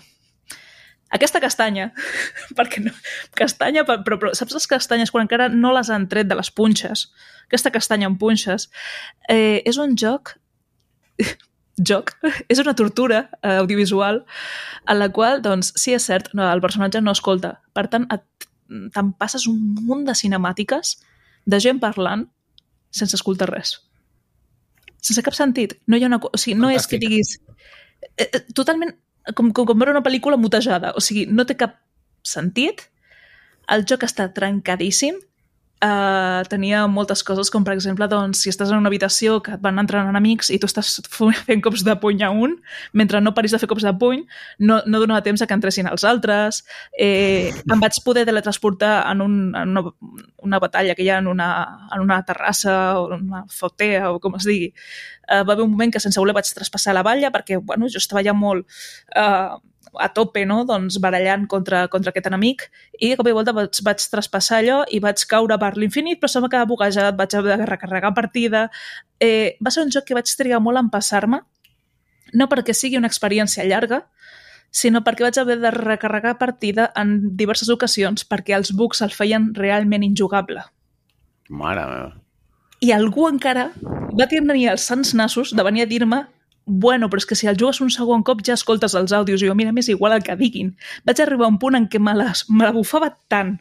aquesta 1.16 1.42
castanya, 1.44 1.90
perquè 2.58 2.84
no, 2.84 2.94
castanya, 3.38 3.86
però, 3.88 4.20
però 4.20 4.34
saps 4.38 4.56
les 4.58 4.70
castanyes 4.72 5.14
quan 5.14 5.26
encara 5.26 5.50
no 5.54 5.74
les 5.76 5.92
han 5.94 6.10
tret 6.12 6.30
de 6.30 6.38
les 6.38 6.52
punxes? 6.52 7.08
Aquesta 7.48 7.72
castanya 7.74 8.10
amb 8.10 8.20
punxes 8.22 8.70
eh, 9.30 9.62
és 9.66 9.80
un 9.82 9.98
joc 10.00 10.36
joc, 11.90 12.14
és 12.48 12.60
una 12.62 12.76
tortura 12.76 13.26
eh, 13.42 13.58
audiovisual 13.58 14.24
en 14.88 15.00
la 15.00 15.10
qual, 15.12 15.42
doncs, 15.44 15.74
sí, 15.80 15.94
és 15.96 16.06
cert, 16.08 16.32
no, 16.34 16.46
el 16.48 16.64
personatge 16.64 17.02
no 17.04 17.14
escolta. 17.16 17.58
Per 17.76 17.88
tant, 17.92 18.08
te'n 18.68 19.12
passes 19.20 19.48
un 19.52 19.60
munt 19.86 20.06
de 20.08 20.16
cinemàtiques 20.16 20.96
de 21.46 21.60
gent 21.62 21.82
parlant 21.84 22.26
sense 22.96 23.18
escoltar 23.18 23.50
res. 23.52 23.78
Sense 25.04 25.22
cap 25.22 25.36
sentit. 25.38 25.76
No 25.86 25.98
hi 25.98 26.06
ha 26.06 26.10
una... 26.10 26.22
O 26.24 26.38
sigui, 26.40 26.56
no 26.58 26.72
Fantàstic. 26.72 26.80
és 26.80 26.88
que 26.90 27.02
diguis... 27.04 27.34
Eh, 28.16 28.30
eh, 28.30 28.42
totalment 28.58 28.96
com, 29.34 29.52
com, 29.52 29.66
com 29.66 29.80
veure 29.80 29.96
una 29.96 30.04
pel·lícula 30.06 30.38
mutejada. 30.38 30.94
O 30.96 31.04
sigui, 31.04 31.26
no 31.26 31.48
té 31.48 31.58
cap 31.58 31.80
sentit. 32.26 32.86
El 33.72 33.86
joc 33.90 34.06
està 34.06 34.28
trencadíssim. 34.34 35.18
Uh, 35.84 36.40
tenia 36.48 36.86
moltes 36.88 37.20
coses, 37.28 37.50
com 37.52 37.66
per 37.68 37.74
exemple, 37.76 38.08
doncs, 38.08 38.40
si 38.46 38.50
estàs 38.50 38.70
en 38.72 38.80
una 38.80 38.88
habitació 38.88 39.42
que 39.44 39.58
et 39.58 39.62
van 39.62 39.76
entrant 39.82 40.08
enemics 40.08 40.48
i 40.56 40.58
tu 40.58 40.70
estàs 40.70 41.02
fent 41.48 41.62
cops 41.66 41.84
de 41.84 41.94
puny 42.00 42.24
a 42.24 42.30
un, 42.32 42.56
mentre 42.96 43.20
no 43.20 43.34
paris 43.36 43.52
de 43.52 43.60
fer 43.60 43.68
cops 43.70 43.84
de 43.84 43.92
puny, 44.00 44.24
no, 44.64 44.80
no 44.88 45.02
donava 45.04 45.26
temps 45.26 45.44
a 45.44 45.50
que 45.50 45.58
entressin 45.58 45.92
els 45.92 46.08
altres. 46.08 46.62
Eh, 46.96 47.52
em 47.52 47.84
vaig 47.84 48.00
poder 48.08 48.24
teletransportar 48.26 49.04
en, 49.12 49.26
un, 49.28 49.36
en 49.52 49.76
una, 49.76 49.84
una 50.48 50.64
batalla 50.64 50.96
que 50.96 51.04
hi 51.04 51.12
ha 51.12 51.20
en 51.20 51.28
una, 51.28 51.52
en 51.92 52.08
una 52.08 52.22
terrassa 52.24 52.78
o 53.02 53.10
una 53.20 53.44
fotea 53.52 54.14
o 54.16 54.24
com 54.24 54.40
es 54.40 54.48
digui, 54.48 54.72
eh, 55.28 55.44
va 55.44 55.54
haver 55.54 55.68
un 55.68 55.76
moment 55.76 55.92
que 55.92 56.00
sense 56.00 56.24
voler 56.24 56.40
vaig 56.40 56.56
traspassar 56.56 56.96
la 56.96 57.04
valla 57.04 57.36
perquè 57.36 57.60
bueno, 57.60 57.92
jo 57.92 58.00
estava 58.00 58.24
ja 58.24 58.34
molt 58.34 58.64
eh, 59.12 59.58
a 60.02 60.10
tope, 60.14 60.46
no? 60.46 60.64
doncs 60.68 60.98
barallant 61.04 61.46
contra, 61.52 61.86
contra 61.92 62.12
aquest 62.12 62.30
enemic 62.30 62.66
i 63.00 63.12
de 63.12 63.18
cop 63.20 63.30
i 63.30 63.36
volta 63.36 63.54
vaig, 63.56 63.82
vaig 63.86 64.06
traspassar 64.12 64.62
allò 64.62 64.80
i 64.92 65.02
vaig 65.04 65.24
caure 65.30 65.58
per 65.62 65.76
l'infinit 65.78 66.22
però 66.22 66.32
se 66.32 66.42
m'ha 66.42 66.52
quedat 66.52 66.70
buguejat, 66.70 67.18
vaig 67.20 67.38
haver 67.38 67.60
de 67.62 67.70
recarregar 67.70 68.14
partida 68.18 68.66
eh, 69.20 69.56
va 69.64 69.74
ser 69.74 69.86
un 69.86 69.94
joc 69.94 70.08
que 70.10 70.18
vaig 70.18 70.32
trigar 70.38 70.62
molt 70.64 70.82
en 70.82 70.92
passar-me 70.94 71.42
no 72.34 72.50
perquè 72.52 72.76
sigui 72.76 73.00
una 73.00 73.12
experiència 73.12 73.66
llarga 73.68 74.04
sinó 74.76 75.06
perquè 75.06 75.30
vaig 75.30 75.40
haver 75.40 75.62
de 75.64 75.72
recarregar 75.72 76.38
partida 76.42 76.92
en 77.00 77.18
diverses 77.40 77.72
ocasions 77.72 78.28
perquè 78.28 78.58
els 78.58 78.74
bugs 78.76 79.02
el 79.06 79.14
feien 79.16 79.54
realment 79.56 80.04
injugable. 80.04 80.66
Mare 81.48 81.88
meva 81.88 82.14
i 82.86 82.92
algú 82.94 83.28
encara 83.30 83.70
va 84.16 84.28
tenir 84.30 84.70
els 84.72 84.86
sants 84.90 85.14
nassos 85.18 85.54
de 85.56 85.64
venir 85.66 85.86
a 85.86 85.90
dir-me 85.90 86.26
bueno, 86.66 87.10
però 87.10 87.22
és 87.22 87.30
que 87.30 87.38
si 87.38 87.48
el 87.48 87.60
jugues 87.60 87.82
un 87.82 87.94
segon 87.94 88.24
cop 88.26 88.42
ja 88.46 88.58
escoltes 88.58 88.96
els 88.98 89.14
àudios 89.14 89.44
i 89.44 89.50
jo, 89.50 89.56
mira, 89.56 89.74
més 89.76 89.90
igual 89.90 90.18
el 90.18 90.26
que 90.26 90.36
diguin. 90.40 90.74
Vaig 91.06 91.22
arribar 91.22 91.48
a 91.48 91.54
un 91.54 91.62
punt 91.62 91.78
en 91.78 91.88
què 91.88 92.02
me, 92.02 92.16
les, 92.18 92.46
me 92.50 92.66
la 92.66 92.74
bufava 92.76 93.14
tant 93.30 93.58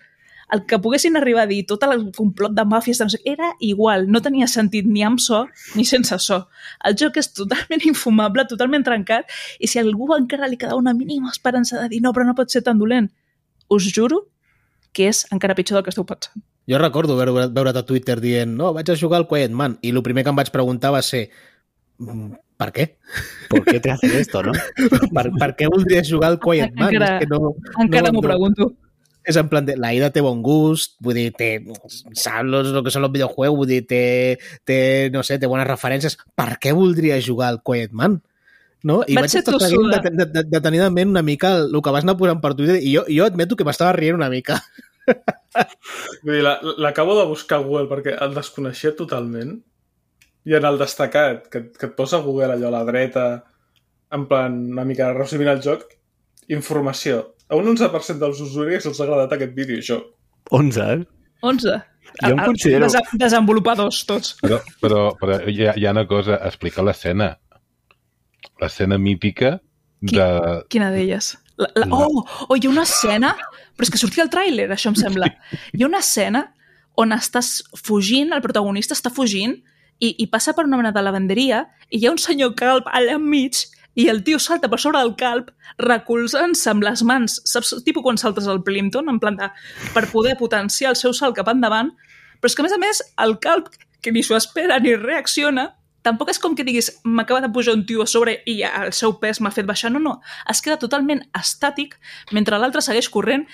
el 0.52 0.66
que 0.66 0.78
poguessin 0.78 1.16
arribar 1.16 1.44
a 1.44 1.50
dir 1.50 1.64
tot 1.66 1.82
el 1.86 2.10
complot 2.16 2.54
de 2.54 2.64
màfies 2.68 3.00
no 3.00 3.08
sé, 3.10 3.20
era 3.24 3.52
igual, 3.64 4.06
no 4.10 4.20
tenia 4.22 4.46
sentit 4.50 4.86
ni 4.86 5.02
amb 5.02 5.20
so 5.22 5.44
ni 5.74 5.84
sense 5.88 6.18
so. 6.22 6.44
El 6.84 6.96
joc 7.00 7.18
és 7.20 7.32
totalment 7.34 7.84
infumable, 7.90 8.46
totalment 8.50 8.84
trencat, 8.86 9.30
i 9.58 9.70
si 9.70 9.80
a 9.80 9.84
algú 9.84 10.10
encara 10.16 10.50
li 10.50 10.60
quedava 10.60 10.80
una 10.80 10.94
mínima 10.94 11.32
esperança 11.32 11.80
de 11.82 11.88
dir 11.94 12.02
no, 12.04 12.12
però 12.12 12.26
no 12.28 12.36
pot 12.38 12.52
ser 12.52 12.62
tan 12.62 12.78
dolent, 12.78 13.10
us 13.68 13.88
juro 13.88 14.26
que 14.94 15.08
és 15.10 15.24
encara 15.34 15.56
pitjor 15.58 15.80
del 15.80 15.86
que 15.86 15.94
esteu 15.94 16.06
pensant. 16.06 16.44
Jo 16.70 16.78
recordo 16.80 17.16
veure, 17.18 17.48
veure't 17.52 17.76
a 17.76 17.84
Twitter 17.84 18.20
dient 18.22 18.54
no, 18.56 18.72
vaig 18.76 18.88
a 18.88 18.96
jugar 18.96 19.20
al 19.20 19.28
Quiet 19.28 19.52
Man 19.52 19.78
i 19.82 19.90
el 19.92 20.04
primer 20.06 20.24
que 20.24 20.32
em 20.32 20.38
vaig 20.38 20.52
preguntar 20.54 20.94
va 20.94 21.02
ser 21.02 21.26
per 22.60 22.70
què? 22.76 22.84
Per 23.50 23.60
què 23.66 23.80
te 23.82 23.90
hace 23.90 24.10
esto, 24.20 24.42
no? 24.46 24.52
per, 25.16 25.26
per 25.40 25.50
què 25.58 25.68
voldries 25.72 26.08
jugar 26.08 26.30
al 26.32 26.38
Quiet 26.42 26.74
Man? 26.78 26.88
Encara, 26.92 27.12
és 27.18 27.24
que 27.24 27.30
no, 27.32 27.54
encara 27.82 28.08
no 28.10 28.18
m'ho 28.18 28.24
pregunto. 28.24 28.70
És 29.24 29.38
en 29.40 29.48
plan 29.48 29.64
de, 29.64 29.78
la 29.80 29.94
ida 29.96 30.10
té 30.12 30.20
bon 30.20 30.42
gust, 30.44 30.98
vull 31.00 31.16
dir, 31.16 31.30
té, 31.32 31.48
sap 32.12 32.44
los, 32.44 32.68
lo 32.74 32.82
que 32.84 32.92
són 32.92 33.06
els 33.06 33.12
videojuegos, 33.14 33.56
vull 33.56 33.70
dir, 33.70 33.80
té, 33.88 34.02
té, 34.68 34.78
no 35.14 35.22
sé, 35.24 35.38
té 35.40 35.48
bones 35.48 35.64
referències. 35.70 36.18
Per 36.36 36.50
què 36.60 36.74
voldria 36.76 37.16
jugar 37.24 37.48
al 37.54 37.62
Quiet 37.64 37.94
Man? 37.96 38.18
No? 38.84 38.98
I 39.08 39.16
Vaig 39.16 39.24
vaig 39.24 39.38
estar 39.40 39.54
tossuda. 39.56 40.02
de, 40.04 40.10
de, 40.12 40.26
de, 40.28 40.42
de, 40.52 40.60
tenir 40.60 40.82
en 40.84 40.92
ment 40.92 41.08
una 41.08 41.22
mica 41.24 41.54
el, 41.56 41.70
el 41.72 41.80
que 41.80 41.94
vas 41.94 42.04
anar 42.04 42.18
posant 42.20 42.42
per 42.42 42.50
Twitter 42.52 42.76
i 42.84 42.90
jo, 42.98 43.06
jo 43.08 43.24
admeto 43.24 43.56
que 43.56 43.64
m'estava 43.64 43.94
rient 43.96 44.18
una 44.18 44.28
mica. 44.28 44.58
Vull 46.20 46.34
dir, 46.36 46.42
la- 46.44 46.58
l'acabo 46.84 47.16
de 47.18 47.24
buscar 47.30 47.62
a 47.62 47.64
Google 47.64 47.88
perquè 47.88 48.18
el 48.20 48.36
desconeixia 48.36 48.92
totalment. 48.98 49.56
I 50.44 50.54
en 50.58 50.64
el 50.68 50.76
destacat, 50.78 51.46
que, 51.48 51.64
que 51.72 51.86
et 51.88 51.94
posa 51.96 52.18
Google 52.24 52.52
allò 52.54 52.68
a 52.68 52.74
la 52.74 52.82
dreta, 52.84 53.24
en 54.12 54.26
plan 54.28 54.58
una 54.74 54.84
mica 54.84 55.12
resumint 55.16 55.48
el 55.54 55.62
joc, 55.64 55.86
informació. 56.52 57.22
A 57.48 57.56
un 57.56 57.66
11% 57.70 58.20
dels 58.20 58.40
usuaris 58.44 58.84
els 58.88 59.00
ha 59.00 59.04
agradat 59.06 59.32
aquest 59.36 59.54
videojoc. 59.56 60.10
11, 60.52 60.84
eh? 60.92 61.04
11. 61.44 61.78
Jo 62.20 62.30
em 62.34 62.42
considero- 62.44 62.84
Desa 62.86 63.00
desenvolupadors, 63.20 64.02
tots. 64.06 64.34
Però, 64.42 64.60
però, 64.80 65.00
però 65.20 65.40
hi, 65.48 65.64
ha, 65.66 65.72
hi 65.76 65.86
ha 65.86 65.92
una 65.96 66.06
cosa, 66.06 66.36
explica 66.46 66.84
l'escena. 66.84 67.32
L'escena 68.60 68.98
mítica 69.00 69.56
Qui- 70.04 70.18
de... 70.18 70.62
Quina 70.70 70.90
d'elles? 70.92 71.32
La, 71.56 71.68
la, 71.80 71.86
oh, 71.94 72.24
oh, 72.48 72.56
hi 72.56 72.66
ha 72.66 72.70
una 72.70 72.84
escena... 72.84 73.32
Però 73.74 73.86
és 73.88 73.90
que 73.90 73.98
sortia 73.98 74.22
el 74.26 74.30
tràiler, 74.30 74.68
això 74.70 74.92
em 74.92 74.96
sembla. 74.98 75.26
Hi 75.74 75.82
ha 75.82 75.88
una 75.88 75.98
escena 76.04 76.44
on 77.00 77.10
estàs 77.16 77.56
fugint, 77.74 78.30
el 78.36 78.42
protagonista 78.44 78.94
està 78.94 79.10
fugint 79.10 79.56
i, 80.00 80.14
i 80.22 80.26
passa 80.30 80.54
per 80.54 80.66
una 80.66 80.80
mena 80.80 80.92
de 80.94 81.02
lavanderia 81.02 81.64
i 81.90 82.00
hi 82.00 82.06
ha 82.06 82.12
un 82.14 82.20
senyor 82.20 82.54
calp 82.58 82.88
allà 82.90 83.18
enmig 83.18 83.64
i 83.94 84.08
el 84.10 84.24
tio 84.26 84.40
salta 84.42 84.68
per 84.70 84.80
sobre 84.82 84.98
del 84.98 85.14
calp 85.18 85.52
recolzant-se 85.78 86.70
amb 86.72 86.82
les 86.86 87.04
mans, 87.06 87.38
saps, 87.46 87.74
tipus 87.86 88.02
quan 88.02 88.18
saltes 88.18 88.48
al 88.50 88.62
Plimpton, 88.66 89.08
en 89.10 89.20
plan 89.22 89.38
de, 89.38 89.48
per 89.94 90.08
poder 90.10 90.34
potenciar 90.40 90.90
el 90.90 90.98
seu 90.98 91.14
salt 91.14 91.36
cap 91.38 91.50
endavant, 91.52 91.92
però 92.40 92.50
és 92.50 92.58
que 92.58 92.64
a 92.64 92.66
més 92.66 92.74
a 92.74 92.80
més 92.82 93.02
el 93.22 93.38
calp 93.42 93.70
que 94.02 94.12
ni 94.12 94.24
s'ho 94.26 94.36
espera 94.36 94.80
ni 94.82 94.96
reacciona 94.98 95.70
tampoc 96.04 96.28
és 96.28 96.38
com 96.42 96.52
que 96.52 96.66
diguis 96.66 96.90
m'acaba 97.08 97.40
de 97.40 97.48
pujar 97.48 97.72
un 97.78 97.86
tio 97.88 98.02
a 98.04 98.08
sobre 98.10 98.36
i 98.50 98.58
el 98.68 98.92
seu 98.92 99.14
pes 99.22 99.40
m'ha 99.40 99.54
fet 99.54 99.64
baixar, 99.64 99.90
no, 99.94 100.02
no, 100.02 100.18
es 100.50 100.60
queda 100.60 100.76
totalment 100.80 101.22
estàtic 101.38 101.96
mentre 102.36 102.58
l'altre 102.60 102.84
segueix 102.84 103.08
corrent 103.08 103.46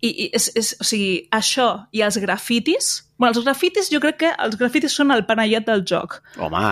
i, 0.00 0.08
i 0.08 0.30
és, 0.36 0.50
és, 0.58 0.74
o 0.80 0.86
sigui, 0.86 1.26
això 1.34 1.68
i 1.92 2.02
els 2.06 2.18
grafitis, 2.22 2.90
bueno, 3.16 3.34
els 3.34 3.44
grafitis 3.44 3.88
jo 3.92 4.00
crec 4.02 4.20
que 4.24 4.34
els 4.34 4.58
grafitis 4.60 4.96
són 4.96 5.14
el 5.14 5.24
panellet 5.28 5.66
del 5.68 5.84
joc. 5.88 6.20
Home, 6.36 6.64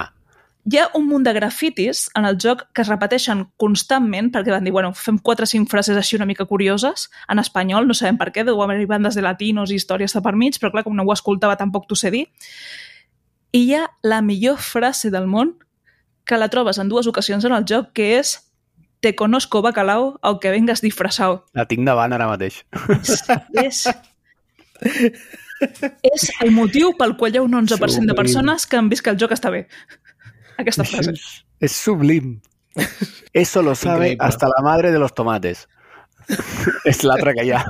Hi 0.65 0.79
ha 0.81 0.87
un 0.97 1.05
munt 1.05 1.27
de 1.27 1.33
grafitis 1.37 2.07
en 2.17 2.25
el 2.25 2.39
joc 2.41 2.63
que 2.73 2.81
es 2.81 2.89
repeteixen 2.89 3.43
constantment 3.61 4.31
perquè 4.33 4.49
van 4.55 4.65
dir, 4.65 4.73
bueno, 4.73 4.95
fem 4.97 5.19
4 5.21 5.45
o 5.45 5.51
5 5.51 5.69
frases 5.69 5.99
així 6.01 6.17
una 6.17 6.25
mica 6.25 6.47
curioses 6.49 7.11
en 7.29 7.43
espanyol, 7.43 7.85
no 7.85 7.97
sabem 7.97 8.17
per 8.17 8.31
què, 8.33 8.47
deu 8.49 8.63
haver 8.65 8.79
bandes 8.89 9.19
de 9.19 9.25
latinos 9.27 9.69
i 9.69 9.77
històries 9.77 10.17
de 10.17 10.23
per 10.25 10.33
mig, 10.41 10.57
però 10.57 10.73
clar, 10.73 10.87
com 10.87 10.97
no 10.97 11.05
ho 11.05 11.13
escoltava 11.13 11.59
tampoc 11.61 11.85
t'ho 11.85 11.99
sé 12.01 12.15
dir. 12.15 12.25
I 13.53 13.61
hi 13.61 13.75
ha 13.77 13.85
la 14.09 14.23
millor 14.25 14.57
frase 14.57 15.13
del 15.13 15.29
món 15.29 15.53
que 16.25 16.41
la 16.41 16.49
trobes 16.49 16.81
en 16.81 16.89
dues 16.89 17.13
ocasions 17.13 17.45
en 17.45 17.53
el 17.53 17.69
joc, 17.69 17.93
que 17.93 18.15
és 18.23 18.39
Te 19.05 19.13
conozco 19.15 19.61
bacalao, 19.61 20.19
aunque 20.23 20.49
vengas 20.49 20.81
disfrazado. 20.81 21.45
La 21.53 21.67
tinc 21.69 21.85
davant 21.85 22.15
ara 22.17 22.25
mateix. 22.31 22.63
És, 23.61 23.83
és 26.09 26.25
el 26.41 26.51
motiu 26.57 26.95
pel 26.99 27.13
qual 27.21 27.35
hi 27.37 27.41
ha 27.41 27.45
un 27.45 27.53
11% 27.53 27.77
de 27.77 27.93
Sublim. 27.93 28.17
persones 28.17 28.65
que 28.67 28.79
han 28.81 28.89
vist 28.89 29.05
que 29.05 29.13
el 29.13 29.19
joc 29.21 29.35
està 29.37 29.53
bé. 29.53 29.67
Aquesta 30.57 30.87
frase. 30.89 31.13
Es, 31.13 31.45
es 31.61 31.77
sublim. 31.77 32.39
Eso 33.33 33.63
lo 33.63 33.75
sabe 33.75 34.15
Increíble. 34.15 34.27
hasta 34.27 34.49
la 34.49 34.63
madre 34.65 34.91
de 34.93 34.99
los 34.99 35.15
tomates. 35.15 35.69
és 36.89 37.05
l'altra 37.05 37.35
que 37.37 37.45
hi 37.45 37.53
ha. 37.53 37.61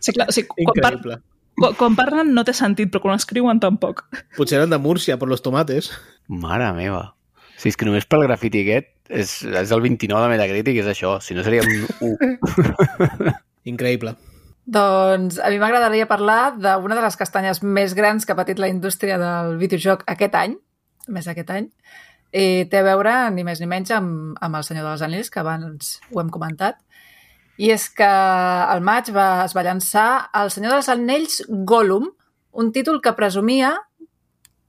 Sí, 0.00 0.12
clar, 0.14 0.30
sí, 0.32 0.46
quan, 0.46 0.70
par 0.80 0.94
Increïble. 0.94 1.18
quan, 1.58 1.74
quan 1.76 1.96
parlen 1.98 2.30
no 2.36 2.44
té 2.46 2.54
sentit, 2.54 2.88
però 2.92 3.02
quan 3.02 3.18
escriuen 3.18 3.58
tampoc. 3.60 4.06
Potser 4.38 4.60
eren 4.60 4.70
de 4.70 4.78
Múrcia, 4.78 5.18
per 5.18 5.28
los 5.28 5.42
tomates. 5.42 5.90
Mare 6.28 6.70
meva. 6.78 7.16
Si 7.60 7.68
és 7.68 7.76
que 7.76 7.84
només 7.84 8.06
pel 8.08 8.24
grafiti 8.24 8.62
aquest 8.64 8.88
és, 9.10 9.34
és 9.44 9.72
el 9.74 9.82
29 9.84 10.24
de 10.24 10.32
Metacritic, 10.32 10.80
és 10.80 10.88
això. 10.88 11.18
Si 11.20 11.36
no 11.36 11.44
seria 11.44 11.64
un 11.66 12.14
1. 12.14 13.34
Increïble. 13.72 14.14
Doncs 14.70 15.40
a 15.42 15.50
mi 15.52 15.58
m'agradaria 15.60 16.06
parlar 16.08 16.54
d'una 16.56 16.96
de 16.96 17.02
les 17.04 17.18
castanyes 17.20 17.60
més 17.60 17.92
grans 17.98 18.24
que 18.24 18.32
ha 18.32 18.38
patit 18.38 18.60
la 18.62 18.70
indústria 18.70 19.18
del 19.20 19.58
videojoc 19.60 20.06
aquest 20.08 20.36
any, 20.38 20.54
més 21.10 21.28
aquest 21.28 21.50
any, 21.52 21.66
i 22.30 22.64
té 22.70 22.80
a 22.80 22.86
veure 22.86 23.14
ni 23.34 23.44
més 23.44 23.60
ni 23.60 23.68
menys 23.68 23.90
amb, 23.96 24.38
amb 24.40 24.60
El 24.60 24.64
Senyor 24.64 24.86
dels 24.86 25.04
Anells, 25.04 25.32
que 25.32 25.42
abans 25.42 25.96
ho 26.12 26.22
hem 26.22 26.30
comentat. 26.32 26.78
I 27.60 27.74
és 27.74 27.88
que 27.92 28.08
al 28.08 28.80
maig 28.80 29.10
va, 29.12 29.44
es 29.44 29.56
va 29.56 29.66
llançar 29.66 30.08
El 30.38 30.52
Senyor 30.54 30.78
dels 30.78 30.88
Anells 30.92 31.42
Gollum, 31.68 32.08
un 32.56 32.72
títol 32.72 33.02
que 33.02 33.12
presumia, 33.18 33.74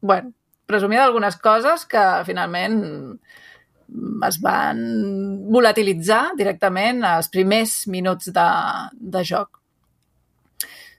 bueno, 0.01 0.33
presumia 0.71 1.03
d'algunes 1.03 1.37
coses 1.43 1.85
que 1.89 2.03
finalment 2.27 2.81
es 4.27 4.37
van 4.41 4.79
volatilitzar 5.51 6.31
directament 6.39 7.03
als 7.03 7.27
primers 7.31 7.81
minuts 7.91 8.31
de, 8.31 8.49
de 8.95 9.23
joc. 9.27 9.59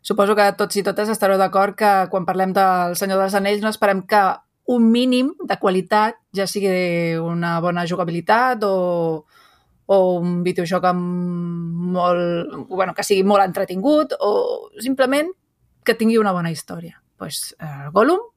Suposo 0.03 0.35
que 0.35 0.49
tots 0.59 0.77
i 0.77 0.83
totes 0.85 1.13
estareu 1.13 1.39
d'acord 1.39 1.77
que 1.79 1.93
quan 2.11 2.27
parlem 2.27 2.53
del 2.57 2.97
Senyor 2.99 3.23
dels 3.23 3.37
Anells 3.39 3.63
no 3.63 3.71
esperem 3.71 4.03
que 4.11 4.23
un 4.73 4.91
mínim 4.91 5.33
de 5.47 5.59
qualitat, 5.63 6.19
ja 6.35 6.47
sigui 6.47 7.15
una 7.19 7.57
bona 7.63 7.87
jugabilitat 7.89 8.63
o, 8.67 8.75
o 9.87 9.99
un 10.19 10.43
videojoc 10.47 10.85
amb 10.91 11.95
molt, 11.95 12.59
bueno, 12.69 12.95
que 12.95 13.07
sigui 13.07 13.25
molt 13.27 13.47
entretingut 13.47 14.17
o 14.21 14.33
simplement 14.83 15.31
que 15.85 15.97
tingui 15.99 16.19
una 16.19 16.35
bona 16.35 16.51
història. 16.51 16.99
Pues, 17.19 17.55
el 17.63 17.91
Gollum 17.95 18.32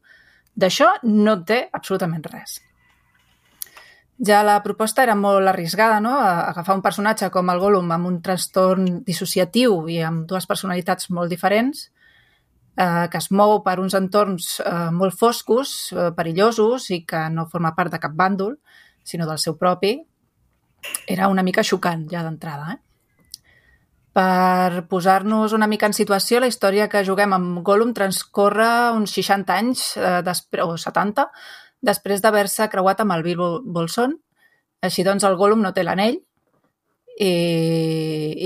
d'això 0.56 0.94
no 1.04 1.36
té 1.44 1.66
absolutament 1.74 2.24
res. 2.32 2.62
Ja 4.26 4.40
la 4.48 4.62
proposta 4.64 5.04
era 5.04 5.16
molt 5.20 5.48
arriscada, 5.52 6.00
no? 6.00 6.14
Agafar 6.24 6.78
un 6.78 6.84
personatge 6.84 7.28
com 7.34 7.50
el 7.52 7.60
Gollum 7.60 7.92
amb 7.92 8.08
un 8.08 8.22
trastorn 8.24 9.02
dissociatiu 9.04 9.90
i 9.92 10.00
amb 10.08 10.24
dues 10.30 10.48
personalitats 10.48 11.10
molt 11.12 11.30
diferents, 11.34 11.90
eh, 12.78 13.08
que 13.12 13.20
es 13.20 13.28
mou 13.32 13.60
per 13.64 13.76
uns 13.84 13.98
entorns 14.00 14.62
eh, 14.62 14.90
molt 14.92 15.18
foscos, 15.20 15.92
eh, 15.92 16.12
perillosos 16.16 16.90
i 16.96 17.04
que 17.04 17.28
no 17.30 17.50
forma 17.52 17.76
part 17.76 17.92
de 17.92 18.00
cap 18.00 18.16
bàndol, 18.16 18.56
sinó 19.04 19.28
del 19.28 19.40
seu 19.40 19.58
propi, 19.60 19.98
era 21.08 21.28
una 21.28 21.44
mica 21.44 21.64
xocant 21.64 22.08
ja 22.08 22.24
d'entrada. 22.24 22.72
Eh? 22.72 22.85
Per 24.16 24.86
posar-nos 24.88 25.52
una 25.52 25.68
mica 25.68 25.90
en 25.90 25.96
situació, 25.96 26.40
la 26.40 26.48
història 26.48 26.88
que 26.88 27.04
juguem 27.04 27.34
amb 27.36 27.60
Gollum 27.68 27.92
transcorre 27.98 28.68
uns 28.96 29.12
60 29.18 29.56
anys 29.56 29.90
eh, 30.00 30.22
després, 30.24 30.64
o 30.64 30.78
70 30.80 31.26
després 31.84 32.24
d'haver-se 32.24 32.70
creuat 32.72 33.04
amb 33.04 33.16
el 33.18 33.26
Bilbo 33.26 33.60
Bolson. 33.66 34.16
Així 34.86 35.04
doncs, 35.04 35.26
el 35.28 35.36
Gollum 35.36 35.62
no 35.66 35.74
té 35.76 35.84
l'anell 35.84 36.16
i, 37.20 37.34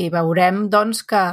i 0.04 0.10
veurem 0.14 0.66
doncs, 0.74 1.04
que 1.06 1.24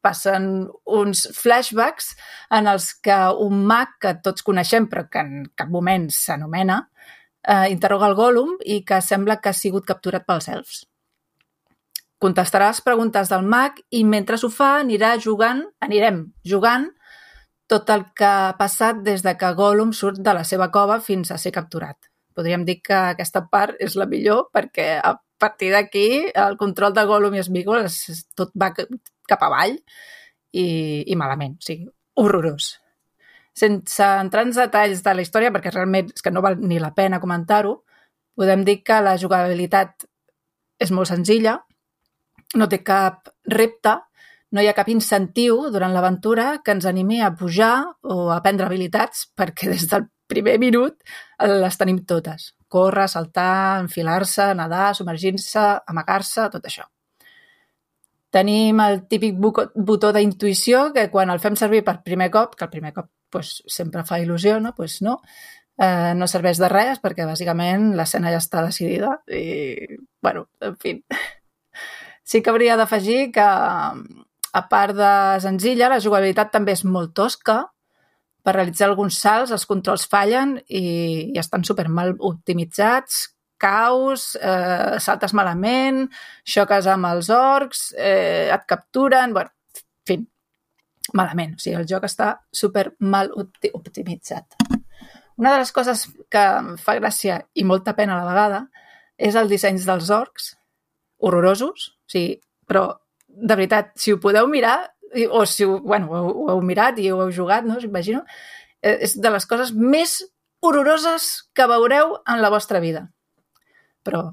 passen 0.00 0.70
uns 0.88 1.26
flashbacks 1.36 2.14
en 2.56 2.70
els 2.72 2.94
que 3.04 3.18
un 3.44 3.64
mag 3.68 3.98
que 4.00 4.14
tots 4.24 4.44
coneixem 4.46 4.88
però 4.88 5.04
que 5.12 5.20
en 5.20 5.42
cap 5.52 5.68
moment 5.68 6.08
s'anomena 6.08 6.86
eh, 7.44 7.68
interroga 7.68 8.08
el 8.08 8.16
Gollum 8.16 8.56
i 8.64 8.80
que 8.86 9.02
sembla 9.04 9.40
que 9.40 9.52
ha 9.52 9.56
sigut 9.56 9.84
capturat 9.88 10.24
pels 10.24 10.48
elfs. 10.48 10.86
Contestarà 12.20 12.68
les 12.68 12.82
preguntes 12.84 13.30
del 13.32 13.46
mag 13.48 13.78
i 13.96 14.02
mentre 14.04 14.36
ho 14.36 14.50
fa 14.52 14.74
anirà 14.82 15.14
jugant, 15.18 15.62
anirem 15.80 16.26
jugant 16.44 16.90
tot 17.70 17.88
el 17.94 18.02
que 18.18 18.26
ha 18.26 18.56
passat 18.58 18.98
des 19.06 19.22
de 19.24 19.32
que 19.40 19.52
Gollum 19.56 19.92
surt 19.96 20.18
de 20.20 20.34
la 20.36 20.44
seva 20.44 20.68
cova 20.74 20.98
fins 21.00 21.30
a 21.30 21.38
ser 21.38 21.52
capturat. 21.54 21.96
Podríem 22.36 22.64
dir 22.66 22.80
que 22.82 22.94
aquesta 23.14 23.44
part 23.48 23.78
és 23.80 23.96
la 23.96 24.06
millor 24.10 24.48
perquè 24.52 24.98
a 25.00 25.14
partir 25.40 25.70
d'aquí 25.72 26.28
el 26.34 26.58
control 26.60 26.92
de 26.92 27.04
Gollum 27.08 27.34
i 27.38 27.42
Smigol 27.46 27.84
és- 27.86 28.26
tot 28.36 28.52
va 28.54 28.72
ca- 28.74 28.86
cap 29.28 29.42
avall 29.46 29.78
i, 30.52 30.66
i 31.06 31.16
malament, 31.16 31.56
o 31.56 31.64
sigui, 31.64 31.88
horrorós. 32.20 32.74
Sense 33.54 34.02
entrar 34.20 34.42
en 34.44 34.52
detalls 34.52 35.02
de 35.02 35.14
la 35.14 35.22
història, 35.22 35.50
perquè 35.50 35.72
realment 35.72 36.10
és 36.14 36.22
que 36.22 36.30
no 36.30 36.42
val 36.42 36.58
ni 36.60 36.78
la 36.78 36.92
pena 36.94 37.20
comentar-ho, 37.20 37.84
podem 38.36 38.64
dir 38.64 38.82
que 38.84 39.00
la 39.00 39.16
jugabilitat 39.16 40.04
és 40.78 40.90
molt 40.90 41.08
senzilla, 41.08 41.60
no 42.56 42.68
té 42.68 42.80
cap 42.82 43.30
repte, 43.46 43.96
no 44.50 44.62
hi 44.62 44.68
ha 44.70 44.74
cap 44.74 44.88
incentiu 44.90 45.68
durant 45.70 45.92
l'aventura 45.94 46.56
que 46.64 46.74
ens 46.74 46.86
animi 46.88 47.20
a 47.22 47.30
pujar 47.38 47.74
o 48.02 48.30
a 48.30 48.38
aprendre 48.40 48.66
habilitats 48.66 49.28
perquè 49.38 49.70
des 49.70 49.86
del 49.90 50.08
primer 50.30 50.56
minut 50.62 50.96
les 51.62 51.78
tenim 51.78 52.00
totes. 52.06 52.54
Córrer, 52.70 53.08
saltar, 53.10 53.80
enfilar-se, 53.82 54.52
nedar, 54.54 54.90
submergir-se, 54.94 55.66
amagar-se, 55.90 56.48
tot 56.54 56.66
això. 56.66 56.86
Tenim 58.30 58.78
el 58.84 59.00
típic 59.10 59.38
botó 59.38 60.12
d'intuïció 60.14 60.90
que 60.94 61.08
quan 61.10 61.32
el 61.34 61.42
fem 61.42 61.56
servir 61.58 61.82
per 61.86 61.96
primer 62.06 62.30
cop, 62.30 62.54
que 62.54 62.66
el 62.66 62.70
primer 62.70 62.92
cop 62.94 63.08
pues, 63.30 63.56
sempre 63.66 64.04
fa 64.06 64.20
il·lusió, 64.22 64.60
no? 64.62 64.70
Pues 64.76 65.00
no, 65.02 65.16
eh, 65.78 66.12
no 66.14 66.30
serveix 66.30 66.62
de 66.62 66.70
res 66.70 67.02
perquè 67.02 67.26
bàsicament 67.26 67.90
l'escena 67.98 68.30
ja 68.30 68.38
està 68.42 68.62
decidida 68.66 69.16
i, 69.26 69.98
bueno, 70.22 70.46
en 70.62 70.78
fi. 70.78 71.00
Sí 72.30 72.42
que 72.42 72.52
hauria 72.52 72.76
d'afegir 72.78 73.32
que, 73.34 73.42
a 73.42 74.62
part 74.70 74.94
de 74.94 75.12
senzilla, 75.42 75.88
la 75.90 75.98
jugabilitat 76.02 76.52
també 76.54 76.76
és 76.76 76.84
molt 76.86 77.10
tosca. 77.18 77.64
Per 78.46 78.54
realitzar 78.54 78.86
alguns 78.86 79.18
salts, 79.18 79.50
els 79.52 79.66
controls 79.68 80.06
fallen 80.08 80.54
i, 80.68 80.84
i 81.34 81.40
estan 81.42 81.66
super 81.66 81.88
mal 81.90 82.14
optimitzats, 82.30 83.26
caus, 83.60 84.30
eh, 84.38 84.96
saltes 85.02 85.34
malament, 85.36 86.06
xoques 86.54 86.86
amb 86.88 87.10
els 87.10 87.32
orcs, 87.34 87.90
eh, 87.98 88.48
et 88.54 88.66
capturen... 88.70 89.34
Bueno, 89.34 89.50
en 89.50 90.08
fi, 90.08 90.20
malament. 91.18 91.58
O 91.58 91.60
sigui, 91.60 91.76
el 91.82 91.90
joc 91.90 92.06
està 92.08 92.32
super 92.62 92.92
mal 93.02 93.34
opti 93.34 93.74
optimitzat. 93.74 94.56
Una 95.40 95.56
de 95.56 95.64
les 95.64 95.74
coses 95.74 96.06
que 96.30 96.46
em 96.62 96.74
fa 96.80 96.96
gràcia 97.00 97.42
i 97.58 97.66
molta 97.66 97.96
pena 97.98 98.16
a 98.16 98.22
la 98.22 98.30
vegada 98.30 98.66
és 99.18 99.36
el 99.36 99.50
disseny 99.50 99.82
dels 99.82 100.10
orcs, 100.14 100.54
horrorosos, 101.20 101.90
o 102.10 102.12
sigui, 102.12 102.40
però 102.66 102.88
de 103.28 103.54
veritat, 103.54 103.92
si 103.94 104.10
ho 104.10 104.18
podeu 104.18 104.48
mirar, 104.50 104.80
o 105.30 105.44
si 105.46 105.64
ho, 105.64 105.78
bueno, 105.78 106.10
ho, 106.10 106.32
ho 106.42 106.48
heu 106.50 106.60
mirat 106.66 106.98
i 106.98 107.06
ho 107.10 107.20
heu 107.22 107.30
jugat, 107.34 107.62
no? 107.66 107.78
Imagino, 107.86 108.24
eh, 108.82 108.96
és 109.06 109.14
de 109.22 109.30
les 109.30 109.46
coses 109.46 109.70
més 109.74 110.16
horroroses 110.60 111.30
que 111.54 111.66
veureu 111.70 112.16
en 112.26 112.42
la 112.42 112.50
vostra 112.50 112.82
vida. 112.82 113.06
Però, 114.02 114.24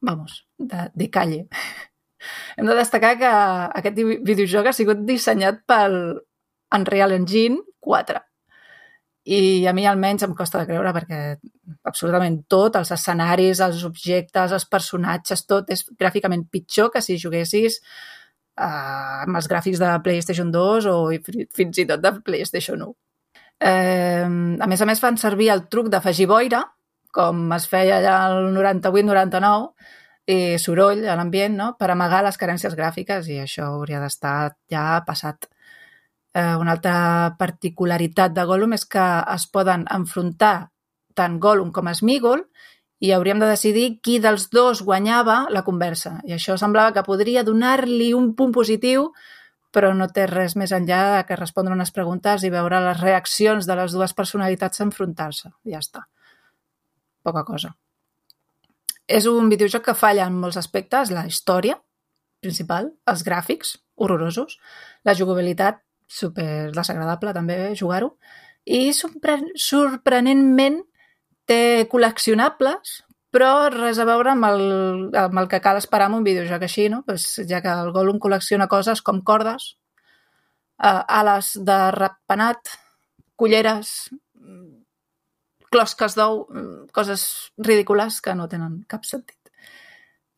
vamos, 0.00 0.46
de, 0.56 0.88
de 0.94 1.10
calle. 1.12 1.44
Hem 2.56 2.68
de 2.68 2.76
destacar 2.76 3.14
que 3.20 3.28
aquest 3.28 4.00
vi- 4.00 4.20
videojoc 4.24 4.72
ha 4.72 4.76
sigut 4.76 5.04
dissenyat 5.08 5.62
pel 5.68 6.00
Unreal 6.76 7.12
Engine 7.16 7.60
4. 7.80 8.24
I 9.24 9.66
a 9.68 9.72
mi 9.76 9.84
almenys 9.86 10.22
em 10.24 10.32
costa 10.34 10.62
de 10.62 10.66
creure 10.70 10.92
perquè 10.96 11.18
absolutament 11.84 12.38
tot, 12.48 12.76
els 12.80 12.90
escenaris, 12.94 13.60
els 13.60 13.82
objectes, 13.84 14.52
els 14.56 14.64
personatges, 14.64 15.44
tot 15.46 15.68
és 15.70 15.84
gràficament 16.00 16.46
pitjor 16.50 16.88
que 16.94 17.02
si 17.04 17.18
juguessis 17.20 17.80
eh, 17.80 18.64
amb 18.64 19.36
els 19.36 19.48
gràfics 19.50 19.78
de 19.82 19.92
PlayStation 20.04 20.50
2 20.50 20.88
o 20.88 20.96
fi- 21.26 21.46
fins 21.52 21.78
i 21.78 21.86
tot 21.86 22.00
de 22.00 22.14
PlayStation 22.24 22.80
1. 22.88 22.94
Eh, 23.60 24.24
a 24.24 24.66
més 24.66 24.80
a 24.80 24.86
més 24.88 25.00
fan 25.04 25.20
servir 25.20 25.50
el 25.52 25.66
truc 25.68 25.90
d'afegir 25.92 26.26
boira, 26.26 26.64
com 27.12 27.50
es 27.52 27.66
feia 27.68 27.98
allà 27.98 28.16
al 28.30 28.52
98-99, 28.56 29.72
i 30.30 30.56
soroll 30.62 31.04
a 31.10 31.16
l'ambient, 31.18 31.56
no?, 31.58 31.72
per 31.76 31.90
amagar 31.90 32.22
les 32.24 32.36
carències 32.38 32.76
gràfiques, 32.78 33.26
i 33.28 33.40
això 33.42 33.66
hauria 33.74 34.00
d'estar 34.00 34.54
ja 34.70 35.02
passat. 35.06 35.48
Eh, 36.34 36.56
una 36.56 36.76
altra 36.76 37.34
particularitat 37.38 38.34
de 38.34 38.44
Gollum 38.46 38.76
és 38.76 38.84
que 38.86 39.06
es 39.34 39.46
poden 39.50 39.86
enfrontar 39.90 40.70
tant 41.18 41.40
Gollum 41.42 41.72
com 41.74 41.90
Smigol 41.90 42.44
i 43.00 43.10
hauríem 43.16 43.40
de 43.40 43.48
decidir 43.48 43.98
qui 44.04 44.18
dels 44.20 44.46
dos 44.52 44.84
guanyava 44.86 45.46
la 45.50 45.64
conversa. 45.66 46.18
I 46.28 46.36
això 46.36 46.56
semblava 46.60 46.92
que 46.94 47.06
podria 47.06 47.42
donar-li 47.42 48.12
un 48.14 48.34
punt 48.36 48.52
positiu, 48.52 49.10
però 49.74 49.92
no 49.96 50.10
té 50.12 50.26
res 50.28 50.56
més 50.58 50.72
enllà 50.76 51.24
que 51.26 51.38
respondre 51.38 51.74
unes 51.74 51.92
preguntes 51.96 52.44
i 52.44 52.50
veure 52.52 52.82
les 52.84 53.00
reaccions 53.00 53.66
de 53.66 53.76
les 53.78 53.94
dues 53.96 54.14
personalitats 54.14 54.82
enfrontar-se. 54.86 55.50
Ja 55.64 55.78
està. 55.82 56.06
poca 57.22 57.44
cosa. 57.44 57.74
És 59.06 59.26
un 59.26 59.50
videojoc 59.50 59.84
que 59.84 59.94
falla 59.94 60.24
en 60.26 60.38
molts 60.40 60.56
aspectes, 60.56 61.10
la 61.10 61.26
història 61.26 61.76
principal, 62.40 62.92
els 63.10 63.24
gràfics, 63.26 63.74
horrorosos, 63.96 64.56
la 65.04 65.14
jugabilitat, 65.18 65.82
super 66.10 66.70
desagradable 66.74 67.34
també 67.36 67.58
jugar-ho, 67.78 68.16
i 68.66 68.90
sorpre- 68.96 69.54
sorprenentment 69.56 70.80
té 71.48 71.86
col·leccionables, 71.90 73.00
però 73.30 73.70
res 73.72 74.00
a 74.02 74.06
veure 74.08 74.32
amb 74.34 74.46
el, 74.48 74.64
amb 75.16 75.38
el 75.42 75.48
que 75.50 75.62
cal 75.62 75.78
esperar 75.78 76.10
en 76.10 76.18
un 76.18 76.26
videojoc 76.26 76.66
així, 76.66 76.88
no? 76.90 77.04
Pues, 77.06 77.28
ja 77.48 77.62
que 77.62 77.70
el 77.70 77.92
Gollum 77.94 78.18
col·lecciona 78.22 78.68
coses 78.68 79.02
com 79.06 79.22
cordes, 79.22 79.76
eh, 80.82 81.02
ales 81.20 81.54
de 81.70 81.78
ratpenat, 81.96 82.74
culleres, 83.40 84.10
closques 85.70 86.16
d'ou, 86.18 86.42
coses 86.92 87.22
ridícules 87.56 88.20
que 88.20 88.34
no 88.34 88.48
tenen 88.50 88.80
cap 88.90 89.06
sentit. 89.06 89.39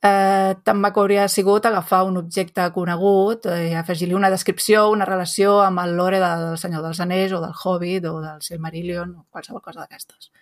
Eh, 0.05 0.73
maco 0.75 1.01
hauria 1.01 1.29
sigut 1.29 1.67
agafar 1.67 2.03
un 2.05 2.17
objecte 2.19 2.65
conegut 2.75 3.45
i 3.47 3.69
eh, 3.71 3.77
afegir-li 3.79 4.17
una 4.19 4.31
descripció, 4.35 4.89
una 4.91 5.07
relació 5.07 5.61
amb 5.63 5.79
el 5.79 5.95
lore 5.95 6.19
del 6.19 6.57
Senyor 6.59 6.83
dels 6.83 6.99
Anells 7.05 7.37
o 7.37 7.41
del 7.45 7.55
Hobbit 7.55 8.09
o 8.11 8.17
del 8.25 8.41
Silmarillion 8.43 9.13
o 9.21 9.27
qualsevol 9.31 9.63
cosa 9.63 9.85
d'aquestes. 9.85 10.33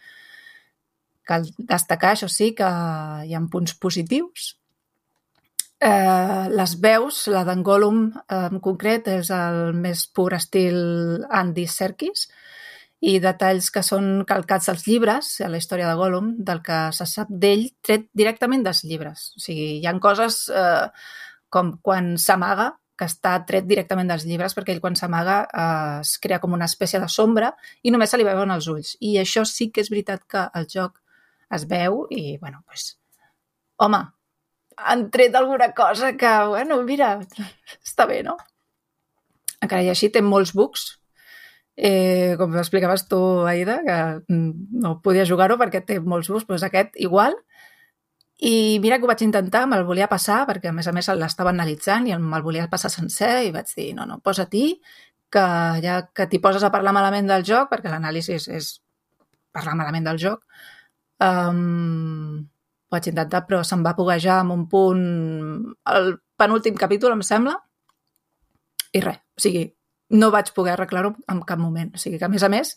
Cal 1.29 1.45
destacar, 1.59 2.15
això 2.15 2.29
sí, 2.33 2.55
que 2.57 2.71
hi 3.27 3.37
ha 3.37 3.43
punts 3.53 3.77
positius. 3.77 4.55
Eh, 5.81 6.49
les 6.57 6.77
veus, 6.81 7.27
la 7.29 7.45
d'en 7.45 7.61
Gollum 7.63 8.07
eh, 8.17 8.47
en 8.47 8.65
concret, 8.65 9.13
és 9.13 9.29
el 9.29 9.77
més 9.77 10.07
pur 10.09 10.33
estil 10.41 10.81
Andy 11.29 11.67
Serkis 11.69 12.31
i 13.01 13.17
detalls 13.23 13.71
que 13.73 13.83
són 13.85 14.27
calcats 14.29 14.69
als 14.69 14.85
llibres, 14.85 15.33
a 15.41 15.49
la 15.49 15.61
història 15.61 15.89
de 15.89 15.97
Gollum, 15.97 16.35
del 16.45 16.61
que 16.65 16.83
se 16.93 17.07
sap 17.09 17.31
d'ell 17.33 17.71
tret 17.87 18.11
directament 18.17 18.65
dels 18.67 18.85
llibres. 18.85 19.31
O 19.39 19.41
sigui, 19.41 19.71
hi 19.81 19.89
han 19.89 20.01
coses 20.05 20.43
eh, 20.53 20.91
com 21.49 21.79
quan 21.83 22.13
s'amaga, 22.21 22.75
que 23.01 23.09
està 23.09 23.33
tret 23.49 23.65
directament 23.65 24.11
dels 24.13 24.27
llibres, 24.29 24.53
perquè 24.53 24.75
ell 24.75 24.83
quan 24.85 24.99
s'amaga 24.99 25.41
eh, 25.49 26.01
es 26.05 26.19
crea 26.21 26.41
com 26.43 26.53
una 26.53 26.69
espècie 26.69 27.01
de 27.01 27.09
sombra 27.09 27.55
i 27.83 27.93
només 27.95 28.13
se 28.13 28.21
li 28.21 28.29
veuen 28.29 28.53
els 28.53 28.69
ulls. 28.69 28.93
I 29.01 29.17
això 29.23 29.47
sí 29.49 29.71
que 29.73 29.81
és 29.81 29.89
veritat 29.93 30.27
que 30.29 30.45
el 30.61 30.69
joc 30.69 31.01
es 31.57 31.65
veu 31.71 32.05
i, 32.13 32.37
bueno, 32.43 32.61
pues, 32.69 32.99
home, 33.81 34.05
han 34.77 35.09
tret 35.11 35.35
alguna 35.35 35.73
cosa 35.73 36.13
que, 36.21 36.37
bueno, 36.53 36.83
mira, 36.85 37.15
està 37.89 38.05
bé, 38.05 38.21
no? 38.27 38.37
Encara 39.65 39.85
i 39.85 39.91
així 39.93 40.13
té 40.13 40.21
molts 40.25 40.53
bugs, 40.57 41.00
eh, 41.81 42.37
com 42.37 42.53
explicaves 42.61 43.07
tu, 43.09 43.19
Aida, 43.49 43.81
que 43.87 43.97
mm, 44.29 44.81
no 44.85 44.99
podia 45.01 45.25
jugar-ho 45.25 45.57
perquè 45.61 45.81
té 45.87 45.97
molts 46.01 46.29
bugs, 46.29 46.45
doncs 46.49 46.67
aquest 46.67 46.99
igual. 47.01 47.39
I 48.41 48.79
mira 48.85 48.99
que 48.99 49.09
ho 49.09 49.11
vaig 49.11 49.23
intentar, 49.25 49.65
me'l 49.69 49.87
volia 49.89 50.09
passar, 50.09 50.43
perquè 50.49 50.69
a 50.71 50.75
més 50.77 50.89
a 50.89 50.93
més 50.97 51.09
l'estava 51.17 51.53
analitzant 51.55 52.09
i 52.09 52.17
me'l 52.17 52.45
volia 52.45 52.69
passar 52.73 52.93
sencer 52.93 53.33
i 53.47 53.55
vaig 53.55 53.73
dir, 53.77 53.91
no, 53.97 54.05
no, 54.09 54.21
posa-t'hi, 54.25 54.67
que 55.33 55.47
ja 55.85 55.97
que 56.13 56.29
t'hi 56.29 56.41
poses 56.45 56.65
a 56.65 56.73
parlar 56.75 56.93
malament 56.97 57.29
del 57.29 57.45
joc, 57.49 57.71
perquè 57.73 57.93
l'anàlisi 57.93 58.37
és, 58.37 58.49
és 58.49 58.71
parlar 59.57 59.77
malament 59.81 60.09
del 60.09 60.21
joc, 60.21 60.45
um, 61.25 62.45
ho 62.45 62.97
vaig 62.97 63.09
intentar, 63.13 63.45
però 63.49 63.65
se'm 63.65 63.85
va 63.87 63.97
puguejar 63.97 64.41
en 64.45 64.53
un 64.53 64.69
punt 64.69 65.05
el 65.97 66.15
penúltim 66.37 66.77
capítol, 66.77 67.17
em 67.17 67.25
sembla, 67.25 67.57
i 68.93 69.05
res, 69.05 69.21
o 69.37 69.49
sigui, 69.49 69.69
no 70.11 70.31
vaig 70.35 70.51
poder 70.55 70.75
arreglar-ho 70.75 71.15
en 71.31 71.43
cap 71.47 71.61
moment. 71.61 71.95
O 71.95 72.03
sigui 72.03 72.19
que, 72.19 72.27
a 72.27 72.33
més 72.33 72.45
a 72.47 72.51
més, 72.53 72.75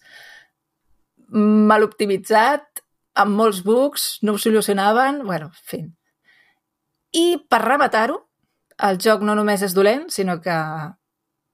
mal 1.34 1.85
optimitzat, 1.85 2.84
amb 3.19 3.38
molts 3.38 3.61
bugs, 3.65 4.18
no 4.22 4.34
ho 4.34 4.41
solucionaven, 4.41 5.23
bueno, 5.26 5.51
en 5.51 5.65
fi. 5.69 5.81
I 7.14 7.26
per 7.49 7.61
rematar-ho, 7.65 8.19
el 8.89 8.99
joc 9.01 9.22
no 9.26 9.35
només 9.38 9.61
és 9.65 9.73
dolent, 9.77 10.07
sinó 10.10 10.39
que 10.41 10.55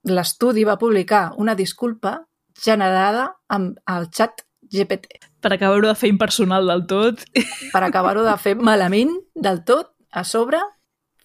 l'estudi 0.08 0.64
va 0.64 0.78
publicar 0.80 1.30
una 1.36 1.54
disculpa 1.54 2.16
generada 2.56 3.26
amb 3.48 3.76
el 3.92 4.08
xat 4.16 4.44
GPT. 4.70 5.20
Per 5.40 5.52
acabar-ho 5.52 5.88
de 5.88 5.96
fer 5.98 6.10
impersonal 6.12 6.68
del 6.68 6.86
tot. 6.88 7.24
Per 7.72 7.82
acabar-ho 7.84 8.24
de 8.24 8.36
fer 8.40 8.54
malament 8.56 9.12
del 9.34 9.64
tot, 9.68 9.92
a 10.10 10.24
sobre, 10.24 10.60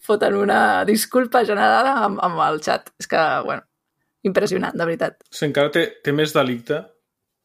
foten 0.06 0.36
una 0.38 0.86
disculpa 0.86 1.44
generada 1.46 1.96
amb, 2.06 2.20
amb 2.24 2.42
el 2.48 2.60
xat. 2.66 2.92
És 3.02 3.10
que, 3.10 3.22
bueno, 3.46 3.66
impressionant, 4.28 4.76
de 4.76 4.88
veritat. 4.88 5.18
Sí, 5.30 5.46
encara 5.48 5.72
té, 5.74 5.86
té 6.04 6.14
més 6.16 6.34
delicte. 6.36 6.82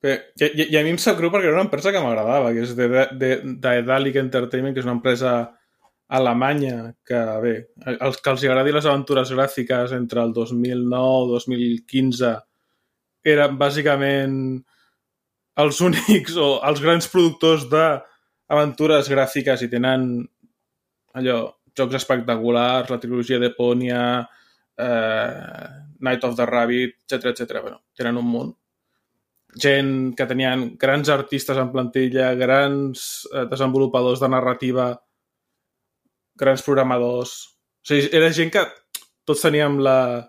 Bé, 0.01 0.17
i, 0.41 0.47
i, 0.49 0.67
I 0.73 0.79
a 0.81 0.85
mi 0.87 0.95
em 0.95 1.01
sap 1.01 1.19
greu 1.19 1.33
perquè 1.33 1.51
era 1.51 1.59
una 1.59 1.67
empresa 1.67 1.93
que 1.93 2.01
m'agradava, 2.01 2.55
que 2.57 2.65
és 2.65 2.73
de, 2.77 2.89
de, 2.89 3.07
de, 3.21 3.31
Daedalic 3.61 4.17
Entertainment, 4.23 4.73
que 4.77 4.81
és 4.81 4.89
una 4.89 4.97
empresa 4.97 5.35
alemanya 6.11 6.91
que, 7.07 7.19
bé, 7.45 7.53
els 7.93 8.19
que 8.19 8.33
els 8.33 8.45
agradi 8.49 8.73
les 8.75 8.89
aventures 8.89 9.31
gràfiques 9.31 9.93
entre 9.95 10.25
el 10.25 10.33
2009 10.35 11.29
i 11.29 11.29
2015 11.37 12.33
eren 13.31 13.61
bàsicament 13.61 14.35
els 15.61 15.81
únics 15.89 16.41
o 16.41 16.51
els 16.67 16.83
grans 16.83 17.07
productors 17.13 17.69
d'aventures 17.71 19.13
gràfiques 19.13 19.63
i 19.63 19.71
tenen 19.71 20.11
allò, 21.21 21.39
jocs 21.77 22.01
espectaculars, 22.01 22.91
la 22.91 22.99
trilogia 23.03 23.39
d'Eponia, 23.39 24.03
eh, 24.81 25.69
Night 26.01 26.25
of 26.25 26.37
the 26.37 26.47
Rabbit, 26.49 26.97
etc 27.05 27.35
etc. 27.35 27.61
Bueno, 27.61 27.83
tenen 27.97 28.17
un 28.17 28.27
munt. 28.27 28.57
Gent 29.61 30.15
que 30.17 30.27
tenien 30.31 30.77
grans 30.79 31.11
artistes 31.11 31.59
en 31.59 31.71
plantilla, 31.73 32.33
grans 32.39 33.29
eh, 33.35 33.47
desenvolupadors 33.51 34.21
de 34.23 34.29
narrativa, 34.29 34.91
grans 36.35 36.67
programadors... 36.67 37.39
O 37.81 37.89
sigui, 37.89 38.11
era 38.13 38.29
gent 38.37 38.53
que 38.53 38.67
tots 39.25 39.41
teníem 39.41 39.79
la, 39.81 40.21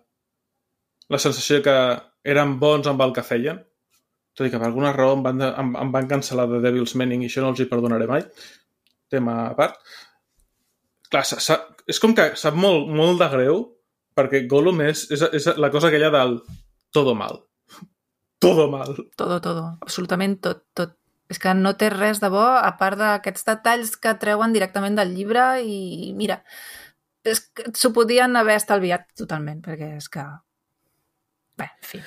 la 1.12 1.20
sensació 1.20 1.60
que 1.66 1.76
eren 2.24 2.56
bons 2.62 2.88
amb 2.88 3.02
el 3.04 3.12
que 3.16 3.26
feien, 3.28 3.60
tot 4.38 4.48
i 4.48 4.52
que 4.54 4.60
per 4.62 4.70
alguna 4.70 4.94
raó 4.96 5.18
em 5.18 5.26
van, 5.26 5.44
em, 5.50 5.74
em 5.84 5.92
van 5.92 6.08
cancel·lar 6.08 6.48
de 6.48 6.62
Devil's 6.64 6.96
Manning 6.96 7.26
i 7.26 7.30
això 7.32 7.44
no 7.44 7.52
els 7.52 7.60
hi 7.60 7.68
perdonaré 7.72 8.08
mai. 8.08 8.24
Tema 9.12 9.36
a 9.50 9.56
part. 9.58 9.82
Clar, 11.12 11.26
sa, 11.28 11.42
sa, 11.44 11.58
és 11.92 12.00
com 12.00 12.16
que 12.16 12.30
sap 12.40 12.56
molt, 12.56 12.88
molt 12.88 13.20
de 13.20 13.28
greu 13.34 13.66
perquè 14.22 14.46
Gollum 14.50 14.82
és, 14.86 15.08
és, 15.12 15.26
és 15.34 15.50
la 15.58 15.72
cosa 15.74 15.90
aquella 15.90 16.12
del 16.14 16.38
todo 16.94 17.16
mal. 17.18 17.42
Todo 18.42 18.70
mal. 18.72 18.96
Todo, 19.18 19.42
todo. 19.42 19.66
Absolutament 19.82 20.40
tot, 20.42 20.64
tot. 20.78 20.98
És 21.32 21.40
que 21.40 21.54
no 21.56 21.76
té 21.80 21.92
res 21.94 22.20
de 22.20 22.28
bo, 22.32 22.44
a 22.44 22.72
part 22.80 23.00
d'aquests 23.00 23.46
detalls 23.48 23.94
que 24.02 24.18
treuen 24.20 24.52
directament 24.52 24.98
del 24.98 25.14
llibre 25.16 25.46
i, 25.64 26.12
mira, 26.18 26.42
és 27.24 27.40
que 27.56 27.70
s'ho 27.78 27.94
podien 27.96 28.36
haver 28.36 28.58
estalviat 28.60 29.08
totalment, 29.18 29.62
perquè 29.64 29.94
és 30.00 30.10
que... 30.12 30.26
Bé, 31.62 31.70
en 31.70 31.88
fi. 31.88 32.02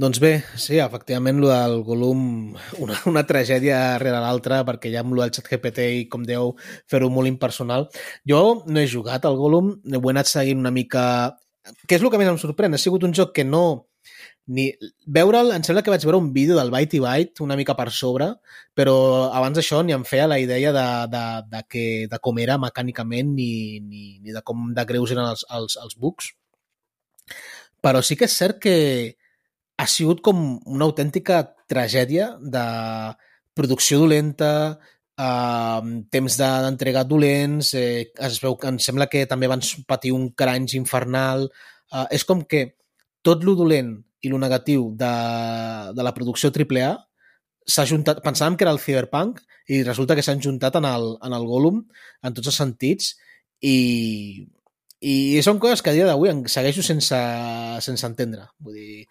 Doncs 0.00 0.20
bé, 0.22 0.30
sí, 0.56 0.78
efectivament, 0.80 1.42
lo 1.42 1.50
del 1.50 1.82
Gollum, 1.84 2.54
una, 2.80 2.96
una 3.10 3.24
tragèdia 3.28 3.98
rere 4.00 4.22
l'altra, 4.22 4.62
perquè 4.64 4.88
ja 4.94 5.02
amb 5.02 5.12
lo 5.12 5.20
del 5.20 5.34
xat 5.34 5.50
GPT 5.50 5.88
i, 5.98 6.06
com 6.08 6.24
deu, 6.24 6.54
fer-ho 6.88 7.10
molt 7.12 7.28
impersonal. 7.28 7.90
Jo 8.24 8.62
no 8.64 8.80
he 8.80 8.88
jugat 8.88 9.28
al 9.28 9.36
Gollum, 9.36 9.74
ho 9.84 10.00
he 10.00 10.14
anat 10.14 10.30
seguint 10.30 10.62
una 10.62 10.72
mica... 10.72 11.04
Què 11.86 11.96
és 11.96 12.02
el 12.02 12.10
que 12.12 12.20
més 12.20 12.30
em 12.30 12.40
sorprèn? 12.40 12.74
Ha 12.74 12.80
sigut 12.82 13.06
un 13.06 13.14
joc 13.16 13.34
que 13.36 13.44
no... 13.44 13.86
Ni... 14.50 14.66
Veure'l, 15.06 15.52
em 15.54 15.64
sembla 15.66 15.84
que 15.86 15.92
vaig 15.92 16.04
veure 16.08 16.18
un 16.22 16.32
vídeo 16.34 16.56
del 16.58 16.72
Byte 16.72 16.98
i 16.98 17.02
Byte 17.04 17.44
una 17.44 17.56
mica 17.58 17.76
per 17.78 17.90
sobre, 17.94 18.30
però 18.74 18.96
abans 19.36 19.60
d'això 19.60 19.82
ni 19.84 19.94
em 19.94 20.06
feia 20.08 20.26
la 20.30 20.40
idea 20.42 20.72
de, 20.74 20.86
de, 21.12 21.24
de, 21.52 21.62
que, 21.68 21.86
de 22.10 22.20
com 22.24 22.40
era 22.42 22.58
mecànicament 22.58 23.34
ni, 23.36 23.52
ni, 23.84 24.04
ni 24.24 24.34
de 24.34 24.42
com 24.42 24.70
de 24.74 24.86
greus 24.88 25.12
eren 25.14 25.28
els, 25.28 25.44
els, 25.58 25.76
els 25.84 25.98
bugs. 26.00 26.32
Però 27.84 28.02
sí 28.04 28.16
que 28.18 28.26
és 28.26 28.36
cert 28.40 28.58
que, 28.64 28.76
ha 29.80 29.86
sigut 29.88 30.20
com 30.20 30.40
una 30.68 30.84
autèntica 30.84 31.40
tragèdia 31.70 32.34
de 32.40 32.64
producció 33.56 34.00
dolenta, 34.02 34.50
eh, 35.24 35.90
temps 36.14 36.38
d'entrega 36.40 37.04
dolents, 37.08 37.74
eh, 37.78 38.10
es 38.28 38.38
veu 38.42 38.56
que 38.60 38.70
em 38.72 38.78
sembla 38.82 39.08
que 39.12 39.26
també 39.30 39.50
van 39.50 39.62
patir 39.88 40.14
un 40.16 40.30
crunch 40.32 40.76
infernal. 40.78 41.48
Eh, 41.92 42.06
és 42.18 42.24
com 42.24 42.44
que 42.48 42.64
tot 43.26 43.44
lo 43.44 43.56
dolent 43.58 43.94
i 44.24 44.32
lo 44.32 44.40
negatiu 44.40 44.90
de, 44.96 45.14
de 45.96 46.04
la 46.04 46.14
producció 46.16 46.50
AAA 46.52 46.92
s'ha 47.70 47.84
juntat, 47.86 48.22
pensàvem 48.24 48.56
que 48.56 48.64
era 48.64 48.72
el 48.74 48.80
Cyberpunk 48.82 49.40
i 49.70 49.82
resulta 49.86 50.16
que 50.16 50.24
s'han 50.24 50.40
juntat 50.42 50.78
en 50.80 50.86
el, 50.88 51.12
en 51.22 51.36
el 51.36 51.44
Gollum 51.46 51.82
en 52.24 52.34
tots 52.34 52.50
els 52.50 52.56
sentits 52.58 53.12
i, 53.60 53.76
i 55.00 55.14
són 55.44 55.60
coses 55.62 55.84
que 55.84 55.92
a 55.92 55.94
dia 55.96 56.08
d'avui 56.08 56.32
segueixo 56.50 56.82
sense, 56.82 57.20
sense 57.84 58.08
entendre. 58.08 58.48
Vull 58.64 58.80
dir, 58.80 59.04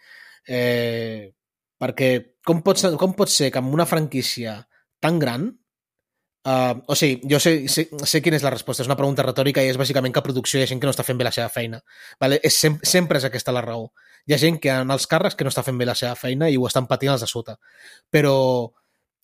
Eh, 0.50 1.30
perquè 1.80 2.10
com 2.46 2.64
pot, 2.66 2.80
ser, 2.82 2.96
com 2.98 3.14
pot 3.18 3.30
ser 3.30 3.52
que 3.54 3.62
amb 3.62 3.74
una 3.76 3.86
franquícia 3.86 4.56
tan 5.04 5.20
gran 5.22 5.52
Uh, 6.50 6.82
o 6.88 6.96
sigui, 6.96 7.20
jo 7.30 7.38
sé, 7.38 7.68
sé, 7.70 7.84
sé 8.10 8.22
quina 8.26 8.38
és 8.40 8.44
la 8.46 8.50
resposta, 8.54 8.82
és 8.82 8.88
una 8.90 8.96
pregunta 8.98 9.22
retòrica 9.26 9.62
i 9.62 9.70
és 9.70 9.78
bàsicament 9.78 10.14
que 10.16 10.24
producció 10.26 10.58
hi 10.58 10.64
ha 10.64 10.70
gent 10.72 10.80
que 10.82 10.88
no 10.88 10.94
està 10.96 11.04
fent 11.06 11.20
bé 11.20 11.28
la 11.28 11.34
seva 11.36 11.50
feina. 11.54 11.82
Vale? 12.22 12.40
És, 12.48 12.56
sem 12.64 12.80
sempre 12.82 13.20
és 13.20 13.28
aquesta 13.28 13.54
la 13.54 13.62
raó. 13.66 13.90
Hi 14.26 14.34
ha 14.34 14.40
gent 14.42 14.58
que 14.64 14.72
en 14.74 14.90
els 14.96 15.06
càrrecs 15.12 15.38
que 15.38 15.46
no 15.46 15.52
està 15.54 15.62
fent 15.68 15.78
bé 15.78 15.86
la 15.86 15.98
seva 16.00 16.16
feina 16.18 16.50
i 16.50 16.58
ho 16.58 16.66
estan 16.66 16.88
patint 16.90 17.14
els 17.14 17.26
de 17.26 17.30
sota. 17.30 17.58
Però, 18.10 18.34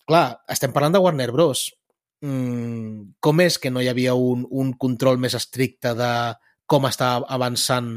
clar, 0.06 0.26
estem 0.54 0.74
parlant 0.76 0.94
de 0.94 1.02
Warner 1.02 1.32
Bros. 1.32 1.70
mm, 2.22 3.16
com 3.20 3.40
és 3.40 3.58
que 3.58 3.70
no 3.70 3.80
hi 3.82 3.88
havia 3.88 4.14
un, 4.14 4.46
un 4.50 4.72
control 4.72 5.18
més 5.18 5.34
estricte 5.34 5.94
de 5.94 6.12
com 6.66 6.86
està 6.86 7.16
avançant 7.28 7.90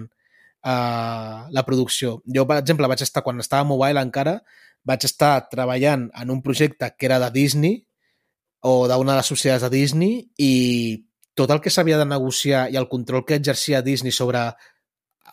uh, 0.65 1.47
la 1.49 1.65
producció. 1.65 2.21
Jo, 2.25 2.47
per 2.47 2.59
exemple, 2.63 2.87
vaig 2.87 3.03
estar, 3.05 3.23
quan 3.23 3.39
estava 3.39 3.61
a 3.61 3.69
Mobile 3.69 4.01
encara, 4.01 4.39
vaig 4.83 5.05
estar 5.05 5.49
treballant 5.51 6.09
en 6.15 6.31
un 6.31 6.41
projecte 6.41 6.93
que 6.97 7.07
era 7.07 7.19
de 7.19 7.31
Disney 7.31 7.88
o 8.61 8.87
d'una 8.87 9.13
de 9.13 9.21
les 9.21 9.31
societats 9.31 9.63
de 9.65 9.71
Disney 9.73 10.19
i 10.37 11.05
tot 11.39 11.51
el 11.53 11.61
que 11.63 11.71
s'havia 11.71 11.99
de 11.99 12.07
negociar 12.07 12.67
i 12.71 12.77
el 12.79 12.89
control 12.91 13.23
que 13.25 13.37
exercia 13.39 13.81
Disney 13.81 14.11
sobre 14.11 14.49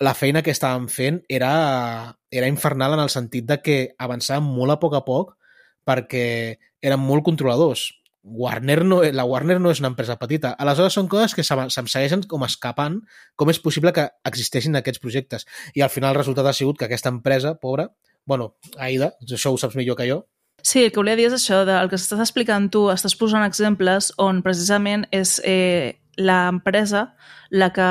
la 0.00 0.14
feina 0.14 0.42
que 0.44 0.52
estàvem 0.52 0.86
fent 0.92 1.22
era, 1.28 2.14
era 2.30 2.48
infernal 2.50 2.94
en 2.94 3.02
el 3.02 3.10
sentit 3.10 3.46
de 3.48 3.58
que 3.64 3.78
avançàvem 3.98 4.46
molt 4.46 4.76
a 4.76 4.80
poc 4.82 4.94
a 4.94 5.04
poc 5.06 5.36
perquè 5.86 6.26
eren 6.82 7.00
molt 7.00 7.24
controladors. 7.24 7.88
Warner 8.26 8.80
no, 8.84 9.00
la 9.14 9.24
Warner 9.24 9.60
no 9.62 9.70
és 9.70 9.78
una 9.78 9.92
empresa 9.92 10.16
petita. 10.18 10.50
Aleshores 10.58 10.96
són 10.98 11.06
coses 11.08 11.34
que 11.34 11.44
se'm 11.46 11.70
segueixen 11.70 12.24
com 12.26 12.42
escapant 12.42 12.98
com 13.38 13.52
és 13.52 13.60
possible 13.62 13.92
que 13.94 14.08
existeixin 14.26 14.74
aquests 14.78 15.02
projectes. 15.02 15.46
I 15.78 15.86
al 15.86 15.92
final 15.94 16.12
el 16.12 16.20
resultat 16.20 16.50
ha 16.50 16.56
sigut 16.56 16.78
que 16.78 16.88
aquesta 16.88 17.12
empresa, 17.14 17.54
pobra, 17.62 17.88
bueno, 18.26 18.56
Aida, 18.82 19.12
això 19.22 19.54
ho 19.54 19.60
saps 19.62 19.78
millor 19.78 19.96
que 19.96 20.08
jo, 20.10 20.24
Sí, 20.66 20.80
el 20.82 20.90
que 20.90 20.98
volia 20.98 21.14
dir 21.14 21.28
és 21.28 21.34
això, 21.36 21.60
del 21.62 21.86
que 21.86 21.94
estàs 21.94 22.18
explicant 22.24 22.64
tu, 22.74 22.88
estàs 22.90 23.14
posant 23.14 23.44
exemples 23.46 24.08
on 24.18 24.40
precisament 24.42 25.04
és 25.14 25.36
eh, 25.46 25.94
l'empresa 26.18 27.04
la 27.54 27.68
que, 27.70 27.86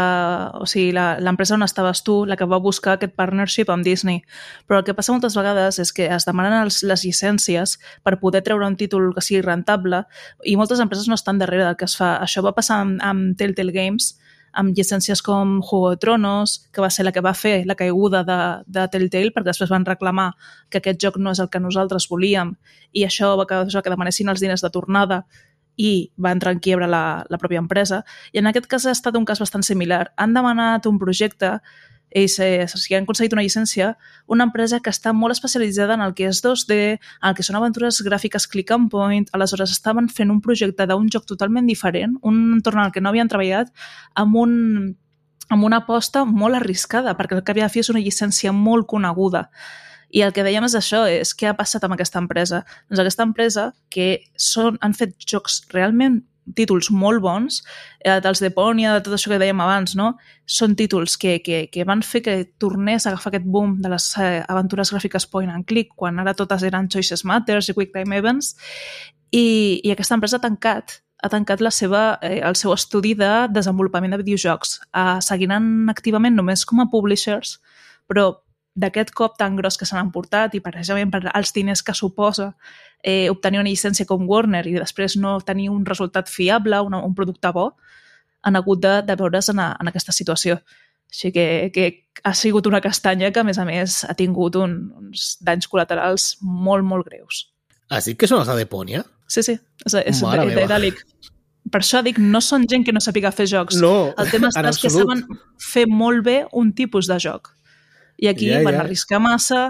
o 0.59 0.65
sigui, 0.67 0.89
l'empresa 1.23 1.55
on 1.55 1.63
estaves 1.63 2.01
tu, 2.03 2.17
la 2.27 2.35
que 2.35 2.43
va 2.51 2.59
buscar 2.59 2.97
aquest 2.97 3.15
partnership 3.15 3.71
amb 3.71 3.87
Disney. 3.87 4.19
Però 4.67 4.81
el 4.81 4.83
que 4.83 4.97
passa 4.97 5.15
moltes 5.15 5.39
vegades 5.39 5.79
és 5.79 5.93
que 5.95 6.09
es 6.11 6.27
demanen 6.27 6.57
els, 6.65 6.81
les 6.83 7.05
llicències 7.07 7.77
per 8.03 8.17
poder 8.19 8.43
treure 8.43 8.67
un 8.67 8.75
títol 8.75 9.13
que 9.15 9.23
sigui 9.23 9.39
rentable 9.45 10.03
i 10.43 10.57
moltes 10.59 10.83
empreses 10.83 11.07
no 11.07 11.15
estan 11.15 11.39
darrere 11.39 11.69
del 11.69 11.79
que 11.79 11.87
es 11.87 11.95
fa. 11.95 12.17
Això 12.27 12.43
va 12.43 12.51
passar 12.59 12.81
amb, 12.83 12.99
amb 12.99 13.39
Telltale 13.39 13.71
Games, 13.71 14.17
amb 14.55 14.75
llicències 14.75 15.21
com 15.21 15.59
Juego 15.61 15.91
de 15.93 15.99
Tronos, 16.01 16.57
que 16.71 16.83
va 16.83 16.89
ser 16.89 17.05
la 17.05 17.11
que 17.15 17.23
va 17.23 17.33
fer 17.35 17.65
la 17.67 17.75
caiguda 17.75 18.23
de, 18.27 18.39
de 18.65 18.85
Telltale, 18.91 19.33
perquè 19.35 19.51
després 19.51 19.71
van 19.71 19.85
reclamar 19.87 20.31
que 20.69 20.79
aquest 20.79 21.01
joc 21.03 21.19
no 21.19 21.35
és 21.35 21.41
el 21.43 21.51
que 21.51 21.61
nosaltres 21.61 22.07
volíem 22.11 22.55
i 22.95 23.03
això 23.05 23.35
va 23.39 23.47
causar 23.49 23.83
que 23.83 23.91
demanessin 23.93 24.31
els 24.31 24.43
diners 24.43 24.63
de 24.63 24.71
tornada 24.71 25.23
i 25.75 26.09
va 26.15 26.31
entrar 26.31 26.53
en 26.55 26.61
quiebra 26.63 26.87
la, 26.87 27.25
la 27.27 27.39
pròpia 27.39 27.59
empresa. 27.59 28.03
I 28.31 28.39
en 28.39 28.47
aquest 28.47 28.69
cas 28.71 28.85
ha 28.87 28.95
estat 28.95 29.17
un 29.19 29.25
cas 29.27 29.41
bastant 29.43 29.65
similar. 29.67 30.07
Han 30.15 30.33
demanat 30.33 30.87
un 30.87 30.99
projecte 31.01 31.57
ells 32.15 32.39
eh, 32.39 32.65
si 32.71 32.95
han 32.95 33.03
aconseguit 33.03 33.33
una 33.35 33.43
llicència, 33.43 33.91
una 34.31 34.47
empresa 34.47 34.79
que 34.79 34.91
està 34.93 35.11
molt 35.13 35.35
especialitzada 35.35 35.97
en 35.99 36.03
el 36.05 36.13
que 36.15 36.29
és 36.29 36.39
2D, 36.43 36.77
en 36.95 37.29
el 37.29 37.35
que 37.35 37.43
són 37.43 37.59
aventures 37.59 37.99
gràfiques 38.07 38.47
click 38.51 38.71
and 38.71 38.89
point, 38.91 39.27
aleshores 39.35 39.73
estaven 39.75 40.07
fent 40.07 40.31
un 40.31 40.39
projecte 40.41 40.87
d'un 40.87 41.09
joc 41.11 41.27
totalment 41.27 41.67
diferent, 41.67 42.15
un 42.23 42.39
entorn 42.55 42.79
en 42.79 42.87
el 42.87 42.93
que 42.95 43.03
no 43.03 43.11
havien 43.11 43.31
treballat, 43.31 43.73
amb 44.15 44.39
un 44.39 44.53
amb 45.45 45.61
una 45.67 45.83
aposta 45.83 46.23
molt 46.25 46.57
arriscada, 46.57 47.13
perquè 47.13 47.35
el 47.37 47.43
que 47.45 47.53
havia 47.53 47.67
de 47.67 47.73
fer 47.73 47.83
és 47.83 47.91
una 47.91 48.01
llicència 48.01 48.49
molt 48.49 48.87
coneguda. 48.89 49.43
I 50.09 50.23
el 50.25 50.31
que 50.33 50.45
dèiem 50.45 50.65
és 50.65 50.73
això, 50.79 51.03
és 51.05 51.35
què 51.37 51.51
ha 51.51 51.57
passat 51.57 51.83
amb 51.85 51.93
aquesta 51.93 52.17
empresa? 52.17 52.63
Doncs 52.89 53.03
aquesta 53.03 53.27
empresa, 53.27 53.65
que 53.93 54.07
són, 54.33 54.79
han 54.81 54.95
fet 54.97 55.13
jocs 55.21 55.61
realment 55.73 56.23
títols 56.53 56.91
molt 56.91 57.21
bons, 57.23 57.63
eh, 57.99 58.19
dels 58.21 58.41
de 58.43 58.51
Pònia, 58.53 58.93
de 58.93 59.01
tot 59.05 59.15
això 59.17 59.31
que 59.31 59.39
dèiem 59.41 59.61
abans, 59.61 59.95
no? 59.97 60.11
Són 60.45 60.75
títols 60.75 61.17
que, 61.17 61.39
que, 61.41 61.65
que 61.71 61.85
van 61.87 62.03
fer 62.05 62.21
que 62.21 62.35
tornés 62.61 63.05
a 63.05 63.13
agafar 63.13 63.33
aquest 63.33 63.47
boom 63.49 63.79
de 63.81 63.89
les 63.89 64.11
eh, 64.21 64.43
aventures 64.47 64.93
gràfiques 64.93 65.25
point 65.31 65.49
and 65.49 65.65
click, 65.65 65.95
quan 65.95 66.19
ara 66.19 66.35
totes 66.37 66.63
eren 66.63 66.89
Choices 66.89 67.25
Matters 67.25 67.69
i 67.69 67.73
Quick 67.73 67.95
Time 67.95 68.15
Events, 68.17 68.55
i, 69.31 69.81
i 69.83 69.91
aquesta 69.91 70.15
empresa 70.15 70.37
ha 70.37 70.45
tancat 70.45 71.01
ha 71.25 71.29
tancat 71.31 71.61
la 71.63 71.71
seva, 71.73 72.19
eh, 72.21 72.41
el 72.45 72.55
seu 72.59 72.73
estudi 72.75 73.15
de 73.17 73.47
desenvolupament 73.49 74.13
de 74.13 74.21
videojocs, 74.21 74.79
eh, 74.93 75.19
seguint 75.21 75.89
activament 75.89 76.35
només 76.35 76.65
com 76.65 76.81
a 76.81 76.89
publishers, 76.91 77.59
però 78.05 78.35
d'aquest 78.75 79.13
cop 79.15 79.37
tan 79.39 79.55
gros 79.55 79.77
que 79.79 79.87
s'han 79.87 80.03
emportat 80.03 80.55
i 80.55 80.59
precisament 80.59 81.11
per 81.11 81.21
als 81.31 81.53
diners 81.55 81.81
que 81.81 81.95
suposa 81.95 82.55
eh, 83.05 83.29
obtenir 83.29 83.61
una 83.61 83.69
llicència 83.69 84.07
com 84.09 84.25
Warner 84.25 84.63
i 84.65 84.73
després 84.79 85.13
no 85.21 85.37
tenir 85.45 85.69
un 85.69 85.85
resultat 85.85 86.31
fiable, 86.31 86.81
un, 86.81 86.97
un 86.97 87.13
producte 87.13 87.51
bo, 87.53 87.69
han 88.41 88.57
hagut 88.57 88.81
de, 88.81 88.95
de 89.05 89.15
veure's 89.19 89.51
en, 89.53 89.61
a, 89.61 89.75
en 89.79 89.91
aquesta 89.91 90.13
situació. 90.15 90.57
Així 91.13 91.29
que, 91.31 91.45
que 91.73 91.85
ha 92.25 92.33
sigut 92.33 92.65
una 92.65 92.81
castanya 92.81 93.29
que, 93.31 93.43
a 93.43 93.45
més 93.45 93.59
a 93.61 93.65
més, 93.67 93.99
ha 94.09 94.15
tingut 94.17 94.57
un, 94.57 94.73
uns 94.97 95.35
danys 95.45 95.69
col·laterals 95.69 96.31
molt, 96.41 96.85
molt 96.85 97.05
greus. 97.05 97.45
Dit 98.07 98.17
que 98.17 98.27
són 98.27 98.41
els 98.41 98.49
de 98.49 98.57
Deponia? 98.63 99.03
Sí, 99.29 99.45
sí, 99.45 99.53
és, 99.85 99.97
és 100.01 100.21
d'Edalic. 100.25 101.03
Per 101.71 101.81
això 101.81 102.01
dic, 102.05 102.17
no 102.21 102.41
són 102.45 102.65
gent 102.69 102.85
que 102.85 102.93
no 102.93 103.01
sàpiga 103.01 103.31
fer 103.33 103.45
jocs. 103.49 103.77
No, 103.81 104.13
El 104.21 104.33
tema 104.33 104.49
és 104.49 104.81
que 104.81 104.89
saben 104.93 105.23
fer 105.61 105.85
molt 105.89 106.25
bé 106.25 106.39
un 106.53 106.73
tipus 106.77 107.09
de 107.09 107.17
joc. 107.21 107.53
I 108.21 108.29
aquí 108.31 108.49
ja, 108.49 108.61
van 108.65 108.77
ja. 108.77 108.83
arriscar 108.85 109.21
massa 109.21 109.63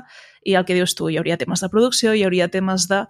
i 0.45 0.55
el 0.55 0.65
que 0.67 0.75
dius 0.77 0.93
tu, 0.95 1.07
hi 1.09 1.19
hauria 1.19 1.37
temes 1.41 1.63
de 1.63 1.71
producció, 1.71 2.15
hi 2.15 2.23
hauria 2.23 2.47
temes 2.51 2.87
de... 2.91 3.03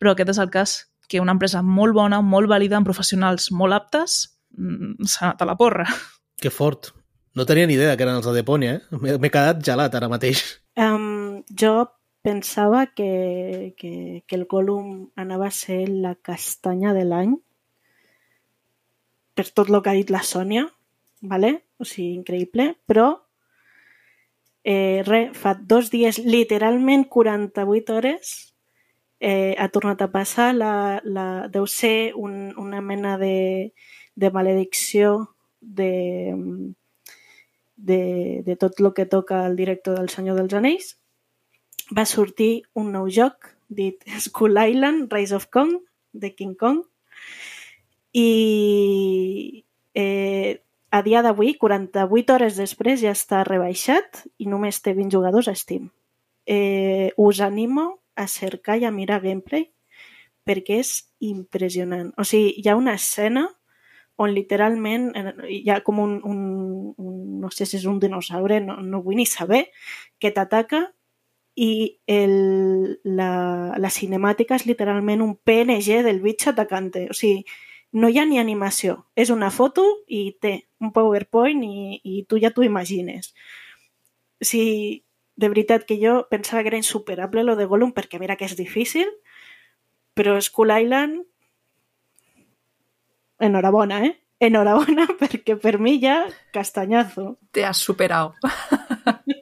Però 0.00 0.12
aquest 0.12 0.34
és 0.34 0.40
el 0.42 0.52
cas, 0.52 0.76
que 1.08 1.22
una 1.22 1.34
empresa 1.36 1.62
molt 1.62 1.96
bona, 1.96 2.20
molt 2.22 2.50
vàlida, 2.50 2.78
amb 2.78 2.88
professionals 2.88 3.50
molt 3.52 3.76
aptes, 3.76 4.18
s'ha 5.06 5.30
anat 5.30 5.42
a 5.42 5.50
la 5.52 5.56
porra. 5.58 5.86
Que 6.40 6.52
fort. 6.52 6.92
No 7.36 7.44
tenia 7.48 7.68
ni 7.68 7.76
idea 7.76 7.96
que 7.96 8.04
eren 8.04 8.18
els 8.18 8.26
de 8.28 8.34
Deponia, 8.36 8.78
eh? 8.78 9.16
M'he 9.20 9.30
quedat 9.32 9.60
gelat 9.64 9.94
ara 9.96 10.08
mateix. 10.12 10.42
Um, 10.76 11.42
jo 11.48 11.86
pensava 12.24 12.86
que, 12.92 13.74
que, 13.78 14.24
que 14.26 14.36
el 14.36 14.46
Gollum 14.50 15.12
anava 15.16 15.48
a 15.48 15.54
ser 15.54 15.84
la 15.88 16.16
castanya 16.16 16.92
de 16.96 17.04
l'any 17.08 17.36
per 19.36 19.46
tot 19.52 19.68
el 19.68 19.82
que 19.84 19.92
ha 19.92 19.96
dit 19.96 20.10
la 20.10 20.24
Sònia, 20.24 20.64
vale? 21.20 21.52
o 21.78 21.84
sigui, 21.84 22.14
increïble, 22.16 22.70
però 22.88 23.10
eh, 24.64 25.02
re, 25.06 25.30
fa 25.36 25.54
dos 25.54 25.90
dies, 25.92 26.18
literalment 26.24 27.06
48 27.12 27.96
hores, 27.96 28.34
eh, 29.20 29.54
ha 29.58 29.68
tornat 29.68 30.02
a 30.02 30.10
passar. 30.12 30.52
La, 30.54 31.00
la, 31.04 31.46
deu 31.52 31.66
ser 31.66 32.12
un, 32.14 32.52
una 32.58 32.80
mena 32.80 33.16
de, 33.18 33.72
de 34.14 34.30
maledicció 34.30 35.34
de, 35.60 35.92
de, 37.76 38.00
de 38.46 38.56
tot 38.56 38.80
el 38.80 38.92
que 38.94 39.06
toca 39.06 39.46
el 39.46 39.56
director 39.56 39.98
del 39.98 40.10
Senyor 40.10 40.40
dels 40.40 40.54
Anells. 40.54 40.96
Va 41.94 42.06
sortir 42.08 42.66
un 42.74 42.90
nou 42.92 43.08
joc 43.12 43.52
dit 43.68 44.02
Skull 44.26 44.56
Island, 44.58 45.12
Rise 45.12 45.36
of 45.36 45.48
Kong, 45.50 45.78
de 46.12 46.34
King 46.34 46.54
Kong, 46.56 46.82
i 48.16 49.64
eh, 49.92 50.62
a 50.90 51.02
dia 51.02 51.20
d'avui, 51.22 51.56
48 51.60 52.32
hores 52.32 52.56
després, 52.56 53.02
ja 53.02 53.12
està 53.12 53.42
rebaixat 53.44 54.24
i 54.40 54.48
només 54.48 54.80
té 54.80 54.94
20 54.96 55.12
jugadors 55.12 55.50
a 55.52 55.54
Steam. 55.54 55.90
Eh, 56.46 57.10
us 57.16 57.42
animo 57.44 57.98
a 58.16 58.26
cercar 58.28 58.78
i 58.80 58.86
a 58.86 58.94
mirar 58.94 59.22
gameplay 59.24 59.70
perquè 60.46 60.80
és 60.80 60.90
impressionant. 61.26 62.12
O 62.18 62.24
sigui, 62.24 62.54
hi 62.60 62.68
ha 62.70 62.76
una 62.78 62.94
escena 62.94 63.46
on 64.16 64.32
literalment 64.32 65.10
hi 65.50 65.66
ha 65.68 65.82
com 65.84 65.98
un, 66.00 66.18
un, 66.24 66.38
un 66.96 67.16
no 67.42 67.50
sé 67.52 67.66
si 67.68 67.76
és 67.76 67.84
un 67.84 67.98
dinosaure, 68.00 68.62
no, 68.64 68.78
no 68.80 69.02
vull 69.04 69.18
ni 69.20 69.26
saber, 69.28 69.66
que 70.18 70.32
t'ataca 70.32 70.86
i 71.56 71.98
el, 72.06 72.34
la, 73.04 73.30
la 73.80 73.90
cinemàtica 73.92 74.56
és 74.56 74.66
literalment 74.68 75.24
un 75.24 75.34
PNG 75.36 76.02
del 76.04 76.20
bitx 76.24 76.52
atacante. 76.52 77.06
O 77.12 77.16
sigui, 77.16 77.44
no 77.96 78.10
hi 78.12 78.20
ha 78.20 78.26
ni 78.28 78.40
animació. 78.40 78.98
És 79.16 79.32
una 79.32 79.50
foto 79.50 79.84
i 80.08 80.36
té 80.40 80.58
un 80.84 80.92
PowerPoint 80.92 81.62
i, 81.64 82.00
i 82.04 82.24
tu 82.28 82.40
ja 82.42 82.52
t'ho 82.52 82.64
imagines. 82.66 83.32
Sí, 84.44 85.05
de 85.36 85.48
veritat 85.52 85.84
que 85.84 85.98
jo 86.00 86.26
pensava 86.32 86.62
que 86.62 86.72
era 86.72 86.80
insuperable 86.80 87.44
lo 87.44 87.56
de 87.56 87.68
Gollum 87.68 87.92
perquè 87.92 88.18
mira 88.18 88.36
que 88.36 88.48
és 88.48 88.56
difícil, 88.56 89.08
però 90.16 90.40
Skull 90.40 90.72
Island 90.72 91.26
enhorabona, 93.38 94.00
eh? 94.08 94.14
Enhorabona 94.40 95.06
perquè 95.20 95.58
per 95.60 95.78
mi 95.78 95.98
ja 96.00 96.24
castanyazo. 96.52 97.36
Te 97.52 97.64
has 97.64 97.76
superado. 97.76 98.34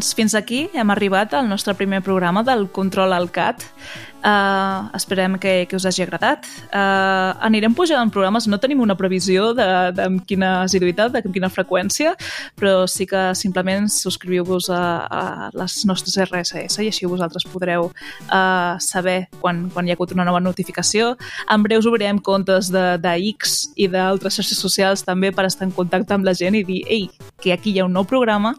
doncs 0.00 0.14
fins 0.16 0.32
aquí 0.34 0.70
hem 0.72 0.88
arribat 0.90 1.34
al 1.36 1.48
nostre 1.48 1.74
primer 1.76 2.00
programa 2.00 2.40
del 2.42 2.70
Control 2.72 3.12
al 3.12 3.28
CAT. 3.30 3.66
Uh, 4.20 4.88
esperem 4.96 5.38
que, 5.40 5.66
que 5.68 5.76
us 5.76 5.84
hagi 5.88 6.02
agradat. 6.04 6.44
Uh, 6.68 7.36
anirem 7.44 7.72
pujant 7.76 8.10
programes, 8.12 8.46
no 8.48 8.58
tenim 8.60 8.80
una 8.80 8.96
previsió 8.96 9.50
de, 9.56 9.66
de 9.96 10.06
amb 10.08 10.24
quina 10.28 10.62
asiduïtat, 10.64 11.12
de 11.12 11.22
amb 11.24 11.36
quina 11.36 11.48
freqüència, 11.52 12.14
però 12.56 12.86
sí 12.88 13.06
que 13.08 13.30
simplement 13.36 13.88
subscriviu-vos 13.92 14.70
a, 14.72 14.82
a 15.04 15.22
les 15.56 15.78
nostres 15.88 16.16
RSS 16.24 16.80
i 16.84 16.90
així 16.92 17.08
vosaltres 17.08 17.48
podreu 17.48 17.90
uh, 17.90 18.76
saber 18.80 19.30
quan, 19.40 19.66
quan 19.72 19.88
hi 19.88 19.92
ha 19.92 19.98
hagut 19.98 20.12
una 20.16 20.28
nova 20.28 20.40
notificació. 20.40 21.14
En 21.48 21.64
breus 21.64 21.88
obrirem 21.88 22.20
comptes 22.24 22.72
de, 22.72 22.86
de 23.00 23.16
X 23.34 23.70
i 23.76 23.88
d'altres 23.88 24.40
xarxes 24.40 24.60
socials 24.60 25.04
també 25.04 25.32
per 25.32 25.48
estar 25.48 25.68
en 25.68 25.76
contacte 25.76 26.16
amb 26.16 26.28
la 26.28 26.36
gent 26.36 26.56
i 26.60 26.64
dir, 26.64 26.84
ei, 26.88 27.08
que 27.40 27.56
aquí 27.56 27.72
hi 27.72 27.80
ha 27.80 27.88
un 27.88 27.96
nou 27.96 28.08
programa 28.08 28.56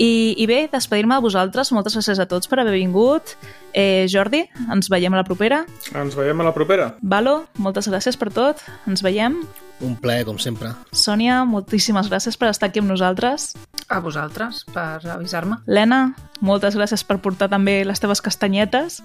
i, 0.00 0.34
i 0.40 0.46
bé, 0.48 0.62
despedir-me 0.72 1.18
de 1.18 1.24
vosaltres. 1.24 1.70
Moltes 1.76 1.92
gràcies 1.98 2.20
a 2.22 2.24
tots 2.28 2.48
per 2.48 2.62
haver 2.62 2.72
vingut. 2.72 3.34
Eh, 3.76 4.06
Jordi, 4.08 4.46
ens 4.72 4.88
veiem 4.88 5.12
a 5.12 5.20
la 5.20 5.26
propera. 5.28 5.66
Ens 5.92 6.16
veiem 6.16 6.40
a 6.40 6.46
la 6.46 6.54
propera. 6.56 6.94
Valo, 7.04 7.42
moltes 7.60 7.90
gràcies 7.90 8.16
per 8.16 8.30
tot. 8.32 8.62
Ens 8.88 9.04
veiem. 9.04 9.36
Un 9.84 9.98
plaer, 10.00 10.24
com 10.28 10.40
sempre. 10.40 10.72
Sònia, 10.96 11.42
moltíssimes 11.48 12.08
gràcies 12.08 12.40
per 12.40 12.48
estar 12.48 12.70
aquí 12.70 12.80
amb 12.80 12.92
nosaltres. 12.92 13.50
A 13.92 14.00
vosaltres, 14.00 14.64
per 14.72 15.02
avisar-me. 15.04 15.60
Lena, 15.68 16.14
moltes 16.40 16.76
gràcies 16.80 17.04
per 17.04 17.20
portar 17.20 17.50
també 17.52 17.82
les 17.84 18.00
teves 18.00 18.24
castanyetes. 18.24 19.02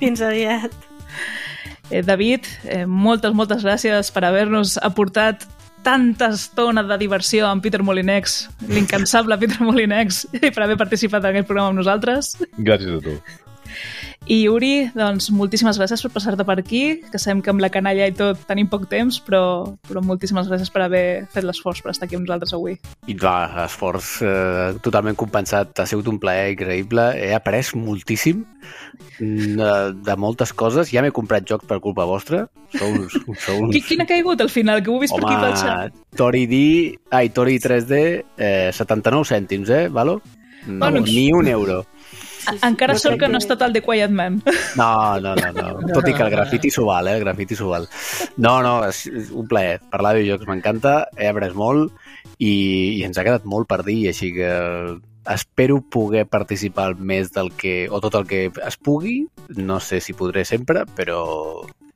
Fins 0.00 0.20
aviat. 0.24 0.72
Eh, 1.88 2.04
David, 2.04 2.48
eh, 2.64 2.84
moltes, 2.84 3.32
moltes 3.36 3.64
gràcies 3.64 4.12
per 4.12 4.24
haver-nos 4.28 4.76
aportat 4.84 5.48
tanta 5.84 6.32
estona 6.34 6.82
de 6.88 6.98
diversió 6.98 7.48
amb 7.50 7.62
Peter 7.64 7.82
Molinex, 7.84 8.40
l'incansable 8.72 9.38
Peter 9.38 9.60
Molinex, 9.62 10.24
per 10.54 10.66
haver 10.66 10.80
participat 10.80 11.24
en 11.24 11.34
aquest 11.34 11.50
programa 11.50 11.74
amb 11.74 11.82
nosaltres. 11.84 12.34
Gràcies 12.58 12.98
a 12.98 13.02
tu. 13.04 13.18
I 14.24 14.46
Uri, 14.48 14.86
doncs, 14.96 15.26
moltíssimes 15.36 15.76
gràcies 15.76 16.00
per 16.00 16.08
passar-te 16.14 16.46
per 16.48 16.54
aquí, 16.62 16.80
que 17.12 17.18
sabem 17.20 17.42
que 17.44 17.50
amb 17.52 17.60
la 17.60 17.68
canalla 17.68 18.06
i 18.08 18.12
tot 18.16 18.46
tenim 18.48 18.70
poc 18.72 18.86
temps, 18.88 19.18
però, 19.20 19.42
però 19.84 20.00
moltíssimes 20.00 20.48
gràcies 20.48 20.70
per 20.72 20.80
haver 20.86 21.04
fet 21.34 21.44
l'esforç 21.44 21.82
per 21.84 21.92
estar 21.92 22.08
aquí 22.08 22.16
amb 22.16 22.24
nosaltres 22.24 22.54
avui. 22.56 22.78
I 23.04 23.16
clar, 23.20 23.50
l'esforç 23.58 24.14
eh, 24.24 24.78
totalment 24.84 25.18
compensat. 25.20 25.76
Ha 25.76 25.84
sigut 25.90 26.08
un 26.08 26.16
plaer 26.22 26.54
increïble. 26.54 27.04
He 27.20 27.34
après 27.36 27.74
moltíssim 27.76 28.46
mm, 29.20 29.58
de, 29.60 29.72
de 30.08 30.16
moltes 30.16 30.54
coses. 30.56 30.88
Ja 30.94 31.04
m'he 31.04 31.12
comprat 31.12 31.44
jocs 31.50 31.68
per 31.68 31.82
culpa 31.84 32.08
vostra. 32.08 32.46
Sou 32.72 32.88
uns... 32.88 33.18
Sou 33.44 33.60
uns... 33.66 33.74
Qui, 33.76 33.82
quin 33.90 34.06
ha 34.06 34.08
caigut 34.08 34.40
al 34.40 34.52
final? 34.52 34.80
Que 34.80 34.88
ho 34.88 34.96
he 34.96 35.04
vist 35.04 35.18
per 35.18 35.20
aquí 35.26 35.36
pel 35.36 35.58
xat. 35.60 36.00
Home, 36.00 36.16
Tori 36.16 36.46
D... 36.48 36.62
Ai, 37.12 37.28
Tori 37.28 37.60
3D, 37.60 38.00
eh, 38.40 38.72
79 38.72 39.28
cèntims, 39.34 39.68
eh, 39.68 39.90
valo? 39.92 40.22
No, 40.64 40.78
Bueno, 40.78 41.04
ni 41.04 41.28
un 41.30 41.46
euro. 41.46 41.84
Sí. 42.44 42.58
Encara 42.66 42.96
Jo 42.96 43.04
sort 43.06 43.20
que 43.20 43.28
no 43.30 43.38
ha 43.38 43.42
estat 43.42 43.62
el 43.66 43.72
de 43.76 43.82
Quiet 43.84 44.12
Man. 44.12 44.40
No, 44.76 45.20
no, 45.20 45.34
no, 45.38 45.52
no. 45.60 45.92
Tot 45.92 46.08
i 46.08 46.14
que 46.16 46.26
el 46.26 46.32
grafiti 46.34 46.70
s'ho 46.74 46.86
val, 46.88 47.08
eh? 47.08 47.16
El 47.18 47.24
grafiti 47.24 47.56
s'ho 47.58 47.70
val. 47.72 47.88
No, 48.36 48.58
no, 48.64 48.76
és 48.88 49.06
un 49.30 49.48
plaer. 49.50 49.80
Parlar 49.92 50.14
de 50.14 50.24
videojocs 50.24 50.50
m'encanta, 50.50 50.96
he 51.18 51.30
après 51.30 51.56
molt 51.56 51.92
i, 52.38 52.52
i 52.98 53.02
ens 53.06 53.18
ha 53.18 53.26
quedat 53.26 53.48
molt 53.48 53.70
per 53.70 53.82
dir, 53.86 54.00
així 54.10 54.32
que 54.36 54.50
espero 55.30 55.78
poder 55.80 56.26
participar 56.28 56.90
més 57.00 57.30
del 57.32 57.48
que, 57.56 57.86
o 57.88 58.00
tot 58.04 58.18
el 58.20 58.28
que 58.28 58.42
es 58.52 58.76
pugui. 58.76 59.22
No 59.56 59.80
sé 59.80 60.02
si 60.04 60.16
podré 60.16 60.44
sempre, 60.44 60.84
però 60.96 61.22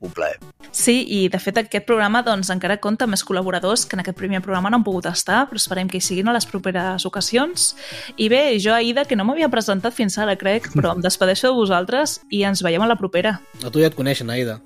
un 0.01 0.13
plaer. 0.15 0.39
Sí, 0.71 1.01
i 1.09 1.21
de 1.33 1.41
fet 1.43 1.59
aquest 1.59 1.87
programa 1.89 2.23
doncs, 2.23 2.53
encara 2.55 2.79
compta 2.83 3.07
amb 3.07 3.17
més 3.17 3.25
col·laboradors 3.27 3.87
que 3.89 3.97
en 3.97 4.05
aquest 4.05 4.19
primer 4.19 4.41
programa 4.45 4.71
no 4.71 4.79
han 4.79 4.87
pogut 4.87 5.09
estar, 5.11 5.45
però 5.51 5.59
esperem 5.61 5.91
que 5.91 5.99
hi 5.99 6.05
siguin 6.05 6.29
a 6.29 6.37
les 6.37 6.47
properes 6.47 7.07
ocasions. 7.09 7.73
I 8.17 8.29
bé, 8.31 8.43
jo, 8.63 8.75
Aida, 8.77 9.07
que 9.09 9.19
no 9.19 9.27
m'havia 9.29 9.51
presentat 9.53 9.97
fins 9.97 10.19
ara, 10.19 10.37
crec, 10.39 10.71
però 10.77 10.95
em 10.95 11.05
despedeixo 11.05 11.51
de 11.51 11.59
vosaltres 11.59 12.21
i 12.31 12.45
ens 12.47 12.63
veiem 12.63 12.85
a 12.85 12.91
la 12.91 12.99
propera. 13.01 13.39
A 13.65 13.73
tu 13.73 13.83
ja 13.83 13.91
et 13.91 13.99
coneixen, 13.99 14.31
Aida. 14.31 14.61